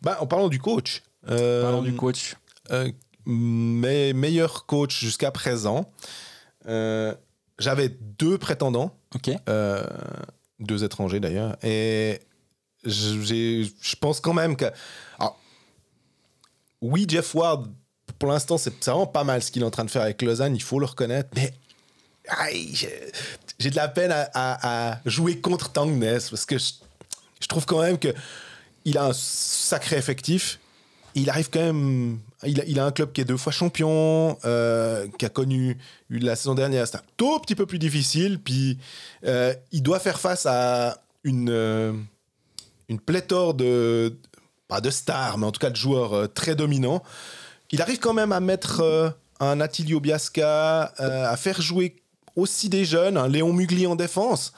Bah, 0.01 0.17
en 0.21 0.27
parlant 0.27 0.47
du 0.47 0.59
coach. 0.59 1.01
euh, 1.29 1.63
Parlons 1.63 1.81
du 1.81 1.95
coach. 1.95 2.35
euh, 2.71 2.91
mes 3.25 4.13
meilleurs 4.13 4.65
coachs 4.67 4.91
jusqu'à 4.91 5.31
présent, 5.31 5.91
euh, 6.67 7.13
j'avais 7.59 7.89
deux 7.89 8.38
prétendants, 8.38 8.95
Ok. 9.15 9.31
euh, 9.49 9.83
deux 10.59 10.83
étrangers 10.83 11.19
d'ailleurs, 11.19 11.57
et 11.63 12.19
je 12.85 13.95
pense 13.99 14.19
quand 14.21 14.33
même 14.33 14.55
que. 14.55 14.65
alors, 15.19 15.39
oui, 16.81 17.05
Jeff 17.09 17.33
Ward, 17.35 17.67
pour 18.19 18.29
l'instant, 18.29 18.57
c'est 18.57 18.73
c'est 18.79 18.91
vraiment 18.91 19.07
pas 19.07 19.23
mal 19.23 19.41
ce 19.41 19.51
qu'il 19.51 19.63
est 19.63 19.65
en 19.65 19.71
train 19.71 19.85
de 19.85 19.91
faire 19.91 20.03
avec 20.03 20.21
Lausanne, 20.21 20.55
il 20.55 20.61
faut 20.63 20.79
le 20.79 20.85
reconnaître, 20.85 21.29
mais 21.35 21.53
aïe, 22.29 22.88
j'ai 23.59 23.69
de 23.69 23.75
la 23.75 23.87
peine 23.87 24.13
à, 24.33 24.99
jouer 25.05 25.39
contre 25.39 25.71
Tangness 25.71 26.29
parce 26.29 26.45
que 26.45 26.57
je, 26.57 27.47
trouve 27.47 27.65
quand 27.65 27.81
même 27.81 27.97
que 27.97 28.13
il 28.85 28.97
a 28.97 29.05
un 29.05 29.13
sacré 29.13 29.97
effectif. 29.97 30.59
Il 31.15 31.29
arrive 31.29 31.49
quand 31.49 31.59
même. 31.59 32.19
Il 32.45 32.79
a, 32.79 32.85
un 32.85 32.91
club 32.91 33.11
qui 33.11 33.21
est 33.21 33.25
deux 33.25 33.37
fois 33.37 33.51
champion, 33.51 34.37
euh, 34.45 35.07
qui 35.17 35.25
a 35.25 35.29
connu 35.29 35.77
la 36.09 36.35
saison 36.35 36.53
dernière. 36.53 36.85
C'était 36.85 36.99
un 36.99 37.07
tout 37.17 37.39
petit 37.39 37.55
peu 37.55 37.65
plus 37.65 37.79
difficile. 37.79 38.39
Puis 38.39 38.77
euh, 39.25 39.53
il 39.71 39.81
doit 39.81 39.99
faire 39.99 40.19
face 40.19 40.45
à 40.45 41.01
une, 41.23 41.49
euh, 41.49 41.93
une 42.89 42.99
pléthore 42.99 43.53
de. 43.53 44.15
Pas 44.67 44.81
de 44.81 44.89
stars, 44.89 45.37
mais 45.37 45.45
en 45.45 45.51
tout 45.53 45.61
cas 45.61 45.69
de 45.69 45.77
joueurs 45.77 46.31
très 46.33 46.53
dominants. 46.53 47.01
Il 47.71 47.81
arrive 47.81 47.99
quand 47.99 48.13
même 48.13 48.33
à 48.33 48.41
mettre 48.41 49.15
un 49.39 49.61
Attilio 49.61 50.01
Biasca, 50.01 50.91
à 50.97 51.37
faire 51.37 51.61
jouer 51.61 51.95
aussi 52.38 52.69
des 52.69 52.85
jeunes, 52.85 53.17
un 53.17 53.27
Léon 53.27 53.51
Mugli 53.51 53.85
en 53.88 53.95
défense. 53.95 54.53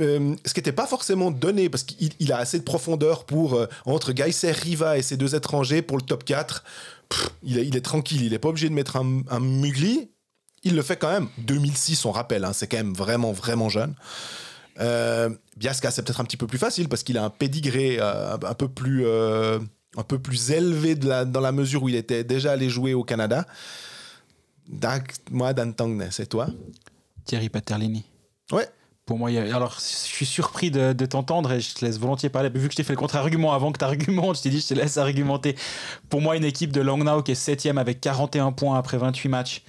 Euh, 0.00 0.34
ce 0.44 0.52
qui 0.52 0.58
n'était 0.58 0.72
pas 0.72 0.86
forcément 0.86 1.30
donné, 1.30 1.70
parce 1.70 1.84
qu'il 1.84 2.10
il 2.18 2.32
a 2.32 2.38
assez 2.38 2.58
de 2.58 2.64
profondeur 2.64 3.24
pour, 3.24 3.54
euh, 3.54 3.66
entre 3.84 4.12
Geiser, 4.12 4.50
Riva 4.50 4.98
et 4.98 5.02
ces 5.02 5.16
deux 5.16 5.34
étrangers, 5.34 5.80
pour 5.80 5.96
le 5.96 6.02
top 6.02 6.24
4. 6.24 6.64
Pff, 7.08 7.30
il, 7.44 7.58
est, 7.58 7.66
il 7.66 7.76
est 7.76 7.84
tranquille, 7.84 8.22
il 8.22 8.32
n'est 8.32 8.38
pas 8.38 8.48
obligé 8.48 8.68
de 8.68 8.74
mettre 8.74 8.96
un, 8.96 9.40
Mugli. 9.40 10.10
Il 10.64 10.74
le 10.74 10.82
fait 10.82 10.96
quand 10.96 11.10
même. 11.10 11.28
2006, 11.38 12.04
on 12.04 12.10
rappelle, 12.10 12.44
hein, 12.44 12.52
c'est 12.52 12.66
quand 12.66 12.78
même 12.78 12.94
vraiment, 12.94 13.30
vraiment 13.32 13.68
jeune. 13.68 13.94
Euh, 14.80 15.30
Biasca, 15.56 15.92
c'est 15.92 16.02
peut-être 16.02 16.20
un 16.20 16.24
petit 16.24 16.36
peu 16.36 16.48
plus 16.48 16.58
facile, 16.58 16.88
parce 16.88 17.04
qu'il 17.04 17.16
a 17.16 17.24
un 17.24 17.30
pédigré 17.30 17.98
euh, 18.00 18.34
un 18.34 18.54
peu 18.54 18.68
plus... 18.68 19.06
un 19.06 20.02
peu 20.02 20.18
plus 20.18 20.50
élevé 20.50 20.96
dans 20.96 21.40
la 21.40 21.52
mesure 21.52 21.84
où 21.84 21.88
il 21.88 21.94
était 21.94 22.24
déjà 22.24 22.52
allé 22.52 22.68
jouer 22.68 22.92
au 22.92 23.04
Canada. 23.04 23.46
Donc, 24.68 25.14
moi, 25.30 25.52
Dan 25.52 25.74
Tangne, 25.74 26.08
c'est 26.10 26.26
toi 26.26 26.48
Thierry 27.26 27.48
Paterlini. 27.50 28.04
Ouais. 28.52 28.66
Pour 29.04 29.18
moi, 29.18 29.30
il 29.30 29.34
y 29.34 29.38
a- 29.38 29.54
alors 29.54 29.74
je 29.78 29.84
suis 29.84 30.26
surpris 30.26 30.70
de, 30.72 30.92
de 30.92 31.06
t'entendre 31.06 31.52
et 31.52 31.60
je 31.60 31.74
te 31.74 31.84
laisse 31.84 31.98
volontiers 31.98 32.28
parler. 32.28 32.48
Vu 32.48 32.66
que 32.66 32.72
je 32.72 32.76
t'ai 32.76 32.82
fait 32.82 32.92
le 32.94 32.98
contre-argument 32.98 33.52
avant 33.52 33.70
que 33.70 33.78
tu 33.78 33.84
argumentes, 33.84 34.38
je 34.38 34.42
t'ai 34.42 34.50
dit 34.50 34.60
je 34.60 34.66
te 34.68 34.74
laisse 34.74 34.96
argumenter. 34.96 35.54
Pour 36.08 36.20
moi, 36.20 36.36
une 36.36 36.44
équipe 36.44 36.72
de 36.72 36.80
Langnau 36.80 37.22
qui 37.22 37.32
est 37.32 37.36
7 37.36 37.66
avec 37.66 38.00
41 38.00 38.50
points 38.52 38.76
après 38.78 38.98
28 38.98 39.28
matchs. 39.28 39.62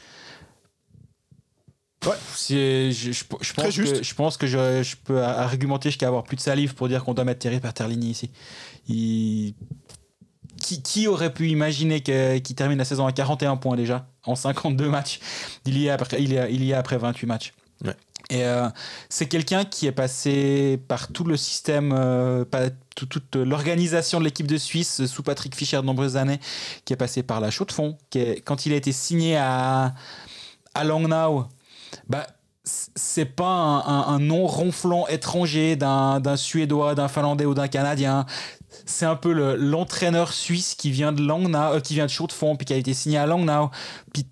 Ouais. 2.05 2.13
Je, 2.37 2.89
je- 2.91 3.11
je 3.41 3.53
Très 3.53 3.63
pense 3.63 3.73
juste. 3.73 3.97
que, 3.97 4.03
je 4.03 4.13
pense 4.15 4.37
que 4.37 4.47
je, 4.47 4.81
je 4.83 4.95
peux 5.03 5.21
argumenter 5.23 5.89
jusqu'à 5.89 6.07
avoir 6.07 6.23
plus 6.23 6.35
de 6.37 6.41
salive 6.41 6.73
pour 6.75 6.87
dire 6.87 7.03
qu'on 7.03 7.13
doit 7.13 7.25
mettre 7.25 7.39
Thierry 7.39 7.59
Paterlini 7.59 8.11
ici. 8.11 8.29
Il- 8.87 9.53
Qui, 10.61 10.81
qui 10.81 11.07
aurait 11.07 11.33
pu 11.33 11.49
imaginer 11.49 12.01
qu'il 12.01 12.55
termine 12.55 12.77
la 12.77 12.85
saison 12.85 13.05
à 13.05 13.11
41 13.11 13.57
points 13.57 13.75
déjà 13.75 14.07
en 14.25 14.35
52 14.35 14.89
matchs? 14.89 15.19
Il 15.65 15.77
y, 15.77 15.87
est 15.87 15.89
après, 15.89 16.21
il, 16.21 16.31
y 16.33 16.35
est, 16.35 16.53
il 16.53 16.63
y 16.63 16.71
est 16.71 16.75
après 16.75 16.97
28 16.97 17.27
matchs. 17.27 17.53
Ouais. 17.85 17.95
Et 18.29 18.43
euh, 18.43 18.67
c'est 19.07 19.27
quelqu'un 19.27 19.63
qui 19.63 19.87
est 19.87 19.91
passé 19.93 20.79
par 20.89 21.07
tout 21.07 21.23
le 21.23 21.37
système, 21.37 21.93
euh, 21.97 22.43
toute 22.95 23.35
l'organisation 23.35 24.19
de 24.19 24.25
l'équipe 24.25 24.47
de 24.47 24.57
Suisse 24.57 25.05
sous 25.05 25.23
Patrick 25.23 25.55
Fischer 25.55 25.77
de 25.77 25.83
nombreuses 25.83 26.17
années, 26.17 26.39
qui 26.83 26.91
est 26.93 26.97
passé 26.97 27.23
par 27.23 27.39
la 27.39 27.51
chaux 27.51 27.63
de 27.65 27.71
fond. 27.71 27.97
Qui 28.09 28.19
est- 28.19 28.41
quand 28.41 28.65
il 28.65 28.73
a 28.73 28.75
été 28.75 28.91
signé 28.91 29.37
à, 29.37 29.93
à 30.73 30.83
Langnau, 30.83 31.45
bah, 32.09 32.27
c'est 32.65 33.23
pas 33.25 33.45
un, 33.47 33.77
un- 33.79 34.07
un 34.15 34.19
nom 34.19 34.45
ronflant 34.45 35.07
étranger 35.07 35.77
d'un 35.77 36.19
d'un 36.19 36.35
Suédois, 36.35 36.95
d'un 36.95 37.07
Finlandais 37.07 37.45
ou 37.45 37.53
d'un 37.53 37.69
Canadien. 37.69 38.25
C'est 38.85 39.05
un 39.05 39.15
peu 39.15 39.31
le- 39.33 39.55
l'entraîneur 39.55 40.33
suisse 40.33 40.75
qui 40.75 40.91
vient 40.91 41.11
de 41.13 41.21
Langnau, 41.21 41.55
euh, 41.57 41.79
qui 41.79 41.93
vient 41.93 42.05
de 42.05 42.11
puis 42.55 42.65
qui 42.65 42.73
a 42.73 42.77
été 42.77 42.93
signé 42.93 43.17
à 43.17 43.25
Langnau. 43.25 43.69
Puis 44.13 44.25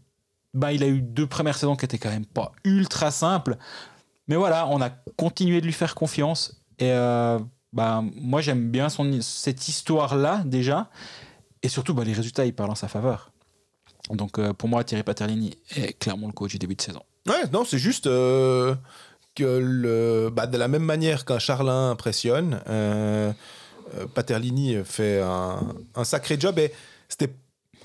bah, 0.54 0.72
il 0.74 0.84
a 0.84 0.88
eu 0.88 1.02
deux 1.02 1.28
premières 1.28 1.58
saisons 1.58 1.76
qui 1.76 1.86
étaient 1.86 1.98
quand 1.98 2.10
même 2.10 2.26
pas 2.26 2.52
ultra 2.64 3.12
simples. 3.12 3.58
Mais 4.28 4.36
voilà, 4.36 4.68
on 4.68 4.82
a 4.82 4.90
continué 5.18 5.62
de 5.62 5.66
lui 5.66 5.74
faire 5.74 5.96
confiance. 5.96 6.62
Et 6.80 6.92
euh, 6.92 7.40
bah, 7.74 8.02
moi, 8.16 8.42
j'aime 8.42 8.70
bien 8.72 8.90
son, 8.90 9.20
cette 9.22 9.68
histoire-là, 9.68 10.42
déjà. 10.46 10.90
Et 11.62 11.70
surtout, 11.70 11.94
bah, 11.94 12.04
les 12.04 12.14
résultats, 12.14 12.46
ils 12.46 12.54
parlent 12.54 12.72
en 12.72 12.76
sa 12.76 12.88
faveur. 12.88 13.32
Donc, 14.12 14.38
euh, 14.40 14.54
pour 14.54 14.70
moi, 14.70 14.84
Thierry 14.84 15.04
Paterlini 15.04 15.58
est 15.76 15.98
clairement 15.98 16.28
le 16.28 16.34
coach 16.34 16.52
du 16.52 16.60
début 16.60 16.76
de 16.76 16.82
saison. 16.82 17.02
Ouais, 17.28 17.48
non, 17.52 17.66
c'est 17.66 17.78
juste 17.80 18.08
euh, 18.08 18.76
que 19.36 19.44
le, 19.44 20.30
bah, 20.32 20.48
de 20.48 20.58
la 20.58 20.68
même 20.68 20.84
manière 20.84 21.26
qu'un 21.26 21.40
Charlin 21.40 21.90
impressionne, 21.92 22.62
Paterlini 24.14 24.78
fait 24.84 25.22
un, 25.22 25.60
un 25.96 26.04
sacré 26.04 26.38
job 26.40 26.58
et 26.60 26.72
c'était 27.08 27.34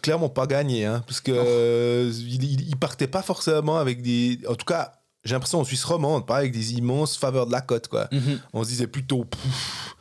clairement 0.00 0.28
pas 0.28 0.46
gagné, 0.46 0.86
hein, 0.86 1.02
parce 1.06 1.20
que 1.20 1.32
euh, 1.32 2.10
il, 2.10 2.76
partait 2.76 3.06
pas 3.06 3.22
forcément 3.22 3.78
avec 3.78 4.02
des, 4.02 4.38
en 4.48 4.54
tout 4.54 4.64
cas, 4.64 4.94
j'ai 5.24 5.34
l'impression 5.34 5.60
en 5.60 5.64
Suisse 5.64 5.84
romande, 5.84 6.26
pas 6.26 6.38
avec 6.38 6.52
des 6.52 6.74
immenses 6.74 7.16
faveurs 7.16 7.46
de 7.46 7.52
la 7.52 7.60
cote, 7.60 7.88
quoi. 7.88 8.08
On 8.52 8.64
se 8.64 8.70
disait 8.70 8.86
plutôt, 8.86 9.24
Pouf, 9.24 9.96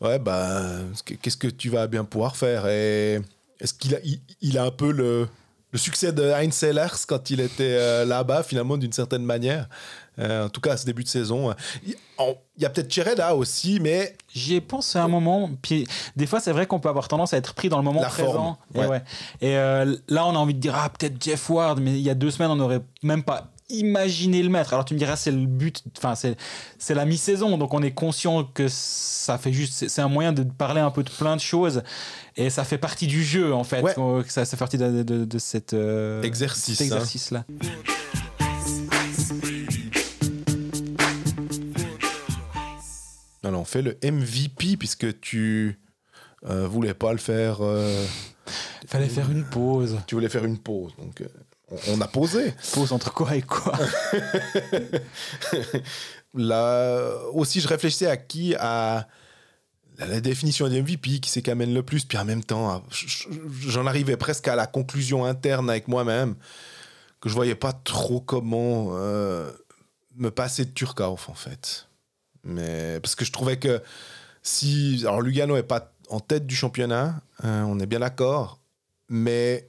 ouais, 0.00 0.18
bah, 0.18 0.62
qu'est-ce 1.20 1.36
que 1.36 1.48
tu 1.48 1.70
vas 1.70 1.86
bien 1.86 2.04
pouvoir 2.04 2.36
faire 2.36 2.66
Et 2.68 3.20
est-ce 3.60 3.74
qu'il 3.74 3.94
a, 3.94 3.98
il, 4.04 4.20
il 4.40 4.58
a 4.58 4.64
un 4.64 4.70
peu 4.70 4.92
le, 4.92 5.28
le 5.72 5.78
succès 5.78 6.12
de 6.12 6.22
Heinz 6.22 6.54
Sellers 6.54 7.04
quand 7.08 7.30
il 7.30 7.40
était 7.40 7.76
euh, 7.78 8.04
là-bas, 8.04 8.42
finalement, 8.44 8.76
d'une 8.76 8.92
certaine 8.92 9.24
manière? 9.24 9.62
Euh, 9.64 9.68
En 10.18 10.48
tout 10.48 10.60
cas, 10.60 10.72
à 10.72 10.76
ce 10.76 10.86
début 10.86 11.04
de 11.04 11.08
saison. 11.08 11.54
Il 11.86 11.94
il 12.58 12.62
y 12.62 12.64
a 12.64 12.70
peut-être 12.70 12.90
Chereda 12.90 13.34
aussi, 13.36 13.78
mais 13.80 14.16
J'y 14.32 14.54
ai 14.54 14.60
pensé 14.62 14.98
un 14.98 15.08
moment. 15.08 15.50
Puis 15.60 15.86
des 16.16 16.26
fois, 16.26 16.40
c'est 16.40 16.52
vrai 16.52 16.66
qu'on 16.66 16.80
peut 16.80 16.88
avoir 16.88 17.08
tendance 17.08 17.34
à 17.34 17.36
être 17.36 17.52
pris 17.54 17.68
dans 17.68 17.76
le 17.78 17.84
moment 17.84 18.00
La 18.00 18.08
présent. 18.08 18.32
forme, 18.32 18.56
Et, 18.74 18.78
ouais. 18.78 18.86
ouais. 18.86 19.02
Et, 19.42 19.56
euh, 19.56 19.96
là, 20.08 20.26
on 20.26 20.30
a 20.34 20.38
envie 20.38 20.54
de 20.54 20.58
dire 20.60 20.74
ah 20.74 20.88
peut-être 20.88 21.22
Jeff 21.22 21.50
Ward, 21.50 21.80
mais 21.80 21.92
il 21.92 22.00
y 22.00 22.08
a 22.10 22.14
deux 22.14 22.30
semaines, 22.30 22.50
on 22.50 22.56
n'aurait 22.56 22.80
même 23.02 23.22
pas 23.22 23.50
imaginé 23.68 24.42
le 24.42 24.48
mettre. 24.48 24.72
Alors 24.74 24.84
tu 24.84 24.94
me 24.94 24.98
diras 24.98 25.16
c'est 25.16 25.32
le 25.32 25.44
but. 25.44 25.82
Enfin 25.98 26.14
c'est 26.14 26.94
la 26.94 27.04
mi-saison, 27.04 27.58
donc 27.58 27.74
on 27.74 27.82
est 27.82 27.90
conscient 27.90 28.44
que 28.44 28.68
ça 28.68 29.36
fait 29.38 29.52
juste. 29.52 29.72
c'est- 29.88 30.00
un 30.00 30.08
moyen 30.08 30.32
de 30.32 30.44
parler 30.44 30.80
un 30.80 30.90
peu 30.92 31.02
de 31.02 31.10
plein 31.10 31.34
de 31.36 31.40
choses. 31.40 31.82
Et 32.36 32.48
ça 32.48 32.64
fait 32.64 32.78
partie 32.78 33.06
du 33.06 33.22
jeu 33.24 33.52
en 33.52 33.64
fait. 33.64 33.82
Ouais. 33.82 33.94
Ça, 34.28 34.44
ça 34.44 34.56
fait 34.56 34.56
partie 34.56 34.78
de, 34.78 35.02
de, 35.02 35.24
de 35.24 35.38
cette, 35.38 35.74
euh, 35.74 36.22
Exercice, 36.22 36.78
cet 36.78 36.92
hein. 36.92 36.96
exercice-là. 36.96 37.44
Fait 43.66 43.82
le 43.82 43.98
MVP 44.02 44.76
puisque 44.76 45.20
tu 45.20 45.78
euh, 46.46 46.66
voulais 46.66 46.94
pas 46.94 47.12
le 47.12 47.18
faire. 47.18 47.58
euh, 47.60 48.04
Il 48.82 48.88
fallait 48.88 49.08
faire 49.08 49.30
une 49.30 49.44
pause. 49.44 49.98
tu 50.06 50.14
voulais 50.14 50.28
faire 50.28 50.44
une 50.44 50.58
pause, 50.58 50.92
donc 50.98 51.20
euh, 51.20 51.28
on, 51.88 52.00
a 52.00 52.08
posé. 52.08 52.54
Pause 52.74 52.92
entre 52.92 53.12
quoi 53.12 53.34
et 53.36 53.42
quoi? 53.42 53.72
Là 56.34 57.12
aussi, 57.32 57.60
je 57.60 57.68
réfléchissais 57.68 58.06
à 58.06 58.16
qui 58.16 58.54
à 58.56 59.08
la, 59.98 60.20
définition 60.20 60.68
du 60.68 60.80
MVP, 60.82 61.20
qui 61.20 61.30
c'est 61.30 61.40
qui 61.42 61.50
amène 61.50 61.72
le 61.72 61.82
plus, 61.82 62.04
puis 62.04 62.18
en 62.18 62.24
même 62.24 62.44
temps, 62.44 62.82
j- 62.90 63.26
j'en 63.66 63.86
arrivais 63.86 64.16
presque 64.18 64.46
à 64.48 64.54
la 64.54 64.66
conclusion 64.66 65.24
interne 65.24 65.70
avec 65.70 65.88
moi-même 65.88 66.34
que 67.20 67.30
je 67.30 67.34
voyais 67.34 67.54
pas 67.54 67.72
trop 67.72 68.20
comment 68.20 68.88
euh, 68.92 69.50
me 70.16 70.30
passer 70.30 70.66
de 70.66 70.70
Turkov 70.70 71.24
en 71.28 71.34
fait. 71.34 71.88
Mais 72.46 73.00
parce 73.00 73.14
que 73.14 73.24
je 73.24 73.32
trouvais 73.32 73.58
que 73.58 73.82
Si, 74.42 75.00
alors 75.02 75.20
Lugano 75.20 75.56
est 75.56 75.64
pas 75.64 75.92
en 76.08 76.20
tête 76.20 76.46
du 76.46 76.54
championnat, 76.54 77.20
euh, 77.44 77.62
on 77.62 77.80
est 77.80 77.86
bien 77.86 77.98
d'accord, 77.98 78.60
mais 79.08 79.68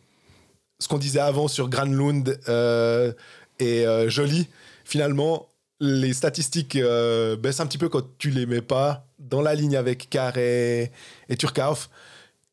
ce 0.79 0.87
qu'on 0.87 0.97
disait 0.97 1.19
avant 1.19 1.47
sur 1.47 1.69
Granlund 1.69 2.39
euh, 2.47 3.11
et 3.59 3.87
euh, 3.87 4.09
Joly, 4.09 4.47
finalement, 4.85 5.47
les 5.79 6.13
statistiques 6.13 6.75
euh, 6.75 7.35
baissent 7.35 7.59
un 7.59 7.65
petit 7.65 7.77
peu 7.77 7.89
quand 7.89 8.03
tu 8.17 8.29
les 8.29 8.45
mets 8.45 8.61
pas 8.61 9.07
dans 9.19 9.41
la 9.41 9.55
ligne 9.55 9.75
avec 9.75 10.09
Carré 10.09 10.91
et 11.29 11.37
Turkauf. 11.37 11.89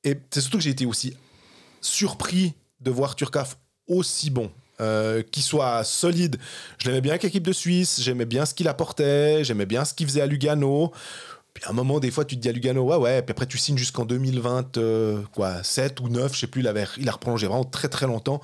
Et 0.03 0.18
c'est 0.31 0.41
surtout 0.41 0.59
que 0.59 0.64
j'ai 0.64 0.70
été 0.70 0.87
aussi 0.87 1.16
surpris 1.81 2.55
de 2.81 2.91
voir 2.91 3.16
Turkauf 3.16 3.59
aussi 3.87 4.31
bon. 4.31 4.51
Euh, 4.85 5.22
qu'il 5.22 5.43
soit 5.43 5.82
solide. 5.85 6.37
Je 6.78 6.89
l'aimais 6.89 7.01
bien 7.01 7.12
avec 7.12 7.22
l'équipe 7.22 7.47
de 7.47 7.53
Suisse, 7.53 8.01
j'aimais 8.03 8.26
bien 8.26 8.45
ce 8.45 8.55
qu'il 8.55 8.68
apportait, 8.68 9.43
j'aimais 9.45 9.66
bien 9.66 9.85
ce 9.85 9.95
qu'il 9.95 10.07
faisait 10.07 10.20
à 10.20 10.26
Lugano. 10.26 10.93
Puis 11.55 11.64
à 11.64 11.70
un 11.70 11.72
moment, 11.72 12.01
des 12.01 12.11
fois, 12.11 12.24
tu 12.24 12.37
te 12.37 12.41
dis 12.41 12.49
à 12.49 12.53
Lugano, 12.53 12.82
ouais, 12.82 12.97
ouais, 12.97 13.22
puis 13.22 13.32
après, 13.32 13.47
tu 13.47 13.59
signes 13.59 13.78
jusqu'en 13.78 14.05
2020, 14.05 14.76
euh, 14.76 15.22
quoi, 15.32 15.62
7 15.62 16.01
ou 16.01 16.09
9, 16.09 16.35
je 16.35 16.41
sais 16.41 16.47
plus, 16.47 16.61
il, 16.62 16.68
avait, 16.68 16.87
il 16.99 17.09
a 17.09 17.12
reprolongé 17.12 17.47
vraiment 17.47 17.64
très 17.64 17.89
très 17.89 18.07
longtemps. 18.07 18.41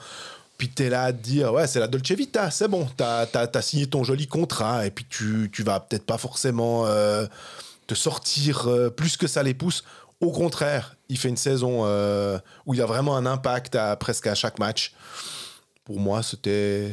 Puis 0.57 0.71
tu 0.71 0.85
es 0.85 0.91
là 0.91 1.05
à 1.05 1.13
te 1.13 1.23
dire, 1.23 1.53
ouais, 1.53 1.67
c'est 1.67 1.81
la 1.81 1.89
Dolce 1.89 2.13
Vita, 2.13 2.51
c'est 2.51 2.69
bon, 2.69 2.89
tu 2.97 3.05
as, 3.05 3.63
signé 3.63 3.87
ton 3.87 4.05
joli 4.05 4.27
contrat, 4.27 4.87
et 4.87 4.91
puis 4.91 5.07
tu, 5.09 5.51
tu 5.53 5.63
vas 5.63 5.81
peut-être 5.81 6.07
pas 6.07 6.19
forcément 6.19 6.87
euh, 6.87 7.27
te 7.87 7.95
sortir 7.95 8.69
plus 8.97 9.17
que 9.17 9.27
ça 9.27 9.43
les 9.43 9.55
pousse. 9.55 9.85
Au 10.21 10.31
contraire, 10.31 10.97
il 11.09 11.19
fait 11.19 11.31
une 11.31 11.37
saison 11.37 11.85
où 12.67 12.75
il 12.75 12.83
a 12.83 12.87
vraiment 12.87 13.17
un 13.17 13.27
impact 13.27 13.75
à, 13.75 13.97
presque 13.97 14.27
à 14.27 14.35
chaque 14.35 14.59
match. 14.59 14.95
Pour 15.91 15.99
moi, 15.99 16.23
c'était. 16.23 16.93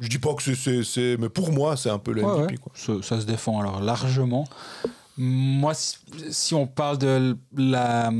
Je 0.00 0.08
dis 0.08 0.18
pas 0.18 0.32
que 0.32 0.42
c'est- 0.82 1.16
Mais 1.18 1.28
pour 1.28 1.52
moi, 1.52 1.76
c'est 1.76 1.90
un 1.90 1.98
peu 1.98 2.12
le 2.14 2.24
Ouais, 2.24 2.38
MVP. 2.40 2.52
ouais. 2.52 2.56
quoi. 2.58 2.72
Ça, 2.74 2.94
ça 3.02 3.20
se 3.20 3.26
défend 3.26 3.60
alors 3.60 3.82
largement. 3.82 4.48
Moi, 5.18 5.74
si, 5.74 5.98
si 6.30 6.54
on 6.54 6.66
parle 6.66 6.96
de 6.96 7.36
la, 7.54 8.10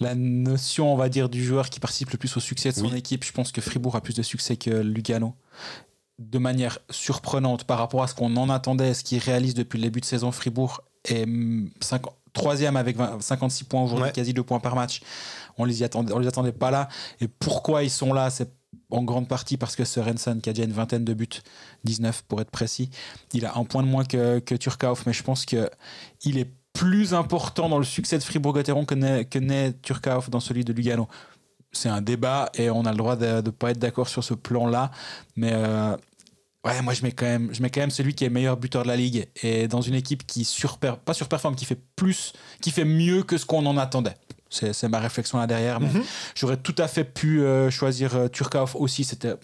la 0.00 0.14
notion, 0.14 0.90
on 0.90 0.96
va 0.96 1.10
dire, 1.10 1.28
du 1.28 1.44
joueur 1.44 1.68
qui 1.68 1.80
participe 1.80 2.10
le 2.12 2.16
plus 2.18 2.34
au 2.34 2.40
succès 2.40 2.70
de 2.70 2.76
son 2.76 2.90
Oui. 2.90 2.96
équipe, 2.96 3.24
je 3.24 3.32
pense 3.32 3.52
que 3.52 3.60
Fribourg 3.60 3.94
a 3.94 4.00
plus 4.00 4.14
de 4.14 4.22
succès 4.22 4.56
que 4.56 4.70
Lugano. 4.70 5.34
De 6.18 6.38
manière 6.38 6.78
surprenante 6.88 7.64
par 7.64 7.76
rapport 7.78 8.02
à 8.02 8.06
ce 8.06 8.14
qu'on 8.14 8.34
en 8.38 8.48
attendait, 8.48 8.94
ce 8.94 9.04
qu'il 9.04 9.18
réalise 9.18 9.52
depuis 9.54 9.76
le 9.76 9.82
début 9.84 10.00
de 10.00 10.06
saison, 10.06 10.32
Fribourg 10.32 10.80
est 11.04 11.24
hum, 11.24 11.70
cinq- 11.80 12.06
troisième 12.32 12.76
avec 12.76 12.96
20 12.96 13.20
56 13.20 13.64
points 13.64 13.82
aujourd'hui, 13.82 14.06
Ouais. 14.06 14.12
quasi 14.12 14.32
deux 14.32 14.42
points 14.42 14.60
par 14.60 14.74
match. 14.74 15.02
On 15.58 15.64
les 15.66 15.82
y 15.82 15.84
attendait, 15.84 16.12
on 16.14 16.18
les 16.18 16.26
attendait 16.28 16.52
pas 16.52 16.70
là. 16.70 16.88
Et 17.20 17.28
pourquoi 17.28 17.82
ils 17.82 17.90
sont 17.90 18.12
là 18.14 18.30
C'est 18.30 18.50
en 18.92 19.02
grande 19.02 19.26
partie 19.26 19.56
parce 19.56 19.74
que 19.74 19.84
Sorensen, 19.84 20.40
qui 20.40 20.50
a 20.50 20.52
déjà 20.52 20.64
une 20.64 20.72
vingtaine 20.72 21.04
de 21.04 21.14
buts, 21.14 21.28
19 21.84 22.22
pour 22.28 22.40
être 22.40 22.50
précis, 22.50 22.90
il 23.32 23.46
a 23.46 23.56
un 23.56 23.64
point 23.64 23.82
de 23.82 23.88
moins 23.88 24.04
que, 24.04 24.38
Turkauf, 24.56 25.06
mais 25.06 25.12
je 25.12 25.22
pense 25.22 25.46
que 25.46 25.68
il 26.24 26.38
est 26.38 26.50
plus 26.72 27.14
important 27.14 27.68
dans 27.68 27.78
le 27.78 27.84
succès 27.84 28.18
de 28.18 28.22
Fribourg-Gotteron 28.22 28.84
que 28.84 28.94
n'est 28.94 29.24
que 29.24 29.70
Turkauf 29.82 30.30
dans 30.30 30.40
celui 30.40 30.64
de 30.64 30.72
Lugano. 30.72 31.08
C'est 31.72 31.88
un 31.88 32.02
débat 32.02 32.50
et 32.54 32.70
on 32.70 32.84
a 32.84 32.90
le 32.90 32.98
droit 32.98 33.16
de 33.16 33.40
ne 33.40 33.50
pas 33.50 33.70
être 33.70 33.78
d'accord 33.78 34.08
sur 34.08 34.22
ce 34.22 34.34
plan-là, 34.34 34.90
mais 35.36 35.52
euh, 35.54 35.96
ouais, 36.66 36.82
moi 36.82 36.92
je 36.92 37.02
mets 37.02 37.12
quand 37.12 37.26
même, 37.26 37.52
je 37.54 37.62
mets 37.62 37.70
quand 37.70 37.80
même 37.80 37.90
celui 37.90 38.14
qui 38.14 38.24
est 38.24 38.30
meilleur 38.30 38.58
buteur 38.58 38.82
de 38.82 38.88
la 38.88 38.96
ligue 38.96 39.26
et 39.42 39.68
dans 39.68 39.80
une 39.80 39.94
équipe 39.94 40.26
qui 40.26 40.44
surper, 40.44 40.92
pas 41.02 41.14
surperforme, 41.14 41.54
qui 41.54 41.64
fait 41.64 41.80
plus, 41.96 42.34
qui 42.60 42.70
fait 42.70 42.84
mieux 42.84 43.22
que 43.22 43.38
ce 43.38 43.46
qu'on 43.46 43.64
en 43.64 43.78
attendait. 43.78 44.16
C'est 44.52 44.72
c'est 44.72 44.88
ma 44.88 44.98
réflexion 45.00 45.38
là 45.38 45.46
derrière. 45.46 45.80
mais 45.80 45.88
Mhm. 45.88 46.02
J'aurais 46.34 46.56
tout 46.58 46.74
à 46.78 46.86
fait 46.88 47.04
pu 47.04 47.42
euh, 47.42 47.70
choisir 47.70 48.14
euh, 48.14 48.28
Turkauf 48.28 48.76
aussi. 48.76 49.02
C'était 49.04 49.34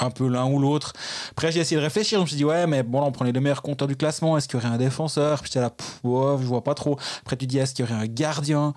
un 0.00 0.10
peu 0.10 0.26
l'un 0.26 0.46
ou 0.46 0.58
l'autre. 0.58 0.92
Après, 1.30 1.52
j'ai 1.52 1.60
essayé 1.60 1.76
de 1.76 1.84
réfléchir. 1.84 2.18
Je 2.18 2.22
me 2.22 2.26
suis 2.26 2.36
dit, 2.36 2.44
ouais, 2.44 2.66
mais 2.66 2.82
bon, 2.82 3.00
là, 3.00 3.06
on 3.06 3.12
prend 3.12 3.24
les 3.24 3.32
deux 3.32 3.38
meilleurs 3.38 3.62
compteurs 3.62 3.86
du 3.86 3.94
classement. 3.94 4.36
Est-ce 4.36 4.48
qu'il 4.48 4.58
y 4.58 4.60
aurait 4.64 4.74
un 4.74 4.78
défenseur? 4.78 5.38
Puis 5.40 5.46
j'étais 5.46 5.60
là, 5.60 5.70
pff, 5.70 6.00
je 6.02 6.08
vois 6.44 6.64
pas 6.64 6.74
trop. 6.74 6.98
Après, 7.20 7.36
tu 7.36 7.46
dis, 7.46 7.58
est-ce 7.58 7.72
qu'il 7.72 7.84
y 7.84 7.88
aurait 7.88 8.00
un 8.02 8.06
gardien? 8.08 8.74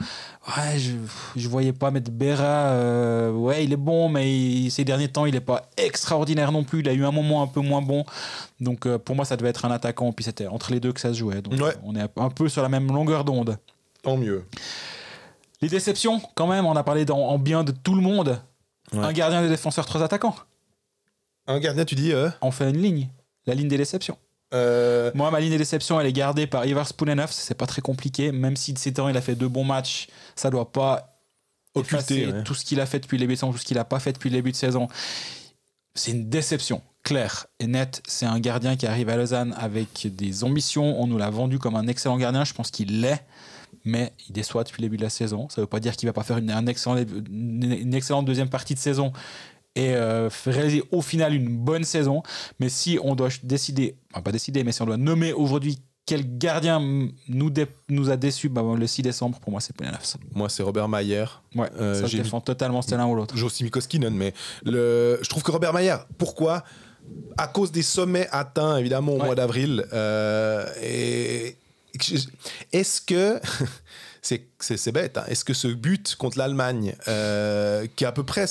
Ouais, 0.56 0.78
je, 0.78 0.92
je 1.36 1.50
voyais 1.50 1.74
pas 1.74 1.90
mettre 1.90 2.12
Berra. 2.12 2.44
euh, 2.44 3.32
ouais, 3.32 3.64
il 3.66 3.74
est 3.74 3.78
bon, 3.78 4.08
mais 4.08 4.32
il- 4.32 4.70
ces 4.70 4.84
derniers 4.86 5.08
temps, 5.08 5.26
il 5.26 5.36
est 5.36 5.40
pas 5.42 5.64
extraordinaire 5.78 6.52
non 6.52 6.64
plus. 6.64 6.82
Il 6.82 6.90
a 6.90 6.94
eu 6.94 7.04
un 7.04 7.12
moment 7.12 7.42
un 7.42 7.48
peu 7.48 7.62
moins 7.62 7.82
bon. 7.82 8.06
Donc, 8.60 8.86
euh, 8.86 9.00
pour 9.00 9.16
moi, 9.16 9.26
ça 9.26 9.36
devait 9.36 9.50
être 9.50 9.66
un 9.66 9.72
attaquant. 9.72 10.12
Puis 10.12 10.26
c'était 10.26 10.46
entre 10.46 10.72
les 10.72 10.80
deux 10.80 10.94
que 10.94 11.00
ça 11.02 11.10
se 11.12 11.18
jouait. 11.18 11.42
Donc, 11.42 11.60
Ouais. 11.60 11.74
on 11.84 11.96
est 11.96 12.06
un 12.18 12.30
peu 12.30 12.48
sur 12.50 12.62
la 12.62 12.70
même 12.70 12.88
longueur 12.88 13.24
d'onde. 13.24 13.58
Tant 14.04 14.16
mieux. 14.16 14.46
Les 15.62 15.68
déceptions, 15.70 16.22
quand 16.36 16.47
même, 16.47 16.66
on 16.66 16.76
a 16.76 16.84
parlé 16.84 17.05
dans- 17.05 17.20
en 17.28 17.38
bien 17.38 17.64
de 17.64 17.72
tout 17.72 17.95
le 17.95 18.01
monde. 18.01 18.41
Ouais. 18.93 18.99
Un 19.03 19.14
gardien, 19.14 19.41
des 19.41 19.49
défenseurs, 19.49 19.86
trois 19.86 20.01
attaquants. 20.01 20.36
Un 21.47 21.60
gardien, 21.60 21.86
tu 21.86 21.95
dis. 21.95 22.12
euh, 22.14 22.30
On 22.41 22.51
fait 22.51 22.70
une 22.70 22.82
ligne. 22.82 23.10
La 23.45 23.53
ligne 23.55 23.68
des 23.68 23.78
déceptions. 23.78 24.18
euh, 24.53 25.12
Moi, 25.14 25.30
ma 25.32 25.39
ligne 25.39 25.51
des 25.51 25.57
déceptions, 25.57 25.99
elle 25.99 26.07
est 26.07 26.14
gardée 26.14 26.47
par 26.47 26.66
Ivar 26.66 26.88
Spunenov. 26.88 27.32
C'est 27.32 27.55
pas 27.55 27.68
très 27.68 27.82
compliqué. 27.82 28.32
Même 28.32 28.55
si 28.55 28.74
de 28.74 28.80
ces 28.80 28.93
temps, 28.93 29.10
il 29.10 29.18
a 29.18 29.22
fait 29.22 29.36
deux 29.36 29.47
bons 29.47 29.64
matchs, 29.64 30.07
ça 30.36 30.49
doit 30.49 30.72
pas 30.72 31.16
Occulter, 31.76 32.28
ouais. 32.28 32.43
tout 32.43 32.55
ce 32.55 32.66
qu'il 32.66 32.80
a 32.82 32.86
fait 32.88 32.99
depuis 32.99 33.18
le 33.18 33.22
début 33.22 33.34
de 33.34 33.39
saison, 33.39 33.51
tout 33.51 33.60
ce 33.60 33.66
qu'il 33.66 33.78
a 33.78 33.86
pas 33.86 33.99
fait 33.99 34.12
depuis 34.14 34.30
le 34.32 34.36
début 34.38 34.51
de 34.51 34.55
saison. 34.55 34.88
C'est 35.93 36.12
une 36.12 36.30
déception, 36.30 36.82
claire 37.03 37.45
et 37.60 37.68
nette. 37.68 38.01
C'est 38.07 38.26
un 38.26 38.39
gardien 38.39 38.76
qui 38.76 38.88
arrive 38.88 39.10
à 39.10 39.18
Lausanne 39.18 39.53
avec 39.57 40.07
des 40.16 40.43
ambitions. 40.43 40.99
On 40.99 41.05
nous 41.07 41.18
l'a 41.18 41.30
vendu 41.30 41.60
comme 41.60 41.76
un 41.76 41.88
excellent 41.88 42.18
gardien. 42.18 42.43
Je 42.43 42.53
pense 42.53 42.72
qu'il 42.72 43.01
l'est. 43.01 43.24
Mais 43.86 44.11
il 44.28 44.34
déçoit 44.34 44.63
depuis 44.63 44.82
le 44.82 44.86
début 44.88 44.97
de 44.97 45.03
la 45.03 45.09
saison. 45.09 45.47
Ça 45.49 45.61
ne 45.61 45.63
veut 45.63 45.70
pas 45.70 45.80
dire 45.80 45.95
qu'il 45.95 46.07
va 46.07 46.13
pas 46.13 46.24
faire 46.24 46.38
une, 46.38 46.51
un 46.51 46.65
excellent, 46.67 46.97
une, 46.97 47.63
une 47.80 47.93
excellente 47.93 48.26
deuxième 48.26 48.49
partie 48.49 48.74
de 48.74 48.80
saison 48.80 49.13
et 49.76 49.93
euh, 49.95 50.30
réaliser 50.45 50.84
au 50.91 51.01
final 51.01 51.34
une 51.34 51.47
bonne 51.57 51.84
saison. 51.84 52.22
Mais 52.59 52.70
si 52.70 52.99
on 53.03 53.15
doit 53.15 53.30
décider, 53.43 53.95
enfin 54.13 54.22
pas 54.22 54.32
décider, 54.32 54.63
mais 54.63 54.72
si 54.72 54.82
on 54.82 54.86
doit 54.86 54.97
nommer 54.97 55.32
aujourd'hui 55.34 55.80
quel 56.05 56.38
gardien 56.39 56.80
nous, 57.28 57.53
a 58.09 58.17
déçus 58.17 58.49
bah, 58.49 58.63
le 58.76 58.88
6 58.88 59.03
décembre, 59.03 59.39
pour 59.39 59.51
moi 59.51 59.61
c'est 59.61 59.76
Penalafs. 59.76 60.17
Moi, 60.34 60.49
c'est 60.49 60.63
Robert 60.63 60.89
Mayer. 60.89 61.26
Ouais, 61.55 61.70
Euh, 61.80 61.93
ça 61.93 62.01
je 62.07 62.07
j'ai 62.07 62.24
défends 62.24 62.41
totalement, 62.41 62.82
c'était 62.82 62.97
l'un 62.97 63.05
ou 63.05 63.13
l'autre. 63.13 63.38
Josim 63.38 63.70
Koskinen, 63.70 64.13
mais 64.15 64.34
le... 64.65 65.20
je 65.22 65.30
trouve 65.30 65.43
que 65.43 65.51
Robert 65.51 65.72
Mayer, 65.72 65.97
pourquoi? 66.17 66.63
À 67.38 67.47
cause 67.47 67.72
des 67.72 67.84
sommets 67.84 68.28
atteints, 68.32 68.78
évidemment, 68.78 69.13
au 69.13 69.20
Ouais. 69.20 69.26
mois 69.28 69.36
d'avril. 69.36 69.86
euh, 69.93 70.65
et 70.82 71.55
est-ce 72.72 73.02
que. 73.02 73.40
C'est, 74.22 74.92
bête. 74.92 75.18
hein, 75.18 75.24
Est-ce 75.28 75.46
que 75.46 75.54
ce 75.54 75.70
but 75.70 76.16
contre 76.18 76.38
l'Allemagne, 76.38 76.94
euh, 77.08 77.88
qui 77.96 78.04
est 78.04 78.08
à 78.08 78.12
peu 78.12 78.24
près. 78.24 78.46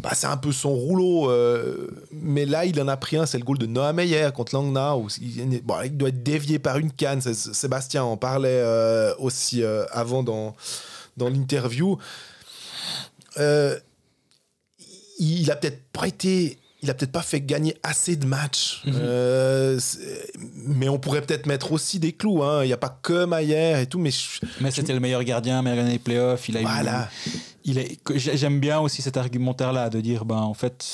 Bah, 0.00 0.10
c'est 0.14 0.26
un 0.26 0.36
peu 0.36 0.50
son 0.50 0.74
rouleau, 0.74 1.30
euh, 1.30 1.88
mais 2.10 2.44
là, 2.44 2.64
il 2.64 2.80
en 2.80 2.88
a 2.88 2.96
pris 2.96 3.16
un, 3.16 3.24
c'est 3.24 3.38
le 3.38 3.44
goal 3.44 3.56
de 3.56 3.66
Noah 3.66 3.92
Meyer 3.92 4.30
contre 4.34 4.56
Langnau. 4.56 5.06
Il, 5.20 5.62
bon, 5.62 5.76
il 5.84 5.96
doit 5.96 6.08
être 6.08 6.24
dévié 6.24 6.58
par 6.58 6.78
une 6.78 6.90
canne. 6.90 7.20
Sébastien 7.20 8.02
en 8.02 8.16
parlait 8.16 8.48
euh, 8.50 9.14
aussi 9.18 9.62
avant 9.92 10.24
dans, 10.24 10.56
dans 11.16 11.28
l'interview. 11.28 11.98
Il 15.18 15.50
a 15.50 15.56
peut-être 15.56 15.82
pas 15.92 16.08
été. 16.08 16.58
Il 16.82 16.90
a 16.90 16.94
peut-être 16.94 17.12
pas 17.12 17.22
fait 17.22 17.40
gagner 17.40 17.74
assez 17.82 18.16
de 18.16 18.26
matchs. 18.26 18.82
Mhm. 18.84 18.92
Euh, 18.96 19.80
mais 20.66 20.88
on 20.88 20.98
pourrait 20.98 21.22
peut-être 21.22 21.46
mettre 21.46 21.72
aussi 21.72 21.98
des 21.98 22.12
clous. 22.12 22.42
hein. 22.42 22.62
Il 22.64 22.66
n'y 22.66 22.72
a 22.72 22.76
pas 22.76 22.98
que 23.02 23.24
Maillère 23.24 23.78
et 23.80 23.86
tout. 23.86 23.98
Mais 23.98 24.10
je- 24.10 24.40
Mais 24.60 24.70
c'était 24.70 24.92
le 24.92 25.00
meilleur 25.00 25.24
gardien, 25.24 25.62
meilleur 25.62 25.76
gardien 25.78 25.92
des 25.94 25.98
playoffs. 25.98 26.48
Il 26.48 26.56
a 26.56 26.60
eu- 26.60 26.64
voilà. 26.64 27.08
il 27.64 27.78
est, 27.78 27.96
que 28.04 28.16
j'ai- 28.18 28.36
j'aime 28.36 28.60
bien 28.60 28.78
aussi 28.78 29.00
cet 29.02 29.16
argumentaire-là 29.16 29.88
de 29.90 30.00
dire, 30.00 30.24
ben 30.24 30.36
en 30.36 30.54
fait, 30.54 30.84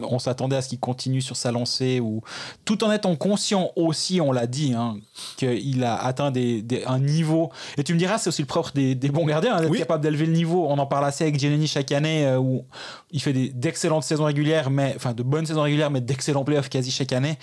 on 0.00 0.18
s'attendait 0.18 0.56
à 0.56 0.62
ce 0.62 0.68
qu'il 0.68 0.80
continue 0.80 1.20
sur 1.20 1.36
sa 1.36 1.52
lancée, 1.52 2.00
ou 2.00 2.22
tout 2.64 2.84
en 2.84 2.92
étant 2.92 3.14
conscient 3.16 3.70
aussi, 3.76 4.20
on 4.20 4.32
l'a 4.32 4.46
dit, 4.46 4.74
hein, 4.74 4.96
qu'il 5.36 5.82
a 5.84 5.96
atteint 5.96 6.30
des, 6.30 6.62
des- 6.62 6.84
un 6.84 6.98
niveau. 6.98 7.50
Et 7.78 7.84
tu 7.84 7.94
me 7.94 7.98
diras, 7.98 8.18
c'est 8.18 8.28
aussi 8.28 8.42
le 8.42 8.46
propre 8.46 8.72
des, 8.74 8.94
des 8.94 9.08
bons 9.08 9.26
gardiens, 9.26 9.56
hein, 9.56 9.60
d'être 9.60 9.70
Oui. 9.70 9.78
capable 9.78 10.02
d'élever 10.02 10.26
le 10.26 10.32
niveau. 10.32 10.66
On 10.68 10.78
en 10.78 10.86
parle 10.86 11.04
assez 11.06 11.24
avec 11.24 11.38
Giannini 11.38 11.66
chaque 11.66 11.92
année, 11.92 12.26
euh, 12.26 12.38
où 12.38 12.64
il 13.10 13.20
fait 13.22 13.32
d'excellentes 13.32 14.04
saisons 14.04 14.24
régulières, 14.24 14.70
mais 14.70 14.92
enfin 14.96 15.12
de 15.14 15.22
bonnes 15.22 15.46
saisons 15.46 15.62
régulières, 15.62 15.90
mais 15.90 16.00
d'excellents 16.00 16.44
playoffs 16.44 16.68
quasi 16.68 16.90
chaque 16.90 17.12
année. 17.12 17.38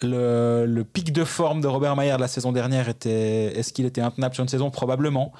Le, 0.00 0.64
le 0.64 0.84
pic 0.84 1.12
de 1.12 1.24
forme 1.24 1.60
de 1.60 1.66
Robert 1.66 1.96
Mayer 1.96 2.14
de 2.14 2.20
la 2.20 2.28
saison 2.28 2.52
dernière 2.52 2.88
était. 2.88 3.58
Est-ce 3.58 3.72
qu'il 3.72 3.84
était 3.84 4.00
intenable 4.00 4.32
sur 4.32 4.42
une 4.42 4.48
saison? 4.48 4.70
Probablement. 4.70 5.32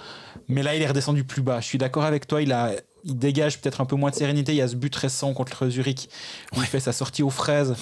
Mais 0.48 0.64
là, 0.64 0.74
il 0.74 0.82
est 0.82 0.86
redescendu 0.88 1.22
plus 1.22 1.42
bas. 1.42 1.60
Je 1.60 1.66
suis 1.66 1.78
d'accord 1.78 2.02
avec 2.04 2.26
toi. 2.26 2.42
Il, 2.42 2.50
a, 2.52 2.72
il 3.04 3.18
dégage 3.18 3.60
peut-être 3.60 3.80
un 3.80 3.84
peu 3.84 3.96
moins 3.96 4.10
de 4.10 4.14
sérénité. 4.16 4.52
Il 4.52 4.56
y 4.56 4.62
a 4.62 4.68
ce 4.68 4.76
but 4.76 4.94
récent 4.94 5.32
contre 5.34 5.68
Zurich 5.68 6.08
où 6.56 6.60
il 6.60 6.66
fait 6.66 6.80
sa 6.80 6.92
sortie 6.92 7.22
aux 7.22 7.30
fraises. 7.30 7.74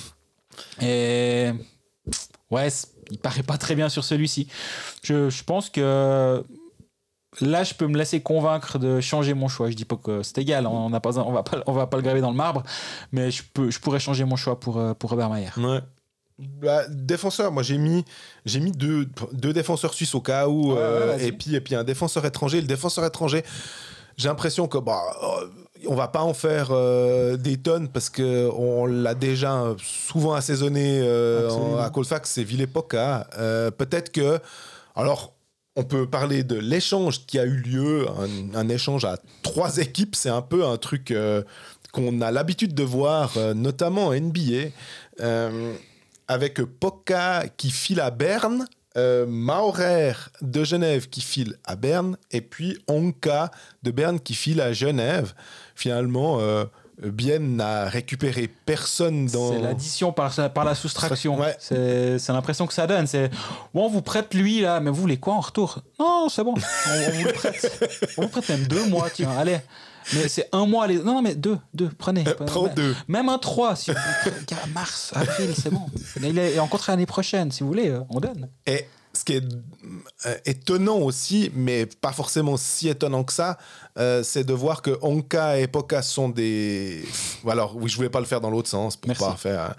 Et. 0.81 1.51
Ouais, 2.51 2.69
il 3.11 3.19
paraît 3.19 3.43
pas 3.43 3.59
très 3.59 3.75
bien 3.75 3.89
sur 3.89 4.05
celui-ci. 4.05 4.49
Je, 5.03 5.31
je 5.31 5.45
pense 5.45 5.71
que. 5.71 6.43
Là, 7.41 7.64
je 7.64 7.75
peux 7.75 7.87
me 7.87 7.99
laisser 7.99 8.21
convaincre 8.21 8.79
de 8.79 9.01
changer 9.01 9.35
mon 9.35 9.49
choix. 9.49 9.69
Je 9.69 9.77
dis 9.77 9.85
pas 9.85 9.97
que 9.97 10.23
c'est 10.23 10.39
égal, 10.39 10.67
on 10.67 10.89
n'a 10.89 11.01
pas, 11.01 11.19
on 11.19 11.33
va 11.33 11.43
pas, 11.43 11.62
on 11.67 11.73
va 11.73 11.87
pas 11.87 11.99
le 11.99 12.03
graver 12.03 12.23
dans 12.23 12.31
le 12.31 12.37
marbre, 12.37 12.62
mais 13.12 13.31
je 13.31 13.43
peux, 13.53 13.71
je 13.71 13.79
pourrais 13.79 14.01
changer 14.01 14.25
mon 14.25 14.37
choix 14.37 14.59
pour, 14.59 14.79
euh, 14.79 14.95
pour 14.95 15.11
Robert 15.11 15.29
Mayer. 15.29 15.51
Ouais. 15.59 15.81
Bah, 16.39 16.83
défenseur, 16.89 17.51
moi 17.51 17.62
j'ai 17.62 17.79
mis, 17.79 18.05
j'ai 18.45 18.61
mis 18.61 18.73
deux, 18.73 19.09
deux 19.33 19.53
défenseurs 19.55 19.95
suisses 19.95 20.14
au 20.14 20.21
cas 20.21 20.49
où, 20.49 20.73
Ouais, 20.73 20.79
euh, 20.79 21.19
et, 21.19 21.33
puis, 21.33 21.55
et 21.55 21.61
puis 21.61 21.75
un 21.75 21.85
défenseur 21.85 22.25
étranger. 22.27 22.61
Le 22.61 22.67
défenseur 22.67 23.05
étranger, 23.05 23.43
j'ai 24.17 24.29
l'impression 24.29 24.67
que 24.67 24.79
bah, 24.79 25.01
euh, 25.23 25.47
on 25.87 25.95
va 25.95 26.09
pas 26.09 26.23
en 26.23 26.33
faire 26.35 26.69
euh, 26.71 27.37
des 27.37 27.57
tonnes 27.59 27.89
parce 27.89 28.09
que 28.11 28.49
on 28.57 28.87
l'a 28.87 29.14
déjà 29.14 29.75
souvent 29.83 30.33
assaisonné 30.35 31.01
euh, 31.03 31.51
en- 31.51 31.79
à 31.79 31.91
Colfax, 31.91 32.31
c'est 32.31 32.43
Villepoca. 32.45 33.27
Euh, 33.39 33.71
Peut-être 33.71 34.11
que, 34.12 34.39
alors 34.95 35.35
on 35.77 35.85
peut 35.85 36.09
parler 36.09 36.43
de 36.45 36.57
l'échange 36.57 37.27
qui 37.27 37.39
a 37.39 37.45
eu 37.45 37.57
lieu, 37.59 38.07
un, 38.09 38.55
un 38.59 38.69
échange 38.71 39.05
à 39.05 39.19
trois 39.43 39.77
équipes. 39.77 40.17
C'est 40.17 40.31
un 40.31 40.41
peu 40.41 40.64
un 40.64 40.79
truc 40.79 41.12
qu'on 41.93 42.21
a 42.23 42.31
l'habitude 42.31 42.75
de 42.75 42.83
voir, 42.83 43.35
notamment 43.55 44.07
en 44.07 44.14
NBA, 44.19 44.71
avec 46.29 46.61
Poca 46.62 47.45
qui 47.57 47.71
file 47.71 48.01
à 48.01 48.11
Berne, 48.11 48.67
euh, 48.97 49.26
Maurer 49.26 50.14
de 50.40 50.64
Genève 50.64 51.09
qui 51.09 51.20
file 51.20 51.57
à 51.64 51.76
Berne, 51.76 52.16
et 52.30 52.40
puis 52.40 52.78
Onka 52.88 53.51
de 53.82 53.90
Berne 53.90 54.20
qui 54.20 54.34
file 54.34 54.61
à 54.61 54.72
Genève. 54.72 55.34
Finalement, 55.74 56.38
euh, 56.40 56.64
Bien 56.99 57.40
n'a 57.40 57.90
récupéré 57.90 58.49
personne 58.49 59.26
dans. 59.26 59.53
C'est 59.53 59.59
l'addition 59.61 60.12
par, 60.12 60.34
par 60.55 60.64
la 60.64 60.74
soustraction. 60.74 61.38
Ouais. 61.38 61.55
C'est 61.59 62.18
c'est 62.18 62.32
l'impression 62.32 62.66
que 62.66 62.72
ça 62.72 62.86
donne. 62.86 63.07
C'est 63.07 63.28
bon, 63.74 63.84
on 63.84 63.88
vous 63.90 64.01
prête 64.01 64.32
lui 64.32 64.62
là, 64.62 64.80
mais 64.80 64.88
vous 64.88 65.03
voulez 65.03 65.18
quoi 65.18 65.34
en 65.34 65.40
retour? 65.40 65.80
Non, 66.01 66.30
c'est 66.30 66.42
bon, 66.42 66.55
on, 66.57 66.90
on 66.90 67.11
vous 67.11 67.24
le 67.24 67.32
prête. 67.34 68.14
On 68.16 68.22
vous 68.22 68.28
prête 68.28 68.49
même 68.49 68.66
deux 68.66 68.86
mois, 68.86 69.11
tiens, 69.11 69.28
allez. 69.36 69.59
Mais 70.15 70.29
c'est 70.29 70.49
un 70.53 70.67
mois. 70.67 70.87
Les... 70.87 70.97
Non, 70.99 71.15
non, 71.15 71.23
mais 71.23 71.35
deux, 71.35 71.59
deux, 71.75 71.91
prenez. 71.99 72.25
Euh, 72.27 72.35
prends 72.47 72.69
deux. 72.69 72.95
Même 73.09 73.29
un 73.29 73.39
3, 73.39 73.77
si 73.77 73.91
vous 73.91 73.97
voulez. 74.25 74.37
Mars, 74.73 75.13
avril, 75.15 75.51
c'est 75.61 75.71
bon. 75.71 75.87
Il 76.23 76.39
est 76.39 76.59
en 76.59 76.69
contrat 76.69 76.93
l'année 76.93 77.07
prochaine, 77.07 77.51
si 77.51 77.63
vous 77.63 77.69
voulez, 77.69 77.89
euh, 77.89 78.01
on 78.11 78.21
donne. 78.21 78.49
Et 78.67 78.87
ce 79.13 79.25
qui 79.25 79.33
est 79.33 79.43
euh, 80.27 80.35
étonnant 80.45 80.99
aussi, 80.99 81.51
mais 81.55 81.87
pas 81.87 82.13
forcément 82.13 82.59
si 82.59 82.89
étonnant 82.91 83.25
que 83.25 83.33
ça, 83.33 83.57
euh, 83.99 84.23
c'est 84.23 84.45
de 84.45 84.53
voir 84.53 84.83
que 84.83 84.91
Onka 85.01 85.59
et 85.59 85.67
Poka 85.69 86.03
sont 86.03 86.29
des. 86.29 87.03
Alors, 87.49 87.75
oui, 87.77 87.89
je 87.89 87.97
voulais 87.97 88.11
pas 88.11 88.21
le 88.21 88.27
faire 88.27 88.43
dans 88.43 88.51
l'autre 88.51 88.69
sens 88.69 88.95
pour 88.97 89.09
Merci. 89.09 89.25
pas 89.25 89.37
faire. 89.37 89.61
hein. 89.63 89.75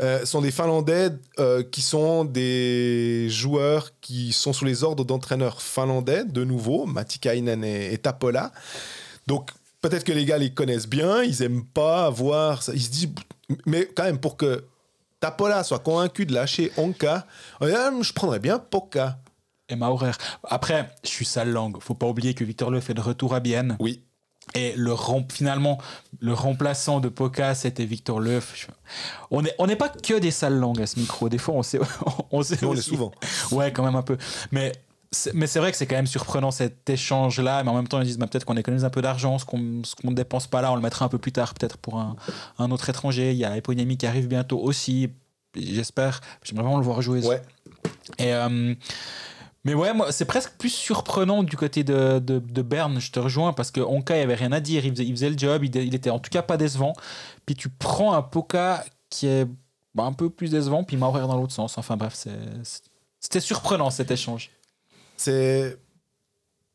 Euh, 0.00 0.24
sont 0.24 0.40
des 0.40 0.52
Finlandais 0.52 1.10
euh, 1.40 1.64
qui 1.64 1.82
sont 1.82 2.24
des 2.24 3.26
joueurs 3.28 3.90
qui 4.00 4.32
sont 4.32 4.52
sous 4.52 4.64
les 4.64 4.84
ordres 4.84 5.04
d'entraîneurs 5.04 5.60
finlandais, 5.60 6.24
de 6.24 6.44
nouveau, 6.44 6.86
Matikainen 6.86 7.64
et, 7.64 7.92
et 7.92 7.98
Tapola. 7.98 8.52
Donc, 9.26 9.50
peut-être 9.88 10.04
que 10.04 10.12
les 10.12 10.24
gars 10.24 10.38
les 10.38 10.52
connaissent 10.52 10.88
bien, 10.88 11.22
ils 11.22 11.42
aiment 11.42 11.64
pas 11.64 12.10
voir 12.10 12.62
ça. 12.62 12.72
Ils 12.74 12.82
se 12.82 12.90
disent. 12.90 13.08
Mais 13.66 13.86
quand 13.94 14.04
même, 14.04 14.18
pour 14.18 14.36
que 14.36 14.64
Tapola 15.20 15.62
soit 15.64 15.78
convaincu 15.78 16.26
de 16.26 16.34
lâcher 16.34 16.72
Onka, 16.76 17.26
euh, 17.62 18.02
je 18.02 18.12
prendrais 18.12 18.38
bien 18.40 18.58
Poka. 18.58 19.18
Et 19.68 19.74
Maurer. 19.74 20.12
Après, 20.44 20.88
je 21.02 21.08
suis 21.08 21.24
sale 21.24 21.50
langue. 21.50 21.78
Faut 21.80 21.94
pas 21.94 22.06
oublier 22.06 22.34
que 22.34 22.44
Victor 22.44 22.70
Leuf 22.70 22.88
est 22.90 22.94
de 22.94 23.00
retour 23.00 23.34
à 23.34 23.40
Bienne. 23.40 23.76
Oui. 23.80 24.02
Et 24.54 24.74
le 24.76 24.92
rem- 24.92 25.26
finalement, 25.28 25.78
le 26.20 26.32
remplaçant 26.32 27.00
de 27.00 27.08
Poca, 27.08 27.52
c'était 27.56 27.84
Victor 27.84 28.20
Leuf. 28.20 28.68
On 29.32 29.42
n'est 29.42 29.52
on 29.58 29.66
pas 29.74 29.88
que 29.88 30.18
des 30.20 30.30
sales 30.30 30.54
langues 30.56 30.80
à 30.82 30.86
ce 30.86 31.00
micro. 31.00 31.28
Des 31.28 31.38
fois, 31.38 31.54
on 31.56 31.64
sait. 31.64 31.80
On, 32.30 32.42
sait 32.44 32.58
on 32.62 32.68
est 32.74 32.78
aussi- 32.78 32.90
souvent. 32.90 33.10
Ouais, 33.50 33.72
quand 33.72 33.82
même 33.84 33.96
un 33.96 34.02
peu. 34.02 34.16
Mais 34.52 34.70
mais 35.34 35.46
c'est 35.46 35.58
vrai 35.58 35.70
que 35.70 35.76
c'est 35.76 35.86
quand 35.86 35.96
même 35.96 36.06
surprenant 36.06 36.50
cet 36.50 36.88
échange-là. 36.88 37.62
Mais 37.64 37.70
en 37.70 37.74
même 37.74 37.88
temps, 37.88 38.00
ils 38.00 38.06
disent 38.06 38.18
bah, 38.18 38.26
peut-être 38.26 38.44
qu'on 38.44 38.56
économise 38.56 38.84
un 38.84 38.90
peu 38.90 39.02
d'argent. 39.02 39.38
Ce 39.38 39.44
qu'on 39.44 39.82
qu'on 40.00 40.10
ne 40.10 40.16
dépense 40.16 40.46
pas 40.46 40.60
là, 40.62 40.72
on 40.72 40.76
le 40.76 40.82
mettra 40.82 41.04
un 41.04 41.08
peu 41.08 41.18
plus 41.18 41.32
tard, 41.32 41.54
peut-être 41.54 41.76
pour 41.76 41.98
un, 41.98 42.16
un 42.58 42.70
autre 42.70 42.88
étranger. 42.88 43.32
Il 43.32 43.38
y 43.38 43.44
a 43.44 43.56
Eponemi 43.56 43.96
qui 43.96 44.06
arrive 44.06 44.28
bientôt 44.28 44.58
aussi. 44.58 45.10
J'espère. 45.54 46.20
J'aimerais 46.42 46.64
vraiment 46.64 46.78
le 46.78 46.84
voir 46.84 47.00
jouer. 47.02 47.24
Ouais. 47.26 47.42
Et, 48.18 48.34
euh, 48.34 48.74
mais 49.64 49.74
ouais, 49.74 49.90
c'est 50.10 50.26
presque 50.26 50.52
plus 50.58 50.68
surprenant 50.68 51.42
du 51.42 51.56
côté 51.56 51.82
de, 51.82 52.20
de, 52.20 52.38
de 52.38 52.62
Berne, 52.62 53.00
je 53.00 53.10
te 53.10 53.18
rejoins, 53.18 53.52
parce 53.52 53.72
que 53.72 53.80
Onka, 53.80 54.16
il 54.16 54.20
avait 54.22 54.36
rien 54.36 54.52
à 54.52 54.60
dire, 54.60 54.84
il 54.84 54.92
faisait, 54.92 55.04
il 55.04 55.10
faisait 55.10 55.30
le 55.30 55.36
job, 55.36 55.64
il, 55.64 55.74
il 55.74 55.92
était 55.92 56.10
en 56.10 56.20
tout 56.20 56.30
cas 56.30 56.42
pas 56.42 56.56
décevant. 56.56 56.92
Puis 57.46 57.56
tu 57.56 57.68
prends 57.68 58.12
un 58.12 58.22
Poka 58.22 58.84
qui 59.10 59.26
est 59.26 59.44
bah, 59.94 60.04
un 60.04 60.12
peu 60.12 60.30
plus 60.30 60.50
décevant, 60.50 60.84
puis 60.84 60.96
Maurer 60.96 61.22
dans 61.22 61.36
l'autre 61.36 61.52
sens. 61.52 61.78
Enfin 61.78 61.96
bref, 61.96 62.14
c'était 63.18 63.40
surprenant 63.40 63.90
cet 63.90 64.10
échange. 64.12 64.50
C'est. 65.16 65.76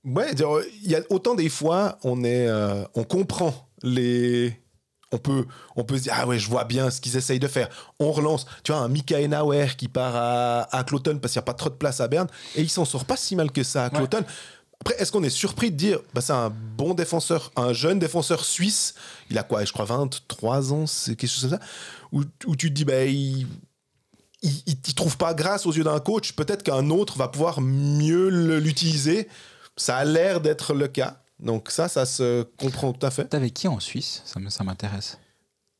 Ouais, 0.03 0.31
il 0.33 0.89
y 0.91 0.95
a 0.95 1.01
autant 1.09 1.35
des 1.35 1.49
fois, 1.49 1.99
on 2.03 2.23
est, 2.23 2.47
euh, 2.47 2.83
on 2.95 3.03
comprend 3.03 3.69
les. 3.83 4.59
On 5.13 5.17
peut, 5.17 5.45
on 5.75 5.83
peut 5.83 5.97
se 5.97 6.03
dire, 6.03 6.13
ah 6.15 6.25
ouais, 6.25 6.39
je 6.39 6.49
vois 6.49 6.63
bien 6.63 6.89
ce 6.89 7.01
qu'ils 7.01 7.17
essayent 7.17 7.39
de 7.39 7.47
faire. 7.49 7.67
On 7.99 8.13
relance. 8.13 8.45
Tu 8.63 8.71
vois, 8.71 8.79
un 8.81 8.87
Mikael 8.87 9.29
Nauer 9.29 9.67
qui 9.77 9.89
part 9.89 10.15
à, 10.15 10.75
à 10.75 10.83
Cloton 10.85 11.19
parce 11.19 11.33
qu'il 11.33 11.39
n'y 11.39 11.43
a 11.43 11.45
pas 11.45 11.53
trop 11.53 11.69
de 11.69 11.75
place 11.75 11.99
à 11.99 12.07
Berne 12.07 12.27
et 12.55 12.61
il 12.61 12.69
s'en 12.69 12.85
sort 12.85 13.03
pas 13.03 13.17
si 13.17 13.35
mal 13.35 13.51
que 13.51 13.61
ça 13.61 13.85
à 13.85 13.89
Ouais. 13.91 13.97
Cloton. 13.97 14.23
Après, 14.79 14.95
est-ce 14.99 15.11
qu'on 15.11 15.21
est 15.23 15.29
surpris 15.29 15.69
de 15.69 15.75
dire, 15.75 15.99
bah, 16.13 16.21
c'est 16.21 16.31
un 16.33 16.49
bon 16.49 16.93
défenseur, 16.95 17.51
un 17.57 17.71
jeune 17.73 17.99
défenseur 17.99 18.43
suisse, 18.45 18.95
il 19.29 19.37
a 19.37 19.43
quoi, 19.43 19.63
je 19.65 19.71
crois 19.73 19.85
23 19.85 20.73
ans, 20.73 20.87
c'est 20.87 21.15
quelque 21.15 21.29
chose 21.29 21.41
comme 21.49 21.59
ça, 21.59 21.65
où, 22.13 22.23
où 22.47 22.55
tu 22.55 22.69
te 22.69 22.73
dis, 22.73 22.85
bah, 22.85 23.03
il, 23.03 23.45
il, 24.41 24.63
il, 24.65 24.95
trouve 24.95 25.17
pas 25.17 25.33
grâce 25.33 25.65
aux 25.65 25.71
yeux 25.71 25.83
d'un 25.83 25.99
coach, 25.99 26.33
peut-être 26.33 26.63
qu'un 26.63 26.89
autre 26.89 27.17
va 27.17 27.27
pouvoir 27.27 27.61
mieux 27.61 28.29
l'utiliser. 28.59 29.27
Ça 29.77 29.97
a 29.97 30.05
l'air 30.05 30.41
d'être 30.41 30.73
le 30.73 30.87
cas. 30.87 31.17
Donc 31.39 31.69
ça, 31.71 31.87
ça 31.87 32.05
se 32.05 32.43
comprend 32.57 32.93
tout 32.93 33.05
à 33.05 33.11
fait. 33.11 33.25
T'avais 33.25 33.49
qui 33.49 33.67
en 33.67 33.79
Suisse? 33.79 34.21
Ça 34.25 34.39
me- 34.39 34.49
ça 34.49 34.63
m'intéresse. 34.63 35.17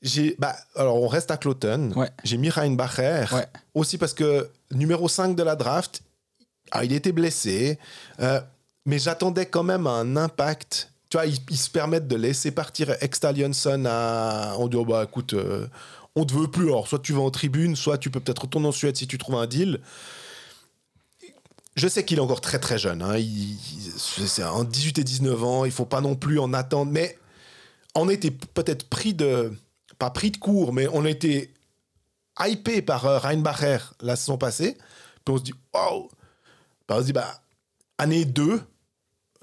J'ai, 0.02 0.36
bah, 0.40 0.56
alors 0.76 1.02
on 1.02 1.08
reste 1.08 1.30
à 1.30 1.38
Cloton. 1.38 1.92
Ouais. 1.96 2.10
J'ai 2.24 2.38
mis 2.38 2.50
Reinbacher. 2.50 3.26
Ouais. 3.32 3.46
Aussi 3.76 3.98
parce 4.00 4.14
que 4.14 4.50
numéro 4.72 5.08
5 5.08 5.36
de 5.36 5.44
la 5.44 5.56
draft, 5.56 6.02
ah, 6.72 6.84
il 6.84 6.94
était 6.94 7.12
blessé. 7.12 7.78
Euh, 8.20 8.42
mais 8.86 8.98
j'attendais 8.98 9.46
quand 9.46 9.64
même 9.64 9.86
un 9.86 10.16
impact. 10.18 10.90
Tu 11.10 11.18
vois, 11.18 11.26
ils, 11.28 11.38
ils 11.50 11.58
se 11.58 11.70
permettent 11.70 12.08
de 12.08 12.16
laisser 12.16 12.52
partir 12.52 12.96
Extalionsson 13.02 13.84
à... 13.86 14.56
On 14.58 14.68
dit, 14.68 14.78
oh, 14.78 14.86
bah 14.86 15.04
écoute, 15.08 15.34
euh, 15.34 15.68
on 16.16 16.26
te 16.26 16.34
veut 16.34 16.50
plus. 16.50 16.68
Alors, 16.68 16.88
soit 16.88 17.00
tu 17.00 17.14
vas 17.14 17.22
en 17.22 17.32
tribune, 17.32 17.76
soit 17.76 17.98
tu 17.98 18.10
peux 18.10 18.20
peut-être 18.20 18.44
retourner 18.44 18.68
en 18.68 18.72
Suède 18.72 18.98
si 18.98 19.08
tu 19.08 19.18
trouves 19.18 19.36
un 19.36 19.48
deal. 19.48 19.82
Je 21.76 21.88
sais 21.88 22.04
qu'il 22.04 22.18
est 22.18 22.22
encore 22.22 22.42
très 22.42 22.60
très 22.60 22.78
jeune. 22.78 23.02
hein. 23.02 23.16
C'est 23.98 24.44
en 24.44 24.64
18 24.64 25.00
et 25.00 25.04
19 25.04 25.44
ans. 25.44 25.66
Il 25.66 25.72
faut 25.72 25.86
pas 25.86 26.02
non 26.02 26.16
plus 26.16 26.40
en 26.40 26.54
attendre. 26.54 26.92
Mais 26.92 27.18
on 27.96 28.10
a 28.10 28.14
été 28.14 28.32
peut-être 28.32 28.90
pris 28.90 29.14
de. 29.14 29.54
Pas 29.98 30.10
pris 30.10 30.32
de 30.32 30.38
court, 30.38 30.74
mais 30.74 30.88
on 30.92 31.06
a 31.06 31.10
été 31.10 31.54
hypé 32.40 32.82
par 32.82 33.06
euh, 33.06 33.20
Reinbacher 33.20 33.78
la 34.02 34.16
saison 34.16 34.38
passée. 34.38 34.78
Puis 35.24 35.34
on 35.34 35.38
se 35.38 35.44
dit! 35.44 35.54
Puis 35.54 35.60
on 36.90 37.00
se 37.00 37.04
dit, 37.06 37.14
bah, 37.14 37.42
année 38.00 38.26
2, 38.26 38.62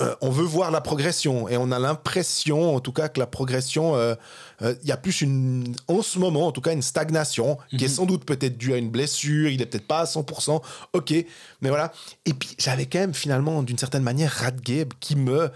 euh, 0.00 0.14
on 0.20 0.30
veut 0.30 0.44
voir 0.44 0.70
la 0.70 0.80
progression. 0.80 1.48
Et 1.48 1.56
on 1.56 1.72
a 1.72 1.78
l'impression, 1.78 2.74
en 2.76 2.80
tout 2.80 2.92
cas, 2.92 3.08
que 3.08 3.18
la 3.18 3.26
progression, 3.26 3.96
euh, 3.96 4.14
euh, 4.62 4.74
il 4.82 4.88
y 4.88 4.92
a 4.92 4.96
plus 4.96 5.22
une, 5.22 5.74
en 5.88 6.02
ce 6.02 6.18
moment, 6.20 6.46
en 6.46 6.52
tout 6.52 6.60
cas, 6.60 6.72
une 6.72 6.82
stagnation 6.82 7.58
qui 7.76 7.84
est 7.84 7.88
sans 7.88 8.06
doute 8.06 8.24
peut-être 8.24 8.56
due 8.56 8.72
à 8.74 8.76
une 8.76 8.90
blessure. 8.90 9.48
Il 9.50 9.60
est 9.60 9.66
peut-être 9.66 9.86
pas 9.88 10.00
à 10.00 10.04
100%. 10.04 10.62
Ok, 10.92 11.12
mais 11.60 11.68
voilà. 11.68 11.92
Et 12.26 12.32
puis, 12.32 12.54
j'avais 12.58 12.86
quand 12.86 13.00
même, 13.00 13.14
finalement, 13.14 13.62
d'une 13.64 13.78
certaine 13.78 14.04
manière, 14.04 14.30
Radgeb 14.30 14.92
qui 15.00 15.16
me 15.16 15.50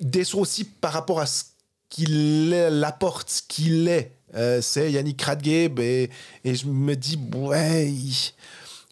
déçoit 0.00 0.42
aussi 0.42 0.64
par 0.64 0.92
rapport 0.92 1.18
à 1.20 1.26
ce 1.26 1.44
qu'il 1.88 2.54
apporte, 2.84 3.30
ce 3.30 3.42
qu'il 3.48 3.88
est. 3.88 4.12
C'est 4.60 4.92
Yannick 4.92 5.22
Radgeb 5.22 5.80
et, 5.80 6.10
et 6.44 6.54
je 6.54 6.66
me 6.66 6.94
dis, 6.94 7.18
ouais, 7.34 7.88
il- 7.90 8.32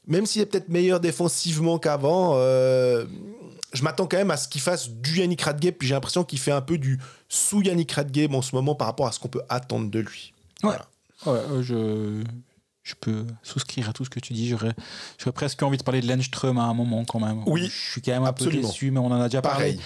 même 0.07 0.27
s'il 0.27 0.43
est 0.43 0.47
peut-être 0.47 0.68
meilleur 0.68 1.01
défensivement 1.01 1.79
qu'avant, 1.79 2.35
je 3.75 3.83
m'attends 3.83 4.07
quand 4.07 4.16
même 4.16 4.31
à 4.31 4.37
ce 4.37 4.49
qu'il 4.49 4.61
fasse 4.61 4.89
du 4.89 5.18
Yannick 5.18 5.43
Radgeb, 5.43 5.75
puis 5.79 5.87
j'ai 5.89 5.95
l'impression 5.95 6.25
qu'il 6.25 6.39
fait 6.39 6.53
un 6.53 6.61
peu 6.62 6.79
du 6.79 6.99
sous 7.29 7.61
Yannick 7.61 7.93
Radgeb 7.93 8.35
en 8.35 8.41
ce 8.43 8.55
moment 8.55 8.75
par 8.75 8.87
rapport 8.87 9.07
à 9.07 9.12
ce 9.12 9.18
qu'on 9.20 9.29
peut 9.29 9.43
attendre 9.49 9.91
de 9.91 9.99
lui. 9.99 10.33
Ouais. 10.62 10.70
Ouais, 11.27 11.33
euh, 11.33 11.62
je, 11.62 12.22
je 12.83 12.95
peux 13.01 13.27
souscrire 13.43 13.89
à 13.89 13.93
tout 13.93 14.05
ce 14.05 14.11
que 14.11 14.20
tu 14.20 14.33
dis. 14.33 14.49
J'aurais, 14.49 14.75
j'aurais 15.18 15.33
presque 15.33 15.62
envie 15.62 15.77
de 15.79 15.83
parler 15.83 16.01
de 16.01 16.09
Lenström 16.09 16.59
à 16.59 16.62
un 16.62 16.75
moment 16.75 17.05
quand 17.05 17.20
même. 17.20 17.43
Oui, 17.47 17.66
je 17.66 17.91
suis 17.93 18.01
quand 18.03 18.12
même 18.12 18.25
un 18.25 18.29
absolument. 18.29 18.62
peu 18.62 18.66
déçu, 18.68 18.91
mais 18.91 19.01
on 19.01 19.07
en 19.07 19.20
a 19.20 19.29
déjà 19.29 19.43
parlé. 19.43 19.79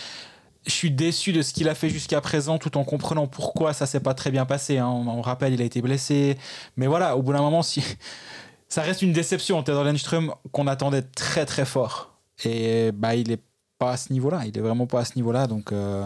Je 0.66 0.72
suis 0.72 0.90
déçu 0.90 1.32
de 1.32 1.40
ce 1.40 1.54
qu'il 1.54 1.68
a 1.68 1.74
fait 1.74 1.88
jusqu'à 1.88 2.20
présent, 2.20 2.58
tout 2.58 2.76
en 2.76 2.84
comprenant 2.84 3.26
pourquoi 3.26 3.72
ça 3.72 3.86
s'est 3.86 4.00
pas 4.00 4.12
très 4.14 4.30
bien 4.30 4.44
passé. 4.44 4.78
hein. 4.78 4.88
On, 4.88 5.06
on 5.08 5.22
rappelle, 5.22 5.54
il 5.54 5.62
a 5.62 5.64
été 5.64 5.80
blessé. 5.80 6.36
Mais 6.76 6.86
voilà, 6.86 7.16
au 7.16 7.22
bout 7.22 7.32
d'un 7.32 7.40
moment, 7.40 7.62
si... 7.62 7.82
ça 8.68 8.82
reste 8.82 9.00
une 9.00 9.12
déception. 9.12 9.62
Theodor 9.62 9.84
Lenström 9.84 10.34
qu'on 10.52 10.66
attendait 10.66 11.02
très 11.02 11.46
très 11.46 11.64
fort. 11.64 12.18
Et 12.44 12.92
bah, 12.92 13.14
il 13.14 13.30
est 13.30 13.40
pas 13.78 13.92
à 13.92 13.96
ce 13.96 14.12
niveau-là. 14.12 14.42
Il 14.46 14.56
est 14.56 14.60
vraiment 14.60 14.86
pas 14.86 15.00
à 15.00 15.04
ce 15.04 15.14
niveau-là. 15.16 15.46
Donc, 15.46 15.72
euh, 15.72 16.04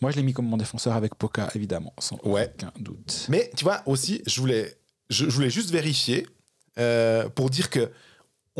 moi, 0.00 0.10
je 0.10 0.16
l'ai 0.16 0.22
mis 0.22 0.32
comme 0.32 0.46
mon 0.46 0.56
défenseur 0.56 0.94
avec 0.94 1.14
Poca, 1.14 1.48
évidemment, 1.54 1.92
sans 1.98 2.18
Ouais. 2.24 2.52
aucun 2.54 2.72
doute. 2.78 3.26
Mais 3.28 3.50
tu 3.56 3.64
vois, 3.64 3.82
aussi, 3.86 4.22
je 4.26 4.40
voulais, 4.40 4.74
je, 5.10 5.24
je 5.28 5.34
voulais 5.34 5.50
juste 5.50 5.70
vérifier 5.70 6.26
euh, 6.78 7.28
pour 7.30 7.50
dire 7.50 7.70
que 7.70 7.90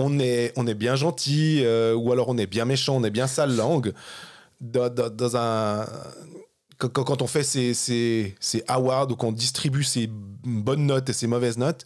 on 0.00 0.18
est, 0.20 0.52
on 0.56 0.66
est 0.66 0.74
bien 0.74 0.94
gentil 0.96 1.60
euh, 1.64 1.94
ou 1.94 2.12
alors 2.12 2.28
on 2.28 2.38
est 2.38 2.46
bien 2.46 2.64
méchant, 2.64 2.96
on 2.96 3.04
est 3.04 3.10
bien 3.10 3.26
sale 3.26 3.54
langue 3.56 3.92
dans, 4.60 4.92
dans- 4.92 5.10
dans 5.10 5.36
un. 5.36 5.86
Quand, 6.78 7.22
on 7.22 7.26
fait 7.26 7.42
ces, 7.42 7.74
ces, 7.74 8.36
ces 8.38 8.62
awards 8.68 9.10
ou 9.10 9.16
qu'on 9.16 9.32
distribue 9.32 9.82
ces 9.82 10.08
bonnes 10.08 10.86
notes 10.86 11.08
et 11.10 11.12
ces 11.12 11.26
mauvaises 11.26 11.58
notes, 11.58 11.84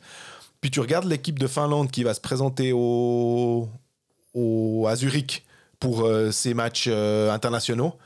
puis 0.61 0.71
tu 0.71 0.81
regardes 0.81 1.07
l'équipe 1.07 1.39
de 1.39 1.47
Finlande 1.47 1.91
qui 1.91 2.05
va 2.05 2.13
se 2.13 2.21
présenter 2.21 2.73
au, 2.75 3.71
au, 4.35 4.87
à 4.87 4.95
Zurich 4.95 5.45
pour 5.83 6.07
euh, 6.07 6.31
ces 6.31 6.55
matchs 6.55 6.87
euh, 6.89 7.33
internationaux. 7.33 7.99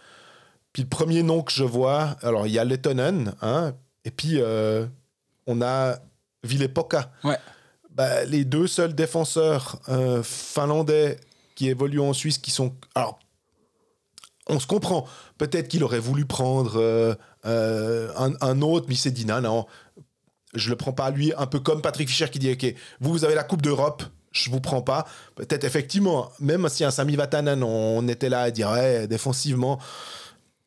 Puis 0.73 0.85
le 0.85 0.89
premier 0.89 1.23
nom 1.23 1.43
que 1.43 1.53
je 1.53 1.63
vois, 1.63 2.17
alors 2.23 2.47
il 2.47 2.53
y 2.55 2.59
a 2.59 2.65
Lettonen, 2.65 3.35
hein, 3.43 3.75
et 4.07 4.11
puis 4.11 4.41
euh, 4.41 4.87
on 5.47 5.61
a 5.61 5.99
Ville 6.43 6.73
Poka. 6.73 7.13
Ouais. 7.23 7.37
Bah, 7.91 8.25
les 8.25 8.47
deux 8.47 8.67
seuls 8.67 8.95
défenseurs 8.95 9.79
finlandais 10.23 11.19
qui 11.55 11.69
évoluent 11.69 12.01
en 12.01 12.13
Suisse 12.15 12.39
qui 12.39 12.51
sont. 12.51 12.75
Alors, 12.95 13.19
on 14.49 14.59
se 14.59 14.67
comprend. 14.67 15.07
Peut-être 15.37 15.69
qu'il 15.69 15.85
aurait 15.85 15.99
voulu 15.99 16.25
prendre 16.25 16.81
euh, 16.81 17.15
euh, 17.45 18.11
un, 18.17 18.33
un, 18.41 18.63
autre, 18.63 18.87
mais 18.89 18.95
il 18.95 18.99
s'est 18.99 19.11
dit 19.11 19.27
non, 19.27 19.43
non, 19.43 19.67
je 20.55 20.71
le 20.71 20.77
prends 20.77 20.93
pas 20.93 21.11
lui, 21.11 21.33
un 21.37 21.47
peu 21.47 21.61
comme 21.61 21.83
Patrick 21.83 22.09
Fischer 22.09 22.29
qui 22.29 22.39
dit 22.39 22.53
ok, 22.53 22.75
vous, 23.01 23.11
vous 23.11 23.25
avez 23.25 23.35
la 23.35 23.45
Coupe 23.45 23.63
d'Europe, 23.63 24.03
je 24.37 24.51
vous 24.51 24.61
prends 24.61 24.83
pas. 24.83 25.07
Peut-être 25.35 25.65
effectivement, 25.65 26.31
même 26.41 26.69
si 26.69 26.85
un 26.85 26.91
Sami 26.91 27.17
Vatanen, 27.17 27.63
on 27.63 28.07
était 28.09 28.29
là 28.29 28.43
à 28.43 28.51
dire 28.51 28.71
ouais, 28.71 29.07
défensivement, 29.07 29.79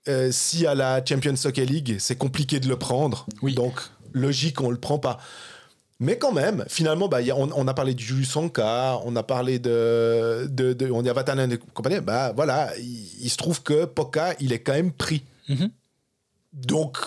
euh, 0.07 0.29
si 0.31 0.65
à 0.65 0.75
la 0.75 1.03
Champions 1.05 1.35
Soccer 1.35 1.65
League, 1.65 1.97
c'est 1.99 2.17
compliqué 2.17 2.59
de 2.59 2.67
le 2.67 2.77
prendre. 2.77 3.25
Oui. 3.41 3.53
Donc 3.53 3.79
logique, 4.13 4.61
on 4.61 4.71
le 4.71 4.79
prend 4.79 4.99
pas. 4.99 5.19
Mais 6.01 6.17
quand 6.17 6.31
même, 6.31 6.63
finalement, 6.69 7.09
bah, 7.09 7.21
y 7.21 7.29
a, 7.29 7.35
on, 7.35 7.49
on, 7.53 7.67
a 7.67 7.73
parlé 7.73 7.93
du 7.93 8.23
Sanka, 8.23 8.99
on 9.03 9.15
a 9.17 9.23
parlé 9.23 9.59
de, 9.59 10.47
de, 10.49 10.71
de 10.71 10.89
on 10.89 11.03
y 11.03 11.09
a 11.09 11.13
Vatanen 11.13 11.51
et 11.51 11.57
compagnie. 11.57 11.99
Bah 11.99 12.31
voilà, 12.33 12.71
il, 12.77 13.25
il, 13.25 13.29
se 13.29 13.35
trouve 13.35 13.61
que 13.63 13.83
Poka, 13.85 14.33
il 14.39 14.53
est 14.53 14.59
quand 14.59 14.73
même 14.73 14.93
pris. 14.93 15.23
Mm 15.49 15.55
-hmm. 15.55 15.69
Donc 16.53 16.97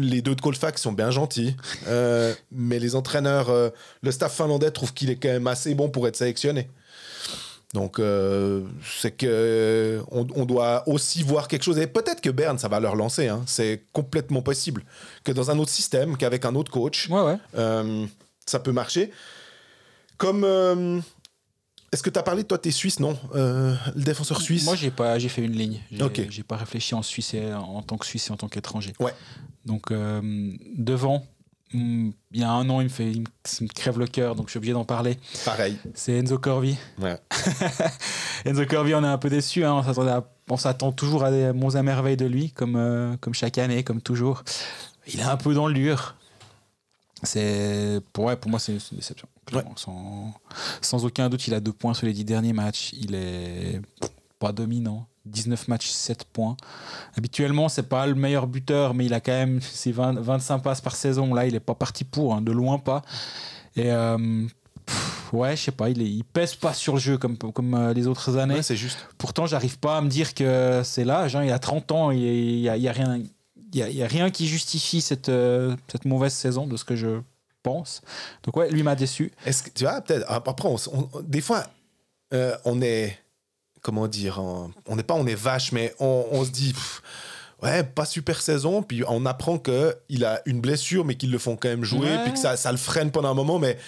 les 0.00 0.22
deux 0.22 0.34
de 0.34 0.40
Colfax 0.40 0.82
sont 0.82 0.92
bien 0.92 1.10
gentils, 1.10 1.56
euh, 1.86 2.34
mais 2.52 2.78
les 2.78 2.94
entraîneurs, 2.94 3.50
euh, 3.50 3.70
le 4.02 4.10
staff 4.10 4.34
finlandais 4.34 4.70
trouve 4.70 4.92
qu'il 4.92 5.10
est 5.10 5.16
quand 5.16 5.28
même 5.28 5.46
assez 5.46 5.74
bon 5.74 5.88
pour 5.88 6.08
être 6.08 6.16
sélectionné. 6.16 6.68
Donc 7.72 8.00
euh, 8.00 8.62
c'est 9.00 9.12
que 9.12 10.02
on, 10.10 10.26
on, 10.34 10.44
doit 10.44 10.82
aussi 10.88 11.22
voir 11.22 11.46
quelque 11.46 11.62
chose 11.62 11.78
et 11.78 11.86
peut-être 11.86 12.20
que 12.20 12.30
Berne 12.30 12.58
ça 12.58 12.66
va 12.66 12.80
leur 12.80 12.96
lancer. 12.96 13.28
Hein. 13.28 13.44
C'est 13.46 13.84
complètement 13.92 14.42
possible 14.42 14.82
que 15.22 15.30
dans 15.30 15.52
un 15.52 15.58
autre 15.58 15.70
système, 15.70 16.16
qu'avec 16.16 16.44
un 16.44 16.56
autre 16.56 16.72
coach, 16.72 17.08
ouais, 17.08 17.20
ouais. 17.20 18.08
ça 18.44 18.58
peut 18.58 18.72
marcher. 18.72 19.12
Comme 20.16 20.44
est-ce 21.92 22.02
que 22.02 22.10
tu 22.10 22.18
as 22.18 22.22
parlé, 22.22 22.44
toi, 22.44 22.58
t'es 22.58 22.70
suisse, 22.70 23.00
non? 23.00 23.18
Euh, 23.34 23.74
Le 23.96 24.02
défenseur 24.02 24.40
suisse? 24.40 24.64
Moi, 24.64 24.76
j'ai 24.76 24.90
pas, 24.90 25.18
j'ai 25.18 25.28
fait 25.28 25.42
une 25.42 25.52
ligne. 25.52 25.80
J'ai 26.30 26.42
pas 26.42 26.56
réfléchi 26.56 26.94
en 26.94 27.02
Suisse 27.02 27.34
et 27.34 27.52
en 27.52 27.82
tant 27.82 27.98
que 27.98 28.06
Suisse 28.06 28.28
et 28.28 28.32
en 28.32 28.36
tant 28.36 28.48
qu'étranger. 28.48 28.92
Ouais. 29.00 29.14
Donc 29.66 29.90
euh, 29.90 30.52
devant, 30.76 31.26
hum, 31.74 32.12
il 32.32 32.40
y 32.40 32.44
a 32.44 32.50
un 32.50 32.68
an, 32.70 32.80
il 32.80 32.84
me 32.84 32.88
fait, 32.88 33.10
il 33.10 33.20
me, 33.20 33.68
crève 33.68 33.98
le 33.98 34.06
cœur, 34.06 34.34
donc 34.36 34.46
je 34.46 34.52
suis 34.52 34.58
obligé 34.58 34.72
d'en 34.72 34.84
parler. 34.84 35.18
Pareil. 35.44 35.76
C'est 35.94 36.12
Enzo 36.12 36.38
Corvi. 36.38 36.76
Ouais. 36.98 37.18
Enzo 38.44 38.64
Corvi, 38.66 38.94
on 38.94 39.02
est 39.04 39.08
un 39.08 39.18
peu 39.18 39.28
déçu. 39.28 39.64
Hein. 39.64 39.82
On 39.96 40.08
à- 40.08 40.56
s'attend 40.58 40.92
toujours 40.92 41.24
à 41.24 41.30
des 41.30 41.52
monts 41.52 41.70
et 41.70 41.82
merveilles 41.82 42.16
de 42.16 42.26
lui, 42.26 42.50
comme 42.50 42.76
euh, 42.76 43.16
comme 43.20 43.34
chaque 43.34 43.58
année, 43.58 43.84
comme 43.84 44.00
toujours. 44.00 44.42
Il 45.06 45.20
est 45.20 45.24
un 45.24 45.36
peu 45.36 45.54
dans 45.54 45.66
le 45.66 45.74
dur. 45.74 46.16
C'est 47.22 48.00
pour, 48.12 48.24
ouais, 48.26 48.36
pour 48.36 48.50
moi, 48.50 48.58
c'est 48.58 48.72
une 48.72 48.78
déception. 48.92 49.28
Sans, 49.76 50.32
sans 50.80 51.04
aucun 51.04 51.28
doute, 51.28 51.46
il 51.46 51.54
a 51.54 51.60
deux 51.60 51.72
points 51.72 51.94
sur 51.94 52.06
les 52.06 52.12
dix 52.12 52.24
derniers 52.24 52.52
matchs. 52.52 52.92
Il 52.92 53.14
est 53.14 53.80
pas 54.38 54.52
dominant. 54.52 55.06
19 55.26 55.68
matchs, 55.68 55.88
7 55.88 56.24
points. 56.24 56.56
Habituellement, 57.16 57.68
c'est 57.68 57.88
pas 57.88 58.06
le 58.06 58.14
meilleur 58.14 58.46
buteur, 58.46 58.94
mais 58.94 59.06
il 59.06 59.14
a 59.14 59.20
quand 59.20 59.32
même 59.32 59.60
ses 59.60 59.92
20 59.92 60.20
25 60.20 60.58
passes 60.60 60.80
par 60.80 60.96
saison. 60.96 61.34
Là, 61.34 61.46
il 61.46 61.54
est 61.54 61.60
pas 61.60 61.74
parti 61.74 62.04
pour, 62.04 62.34
hein, 62.34 62.40
de 62.40 62.52
loin 62.52 62.78
pas. 62.78 63.02
Et 63.76 63.92
euh, 63.92 64.46
pff, 64.86 65.32
ouais, 65.32 65.56
je 65.56 65.62
sais 65.64 65.72
pas, 65.72 65.90
il, 65.90 66.00
est, 66.00 66.10
il 66.10 66.24
pèse 66.24 66.54
pas 66.54 66.72
sur 66.72 66.94
le 66.94 67.00
jeu 67.00 67.18
comme, 67.18 67.36
comme 67.36 67.74
euh, 67.74 67.92
les 67.92 68.06
autres 68.06 68.36
années. 68.38 68.56
Ouais, 68.56 68.62
c'est 68.62 68.76
juste. 68.76 68.98
Pourtant, 69.18 69.46
j'arrive 69.46 69.78
pas 69.78 69.98
à 69.98 70.00
me 70.00 70.08
dire 70.08 70.34
que 70.34 70.80
c'est 70.84 71.04
l'âge. 71.04 71.36
Hein. 71.36 71.44
Il 71.44 71.52
a 71.52 71.58
30 71.58 71.92
ans, 71.92 72.10
il 72.10 72.20
y 72.60 72.68
a, 72.68 72.76
il 72.76 72.82
y 72.82 72.88
a 72.88 72.92
rien. 72.92 73.20
Il 73.72 73.78
y 73.78 73.82
a, 73.82 73.88
il 73.88 73.96
y 73.96 74.02
a 74.02 74.08
rien 74.08 74.30
qui 74.30 74.48
justifie 74.48 75.00
cette, 75.00 75.28
euh, 75.28 75.76
cette 75.86 76.04
mauvaise 76.04 76.32
saison 76.32 76.66
de 76.66 76.76
ce 76.76 76.84
que 76.84 76.96
je 76.96 77.20
pense. 77.62 78.02
Donc 78.42 78.56
ouais, 78.56 78.70
lui 78.70 78.82
m'a 78.82 78.94
déçu. 78.94 79.32
Est-ce 79.46 79.62
que 79.62 79.70
tu 79.70 79.84
vois, 79.84 80.00
peut-être. 80.00 80.24
Après, 80.30 80.68
on, 80.68 80.76
on- 80.92 81.20
des 81.22 81.40
fois, 81.40 81.64
euh, 82.34 82.56
on 82.64 82.80
est. 82.82 83.18
Comment 83.82 84.08
dire 84.08 84.38
On 84.40 84.96
n'est 84.96 85.02
pas 85.02 85.14
on 85.14 85.26
est 85.26 85.34
vache, 85.34 85.72
mais 85.72 85.94
on, 86.00 86.26
on 86.32 86.44
se 86.44 86.50
dit. 86.50 86.72
pff, 86.74 87.02
ouais, 87.62 87.82
pas 87.82 88.04
super 88.04 88.40
saison. 88.42 88.82
Puis 88.82 89.02
on 89.08 89.24
apprend 89.24 89.58
qu'il 89.58 90.24
a 90.24 90.42
une 90.46 90.60
blessure, 90.60 91.04
mais 91.04 91.14
qu'ils 91.14 91.30
le 91.30 91.38
font 91.38 91.56
quand 91.56 91.68
même 91.68 91.84
jouer. 91.84 92.10
Ouais. 92.10 92.22
Puis 92.24 92.34
que 92.34 92.38
ça, 92.38 92.56
ça 92.56 92.70
le 92.72 92.78
freine 92.78 93.10
pendant 93.10 93.30
un 93.30 93.34
moment. 93.34 93.58
Mais 93.58 93.78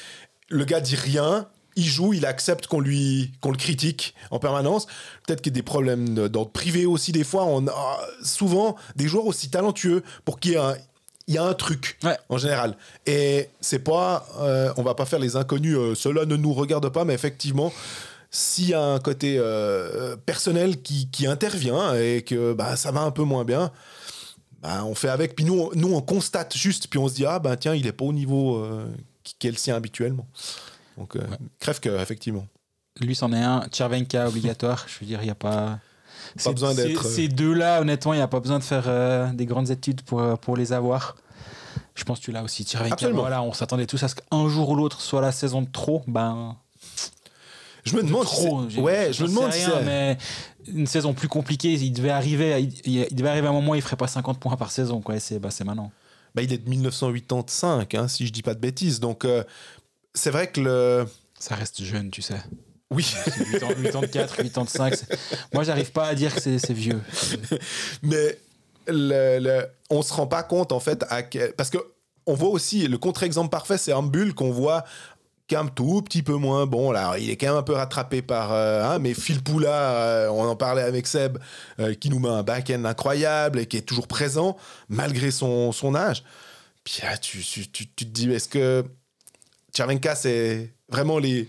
le 0.49 0.65
gars 0.65 0.81
dit 0.81 0.97
rien. 0.97 1.49
Il 1.75 1.87
joue, 1.87 2.13
il 2.13 2.27
accepte 2.27 2.67
qu'on 2.67 2.81
lui 2.81 3.33
qu'on 3.41 3.51
le 3.51 3.57
critique 3.57 4.15
en 4.31 4.39
permanence. 4.39 4.85
Peut-être 5.27 5.41
qu'il 5.41 5.53
y 5.53 5.55
a 5.55 5.59
des 5.59 5.63
problèmes 5.63 6.29
d'ordre 6.29 6.51
privé 6.53 6.85
aussi 6.85 7.13
des 7.13 7.25
fois. 7.25 7.47
On 7.47 7.67
a 7.67 7.99
souvent 8.23 8.77
des 8.95 9.09
joueurs 9.09 9.25
aussi 9.25 9.49
talentueux 9.49 10.03
pour 10.27 10.39
qu'il 10.39 10.51
y 10.53 10.55
ait 10.57 10.59
un, 10.59 10.75
il 11.33 11.37
y 11.37 11.39
a 11.39 11.45
un 11.45 11.55
truc 11.55 11.99
Ouais. 12.05 12.17
en 12.29 12.37
général. 12.39 12.77
Et 13.07 13.49
c'est 13.61 13.79
pas, 13.79 14.27
euh, 14.41 14.73
on 14.77 14.83
va 14.83 14.95
pas 14.95 15.07
faire 15.07 15.19
les 15.19 15.35
inconnus. 15.37 15.77
euh, 15.77 15.95
cela 15.95 16.25
ne 16.27 16.37
nous 16.37 16.53
regarde 16.53 16.89
pas, 16.91 17.05
mais 17.05 17.15
effectivement, 17.15 17.73
s'il 18.31 18.69
y 18.69 18.75
a 18.75 18.83
un 18.83 18.99
côté 18.99 19.37
euh, 19.39 20.17
personnel 20.17 20.83
qui, 20.83 21.09
qui 21.11 21.27
intervient 21.27 21.95
et 21.95 22.23
que 22.23 22.53
bah, 22.53 22.77
ça 22.77 22.91
va 22.93 23.01
un 23.01 23.11
peu 23.11 23.23
moins 23.23 23.45
bien, 23.45 23.71
bah, 24.63 24.85
on 24.85 24.95
fait 24.95 25.09
avec. 25.09 25.35
Puis 25.37 25.45
nous, 25.45 25.59
on- 25.59 25.71
nous, 25.75 25.93
on 25.95 26.01
constate 26.03 26.57
juste, 26.57 26.89
puis 26.89 26.99
on 26.99 27.09
se 27.09 27.15
dit 27.15 27.27
ah 27.27 27.39
ben 27.39 27.57
tiens, 27.57 27.75
il 27.75 27.87
est 27.87 27.93
pas 27.93 28.05
au 28.05 28.13
niveau 28.13 28.65
qui- 29.25 29.49
est 29.49 29.51
le 29.51 29.57
sien 29.57 29.75
habituellement. 29.75 30.27
Donc 30.99 31.17
crève 31.59 31.81
cœur 31.81 32.01
effectivement. 32.01 32.47
Lui, 33.01 33.15
c'en 33.15 33.33
est 33.33 33.43
un. 33.43 33.67
Tchervenka, 33.71 34.29
obligatoire. 34.29 34.85
Je 34.87 35.01
veux 35.01 35.07
dire, 35.07 35.21
il 35.23 35.25
n'y 35.25 35.31
a 35.31 35.35
pas. 35.35 35.79
Besoin 36.53 36.75
d'être, 36.75 37.07
euh, 37.07 37.11
Ces 37.11 37.29
deux-là, 37.29 37.81
honnêtement, 37.81 38.13
il 38.15 38.17
n'y 38.17 38.23
a 38.23 38.29
pas 38.29 38.41
besoin 38.41 38.59
de 38.59 38.65
faire 38.65 38.85
euh, 38.87 39.33
des 39.33 39.47
grandes 39.47 39.71
études 39.71 40.03
pour, 40.03 40.21
euh, 40.21 40.37
pour 40.37 40.57
les 40.57 40.73
avoir. 40.73 41.17
Je 41.95 42.05
pense 42.05 42.21
que 42.21 42.25
tu 42.25 42.33
l'as 42.33 42.43
aussi, 42.43 42.65
Tchervenka. 42.65 42.95
Absolument. 42.95 43.21
Voilà, 43.21 43.43
on 43.43 43.53
s'attendait 43.53 43.87
tous 43.87 44.03
à 44.03 44.09
ce 44.09 44.15
qu'un 44.15 44.49
jour 44.49 44.71
ou 44.71 44.75
l'autre 44.77 45.01
soit 45.01 45.21
la 45.21 45.33
saison 45.33 45.61
de 45.63 45.69
trop. 45.71 46.03
Ben, 46.07 46.57
Je 47.85 47.97
me 47.97 48.03
de 48.03 48.07
demande. 48.07 48.25
trop. 48.25 48.63
j'ai- 48.69 48.81
ouais, 48.81 49.13
je 49.13 49.23
me 49.25 49.29
demande. 49.29 49.51
rien, 49.51 49.81
mais 49.85 50.17
une 50.69 50.87
saison 50.87 51.13
plus 51.13 51.29
compliquée, 51.29 51.73
il 51.75 51.93
devait 51.93 52.11
arriver, 52.11 52.53
à- 52.55 52.59
il, 52.61 52.73
il 52.87 53.15
devait 53.15 53.29
arriver 53.29 53.47
à 53.47 53.51
un 53.51 53.55
moment 53.55 53.73
où 53.73 53.75
il 53.75 53.83
ferait 53.83 53.97
pas 53.97 54.07
50 54.07 54.39
points 54.39 54.57
par 54.57 54.71
saison. 54.71 55.01
Quoi. 55.03 55.19
C'est 55.21 55.39
bah, 55.39 55.51
c'est 55.51 55.65
maintenant. 55.65 55.91
Bah, 56.35 56.41
il 56.43 56.51
est 56.53 56.59
de 56.59 56.69
1985, 56.71 57.95
hein, 57.95 58.09
si 58.09 58.27
je 58.27 58.33
dis 58.33 58.43
pas 58.43 58.55
de 58.55 58.61
bêtises. 58.61 59.01
Donc 59.01 59.25
euh, 59.27 59.45
c'est 60.15 60.31
vrai 60.31 60.51
que 60.51 60.61
le. 60.61 61.07
Ça 61.39 61.57
reste 61.57 61.83
jeune, 61.83 62.11
tu 62.11 62.23
sais. 62.23 62.41
Oui. 62.93 63.15
8 63.53 63.63
ans, 63.65 63.69
84, 63.83 64.37
85. 64.37 64.95
c'est- 64.95 65.19
Moi, 65.53 65.65
j'arrive 65.65 65.93
pas 65.93 66.07
à 66.09 66.15
dire 66.15 66.35
que 66.35 66.41
c'est 66.41 66.73
vieux. 66.73 67.01
Mais 68.03 68.39
le, 68.87 69.39
le- 69.39 69.67
on 69.91 70.03
se 70.03 70.13
rend 70.13 70.27
pas 70.27 70.43
compte 70.43 70.73
en 70.73 70.81
fait 70.81 71.05
à 71.11 71.23
quel- 71.23 71.53
parce 71.55 71.71
que 71.71 71.79
on 72.27 72.35
voit 72.35 72.49
aussi 72.51 72.87
le 72.87 72.99
contre-exemple 72.99 73.51
parfait, 73.51 73.79
c'est 73.79 73.93
Ambul 73.93 74.35
qu'on 74.35 74.51
voit 74.53 74.85
qu'un 75.49 75.67
tout 75.67 76.03
petit 76.03 76.23
peu 76.23 76.35
moins 76.35 76.67
bon. 76.67 76.93
Là, 76.93 77.17
il 77.19 77.29
est 77.31 77.37
quand 77.37 77.49
même 77.49 77.57
un 77.57 77.63
peu 77.63 77.75
rattrapé 77.75 78.23
par 78.23 78.53
euh, 78.53 78.85
hein, 78.85 78.99
mais 79.01 79.13
Phil 79.13 79.43
Poula, 79.43 79.71
euh, 79.97 80.29
on 80.29 80.45
en 80.45 80.57
parlait 80.57 80.83
avec 80.83 81.07
Seb, 81.07 81.39
euh, 81.81 81.95
qui 81.95 82.11
nous 82.11 82.21
met 82.21 82.29
un 82.29 82.43
back-end 82.45 82.85
incroyable 82.85 83.59
et 83.59 83.67
qui 83.67 83.77
est 83.77 83.83
toujours 83.83 84.07
présent 84.07 84.57
malgré 84.89 85.31
son, 85.33 85.73
son 85.73 85.95
âge. 85.95 86.23
Puis 86.85 87.01
là, 87.03 87.17
tu, 87.19 87.39
tu, 87.43 87.69
tu- 87.69 87.87
tu 87.89 88.07
te 88.07 88.11
dis, 88.11 88.31
est-ce 88.33 88.49
que 88.49 88.85
Tchervenka, 89.75 90.15
c'est 90.15 90.73
vraiment 90.93 91.19
les, 91.19 91.49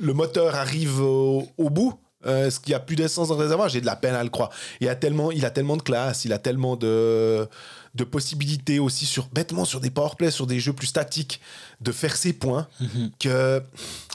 le 0.00 0.12
moteur 0.12 0.54
arrive 0.54 1.00
au, 1.00 1.48
au 1.56 1.70
bout 1.70 1.94
Euh, 2.24 2.46
Est-ce 2.46 2.60
qu'il 2.60 2.70
n'y 2.70 2.76
a 2.76 2.80
plus 2.80 2.94
d'essence 2.94 3.28
dans 3.28 3.34
le 3.36 3.42
réservoir 3.42 3.68
J'ai 3.68 3.80
de 3.80 3.86
la 3.86 3.96
peine 3.96 4.14
à 4.14 4.22
le 4.22 4.30
croire. 4.30 4.50
Il 4.80 4.88
a 4.88 4.94
tellement, 4.94 5.32
il 5.32 5.44
a 5.44 5.50
tellement 5.50 5.76
de 5.76 5.82
classe, 5.82 6.24
il 6.24 6.32
a 6.32 6.38
tellement 6.38 6.76
de, 6.76 7.48
de 7.96 8.04
possibilités 8.04 8.78
aussi 8.78 9.06
sur 9.06 9.26
bêtement 9.32 9.64
sur 9.64 9.80
des 9.80 9.90
powerplays, 9.90 10.30
sur 10.30 10.46
des 10.46 10.60
jeux 10.60 10.72
plus 10.72 10.86
statiques, 10.86 11.40
de 11.80 11.90
faire 11.90 12.14
ses 12.14 12.32
points 12.32 12.68
que 13.18 13.58
ouais, 13.58 13.62
il 13.62 14.11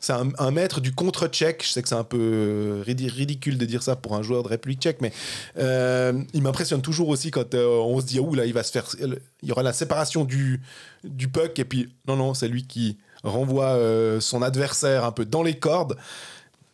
c'est 0.00 0.12
un, 0.12 0.28
un 0.38 0.50
maître 0.50 0.80
du 0.80 0.94
contre-check. 0.94 1.62
Je 1.64 1.70
sais 1.70 1.82
que 1.82 1.88
c'est 1.88 1.94
un 1.94 2.04
peu 2.04 2.82
ridi- 2.86 3.08
ridicule 3.08 3.56
de 3.58 3.64
dire 3.64 3.82
ça 3.82 3.96
pour 3.96 4.14
un 4.14 4.22
joueur 4.22 4.42
de 4.42 4.48
République 4.48 4.80
tchèque, 4.80 5.00
mais 5.00 5.12
euh, 5.58 6.22
il 6.34 6.42
m'impressionne 6.42 6.82
toujours 6.82 7.08
aussi 7.08 7.30
quand 7.30 7.54
euh, 7.54 7.66
on 7.66 8.00
se 8.00 8.06
dit 8.06 8.20
ouh 8.20 8.34
là 8.34 8.44
il 8.44 8.52
va 8.52 8.62
se 8.62 8.70
faire, 8.72 8.84
il 9.00 9.18
y 9.48 9.52
aura 9.52 9.62
la 9.62 9.72
séparation 9.72 10.24
du 10.24 10.60
du 11.04 11.28
puck 11.28 11.58
et 11.58 11.64
puis 11.64 11.88
non 12.06 12.16
non 12.16 12.34
c'est 12.34 12.48
lui 12.48 12.66
qui 12.66 12.98
renvoie 13.24 13.70
euh, 13.76 14.20
son 14.20 14.42
adversaire 14.42 15.04
un 15.04 15.12
peu 15.12 15.24
dans 15.24 15.42
les 15.42 15.58
cordes. 15.58 15.96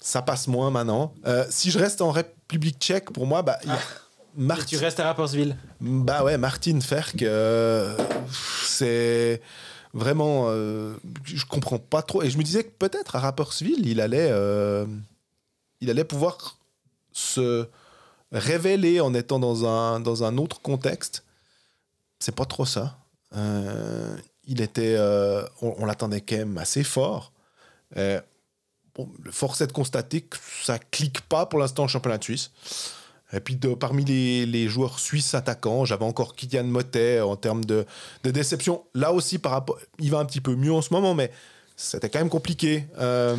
Ça 0.01 0.23
passe 0.23 0.47
moins 0.49 0.71
maintenant. 0.71 1.13
Si 1.51 1.71
je 1.71 1.79
reste 1.79 2.01
en 2.01 2.11
République 2.13 2.79
tchèque, 2.79 3.11
pour 3.13 3.27
moi, 3.27 3.43
bah, 3.43 3.59
y 3.67 3.69
a 3.71 3.75
Et 3.75 3.79
Martin- 4.37 4.65
tu 4.65 4.77
restes 4.77 5.01
à 5.01 5.05
Rapperswil. 5.05 5.57
bah 5.81 6.23
ouais, 6.25 6.39
Martin 6.39 6.79
Ferk, 6.81 7.23
c'est 8.65 9.41
vraiment. 9.95 10.47
euh, 10.49 10.95
je 11.25 11.45
comprends 11.45 11.79
pas 11.79 12.03
trop. 12.03 12.23
Et 12.23 12.31
je 12.31 12.39
me 12.39 12.43
disais 12.43 12.65
que 12.65 12.71
peut-être 12.71 13.17
à 13.17 13.21
Rapperswil, 13.21 13.87
il 13.87 14.01
allait, 14.01 14.29
euh, 14.31 14.87
il 15.81 15.91
allait 15.91 16.05
pouvoir 16.05 16.57
se 17.13 17.69
révéler 18.33 19.01
en 19.01 19.15
étant 19.15 19.39
dans 19.39 19.67
un, 19.67 20.01
dans 20.01 20.25
un 20.25 20.39
autre 20.39 20.61
contexte. 20.61 21.25
C'est 22.19 22.35
pas 22.35 22.45
trop 22.45 22.67
ça. 22.67 22.99
Euh, 23.37 24.17
il 24.45 24.61
était. 24.61 24.97
euh, 24.97 25.45
on 25.63 25.85
l'attendait 25.85 26.21
quand 26.21 26.37
même 26.37 26.59
assez 26.59 26.85
fort. 26.85 27.33
Force 29.31 29.61
est 29.61 29.69
de 29.69 29.73
constater 29.73 30.23
que 30.23 30.37
ça 30.65 30.79
clique 30.79 31.21
pas 31.23 31.47
pour 31.47 31.61
l'instant 31.61 31.85
au 31.85 31.89
championnat 31.89 32.19
de 32.19 32.25
Suisse. 32.25 32.51
Et 33.33 33.41
puis 33.41 33.57
de- 33.57 33.75
parmi 33.75 34.05
les, 34.05 34.47
les 34.47 34.69
joueurs 34.69 34.99
suisses 34.99 35.35
attaquants, 35.35 35.85
j'avais 35.85 36.05
encore 36.05 36.35
Kylian 36.35 36.65
Motet 36.65 37.21
en 37.21 37.37
termes 37.37 37.65
de, 37.65 37.85
de 38.25 38.31
déception. 38.31 38.83
Là 38.95 39.13
aussi, 39.13 39.39
par 39.39 39.53
rapport, 39.53 39.79
il 39.99 40.11
va 40.11 40.19
un 40.19 40.25
petit 40.25 40.41
peu 40.41 40.55
mieux 40.57 40.73
en 40.73 40.81
ce 40.83 40.93
moment, 40.95 41.15
mais 41.15 41.31
c'était 41.81 42.09
quand 42.09 42.19
même 42.19 42.29
compliqué 42.31 42.87
euh, 42.99 43.37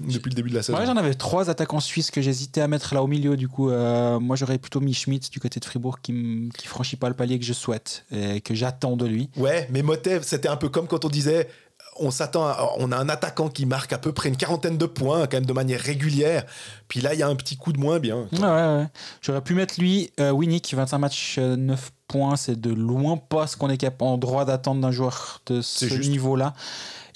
depuis 0.00 0.30
le 0.30 0.34
début 0.34 0.50
de 0.50 0.56
la 0.56 0.62
saison. 0.62 0.76
Moi, 0.76 0.86
j'en 0.86 0.96
avais 0.96 1.14
trois 1.14 1.50
attaquants 1.50 1.78
suisses 1.78 2.10
que 2.10 2.20
j'hésitais 2.20 2.60
à 2.60 2.66
mettre 2.66 2.94
là 2.94 3.02
au 3.02 3.06
milieu. 3.06 3.36
Du 3.36 3.46
coup, 3.46 3.70
euh, 3.70 4.18
moi, 4.18 4.34
j'aurais 4.34 4.58
plutôt 4.58 4.80
mis 4.80 4.92
Schmidt 4.94 5.30
du 5.30 5.38
côté 5.38 5.60
de 5.60 5.64
Fribourg 5.64 6.00
qui, 6.00 6.10
m- 6.12 6.48
qui 6.56 6.66
franchit 6.66 6.96
pas 6.96 7.08
le 7.08 7.14
palier 7.14 7.38
que 7.38 7.44
je 7.44 7.52
souhaite 7.52 8.04
et 8.10 8.40
que 8.40 8.54
j'attends 8.54 8.96
de 8.96 9.06
lui. 9.06 9.28
Ouais, 9.36 9.68
mais 9.70 9.82
Motev, 9.82 10.22
c'était 10.24 10.48
un 10.48 10.56
peu 10.56 10.68
comme 10.68 10.88
quand 10.88 11.04
on 11.04 11.08
disait 11.08 11.48
on 11.98 12.10
s'attend 12.10 12.46
à- 12.46 12.70
on 12.78 12.92
a 12.92 12.96
un 12.96 13.08
attaquant 13.08 13.48
qui 13.48 13.66
marque 13.66 13.92
à 13.92 13.98
peu 13.98 14.12
près 14.12 14.28
une 14.28 14.36
quarantaine 14.36 14.76
de 14.78 14.86
points 14.86 15.20
quand 15.26 15.36
même 15.38 15.46
de 15.46 15.52
manière 15.52 15.80
régulière. 15.80 16.44
Puis 16.88 17.00
là, 17.00 17.14
il 17.14 17.20
y 17.20 17.22
a 17.22 17.28
un 17.28 17.34
petit 17.36 17.56
coup 17.56 17.72
de 17.72 17.78
moins 17.80 17.98
bien. 17.98 18.26
Ouais, 18.32 18.40
ouais, 18.40 18.46
ouais. 18.78 18.86
J'aurais 19.22 19.40
pu 19.42 19.54
mettre 19.54 19.74
lui, 19.78 20.10
euh, 20.20 20.30
Winnick, 20.30 20.72
25 20.74 20.98
matchs, 20.98 21.36
euh, 21.38 21.56
9 21.56 21.92
points. 22.08 22.36
C'est 22.36 22.60
de 22.60 22.70
loin 22.72 23.16
pas 23.16 23.46
ce 23.46 23.56
qu'on 23.56 23.70
est 23.70 23.84
en 24.00 24.18
droit 24.18 24.44
d'attendre 24.44 24.80
d'un 24.80 24.90
joueur 24.92 25.40
de 25.46 25.60
ce 25.60 25.86
niveau-là. 26.08 26.54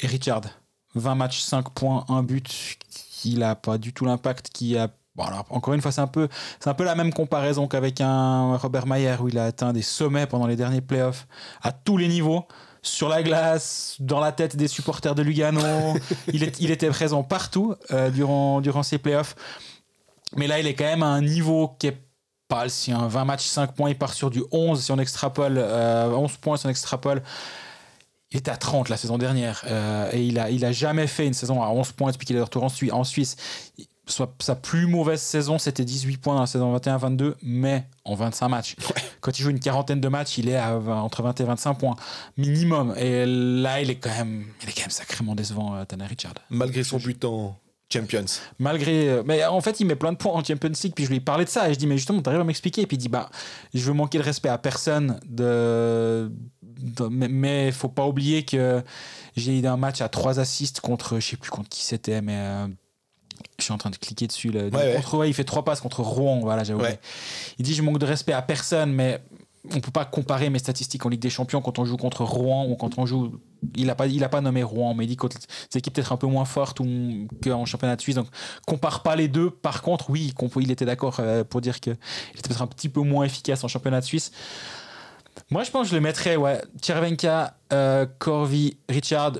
Et 0.00 0.06
Richard, 0.06 0.42
20 0.94 1.14
matchs, 1.14 1.40
5 1.40 1.70
points, 1.70 2.04
1 2.08 2.22
but. 2.22 2.78
Il 3.24 3.42
a 3.42 3.54
pas 3.54 3.76
du 3.78 3.92
tout 3.92 4.04
l'impact 4.04 4.48
qui 4.52 4.76
a. 4.78 4.88
Bon, 5.16 5.24
alors, 5.24 5.44
encore 5.50 5.74
une 5.74 5.82
fois, 5.82 5.90
c'est 5.92 6.00
un, 6.00 6.06
peu, 6.06 6.28
c'est 6.60 6.70
un 6.70 6.74
peu 6.74 6.84
la 6.84 6.94
même 6.94 7.12
comparaison 7.12 7.66
qu'avec 7.66 8.00
un 8.00 8.56
Robert 8.56 8.86
Mayer 8.86 9.16
où 9.20 9.28
il 9.28 9.38
a 9.38 9.44
atteint 9.44 9.72
des 9.72 9.82
sommets 9.82 10.26
pendant 10.26 10.46
les 10.46 10.56
derniers 10.56 10.80
playoffs 10.80 11.26
à 11.62 11.72
tous 11.72 11.96
les 11.96 12.08
niveaux. 12.08 12.46
Sur 12.82 13.08
la 13.08 13.22
glace, 13.22 13.96
dans 14.00 14.20
la 14.20 14.32
tête 14.32 14.56
des 14.56 14.68
supporters 14.68 15.14
de 15.14 15.22
Lugano. 15.22 15.60
il, 16.32 16.42
est- 16.42 16.58
il 16.60 16.70
était 16.70 16.88
présent 16.88 17.22
partout 17.22 17.74
euh, 17.90 18.10
durant, 18.10 18.60
durant 18.60 18.82
ces 18.82 18.98
playoffs. 18.98 19.34
Mais 20.36 20.46
là, 20.46 20.58
il 20.60 20.66
est 20.66 20.74
quand 20.74 20.84
même 20.84 21.02
à 21.02 21.08
un 21.08 21.20
niveau 21.20 21.76
qui 21.78 21.88
est 21.88 21.98
pas 22.48 22.64
le 22.64 22.70
sien. 22.70 23.06
20 23.06 23.24
matchs, 23.24 23.44
5 23.46 23.74
points, 23.74 23.90
il 23.90 23.98
part 23.98 24.12
sur 24.14 24.30
du 24.30 24.42
11 24.50 24.82
si 24.82 24.90
on 24.92 24.98
extrapole. 24.98 25.56
euh, 25.58 26.08
11 26.10 26.36
points 26.38 26.56
si 26.56 26.66
on 26.66 26.70
extrapole. 26.70 27.22
Il 28.32 28.38
était 28.38 28.50
à 28.52 28.56
30 28.56 28.88
la 28.88 28.96
saison 28.96 29.18
dernière. 29.18 29.62
euh, 29.66 30.08
et 30.12 30.22
il 30.24 30.38
a, 30.38 30.50
il 30.50 30.64
a 30.64 30.72
jamais 30.72 31.06
fait 31.08 31.26
une 31.26 31.34
saison 31.34 31.62
à 31.62 31.68
11 31.68 31.92
points 31.92 32.12
depuis 32.12 32.26
qu'il 32.26 32.36
est 32.36 32.38
de 32.38 32.44
retour 32.44 32.64
en 32.64 33.04
Suisse. 33.04 33.36
Soit 34.10 34.34
sa 34.40 34.56
plus 34.56 34.86
mauvaise 34.86 35.20
saison, 35.22 35.58
c'était 35.58 35.84
18 35.84 36.16
points 36.18 36.34
dans 36.34 36.40
la 36.40 36.46
saison 36.46 36.76
21-22, 36.76 37.34
mais 37.42 37.86
en 38.04 38.14
25 38.16 38.48
matchs. 38.48 38.74
Quand 39.20 39.38
il 39.38 39.42
joue 39.42 39.50
une 39.50 39.60
quarantaine 39.60 40.00
de 40.00 40.08
matchs, 40.08 40.38
il 40.38 40.48
est 40.48 40.56
à 40.56 40.76
20 40.78 41.00
entre 41.02 41.22
20 41.22 41.40
et 41.40 41.44
25 41.44 41.74
points 41.74 41.96
minimum. 42.36 42.92
Et 42.96 43.24
là, 43.26 43.80
il 43.80 43.88
est 43.90 43.96
quand 43.96 44.10
même, 44.10 44.44
il 44.62 44.68
est 44.68 44.72
quand 44.72 44.82
même 44.82 44.90
sacrément 44.90 45.34
décevant, 45.34 45.76
euh, 45.76 45.84
Tanner 45.84 46.06
Richard. 46.06 46.34
Malgré 46.50 46.82
son 46.82 46.96
but 46.98 47.24
en 47.24 47.56
Champions. 47.92 48.24
Malgré. 48.58 49.08
euh, 49.08 49.22
Mais 49.26 49.44
en 49.44 49.60
fait, 49.60 49.80
il 49.80 49.84
met 49.86 49.96
plein 49.96 50.12
de 50.12 50.16
points 50.16 50.32
en 50.32 50.42
Champions 50.44 50.70
League. 50.82 50.92
Puis 50.94 51.04
je 51.04 51.10
lui 51.10 51.16
ai 51.16 51.20
parlé 51.20 51.44
de 51.44 51.50
ça. 51.50 51.68
Et 51.68 51.74
je 51.74 51.78
dis, 51.78 51.86
mais 51.86 51.96
justement, 51.96 52.20
t'arrives 52.22 52.40
à 52.40 52.44
m'expliquer. 52.44 52.82
Et 52.82 52.86
puis 52.86 52.96
il 52.96 53.00
dit, 53.00 53.08
bah, 53.08 53.30
je 53.74 53.84
veux 53.84 53.92
manquer 53.92 54.18
de 54.18 54.22
respect 54.24 54.48
à 54.48 54.58
personne. 54.58 55.18
De... 55.28 56.30
de- 56.62 57.06
mais- 57.08 57.70
faut 57.72 57.88
pas 57.88 58.06
oublier 58.06 58.44
que 58.44 58.82
j'ai 59.36 59.58
eu 59.60 59.66
un 59.66 59.76
match 59.76 60.00
à 60.00 60.08
trois 60.08 60.38
assists 60.40 60.80
contre. 60.80 61.18
Je 61.20 61.26
sais 61.30 61.36
plus 61.36 61.50
contre 61.50 61.68
qui 61.68 61.84
c'était, 61.84 62.22
mais. 62.22 62.66
Euh, 63.40 63.44
Je 63.58 63.64
suis 63.64 63.72
en 63.72 63.78
train 63.78 63.90
de 63.90 63.96
cliquer 63.96 64.26
dessus. 64.26 64.50
Là. 64.50 64.64
Ouais, 64.64 64.70
ouais. 64.70 64.94
Contre, 64.96 65.18
ouais, 65.18 65.30
il 65.30 65.34
fait 65.34 65.44
trois 65.44 65.64
passes 65.64 65.80
contre 65.80 66.02
Rouen. 66.02 66.40
Voilà, 66.40 66.64
j'ai. 66.64 66.74
Ouais. 66.74 66.98
Il 67.58 67.64
dit, 67.64 67.74
je 67.74 67.82
manque 67.82 67.98
de 67.98 68.06
respect 68.06 68.32
à 68.32 68.42
personne, 68.42 68.92
mais 68.92 69.20
on 69.74 69.80
peut 69.80 69.90
pas 69.90 70.04
comparer 70.04 70.48
mes 70.48 70.58
statistiques 70.58 71.04
en 71.04 71.10
Ligue 71.10 71.20
des 71.20 71.30
Champions 71.30 71.60
quand 71.60 71.78
on 71.78 71.84
joue 71.84 71.96
contre 71.96 72.24
Rouen 72.24 72.66
ou 72.66 72.76
quand 72.76 72.98
on 72.98 73.06
joue. 73.06 73.40
Il 73.76 73.90
a 73.90 73.94
pas, 73.94 74.06
il 74.06 74.24
a 74.24 74.28
pas 74.30 74.40
nommé 74.40 74.62
Rouen, 74.62 74.94
mais 74.94 75.04
il 75.04 75.08
dit 75.08 75.16
contre 75.16 75.36
des 75.38 75.78
équipes 75.78 75.92
peut-être 75.92 76.12
un 76.12 76.16
peu 76.16 76.26
moins 76.26 76.46
fortes 76.46 76.80
ou 76.80 77.28
qu'en 77.42 77.66
championnat 77.66 77.96
de 77.96 78.00
Suisse. 78.00 78.16
Donc 78.16 78.28
compare 78.66 79.02
pas 79.02 79.16
les 79.16 79.28
deux. 79.28 79.50
Par 79.50 79.82
contre, 79.82 80.08
oui, 80.08 80.32
il 80.60 80.70
était 80.70 80.86
d'accord 80.86 81.18
euh, 81.20 81.44
pour 81.44 81.60
dire 81.60 81.80
que 81.80 81.90
il 81.90 82.38
était 82.38 82.48
peut-être 82.48 82.62
un 82.62 82.66
petit 82.66 82.88
peu 82.88 83.02
moins 83.02 83.24
efficace 83.24 83.62
en 83.62 83.68
championnat 83.68 84.00
de 84.00 84.06
Suisse. 84.06 84.32
Moi, 85.50 85.64
je 85.64 85.70
pense 85.70 85.82
que 85.82 85.90
je 85.90 85.94
le 85.94 86.00
mettrais, 86.00 86.36
ouais. 86.36 86.60
Tchervenka, 86.80 87.56
euh, 87.72 88.06
Corvi, 88.18 88.76
Richard. 88.88 89.32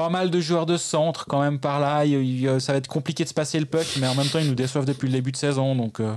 Pas 0.00 0.08
mal 0.08 0.30
de 0.30 0.40
joueurs 0.40 0.64
de 0.64 0.78
centre 0.78 1.26
quand 1.26 1.40
même 1.42 1.58
par 1.58 1.78
là. 1.78 2.04
Il- 2.06 2.42
il- 2.42 2.60
ça 2.60 2.72
va 2.72 2.78
être 2.78 2.86
compliqué 2.88 3.22
de 3.24 3.28
se 3.28 3.34
passer 3.34 3.60
le 3.60 3.66
puck, 3.66 3.86
mais 4.00 4.06
en 4.06 4.14
même 4.14 4.28
temps, 4.28 4.38
ils 4.38 4.48
nous 4.48 4.54
déçoivent 4.54 4.86
depuis 4.86 5.06
le 5.08 5.12
début 5.12 5.30
de 5.30 5.36
saison. 5.36 5.74
Donc, 5.76 6.00
euh, 6.00 6.14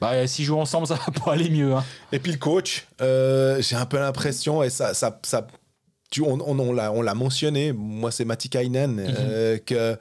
bah, 0.00 0.26
s'ils 0.26 0.44
jouent 0.44 0.58
ensemble, 0.58 0.86
ça 0.88 0.94
va 0.96 1.12
pas 1.24 1.32
aller 1.34 1.48
mieux. 1.48 1.72
hein. 1.74 1.84
Et 2.10 2.18
puis 2.18 2.32
le 2.32 2.38
coach, 2.38 2.88
euh, 3.00 3.62
j'ai 3.62 3.76
un 3.76 3.86
peu 3.86 3.98
l'impression, 3.98 4.62
et 4.64 4.70
ça, 4.70 4.94
ça, 4.94 5.20
ça 5.22 5.46
tu, 6.10 6.22
on, 6.22 6.38
on, 6.44 6.58
on 6.58 6.72
l'a, 6.72 6.90
on 6.92 7.02
l'a 7.02 7.14
mentionné, 7.14 7.72
moi 7.72 8.10
c'est 8.10 8.24
Matti 8.24 8.48
Kainen, 8.48 8.98
euh, 8.98 9.58
que, 9.64 9.96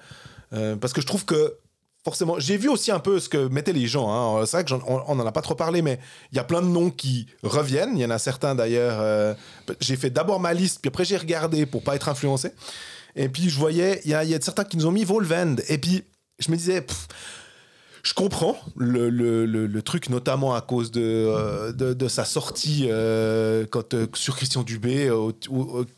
euh, 0.54 0.76
parce 0.76 0.92
que 0.92 1.02
je 1.02 1.06
trouve 1.06 1.24
que 1.26 1.58
forcément, 2.04 2.40
j'ai 2.40 2.58
vu 2.58 2.68
aussi 2.68 2.90
un 2.92 2.98
peu 2.98 3.20
ce 3.20 3.30
que 3.30 3.48
mettaient 3.48 3.74
les 3.74 3.86
gens. 3.86 4.10
hein. 4.12 4.44
C'est 4.48 4.58
vrai 4.58 4.64
que 4.64 4.70
j'en- 4.72 4.82
on 4.88 5.04
on 5.06 5.14
n'en 5.16 5.26
a 5.28 5.32
pas 5.32 5.42
trop 5.44 5.54
parlé, 5.54 5.84
mais 5.84 6.00
il 6.32 6.38
y 6.38 6.40
a 6.40 6.44
plein 6.44 6.64
de 6.64 6.68
noms 6.68 6.90
qui 6.90 7.28
reviennent. 7.44 7.96
Il 7.96 8.02
y 8.02 8.06
en 8.06 8.10
a 8.10 8.18
certains 8.18 8.56
d'ailleurs. 8.56 8.98
euh, 9.02 9.36
j'ai 9.82 9.98
fait 9.98 10.10
d'abord 10.10 10.40
ma 10.40 10.54
liste, 10.56 10.80
puis 10.82 10.88
après 10.90 11.06
j'ai 11.06 11.18
regardé 11.18 11.68
pour 11.68 11.84
pas 11.84 11.96
être 11.96 12.10
influencé. 12.10 12.54
Et 13.16 13.30
puis 13.30 13.50
je 13.50 13.58
voyais, 13.58 14.02
il 14.06 14.12
y 14.12 14.14
a, 14.14 14.42
certains 14.42 14.64
qui 14.64 14.78
nous 14.78 14.86
ont 14.86 14.92
mis 14.92 15.04
Volvend. 15.04 15.56
Et 15.68 15.78
puis 15.78 16.04
je 16.40 16.52
me 16.52 16.58
disais, 16.58 16.86
je 18.04 18.14
comprends 18.14 18.58
le, 18.78 19.80
truc, 19.82 20.10
notamment 20.10 20.56
à 20.56 20.62
cause 20.62 20.92
de, 20.92 21.02
euh, 21.02 22.10
sa 22.10 22.26
sortie 22.26 22.88
euh, 22.90 23.66
euh, 23.94 24.08
sur 24.14 24.36
Christian 24.36 24.64
Dubé, 24.64 25.12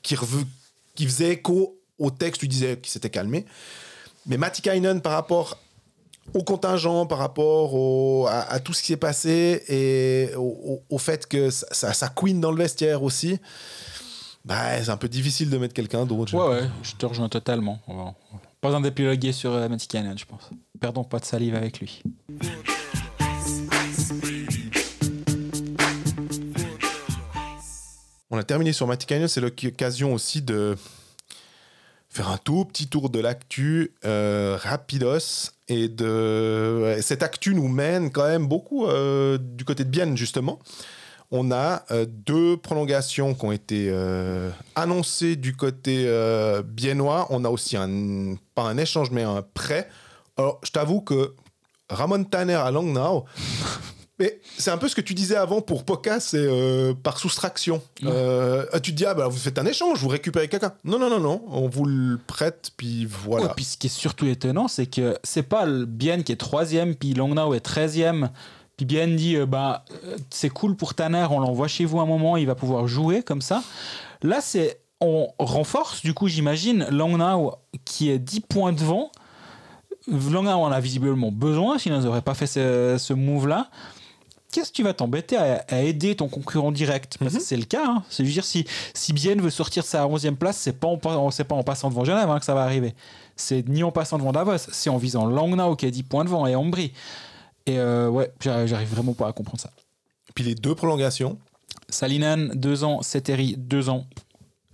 qui, 0.01 1.05
faisait 1.05 1.31
écho 1.31 1.79
au 1.99 2.11
texte, 2.11 2.41
lui 2.41 2.47
disait 2.47 2.77
qu'il 2.77 2.91
s'était 2.91 3.09
calmé. 3.09 3.45
Mais 4.25 4.37
Matikainen, 4.37 5.01
par 5.01 5.13
rapport 5.13 5.57
au 6.33 6.43
contingent, 6.43 7.05
par 7.05 7.17
rapport 7.17 8.29
à, 8.29 8.59
tout 8.59 8.73
ce 8.73 8.81
qui 8.81 8.87
s'est 8.89 8.97
passé 8.97 9.63
et 9.67 10.29
au 10.37 10.97
fait 10.97 11.27
que 11.27 11.49
ça, 11.49 11.67
ça, 11.71 11.93
ça 11.93 12.09
queen 12.09 12.39
dans 12.39 12.51
le 12.51 12.57
vestiaire 12.57 13.03
aussi, 13.03 13.39
bah, 14.45 14.81
c'est 14.83 14.89
un 14.89 14.97
peu 14.97 15.07
difficile 15.09 15.49
de 15.49 15.57
mettre 15.57 15.73
quelqu'un 15.73 16.05
d'autre. 16.05 16.33
Ouais, 16.33 16.61
ouais, 16.61 16.69
je 16.83 16.93
te 16.95 17.05
rejoins 17.05 17.29
totalement. 17.29 17.79
On 17.87 17.95
va- 17.95 18.15
Pas 18.59 18.67
besoin 18.69 18.81
d'épiloguer 18.81 19.31
sur 19.31 19.51
euh, 19.53 19.67
Matty 19.69 19.87
Cannon, 19.87 20.15
je 20.17 20.25
pense. 20.25 20.49
Perdons 20.79 21.03
pas 21.03 21.19
de 21.19 21.25
salive 21.25 21.55
avec 21.55 21.79
lui. 21.79 22.01
On 28.29 28.37
a 28.37 28.43
terminé 28.43 28.71
sur 28.71 28.87
Matikainen, 28.87 29.27
c'est 29.27 29.41
l'occasion 29.41 30.13
aussi 30.13 30.41
de 30.41 30.75
faire 32.09 32.29
un 32.29 32.37
tout 32.37 32.65
petit 32.65 32.87
tour 32.87 33.09
de 33.09 33.19
l'actu 33.19 33.91
euh, 34.05 34.57
rapidos 34.61 35.51
et 35.67 35.89
de 35.89 36.97
cette 37.01 37.23
actu 37.23 37.53
nous 37.53 37.67
mène 37.67 38.11
quand 38.11 38.27
même 38.27 38.47
beaucoup 38.47 38.85
euh, 38.85 39.37
du 39.37 39.65
côté 39.65 39.83
de 39.83 39.89
Bienne 39.89 40.15
justement. 40.15 40.59
On 41.31 41.51
a 41.51 41.83
euh, 41.91 42.05
deux 42.07 42.57
prolongations 42.57 43.33
qui 43.33 43.45
ont 43.45 43.51
été 43.53 43.87
euh, 43.89 44.49
annoncées 44.75 45.37
du 45.37 45.55
côté 45.55 46.03
euh, 46.05 46.61
biennois. 46.61 47.27
On 47.29 47.45
a 47.45 47.49
aussi 47.49 47.77
un 47.77 48.35
pas 48.53 48.63
un 48.63 48.77
échange 48.77 49.11
mais 49.11 49.23
un 49.23 49.41
prêt. 49.53 49.87
Alors 50.37 50.59
je 50.63 50.71
t'avoue 50.71 51.01
que 51.01 51.33
Ramon 51.89 52.23
Tanner 52.23 52.55
à 52.55 52.71
Langnau, 52.71 53.25
mais 54.19 54.39
c'est 54.57 54.71
un 54.71 54.77
peu 54.77 54.87
ce 54.87 54.95
que 54.95 55.01
tu 55.01 55.13
disais 55.13 55.35
avant 55.35 55.61
pour 55.61 55.83
Poca, 55.83 56.19
c'est 56.19 56.37
euh, 56.37 56.93
par 56.93 57.17
soustraction. 57.17 57.81
Euh, 58.03 58.65
tu 58.81 58.91
te 58.91 58.97
dis, 58.97 59.05
ah 59.05 59.13
bah 59.13 59.27
vous 59.27 59.37
faites 59.37 59.57
un 59.59 59.65
échange, 59.65 59.99
vous 59.99 60.07
récupérez 60.07 60.47
quelqu'un. 60.47 60.73
Non, 60.83 60.99
non, 60.99 61.09
non, 61.09 61.19
non, 61.19 61.43
on 61.49 61.67
vous 61.67 61.85
le 61.85 62.17
prête, 62.27 62.71
puis 62.77 63.05
voilà. 63.05 63.47
Ouais, 63.47 63.51
puis 63.55 63.65
ce 63.65 63.77
qui 63.77 63.87
est 63.87 63.89
surtout 63.89 64.27
étonnant, 64.27 64.67
c'est 64.67 64.85
que 64.85 65.17
c'est 65.23 65.43
pas 65.43 65.65
le 65.65 65.85
Bien 65.85 66.21
qui 66.23 66.31
est 66.31 66.37
troisième, 66.37 66.95
puis 66.95 67.13
Longnau 67.13 67.53
est 67.53 67.59
treizième. 67.59 68.29
Puis 68.81 68.85
Bien 68.87 69.07
dit, 69.07 69.35
euh, 69.35 69.45
bah, 69.45 69.85
euh, 70.05 70.17
c'est 70.31 70.49
cool 70.49 70.75
pour 70.75 70.95
Tanner, 70.95 71.27
on 71.29 71.39
l'envoie 71.39 71.67
chez 71.67 71.85
vous 71.85 71.99
un 71.99 72.07
moment, 72.07 72.35
il 72.35 72.47
va 72.47 72.55
pouvoir 72.55 72.87
jouer 72.87 73.21
comme 73.21 73.41
ça. 73.43 73.61
Là, 74.23 74.41
c'est 74.41 74.79
on 74.99 75.27
renforce, 75.37 76.01
du 76.01 76.15
coup, 76.15 76.27
j'imagine, 76.27 76.87
Longnau 76.89 77.53
qui 77.85 78.09
est 78.09 78.17
10 78.17 78.39
points 78.39 78.73
devant. 78.73 79.11
Longnau 80.07 80.49
en 80.49 80.71
a 80.71 80.79
visiblement 80.79 81.31
besoin, 81.31 81.77
sinon 81.77 81.99
ils 81.99 82.05
n'auraient 82.05 82.23
pas 82.23 82.33
fait 82.33 82.47
ce, 82.47 82.95
ce 82.97 83.13
move-là. 83.13 83.69
Qu'est-ce 84.51 84.71
que 84.71 84.75
tu 84.77 84.83
vas 84.83 84.93
t'embêter 84.93 85.37
à, 85.37 85.63
à 85.69 85.81
aider 85.81 86.15
ton 86.15 86.27
concurrent 86.27 86.71
direct? 86.71 87.17
Parce 87.19 87.35
que 87.35 87.39
c'est 87.39 87.57
le 87.57 87.65
cas. 87.65 87.85
hein. 87.85 88.03
C'est 88.09 88.23
dire 88.23 88.43
si 88.43 88.65
si 88.95 89.13
Bien 89.13 89.35
veut 89.35 89.51
sortir 89.51 89.83
de 89.83 89.87
sa 89.87 90.07
11e 90.07 90.37
place, 90.37 90.57
c'est 90.57 90.73
pas 90.79 90.87
en, 90.87 90.97
pas 90.97 91.15
en 91.17 91.63
passant 91.63 91.89
devant 91.89 92.03
Genève 92.03 92.31
hein, 92.31 92.39
que 92.39 92.45
ça 92.45 92.55
va 92.55 92.63
arriver. 92.63 92.95
C'est 93.35 93.69
ni 93.69 93.83
en 93.83 93.91
passant 93.91 94.17
devant 94.17 94.31
Davos, 94.31 94.57
c'est 94.57 94.89
en 94.89 94.97
visant 94.97 95.27
Langnau 95.27 95.75
qui 95.75 95.85
a 95.85 95.91
10 95.91 96.01
points 96.01 96.25
devant 96.25 96.47
et 96.47 96.55
Ambry. 96.55 96.93
Et 97.65 97.77
euh, 97.77 98.09
ouais, 98.09 98.31
j'arrive 98.39 98.89
vraiment 98.89 99.13
pas 99.13 99.27
à 99.27 99.33
comprendre 99.33 99.59
ça. 99.59 99.71
Puis 100.33 100.43
les 100.43 100.55
deux 100.55 100.75
prolongations, 100.75 101.37
Salinen, 101.89 102.51
2 102.55 102.83
ans, 102.83 103.01
Seteri, 103.01 103.55
2 103.57 103.89
ans. 103.89 104.07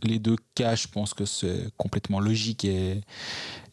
Les 0.04 0.20
deux 0.20 0.36
cas, 0.54 0.76
je 0.76 0.88
pense 0.88 1.16
que 1.16 1.26
c'est 1.26 1.70
complètement 1.76 2.20
logique 2.20 2.66
et, 2.66 3.02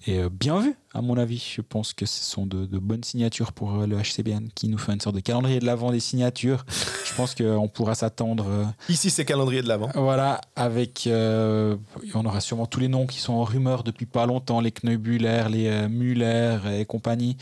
et 0.06 0.18
euh, 0.18 0.28
bien 0.28 0.58
vu, 0.60 0.74
à 0.92 1.00
mon 1.00 1.16
avis. 1.16 1.52
Je 1.56 1.60
pense 1.62 1.92
que 1.92 2.04
ce 2.06 2.24
sont 2.24 2.46
de, 2.46 2.66
de 2.66 2.78
bonnes 2.78 3.02
signatures 3.04 3.52
pour 3.52 3.74
euh, 3.80 3.86
le 3.86 3.96
HCBN 3.98 4.48
qui 4.54 4.68
nous 4.68 4.78
fait 4.78 4.92
une 4.92 5.00
sorte 5.00 5.16
de 5.16 5.20
calendrier 5.20 5.58
de 5.60 5.64
l'avant 5.66 5.90
des 5.92 6.00
signatures. 6.00 6.64
je 7.04 7.14
pense 7.14 7.34
qu'on 7.34 7.68
pourra 7.68 7.94
s'attendre. 7.94 8.46
euh, 8.48 8.64
ici 8.88 9.08
c'est 9.10 9.24
calendrier 9.24 9.62
de 9.62 9.68
l'avant. 9.68 9.90
voilà, 9.94 10.40
avec. 10.56 11.06
euh, 11.06 11.76
on 12.14 12.24
aura 12.26 12.40
sûrement 12.40 12.66
tous 12.66 12.80
les 12.80 12.88
noms 12.88 13.06
qui 13.06 13.18
sont 13.18 13.32
en 13.32 13.44
rumeur 13.44 13.82
depuis 13.84 14.06
pas 14.06 14.26
longtemps 14.26 14.60
les 14.60 14.72
Kneubuller, 14.72 15.44
les 15.50 15.66
euh, 15.68 15.88
Müller 15.88 16.58
et 16.80 16.84
compagnie, 16.84 17.36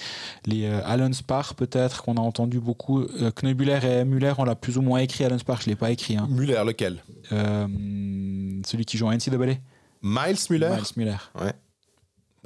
les 0.46 0.66
euh, 0.66 0.80
Allenspark 0.84 1.56
peut-être 1.56 2.02
qu'on 2.02 2.16
a 2.16 2.20
entendu 2.20 2.60
beaucoup. 2.60 3.04
Kneubuller 3.36 3.80
et 3.84 4.04
Müller, 4.04 4.34
on 4.38 4.44
l'a 4.44 4.54
plus 4.54 4.78
ou 4.78 4.82
moins 4.82 4.98
écrit. 5.00 5.24
Allenspark, 5.24 5.62
je 5.64 5.70
l'ai 5.70 5.76
pas 5.76 5.90
écrit. 5.90 6.16
hein. 6.16 6.26
Muller, 6.30 6.62
lequel? 6.66 7.02
Celui 8.66 8.84
qui 8.84 8.96
joue 8.96 9.06
en 9.06 9.12
NCAA 9.12 9.56
Miles 10.04 10.36
Muller? 10.50 10.68
Miles 10.70 10.92
Müller. 10.96 11.16
Ouais. 11.40 11.52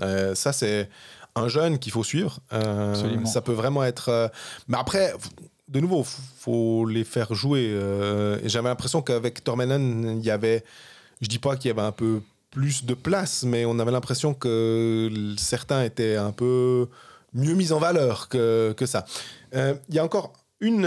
Euh, 0.01 0.35
ça, 0.35 0.53
c'est 0.53 0.89
un 1.35 1.49
jeune 1.49 1.79
qu'il 1.79 1.93
faut 1.93 2.05
suivre. 2.05 2.41
Euh, 2.53 2.95
ça 3.27 3.41
peut 3.41 3.53
vraiment 3.53 3.85
être. 3.85 4.09
euh, 4.09 4.29
Mais 4.69 4.77
après, 4.79 5.13
de 5.69 5.81
nouveau, 5.81 6.05
faut 6.05 6.87
les 6.87 7.05
faire 7.05 7.35
jouer. 7.35 7.69
euh, 7.71 8.39
J'avais 8.49 8.69
l'impression 8.69 9.03
qu'avec 9.03 9.43
Tormenon, 9.45 10.19
il 10.19 10.25
y 10.25 10.31
avait. 10.31 10.65
Je 11.21 11.29
dis 11.29 11.39
pas 11.39 11.57
qu'il 11.57 11.69
y 11.69 11.73
avait 11.73 11.83
un 11.87 11.93
peu 11.93 12.21
plus 12.51 12.85
de 12.85 12.95
place, 12.95 13.43
mais 13.45 13.65
on 13.67 13.79
avait 13.79 13.91
l'impression 13.91 14.33
que 14.35 15.11
certains 15.39 15.83
étaient 15.83 16.17
un 16.17 16.33
peu 16.33 16.89
mieux 17.35 17.55
mis 17.55 17.73
en 17.73 17.79
valeur 17.79 18.29
que, 18.29 18.75
que 18.77 18.87
ça. 18.87 19.05
Il 19.55 19.95
y 19.95 19.99
a 19.99 20.05
encore 20.05 20.33
une, 20.61 20.87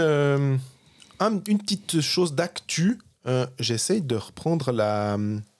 un- 1.20 1.40
une 1.46 1.58
petite 1.58 2.00
chose 2.00 2.34
d'actu. 2.34 2.98
J'essaye 3.58 4.02
de 4.02 4.16
reprendre 4.16 4.72
la, 4.72 5.16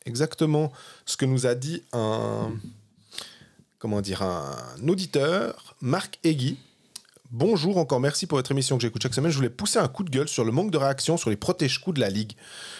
exactement 0.06 0.72
ce 1.06 1.16
que 1.16 1.26
nous 1.26 1.46
a 1.46 1.54
dit 1.54 1.82
un, 1.92 2.50
comment 3.80 4.02
dire, 4.02 4.22
un 4.22 4.54
auditeur, 4.86 5.74
Marc 5.80 6.18
Egui. 6.22 6.58
Bonjour, 7.32 7.78
encore 7.78 8.00
merci 8.00 8.26
pour 8.26 8.36
votre 8.36 8.50
émission 8.50 8.76
que 8.76 8.82
j'écoute 8.82 9.02
chaque 9.02 9.14
semaine. 9.14 9.30
Je 9.30 9.36
voulais 9.36 9.48
pousser 9.48 9.78
un 9.78 9.88
coup 9.88 10.02
de 10.02 10.10
gueule 10.10 10.28
sur 10.28 10.44
le 10.44 10.52
manque 10.52 10.70
de 10.70 10.76
réaction 10.76 11.16
sur 11.16 11.30
les 11.30 11.36
protège-coups 11.36 11.94
de 11.94 12.00
la 12.00 12.10
Ligue. 12.10 12.32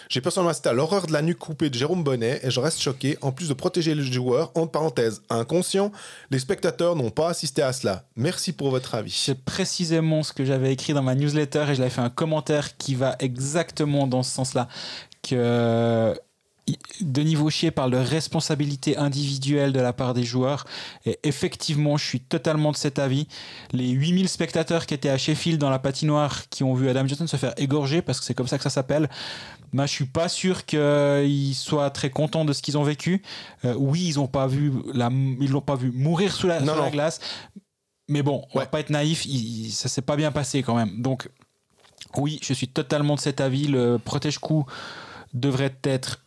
J'ai 0.09 0.21
personnellement 0.21 0.51
assisté 0.51 0.69
à 0.69 0.73
l'horreur 0.73 1.07
de 1.07 1.13
la 1.13 1.23
nuque 1.23 1.39
coupée 1.39 1.69
de 1.71 1.75
Jérôme 1.75 2.03
Bonnet 2.03 2.39
et 2.43 2.51
je 2.51 2.59
reste 2.59 2.81
choqué. 2.81 3.17
En 3.21 3.31
plus 3.31 3.49
de 3.49 3.53
protéger 3.55 3.95
les 3.95 4.03
joueurs, 4.03 4.51
entre 4.53 4.71
parenthèses, 4.71 5.23
inconscients, 5.29 5.91
les 6.29 6.39
spectateurs 6.39 6.95
n'ont 6.95 7.09
pas 7.09 7.29
assisté 7.29 7.63
à 7.63 7.73
cela. 7.73 8.03
Merci 8.15 8.51
pour 8.51 8.69
votre 8.69 8.93
avis. 8.93 9.11
C'est 9.11 9.43
précisément 9.43 10.21
ce 10.21 10.33
que 10.33 10.45
j'avais 10.45 10.71
écrit 10.71 10.93
dans 10.93 11.01
ma 11.01 11.15
newsletter 11.15 11.65
et 11.69 11.75
je 11.75 11.79
l'avais 11.79 11.89
fait 11.89 12.01
un 12.01 12.09
commentaire 12.09 12.77
qui 12.77 12.93
va 12.93 13.15
exactement 13.19 14.05
dans 14.05 14.21
ce 14.21 14.31
sens-là. 14.31 14.67
Que 15.23 16.13
Denis 17.01 17.35
Vauchier 17.35 17.71
parle 17.71 17.91
de 17.91 17.97
responsabilité 17.97 18.97
individuelle 18.97 19.73
de 19.73 19.79
la 19.79 19.93
part 19.93 20.13
des 20.13 20.23
joueurs. 20.23 20.65
Et 21.05 21.19
effectivement, 21.23 21.97
je 21.97 22.05
suis 22.05 22.19
totalement 22.19 22.71
de 22.71 22.77
cet 22.77 22.99
avis. 22.99 23.27
Les 23.71 23.89
8000 23.89 24.29
spectateurs 24.29 24.85
qui 24.85 24.93
étaient 24.93 25.09
à 25.09 25.17
Sheffield 25.17 25.59
dans 25.59 25.69
la 25.69 25.79
patinoire, 25.79 26.47
qui 26.49 26.63
ont 26.63 26.73
vu 26.73 26.89
Adam 26.89 27.07
Johnson 27.07 27.27
se 27.27 27.37
faire 27.37 27.53
égorger, 27.57 28.01
parce 28.01 28.19
que 28.19 28.25
c'est 28.25 28.33
comme 28.33 28.47
ça 28.47 28.57
que 28.57 28.63
ça 28.63 28.69
s'appelle, 28.69 29.09
bah, 29.73 29.85
je 29.85 29.91
suis 29.91 30.05
pas 30.05 30.27
sûr 30.29 30.65
qu'ils 30.65 31.55
soient 31.55 31.89
très 31.89 32.09
contents 32.09 32.45
de 32.45 32.53
ce 32.53 32.61
qu'ils 32.61 32.77
ont 32.77 32.83
vécu. 32.83 33.21
Euh, 33.65 33.73
oui, 33.77 34.03
ils 34.05 34.19
ont 34.19 34.27
pas 34.27 34.47
vu 34.47 34.71
la, 34.93 35.09
ils 35.39 35.49
l'ont 35.49 35.61
pas 35.61 35.75
vu 35.75 35.91
mourir 35.91 36.33
sous 36.33 36.47
la, 36.47 36.59
Non, 36.59 36.75
la 36.75 36.89
glace. 36.89 37.19
Mais 38.09 38.21
bon, 38.23 38.43
on 38.53 38.57
va 38.59 38.65
Ouais. 38.65 38.69
pas 38.69 38.79
être 38.81 38.89
naïf, 38.89 39.25
il- 39.25 39.67
il- 39.67 39.71
ça 39.71 39.87
s'est 39.87 40.01
pas 40.01 40.17
bien 40.17 40.31
passé 40.31 40.63
quand 40.63 40.75
même. 40.75 41.01
Donc, 41.01 41.29
oui, 42.17 42.39
je 42.43 42.53
suis 42.53 42.67
totalement 42.67 43.15
de 43.15 43.21
cet 43.21 43.39
avis. 43.39 43.67
Le 43.67 43.97
protège-coup 43.97 44.65
devrait 45.33 45.73
être 45.83 46.20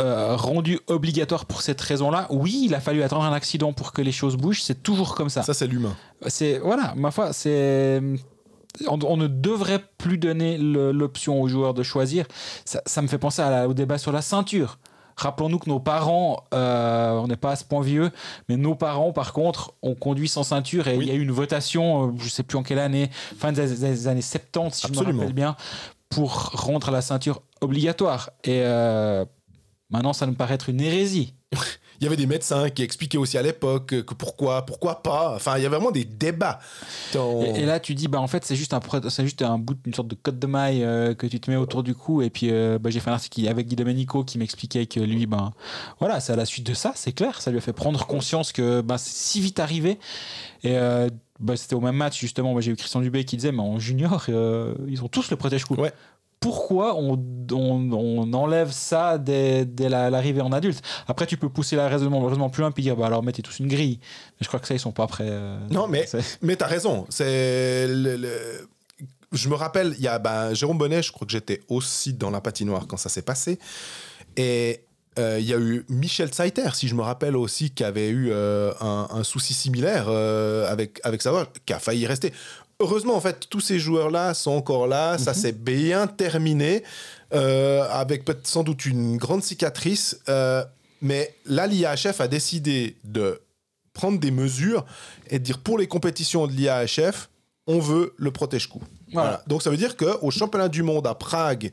euh, 0.00 0.34
rendu 0.36 0.80
obligatoire 0.88 1.46
pour 1.46 1.62
cette 1.62 1.80
raison-là. 1.80 2.26
Oui, 2.30 2.62
il 2.66 2.74
a 2.74 2.80
fallu 2.80 3.02
attendre 3.02 3.24
un 3.24 3.32
accident 3.32 3.72
pour 3.72 3.92
que 3.92 4.02
les 4.02 4.12
choses 4.12 4.36
bougent. 4.36 4.62
C'est 4.62 4.82
toujours 4.82 5.14
comme 5.14 5.28
ça. 5.28 5.42
Ça, 5.42 5.54
c'est 5.54 5.66
l'humain. 5.66 5.94
C'est 6.26 6.58
voilà, 6.58 6.94
ma 6.96 7.10
foi, 7.10 7.32
c'est 7.32 8.00
on, 8.88 8.98
on 9.04 9.16
ne 9.16 9.28
devrait 9.28 9.82
plus 9.98 10.18
donner 10.18 10.58
l'option 10.58 11.40
aux 11.40 11.46
joueurs 11.48 11.74
de 11.74 11.82
choisir. 11.84 12.26
Ça, 12.64 12.82
ça 12.86 13.02
me 13.02 13.06
fait 13.08 13.18
penser 13.18 13.40
à 13.42 13.50
la- 13.50 13.68
au 13.68 13.74
débat 13.74 13.98
sur 13.98 14.10
la 14.10 14.20
ceinture. 14.22 14.78
Rappelons-nous 15.16 15.60
que 15.60 15.70
nos 15.70 15.78
parents, 15.78 16.42
euh, 16.54 17.12
on 17.12 17.28
n'est 17.28 17.36
pas 17.36 17.52
à 17.52 17.56
ce 17.56 17.62
point 17.62 17.82
vieux, 17.82 18.10
mais 18.48 18.56
nos 18.56 18.74
parents, 18.74 19.12
par 19.12 19.32
contre, 19.32 19.72
ont 19.80 19.94
conduit 19.94 20.26
sans 20.26 20.42
ceinture 20.42 20.88
et 20.88 20.96
Oui. 20.96 21.04
il 21.04 21.08
y 21.08 21.12
a 21.12 21.14
eu 21.14 21.22
une 21.22 21.30
votation, 21.30 22.08
euh, 22.08 22.12
je 22.18 22.24
ne 22.24 22.28
sais 22.30 22.42
plus 22.42 22.58
en 22.58 22.64
quelle 22.64 22.80
année, 22.80 23.10
fin 23.38 23.52
des, 23.52 23.76
des 23.76 24.08
années 24.08 24.22
70, 24.22 24.74
si 24.74 24.88
je 24.88 24.92
me 25.00 25.04
rappelle 25.18 25.32
bien, 25.32 25.54
pour 26.08 26.32
rendre 26.54 26.90
la 26.90 27.00
ceinture 27.00 27.42
obligatoire. 27.60 28.30
Et 28.42 28.62
euh, 28.64 29.24
maintenant, 29.94 30.12
ça 30.12 30.26
me 30.26 30.34
paraît 30.34 30.54
être 30.54 30.68
une 30.68 30.80
hérésie. 30.80 31.34
Il 32.00 32.04
y 32.04 32.06
avait 32.08 32.16
des 32.16 32.26
médecins 32.26 32.70
qui 32.70 32.82
expliquaient 32.82 33.18
aussi 33.18 33.38
à 33.38 33.42
l'époque 33.42 33.86
que 33.86 34.14
pourquoi, 34.14 34.66
pourquoi 34.66 35.00
pas. 35.02 35.32
Enfin, 35.36 35.56
il 35.56 35.62
y 35.62 35.66
avait 35.66 35.76
vraiment 35.76 35.92
des 35.92 36.04
débats. 36.04 36.58
Et, 37.14 37.60
et 37.60 37.64
là, 37.64 37.78
tu 37.78 37.94
dis, 37.94 38.08
bah, 38.08 38.20
en 38.20 38.26
fait, 38.26 38.44
c'est 38.44 38.56
juste 38.56 38.74
un, 38.74 38.80
c'est 39.08 39.22
juste 39.22 39.42
un 39.42 39.58
bout, 39.58 39.78
une 39.86 39.94
sorte 39.94 40.08
de 40.08 40.16
code 40.16 40.40
de 40.40 40.46
maille 40.48 40.82
euh, 40.82 41.14
que 41.14 41.28
tu 41.28 41.38
te 41.38 41.48
mets 41.48 41.56
autour 41.56 41.84
du 41.84 41.94
cou. 41.94 42.20
Et 42.20 42.30
puis, 42.30 42.50
euh, 42.50 42.80
bah, 42.80 42.90
j'ai 42.90 42.98
fait 42.98 43.10
un 43.10 43.14
article 43.14 43.46
avec 43.46 43.68
Guy 43.68 43.76
Domenico 43.76 44.24
qui 44.24 44.38
m'expliquait 44.38 44.86
que 44.86 44.98
lui, 44.98 45.26
ben, 45.26 45.52
voilà, 46.00 46.18
c'est 46.18 46.32
à 46.32 46.36
la 46.36 46.44
suite 46.44 46.66
de 46.66 46.74
ça, 46.74 46.92
c'est 46.96 47.12
clair. 47.12 47.40
Ça 47.40 47.52
lui 47.52 47.58
a 47.58 47.60
fait 47.60 47.72
prendre 47.72 48.04
conscience 48.06 48.50
que 48.50 48.80
ben, 48.80 48.98
c'est 48.98 49.14
si 49.14 49.40
vite 49.40 49.60
arrivé. 49.60 50.00
Et 50.64 50.76
euh, 50.76 51.08
bah, 51.40 51.56
c'était 51.56 51.74
au 51.74 51.80
même 51.80 51.96
match, 51.96 52.18
justement. 52.18 52.58
J'ai 52.60 52.72
eu 52.72 52.76
Christian 52.76 53.00
Dubé 53.00 53.24
qui 53.24 53.36
disait, 53.36 53.52
mais 53.52 53.60
en 53.60 53.78
junior, 53.78 54.24
euh, 54.28 54.74
ils 54.88 55.02
ont 55.02 55.08
tous 55.08 55.30
le 55.30 55.36
protège-coup. 55.36 55.74
Ouais. 55.74 55.92
Pourquoi 56.44 56.94
on, 56.96 57.18
on, 57.52 57.92
on 57.92 58.32
enlève 58.34 58.70
ça 58.70 59.16
dès, 59.18 59.64
dès 59.64 59.88
la- 59.88 60.10
l'arrivée 60.10 60.42
en 60.42 60.52
adulte 60.52 60.82
Après, 61.08 61.26
tu 61.26 61.36
peux 61.38 61.48
pousser 61.48 61.74
la 61.74 61.88
raisonnement, 61.88 62.20
raisonnement 62.22 62.50
plus 62.50 62.60
loin 62.60 62.70
et 62.76 62.80
dire, 62.82 62.96
bah, 62.96 63.06
alors 63.06 63.22
mettez 63.22 63.40
tous 63.42 63.58
une 63.60 63.68
grille. 63.68 63.98
Mais 64.02 64.42
je 64.44 64.48
crois 64.48 64.60
que 64.60 64.66
ça, 64.66 64.74
ils 64.74 64.78
sont 64.80 64.92
pas 64.92 65.06
prêts. 65.06 65.26
euh, 65.28 65.58
Non, 65.70 65.88
mais- 65.88 66.06
Mais 66.42 66.56
t'as 66.56 66.66
raison. 66.66 67.06
C'est 67.08 67.86
le- 67.88 68.16
le- 68.16 68.68
Je 69.32 69.48
me 69.48 69.54
rappelle, 69.54 69.94
il 69.98 70.04
y 70.04 70.08
a 70.08 70.18
ben, 70.18 70.52
Jérôme 70.54 70.78
Bonnet, 70.78 71.02
je 71.02 71.10
crois 71.12 71.26
que 71.26 71.32
j'étais 71.32 71.62
aussi 71.68 72.12
dans 72.12 72.30
la 72.30 72.40
patinoire 72.40 72.86
quand 72.86 72.96
ça 72.98 73.08
s'est 73.08 73.22
passé. 73.22 73.58
Et 74.36 74.84
euh, 75.18 75.38
il 75.40 75.46
y 75.46 75.54
a 75.54 75.58
eu 75.58 75.84
Michel 75.88 76.32
Saiter, 76.34 76.68
si 76.74 76.88
je 76.88 76.94
me 76.94 77.02
rappelle 77.02 77.36
aussi, 77.36 77.70
qui 77.70 77.84
avait 77.84 78.08
eu 78.08 78.28
euh, 78.32 78.72
un, 78.80 79.08
un 79.10 79.24
souci 79.24 79.54
similaire 79.54 80.06
euh, 80.08 80.70
avec, 80.70 81.00
avec 81.04 81.22
sa 81.22 81.30
voix, 81.30 81.48
qui 81.66 81.72
a 81.72 81.78
failli 81.78 82.06
rester. 82.06 82.32
Heureusement, 82.80 83.14
en 83.14 83.20
fait, 83.20 83.46
tous 83.48 83.60
ces 83.60 83.78
joueurs-là 83.78 84.34
sont 84.34 84.50
encore 84.50 84.86
là. 84.86 85.16
Ça 85.18 85.32
Mhm. 85.32 85.36
s'est 85.38 85.52
bien 85.52 86.06
terminé, 86.06 86.82
euh, 87.32 87.86
avec 87.90 88.24
peut-être 88.24 88.46
sans 88.46 88.62
doute 88.64 88.84
une 88.86 89.16
grande 89.16 89.42
cicatrice. 89.42 90.18
euh, 90.28 90.64
mais 91.02 91.34
là, 91.44 91.66
l'IAHF 91.66 92.20
a 92.20 92.28
décidé 92.28 92.96
de 93.04 93.40
prendre 93.92 94.18
des 94.18 94.30
mesures 94.30 94.84
et 95.30 95.38
de 95.38 95.44
dire 95.44 95.58
pour 95.58 95.78
les 95.78 95.86
compétitions 95.86 96.46
de 96.46 96.52
l'IAHF, 96.52 97.28
on 97.66 97.78
veut 97.78 98.12
le 98.18 98.30
protège-coup. 98.30 98.82
Voilà. 99.12 99.28
Voilà. 99.28 99.42
Donc 99.46 99.62
ça 99.62 99.70
veut 99.70 99.76
dire 99.76 99.96
qu'au 99.96 100.30
championnat 100.30 100.68
du 100.68 100.82
monde 100.82 101.06
à 101.06 101.14
Prague, 101.14 101.70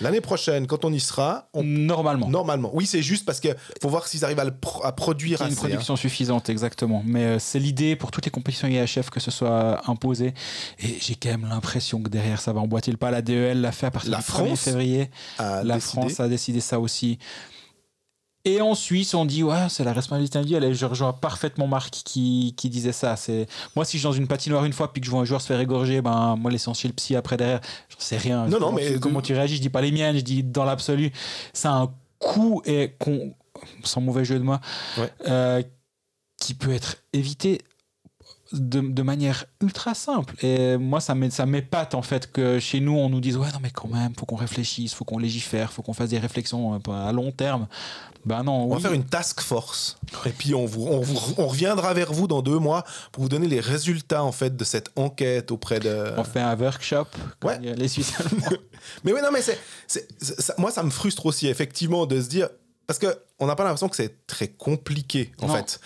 l'année 0.00 0.20
prochaine, 0.20 0.66
quand 0.66 0.84
on 0.84 0.92
y 0.92 1.00
sera, 1.00 1.48
on- 1.54 1.62
Normalement. 1.64 2.28
normalement. 2.28 2.70
Oui, 2.74 2.86
c'est 2.86 3.02
juste 3.02 3.24
parce 3.24 3.40
qu'il 3.40 3.54
faut 3.80 3.88
voir 3.88 4.06
s'ils 4.06 4.24
arrivent 4.24 4.38
à, 4.38 4.44
le 4.44 4.54
pro- 4.54 4.84
à 4.84 4.92
produire 4.92 5.40
ait 5.40 5.46
une 5.46 5.52
assez. 5.52 5.56
hein. 5.64 5.68
production 5.68 5.96
suffisante, 5.96 6.48
exactement. 6.50 7.02
Mais 7.06 7.24
euh, 7.24 7.38
c'est 7.38 7.58
l'idée 7.58 7.96
pour 7.96 8.10
toutes 8.10 8.24
les 8.24 8.30
compétitions 8.30 8.68
IHF 8.68 9.10
que 9.10 9.20
ce 9.20 9.30
soit 9.30 9.80
imposé. 9.90 10.34
Et 10.78 10.98
j'ai 11.00 11.14
quand 11.16 11.30
même 11.30 11.48
l'impression 11.48 12.00
que 12.02 12.08
derrière, 12.10 12.40
ça 12.40 12.52
va 12.52 12.60
emboîter 12.60 12.90
le 12.90 12.96
pas. 12.98 13.10
La 13.10 13.22
DEL 13.22 13.60
l'a 13.62 13.72
fait 13.72 13.86
à 13.86 13.90
partir 13.90 14.10
La 14.12 14.18
du 14.18 14.22
1er 14.24 14.26
France 14.26 14.60
février. 14.60 15.10
La. 15.38 15.80
France 15.80 16.20
a 16.20 16.28
décidé 16.28 16.60
ça 16.60 16.78
aussi. 16.78 17.18
Et 18.44 18.60
en 18.60 18.74
Suisse, 18.74 19.14
on 19.14 19.24
dit, 19.24 19.44
ouais, 19.44 19.68
c'est 19.68 19.84
la 19.84 19.92
responsabilité 19.92 20.36
individuelle. 20.38 20.64
Et 20.64 20.74
je 20.74 20.84
rejoins 20.84 21.12
parfaitement 21.12 21.68
Marc 21.68 21.90
qui, 22.04 22.54
qui 22.56 22.68
disait 22.70 22.90
ça. 22.92 23.14
C'est 23.16 23.46
Moi, 23.76 23.84
si 23.84 23.98
je 23.98 24.00
suis 24.00 24.08
dans 24.08 24.12
une 24.12 24.26
patinoire 24.26 24.64
une 24.64 24.72
fois 24.72 24.92
puis 24.92 25.00
que 25.00 25.06
je 25.06 25.12
vois 25.12 25.20
un 25.20 25.24
joueur 25.24 25.40
se 25.40 25.46
faire 25.46 25.60
égorger, 25.60 26.02
ben, 26.02 26.34
moi, 26.36 26.50
l'essentiel 26.50 26.92
psy 26.92 27.14
après 27.14 27.36
derrière, 27.36 27.60
j'en 27.88 28.00
sais 28.00 28.16
rien. 28.16 28.46
Non, 28.48 28.58
non, 28.58 28.72
mais- 28.72 28.98
comment 28.98 29.20
tu 29.22 29.32
réagis 29.32 29.56
Je 29.56 29.62
dis 29.62 29.70
pas 29.70 29.80
les 29.80 29.92
miennes, 29.92 30.16
je 30.16 30.22
dis 30.22 30.42
dans 30.42 30.64
l'absolu. 30.64 31.12
Ça 31.52 31.72
a 31.72 31.76
un 31.82 31.94
coût, 32.18 32.62
et 32.64 32.94
qu'on- 32.98 33.32
sans 33.84 34.00
mauvais 34.00 34.24
jeu 34.24 34.38
de 34.40 34.44
moi, 34.44 34.60
Ouais. 34.98 35.12
euh, 35.28 35.62
qui 36.40 36.54
peut 36.54 36.72
être 36.72 36.96
évité 37.12 37.60
de, 38.52 38.80
de 38.80 39.02
manière 39.02 39.44
ultra 39.60 39.94
simple. 39.94 40.34
Et 40.44 40.76
moi, 40.76 41.00
ça 41.00 41.14
m'é- 41.14 41.30
ça 41.30 41.46
m'épate 41.46 41.94
en 41.94 42.02
fait 42.02 42.30
que 42.32 42.58
chez 42.58 42.80
nous, 42.80 42.96
on 42.96 43.08
nous 43.08 43.20
dise 43.20 43.36
Ouais, 43.36 43.48
non, 43.52 43.58
mais 43.62 43.70
quand 43.70 43.88
même, 43.88 44.12
faut 44.18 44.26
qu'on 44.26 44.36
réfléchisse, 44.36 44.94
faut 44.94 45.04
qu'on 45.04 45.18
légifère, 45.18 45.72
faut 45.72 45.82
qu'on 45.82 45.92
fasse 45.92 46.10
des 46.10 46.18
réflexions 46.18 46.74
euh, 46.88 47.08
à 47.08 47.12
long 47.12 47.30
terme. 47.32 47.66
Ben 48.24 48.44
non, 48.44 48.52
On 48.64 48.66
oui. 48.68 48.74
va 48.74 48.80
faire 48.88 48.92
une 48.92 49.04
task 49.04 49.40
force. 49.40 49.96
Et 50.26 50.30
puis 50.30 50.54
on, 50.54 50.64
vous, 50.64 50.86
on, 50.86 51.00
vous- 51.00 51.34
on 51.38 51.46
reviendra 51.48 51.92
vers 51.92 52.12
vous 52.12 52.28
dans 52.28 52.40
deux 52.40 52.58
mois 52.60 52.84
pour 53.10 53.24
vous 53.24 53.28
donner 53.28 53.48
les 53.48 53.58
résultats 53.58 54.22
en 54.22 54.30
fait 54.30 54.56
de 54.56 54.62
cette 54.64 54.90
enquête 54.94 55.50
auprès 55.50 55.80
de. 55.80 56.12
on 56.16 56.22
fait 56.24 56.40
un 56.40 56.56
workshop. 56.56 57.06
Ouais. 57.42 57.58
Les 57.60 57.88
Suisses 57.88 58.12
allemands. 58.20 58.56
Mais 59.04 59.12
oui, 59.12 59.20
non, 59.22 59.28
mais 59.32 59.42
c'est, 59.42 59.58
moi, 60.58 60.70
ça 60.72 60.82
me 60.82 60.90
frustre 60.90 61.26
aussi, 61.26 61.46
effectivement, 61.48 62.04
de 62.06 62.20
se 62.20 62.28
dire. 62.28 62.48
Parce 62.92 63.14
qu'on 63.14 63.46
n'a 63.46 63.56
pas 63.56 63.64
l'impression 63.64 63.88
que 63.88 63.96
c'est 63.96 64.26
très 64.26 64.48
compliqué, 64.48 65.32
en 65.40 65.48
fait. 65.48 65.80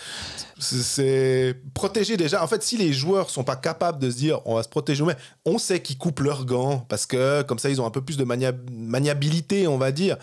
C'est 0.58 1.54
protéger 1.72 2.16
déjà. 2.16 2.42
En 2.42 2.48
fait, 2.48 2.64
si 2.64 2.76
les 2.76 2.92
joueurs 2.92 3.30
sont 3.30 3.44
pas 3.44 3.54
capables 3.54 4.00
de 4.00 4.10
se 4.10 4.16
dire 4.16 4.40
on 4.44 4.56
va 4.56 4.64
se 4.64 4.68
protéger 4.68 5.02
nous-mêmes, 5.02 5.16
on 5.44 5.58
sait 5.58 5.80
qu'ils 5.80 5.98
coupent 5.98 6.18
leurs 6.18 6.44
gants 6.46 6.78
parce 6.88 7.06
que 7.06 7.42
comme 7.42 7.60
ça, 7.60 7.70
ils 7.70 7.80
ont 7.80 7.86
un 7.86 7.90
peu 7.90 8.00
plus 8.00 8.16
de 8.16 8.24
maniabilité, 8.24 9.68
on 9.68 9.78
va 9.78 9.92
dire. 9.92 10.16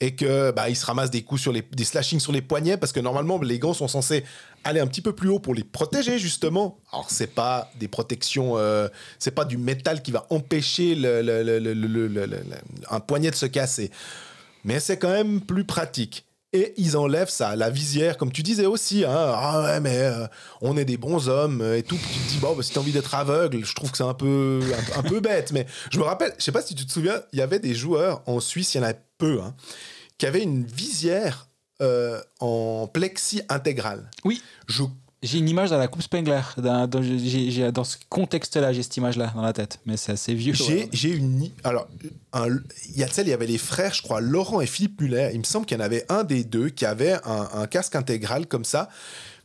Et 0.00 0.14
que 0.14 0.50
bah, 0.50 0.68
ils 0.68 0.76
se 0.76 0.84
ramassent 0.84 1.10
des 1.10 1.22
coups 1.22 1.40
sur 1.40 1.52
les 1.52 1.62
des 1.62 1.84
slashings 1.84 2.20
sur 2.20 2.32
les 2.32 2.42
poignets 2.42 2.76
parce 2.76 2.92
que 2.92 3.00
normalement 3.00 3.40
les 3.40 3.58
gants 3.58 3.72
sont 3.72 3.88
censés 3.88 4.24
aller 4.62 4.80
un 4.80 4.86
petit 4.86 5.00
peu 5.00 5.14
plus 5.14 5.30
haut 5.30 5.38
pour 5.38 5.54
les 5.54 5.64
protéger 5.64 6.18
justement. 6.18 6.76
Alors 6.92 7.10
c'est 7.10 7.34
pas 7.34 7.70
des 7.80 7.88
protections, 7.88 8.58
euh, 8.58 8.88
c'est 9.18 9.30
pas 9.30 9.46
du 9.46 9.56
métal 9.56 10.02
qui 10.02 10.10
va 10.10 10.26
empêcher 10.28 10.98
un 12.90 13.00
poignet 13.00 13.30
de 13.30 13.36
se 13.36 13.46
casser, 13.46 13.90
mais 14.64 14.80
c'est 14.80 14.98
quand 14.98 15.08
même 15.12 15.40
plus 15.40 15.64
pratique. 15.64 16.25
Et 16.56 16.72
ils 16.78 16.96
enlèvent 16.96 17.28
ça, 17.28 17.54
la 17.54 17.68
visière, 17.68 18.16
comme 18.16 18.32
tu 18.32 18.42
disais 18.42 18.64
aussi. 18.64 19.04
Hein, 19.04 19.12
ah 19.14 19.62
ouais, 19.62 19.80
mais 19.80 19.98
euh, 19.98 20.26
on 20.62 20.74
est 20.78 20.86
des 20.86 20.96
bons 20.96 21.28
hommes 21.28 21.60
euh, 21.60 21.76
et 21.76 21.82
tout. 21.82 21.96
Puis 21.96 22.08
tu 22.14 22.18
te 22.18 22.28
dis, 22.30 22.38
bon, 22.38 22.54
bah, 22.56 22.62
si 22.62 22.72
t'as 22.72 22.80
envie 22.80 22.92
d'être 22.92 23.14
aveugle, 23.14 23.62
je 23.62 23.74
trouve 23.74 23.90
que 23.90 23.98
c'est 23.98 24.04
un 24.04 24.14
peu, 24.14 24.62
un, 24.94 25.00
un 25.00 25.02
peu 25.02 25.20
bête. 25.20 25.52
Mais 25.52 25.66
je 25.90 25.98
me 25.98 26.04
rappelle, 26.04 26.32
je 26.38 26.44
sais 26.44 26.52
pas 26.52 26.62
si 26.62 26.74
tu 26.74 26.86
te 26.86 26.92
souviens, 26.92 27.20
il 27.34 27.38
y 27.38 27.42
avait 27.42 27.58
des 27.58 27.74
joueurs 27.74 28.22
en 28.24 28.40
Suisse, 28.40 28.72
il 28.74 28.78
y 28.78 28.80
en 28.80 28.84
avait 28.84 29.00
peu, 29.18 29.40
hein, 29.42 29.54
qui 30.16 30.24
avaient 30.24 30.42
une 30.42 30.64
visière 30.64 31.48
euh, 31.82 32.22
en 32.40 32.88
plexi 32.90 33.42
intégral. 33.50 34.10
Oui. 34.24 34.42
Je, 34.66 34.84
J'ai 35.22 35.38
une 35.38 35.48
image 35.48 35.70
dans 35.70 35.78
la 35.78 35.88
Coupe 35.88 36.02
Spengler. 36.02 36.40
Dans, 36.58 36.86
dans- 36.86 37.02
j'ai- 37.02 37.50
j'ai- 37.50 37.72
dans 37.72 37.84
ce 37.84 37.96
contexte-là, 38.08 38.72
j'ai 38.72 38.82
cette 38.82 38.96
image-là 38.98 39.32
dans 39.34 39.42
la 39.42 39.52
tête. 39.52 39.80
Mais 39.86 39.96
c'est 39.96 40.12
assez 40.12 40.34
vieux. 40.34 40.52
J'ai 40.52 40.88
j'ai 40.92 41.10
une. 41.10 41.50
Alors, 41.64 41.88
il 42.34 42.96
y 42.96 43.02
a 43.02 43.08
il 43.22 43.28
y 43.28 43.32
avait 43.32 43.46
les 43.46 43.58
frères, 43.58 43.94
je 43.94 44.02
crois, 44.02 44.20
Laurent 44.20 44.60
et 44.60 44.66
Philippe 44.66 45.00
Muller. 45.00 45.30
Il 45.32 45.38
me 45.38 45.44
semble 45.44 45.64
qu'il 45.66 45.78
y 45.78 45.80
en 45.80 45.84
avait 45.84 46.04
un 46.10 46.22
des 46.24 46.44
deux 46.44 46.68
qui 46.68 46.84
avait 46.84 47.14
un, 47.24 47.48
un 47.54 47.66
casque 47.66 47.96
intégral 47.96 48.46
comme 48.46 48.64
ça. 48.64 48.88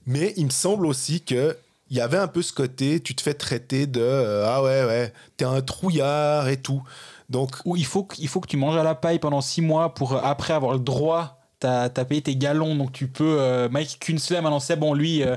Mais 0.06 0.34
il 0.38 0.46
me 0.46 0.52
semble 0.52 0.86
aussi 0.86 1.22
que. 1.22 1.58
Il 1.90 1.98
y 1.98 2.00
avait 2.00 2.18
un 2.18 2.30
peu 2.30 2.42
ce 2.42 2.54
côté, 2.54 3.02
tu 3.02 3.16
te 3.16 3.22
fais 3.22 3.34
traiter 3.34 3.86
de 3.86 4.00
euh, 4.00 4.46
ah 4.48 4.64
ouais 4.64 4.86
ouais, 4.86 5.12
t'es 5.36 5.44
un 5.44 5.60
trouillard 5.60 6.48
et 6.48 6.56
tout. 6.56 6.82
Donc 7.30 7.52
Ou 7.66 7.76
il 7.76 7.86
faut, 7.86 8.04
que- 8.04 8.16
il 8.18 8.30
faut 8.30 8.40
que 8.40 8.48
tu 8.48 8.56
manges 8.56 8.78
à 8.78 8.84
la 8.84 8.96
paille 8.96 9.20
pendant 9.20 9.42
six 9.42 9.60
mois 9.62 9.94
pour 9.94 10.14
euh, 10.14 10.22
après 10.24 10.54
avoir 10.54 10.72
le 10.72 10.80
droit. 10.80 11.41
T'as 11.62 11.84
as 11.84 12.06
payé 12.06 12.22
tes 12.22 12.36
galons, 12.36 12.76
donc 12.76 12.92
tu 12.92 13.08
peux. 13.08 13.38
euh, 13.40 13.70
Mike 13.70 13.98
Kunsley, 14.00 14.42
maintenant 14.42 14.60
c'est 14.60 14.76
bon, 14.76 14.94
lui, 14.94 15.24
euh, 15.24 15.36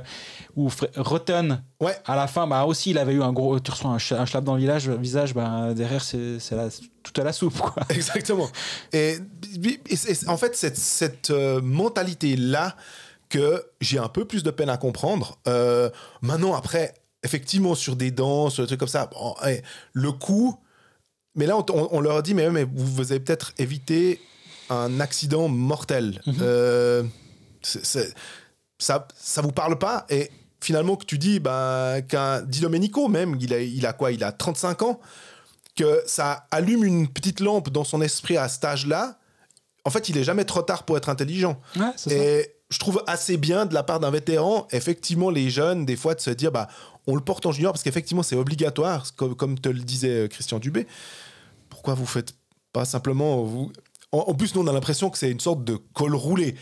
ou 0.56 0.68
Rotten, 0.96 1.62
ouais, 1.80 1.94
à 2.06 2.16
la 2.16 2.26
fin, 2.26 2.46
bah 2.46 2.64
aussi, 2.64 2.90
il 2.90 2.98
avait 2.98 3.12
eu 3.12 3.22
un 3.22 3.32
gros. 3.32 3.60
Tu 3.60 3.70
reçois 3.70 3.90
un, 3.90 3.98
ch- 3.98 4.18
un 4.18 4.24
schlap 4.24 4.42
dans 4.42 4.54
le 4.54 4.60
village, 4.60 4.88
visage, 4.88 5.34
bah, 5.34 5.74
derrière, 5.74 6.02
c'est 6.02 6.38
tout 7.02 7.20
à 7.20 7.24
la 7.24 7.32
soupe, 7.32 7.58
quoi. 7.60 7.74
Exactement. 7.90 8.48
Et, 8.92 9.18
en 10.26 10.36
fait, 10.36 10.56
cette, 10.56 10.78
cette 10.78 11.30
euh, 11.30 11.60
mentalité-là 11.60 12.74
que 13.28 13.62
j'ai 13.80 13.98
un 13.98 14.08
peu 14.08 14.24
plus 14.24 14.42
de 14.42 14.50
peine 14.50 14.68
à 14.70 14.76
comprendre. 14.76 15.38
Maintenant, 16.22 16.54
après, 16.54 16.94
effectivement, 17.22 17.74
sur 17.74 17.96
des 17.96 18.10
dents, 18.10 18.48
sur 18.50 18.62
des 18.62 18.68
trucs 18.68 18.80
comme 18.80 18.88
ça, 18.88 19.06
bon, 19.12 19.34
ouais, 19.42 19.62
le 19.92 20.12
coup. 20.12 20.56
Mais 21.36 21.46
là, 21.46 21.56
on, 21.58 21.64
on- 21.70 21.88
on 21.90 22.00
leur 22.00 22.22
dit, 22.22 22.32
mais, 22.34 22.48
mais 22.50 22.64
vous, 22.64 22.86
vous 22.86 23.12
avez 23.12 23.20
peut-être 23.20 23.52
évité 23.58 24.20
un 24.70 25.00
accident 25.00 25.48
mortel. 25.48 26.20
Mhm. 26.26 26.36
Euh, 26.40 27.02
ça, 27.62 29.06
ça 29.16 29.40
vous 29.40 29.52
parle 29.52 29.78
pas 29.78 30.04
Et 30.10 30.30
finalement, 30.60 30.96
que 30.96 31.04
tu 31.04 31.18
dis 31.18 31.40
bah, 31.40 31.96
qu'un 32.08 32.42
Di 32.42 32.60
Domenico, 32.60 33.08
même, 33.08 33.36
il 33.40 33.52
a, 33.54 33.60
il 33.60 33.86
a 33.86 33.92
quoi? 33.92 34.12
Il 34.12 34.24
a 34.24 34.32
35 34.32 34.82
ans 34.82 35.00
que 35.76 36.02
ça 36.06 36.46
allume 36.50 36.84
une 36.84 37.08
petite 37.08 37.40
lampe 37.40 37.70
dans 37.70 37.84
son 37.84 38.00
esprit 38.00 38.36
à 38.36 38.48
cet 38.48 38.64
âge-là, 38.64 39.18
en 39.84 39.90
fait, 39.90 40.08
il 40.08 40.16
est 40.16 40.24
jamais 40.24 40.44
trop 40.44 40.62
tard 40.62 40.84
pour 40.84 40.96
être 40.96 41.08
intelligent. 41.08 41.60
Ouais, 41.76 41.86
c'est 41.96 42.10
ça. 42.10 42.16
Et 42.16 42.54
je 42.70 42.78
trouve 42.78 43.02
assez 43.06 43.36
bien 43.36 43.66
de 43.66 43.74
la 43.74 43.82
part 43.82 44.00
d'un 44.00 44.10
vétéran, 44.10 44.66
effectivement, 44.72 45.30
les 45.30 45.50
jeunes, 45.50 45.84
des 45.84 45.96
fois, 45.96 46.14
de 46.14 46.20
se 46.20 46.30
dire, 46.30 46.50
bah, 46.50 46.68
on 47.06 47.14
le 47.14 47.20
porte 47.20 47.44
en 47.44 47.52
junior 47.52 47.72
parce 47.72 47.82
qu'effectivement, 47.82 48.22
c'est 48.22 48.36
obligatoire, 48.36 49.04
comme, 49.16 49.34
comme 49.34 49.58
te 49.58 49.68
le 49.68 49.80
disait 49.80 50.24
euh, 50.24 50.28
Christian 50.28 50.58
Dubé. 50.58 50.86
Pourquoi 51.68 51.94
vous 51.94 52.06
faites 52.06 52.34
pas 52.72 52.84
simplement. 52.84 53.42
Vous... 53.42 53.72
En, 54.14 54.24
en 54.30 54.34
plus, 54.34 54.54
nous, 54.54 54.62
on 54.62 54.66
a 54.66 54.72
l'impression 54.72 55.10
que 55.10 55.18
c'est 55.18 55.30
une 55.30 55.40
sorte 55.40 55.64
de 55.64 55.76
col 55.92 56.14
roulé. 56.14 56.54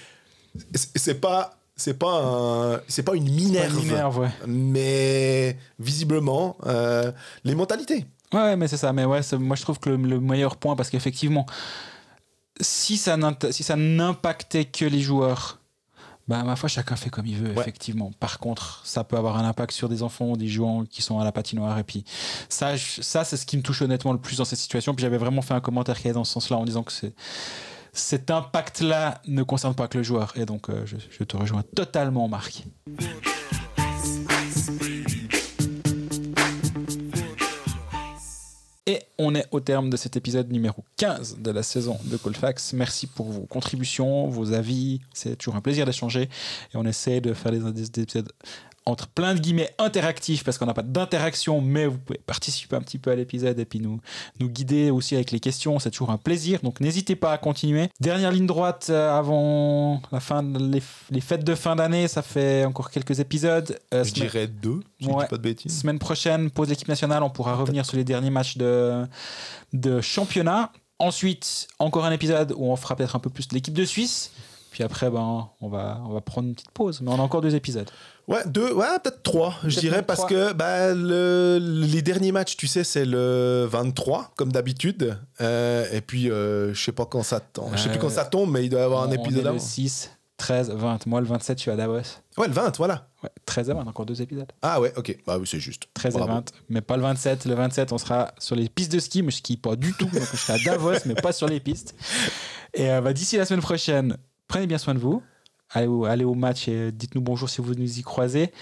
C'est 0.75 1.21
pas. 1.21 1.57
C'est 1.75 1.95
pas, 1.99 2.21
un- 2.23 2.81
c'est 2.87 3.03
pas 3.03 3.15
une 3.15 3.25
minerve, 3.33 3.73
Pas 3.75 3.81
une 3.81 3.87
minerve, 3.89 4.19
ouais. 4.19 4.29
mais 4.47 5.57
visiblement, 5.79 6.57
euh, 6.67 7.11
les 7.45 7.55
mentalités. 7.55 8.05
Ouais, 8.33 8.57
mais 8.57 8.69
c'est 8.69 8.77
ça. 8.77 8.93
Mais 8.93 9.07
ouais, 9.07 9.21
moi 9.39 9.57
je 9.57 9.63
trouve 9.63 9.81
que 9.81 9.89
le, 9.89 9.97
le 9.97 10.21
meilleur 10.21 10.57
point, 10.59 10.77
parce 10.77 10.91
qu'effectivement, 10.91 11.47
si 12.61 12.99
ça 12.99 13.17
si 13.51 13.63
ça 13.63 13.75
n'impactait 13.77 14.67
que 14.67 14.85
les 14.85 15.01
joueurs, 15.01 15.61
bah 16.29 16.43
ma 16.45 16.55
foi, 16.57 16.69
chacun 16.69 16.97
fait 16.97 17.11
comme 17.11 17.27
il 17.27 17.37
veut, 17.37 17.53
Ouais. 17.53 17.61
effectivement. 17.61 18.11
Par 18.21 18.39
contre, 18.39 18.81
ça 18.85 19.03
peut 19.05 19.17
avoir 19.17 19.37
un 19.37 19.45
impact 19.45 19.73
sur 19.73 19.89
des 19.89 20.03
enfants, 20.03 20.37
des 20.37 20.49
joueurs 20.49 20.85
qui 20.89 21.03
sont 21.03 21.19
à 21.19 21.25
la 21.25 21.33
patinoire. 21.33 21.79
Et 21.79 21.85
puis, 21.85 22.05
ça, 22.49 22.77
je- 22.77 23.03
ça 23.03 23.25
c'est 23.25 23.37
ce 23.37 23.45
qui 23.47 23.57
me 23.57 23.63
touche 23.63 23.83
honnêtement 23.83 24.13
le 24.13 24.19
plus 24.19 24.37
dans 24.39 24.45
cette 24.45 24.59
situation. 24.61 24.95
Puis 24.95 25.03
j'avais 25.03 25.19
vraiment 25.19 25.43
fait 25.43 25.55
un 25.55 25.61
commentaire 25.61 25.99
qui 26.01 26.09
est 26.09 26.13
dans 26.13 26.25
ce 26.25 26.33
sens-là 26.33 26.57
en 26.59 26.65
disant 26.65 26.83
que 26.85 26.93
c'est. 26.93 27.13
Cet 27.93 28.31
impact-là 28.31 29.21
ne 29.27 29.43
concerne 29.43 29.75
pas 29.75 29.87
que 29.89 29.99
le 29.99 30.05
joueur. 30.05 30.33
Et 30.37 30.47
donc, 30.47 30.71
euh, 30.71 30.87
je, 30.87 30.97
je 31.11 31.25
te 31.25 31.37
rejoins 31.37 31.63
totalement, 31.75 32.27
Marc. 32.29 32.65
Et 38.87 38.99
on 39.17 39.35
est 39.37 39.47
au 39.53 39.61
terme 39.61 39.91
de 39.91 39.97
cet 39.97 40.17
épisode 40.17 40.51
numéro 40.51 40.85
15 40.97 41.37
de 41.39 41.51
la 41.53 41.63
saison 41.63 41.99
de 42.05 42.17
Colfax. 42.17 42.73
Merci 42.73 43.07
pour 43.07 43.31
vos 43.31 43.43
contributions, 43.47 44.27
vos 44.27 44.53
avis. 44.55 45.01
C'est 45.15 45.37
toujours 45.37 45.55
un 45.55 45.61
plaisir 45.61 45.87
d'échanger. 45.87 46.23
Et 46.23 46.77
on 46.77 46.85
essaie 46.85 47.21
de 47.21 47.33
faire 47.33 47.53
des, 47.53 47.61
des- 47.73 47.89
des 47.89 48.03
épisodes 48.03 48.33
entre 48.85 49.07
plein 49.09 49.35
de 49.35 49.41
guillemets 49.41 49.71
interactifs 49.79 50.43
parce 50.45 50.59
qu'on 50.59 50.67
n'a 50.67 50.75
pas 50.75 50.83
d'interaction, 50.83 51.61
mais 51.61 51.87
vous 51.87 51.99
pouvez 51.99 52.19
participer 52.19 52.75
un 52.77 52.81
petit 52.81 52.99
peu 52.99 53.11
à 53.11 53.15
l'épisode 53.15 53.59
et 53.59 53.65
puis 53.65 53.79
nous, 53.79 54.01
nous 54.41 54.49
guider 54.49 54.91
aussi 54.91 55.15
avec 55.15 55.31
les 55.31 55.39
questions. 55.41 55.79
C'est 55.79 55.91
toujours 55.91 56.11
un 56.11 56.17
plaisir. 56.19 56.61
Donc 56.63 56.81
n'hésitez 56.81 57.15
pas 57.15 57.33
à 57.33 57.39
continuer. 57.39 57.89
Dernière 58.01 58.33
ligne 58.33 58.47
droite 58.47 58.89
euh, 58.91 59.17
avant 59.17 60.03
la 60.11 60.21
fin, 60.21 60.43
les, 60.43 60.83
les 61.11 61.21
fêtes 61.21 61.45
de 61.45 61.55
fin 61.55 61.77
d'année. 61.77 62.09
Ça 62.09 62.23
fait 62.23 62.65
encore 62.65 62.91
quelques 62.91 63.21
épisodes. 63.21 63.79
Euh, 63.95 64.03
Je 64.05 64.11
semaine- 64.11 64.29
dirais 64.29 64.47
deux, 64.49 64.81
si 65.01 65.07
je 65.07 65.11
Ouais. 65.11 65.23
dis 65.25 65.29
pas 65.31 65.37
de 65.37 65.43
bêtises. 65.43 65.81
Semaine 65.81 65.99
prochaine, 65.99 66.51
pause 66.51 66.69
l'équipe 66.69 66.89
nationale, 66.89 67.23
on 67.23 67.31
pourra 67.31 67.55
revenir 67.55 67.87
sur 67.87 67.97
les 67.97 68.05
derniers 68.05 68.31
matchs 68.31 68.57
de, 68.57 69.07
de 69.73 70.01
championnat. 70.01 70.73
Ensuite, 70.99 71.67
encore 71.79 72.05
un 72.05 72.13
épisode 72.13 72.53
où 72.57 72.67
on 72.71 72.77
fera 72.77 72.95
peut-être 72.97 73.17
un 73.17 73.19
peu 73.21 73.31
plus 73.31 73.49
de 73.49 73.55
l'équipe 73.55 73.75
de 73.75 73.85
Suisse. 73.85 74.31
Puis 74.73 74.83
après, 74.83 75.11
ben, 75.11 75.49
on, 75.61 75.69
va, 75.69 76.01
on 76.07 76.15
va 76.15 76.21
prendre 76.23 76.49
une 76.49 76.55
petite 76.55 76.71
pause. 76.71 77.01
Mais 77.03 77.11
on 77.11 77.19
a 77.19 77.23
encore 77.23 77.43
deux 77.43 77.55
épisodes. 77.55 77.91
Ouais, 78.27 78.41
deux, 78.47 78.73
ouais, 78.73 78.87
peut-être 79.03 79.23
trois, 79.23 79.55
je 79.65 79.69
Peut-être 79.69 79.81
dirais, 79.81 80.03
parce 80.03 80.25
que 80.25 80.53
bah, 80.55 80.95
le- 80.95 81.59
les 81.61 82.01
derniers 82.03 82.33
matchs, 82.33 82.57
tu 82.57 82.67
sais, 82.67 82.83
c'est 82.85 83.05
le 83.05 83.67
23, 83.71 84.33
comme 84.37 84.51
d'habitude. 84.51 85.19
Euh, 85.43 85.85
et 85.93 86.01
puis, 86.01 86.31
euh, 86.31 86.73
je 86.73 86.83
sais 86.83 86.93
pas 86.93 87.05
quand 87.05 87.23
ça 87.23 87.41
tombe. 87.41 87.73
Je 87.75 87.83
sais 87.83 87.89
plus 87.91 87.99
Euh, 87.99 88.01
quand 88.01 88.11
ça 88.11 88.25
tombe, 88.25 88.51
mais 88.51 88.65
il 88.65 88.71
doit 88.71 88.81
y 88.81 88.85
avoir 88.85 89.03
un 89.03 89.09
On 89.09 89.13
épisode 89.13 89.41
est 89.41 89.43
le 89.43 89.49
avant. 89.51 89.59
6, 89.59 90.11
13, 90.39 90.71
20. 90.71 91.07
Moi, 91.07 91.21
le 91.21 91.27
27, 91.27 91.59
je 91.59 91.63
suis 91.63 91.71
à 91.71 91.77
Davos. 91.77 91.99
Ouais, 92.39 92.47
le 92.49 92.53
20, 92.55 92.77
voilà. 92.79 93.09
Ouais, 93.23 93.31
13 93.45 93.69
et 93.71 93.75
20, 93.75 93.87
encore 93.87 94.07
deux 94.07 94.23
épisodes. 94.23 94.51
Ah 94.63 94.81
ouais, 94.81 94.93
ok. 94.97 95.19
Bah 95.27 95.37
oui, 95.39 95.47
c'est 95.47 95.61
juste. 95.61 95.85
13 95.95 96.15
Bravo. 96.15 96.31
et 96.33 96.35
20, 96.37 96.45
mais 96.71 96.81
pas 96.81 96.97
le 96.97 97.03
27. 97.03 97.45
Le 97.45 97.55
27, 97.55 97.93
on 97.93 97.99
sera 97.99 98.33
sur 98.39 98.57
les 98.57 98.69
pistes 98.69 98.91
de 98.93 98.99
ski, 99.01 99.23
mais 99.23 99.31
je 99.31 99.37
skie 99.37 99.57
pas 99.59 99.77
du 99.77 99.93
tout. 99.93 100.07
Donc 100.07 100.23
je 100.33 100.37
serai 100.37 100.55
à 100.55 100.59
Davos, 100.65 100.95
mais 101.07 101.15
pas 101.15 101.33
sur 101.33 101.47
les 101.49 101.61
pistes. 101.61 101.95
Et 102.75 102.91
euh, 102.91 103.01
bah, 103.03 103.13
d'ici 103.13 103.37
la 103.37 103.45
semaine 103.45 103.61
prochaine, 103.61 104.17
prenez 104.53 104.67
bien 104.67 104.77
soin 104.79 104.93
de 104.95 104.99
vous. 104.99 105.23
Allez 105.71 105.87
au, 105.87 106.05
allez 106.05 106.25
au 106.25 106.35
match 106.35 106.69
et 106.69 106.93
dites-nous 106.93 107.23
bonjour 107.23 107.49
si 107.49 107.63
vous 107.63 107.75
nous 107.75 107.99
y 107.99 108.03
croisez. 108.03 108.53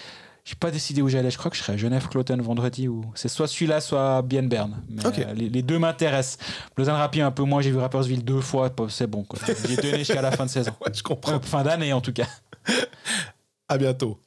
J'ai 0.44 0.54
pas 0.54 0.70
décidé 0.70 1.02
où 1.02 1.08
j'allais. 1.08 1.30
Je 1.32 1.36
crois 1.36 1.50
que 1.50 1.56
je 1.56 1.62
serai 1.62 1.72
à 1.72 1.76
Genève-Cloten 1.76 2.40
vendredi. 2.40 2.86
Ou 2.86 3.04
c'est 3.16 3.28
soit 3.28 3.48
celui-là, 3.48 3.80
soit 3.80 4.22
Bien 4.22 4.44
Bern. 4.44 4.82
Mais 4.88 5.04
Ok. 5.04 5.18
euh, 5.18 5.32
les, 5.34 5.48
les 5.48 5.62
deux 5.62 5.78
m'intéressent. 5.80 6.38
Lausanne 6.76 6.94
Rapide 6.94 7.22
un 7.22 7.30
peu 7.32 7.42
moins. 7.42 7.60
J'ai 7.60 7.70
vu 7.72 7.78
Rappersville 7.78 8.24
deux 8.24 8.40
fois. 8.40 8.70
C'est 8.88 9.08
bon. 9.08 9.26
J'ai 9.68 9.76
donné 9.76 9.98
jusqu'à 9.98 10.22
la 10.22 10.30
fin 10.30 10.46
de 10.46 10.50
saison. 10.50 10.70
Ouais, 10.80 10.92
je 10.94 11.02
comprends. 11.02 11.32
Euh, 11.34 11.40
fin 11.40 11.62
d'année 11.64 11.92
en 11.92 12.00
tout 12.00 12.12
cas. 12.12 12.28
À 13.68 13.76
bientôt. 13.76 14.18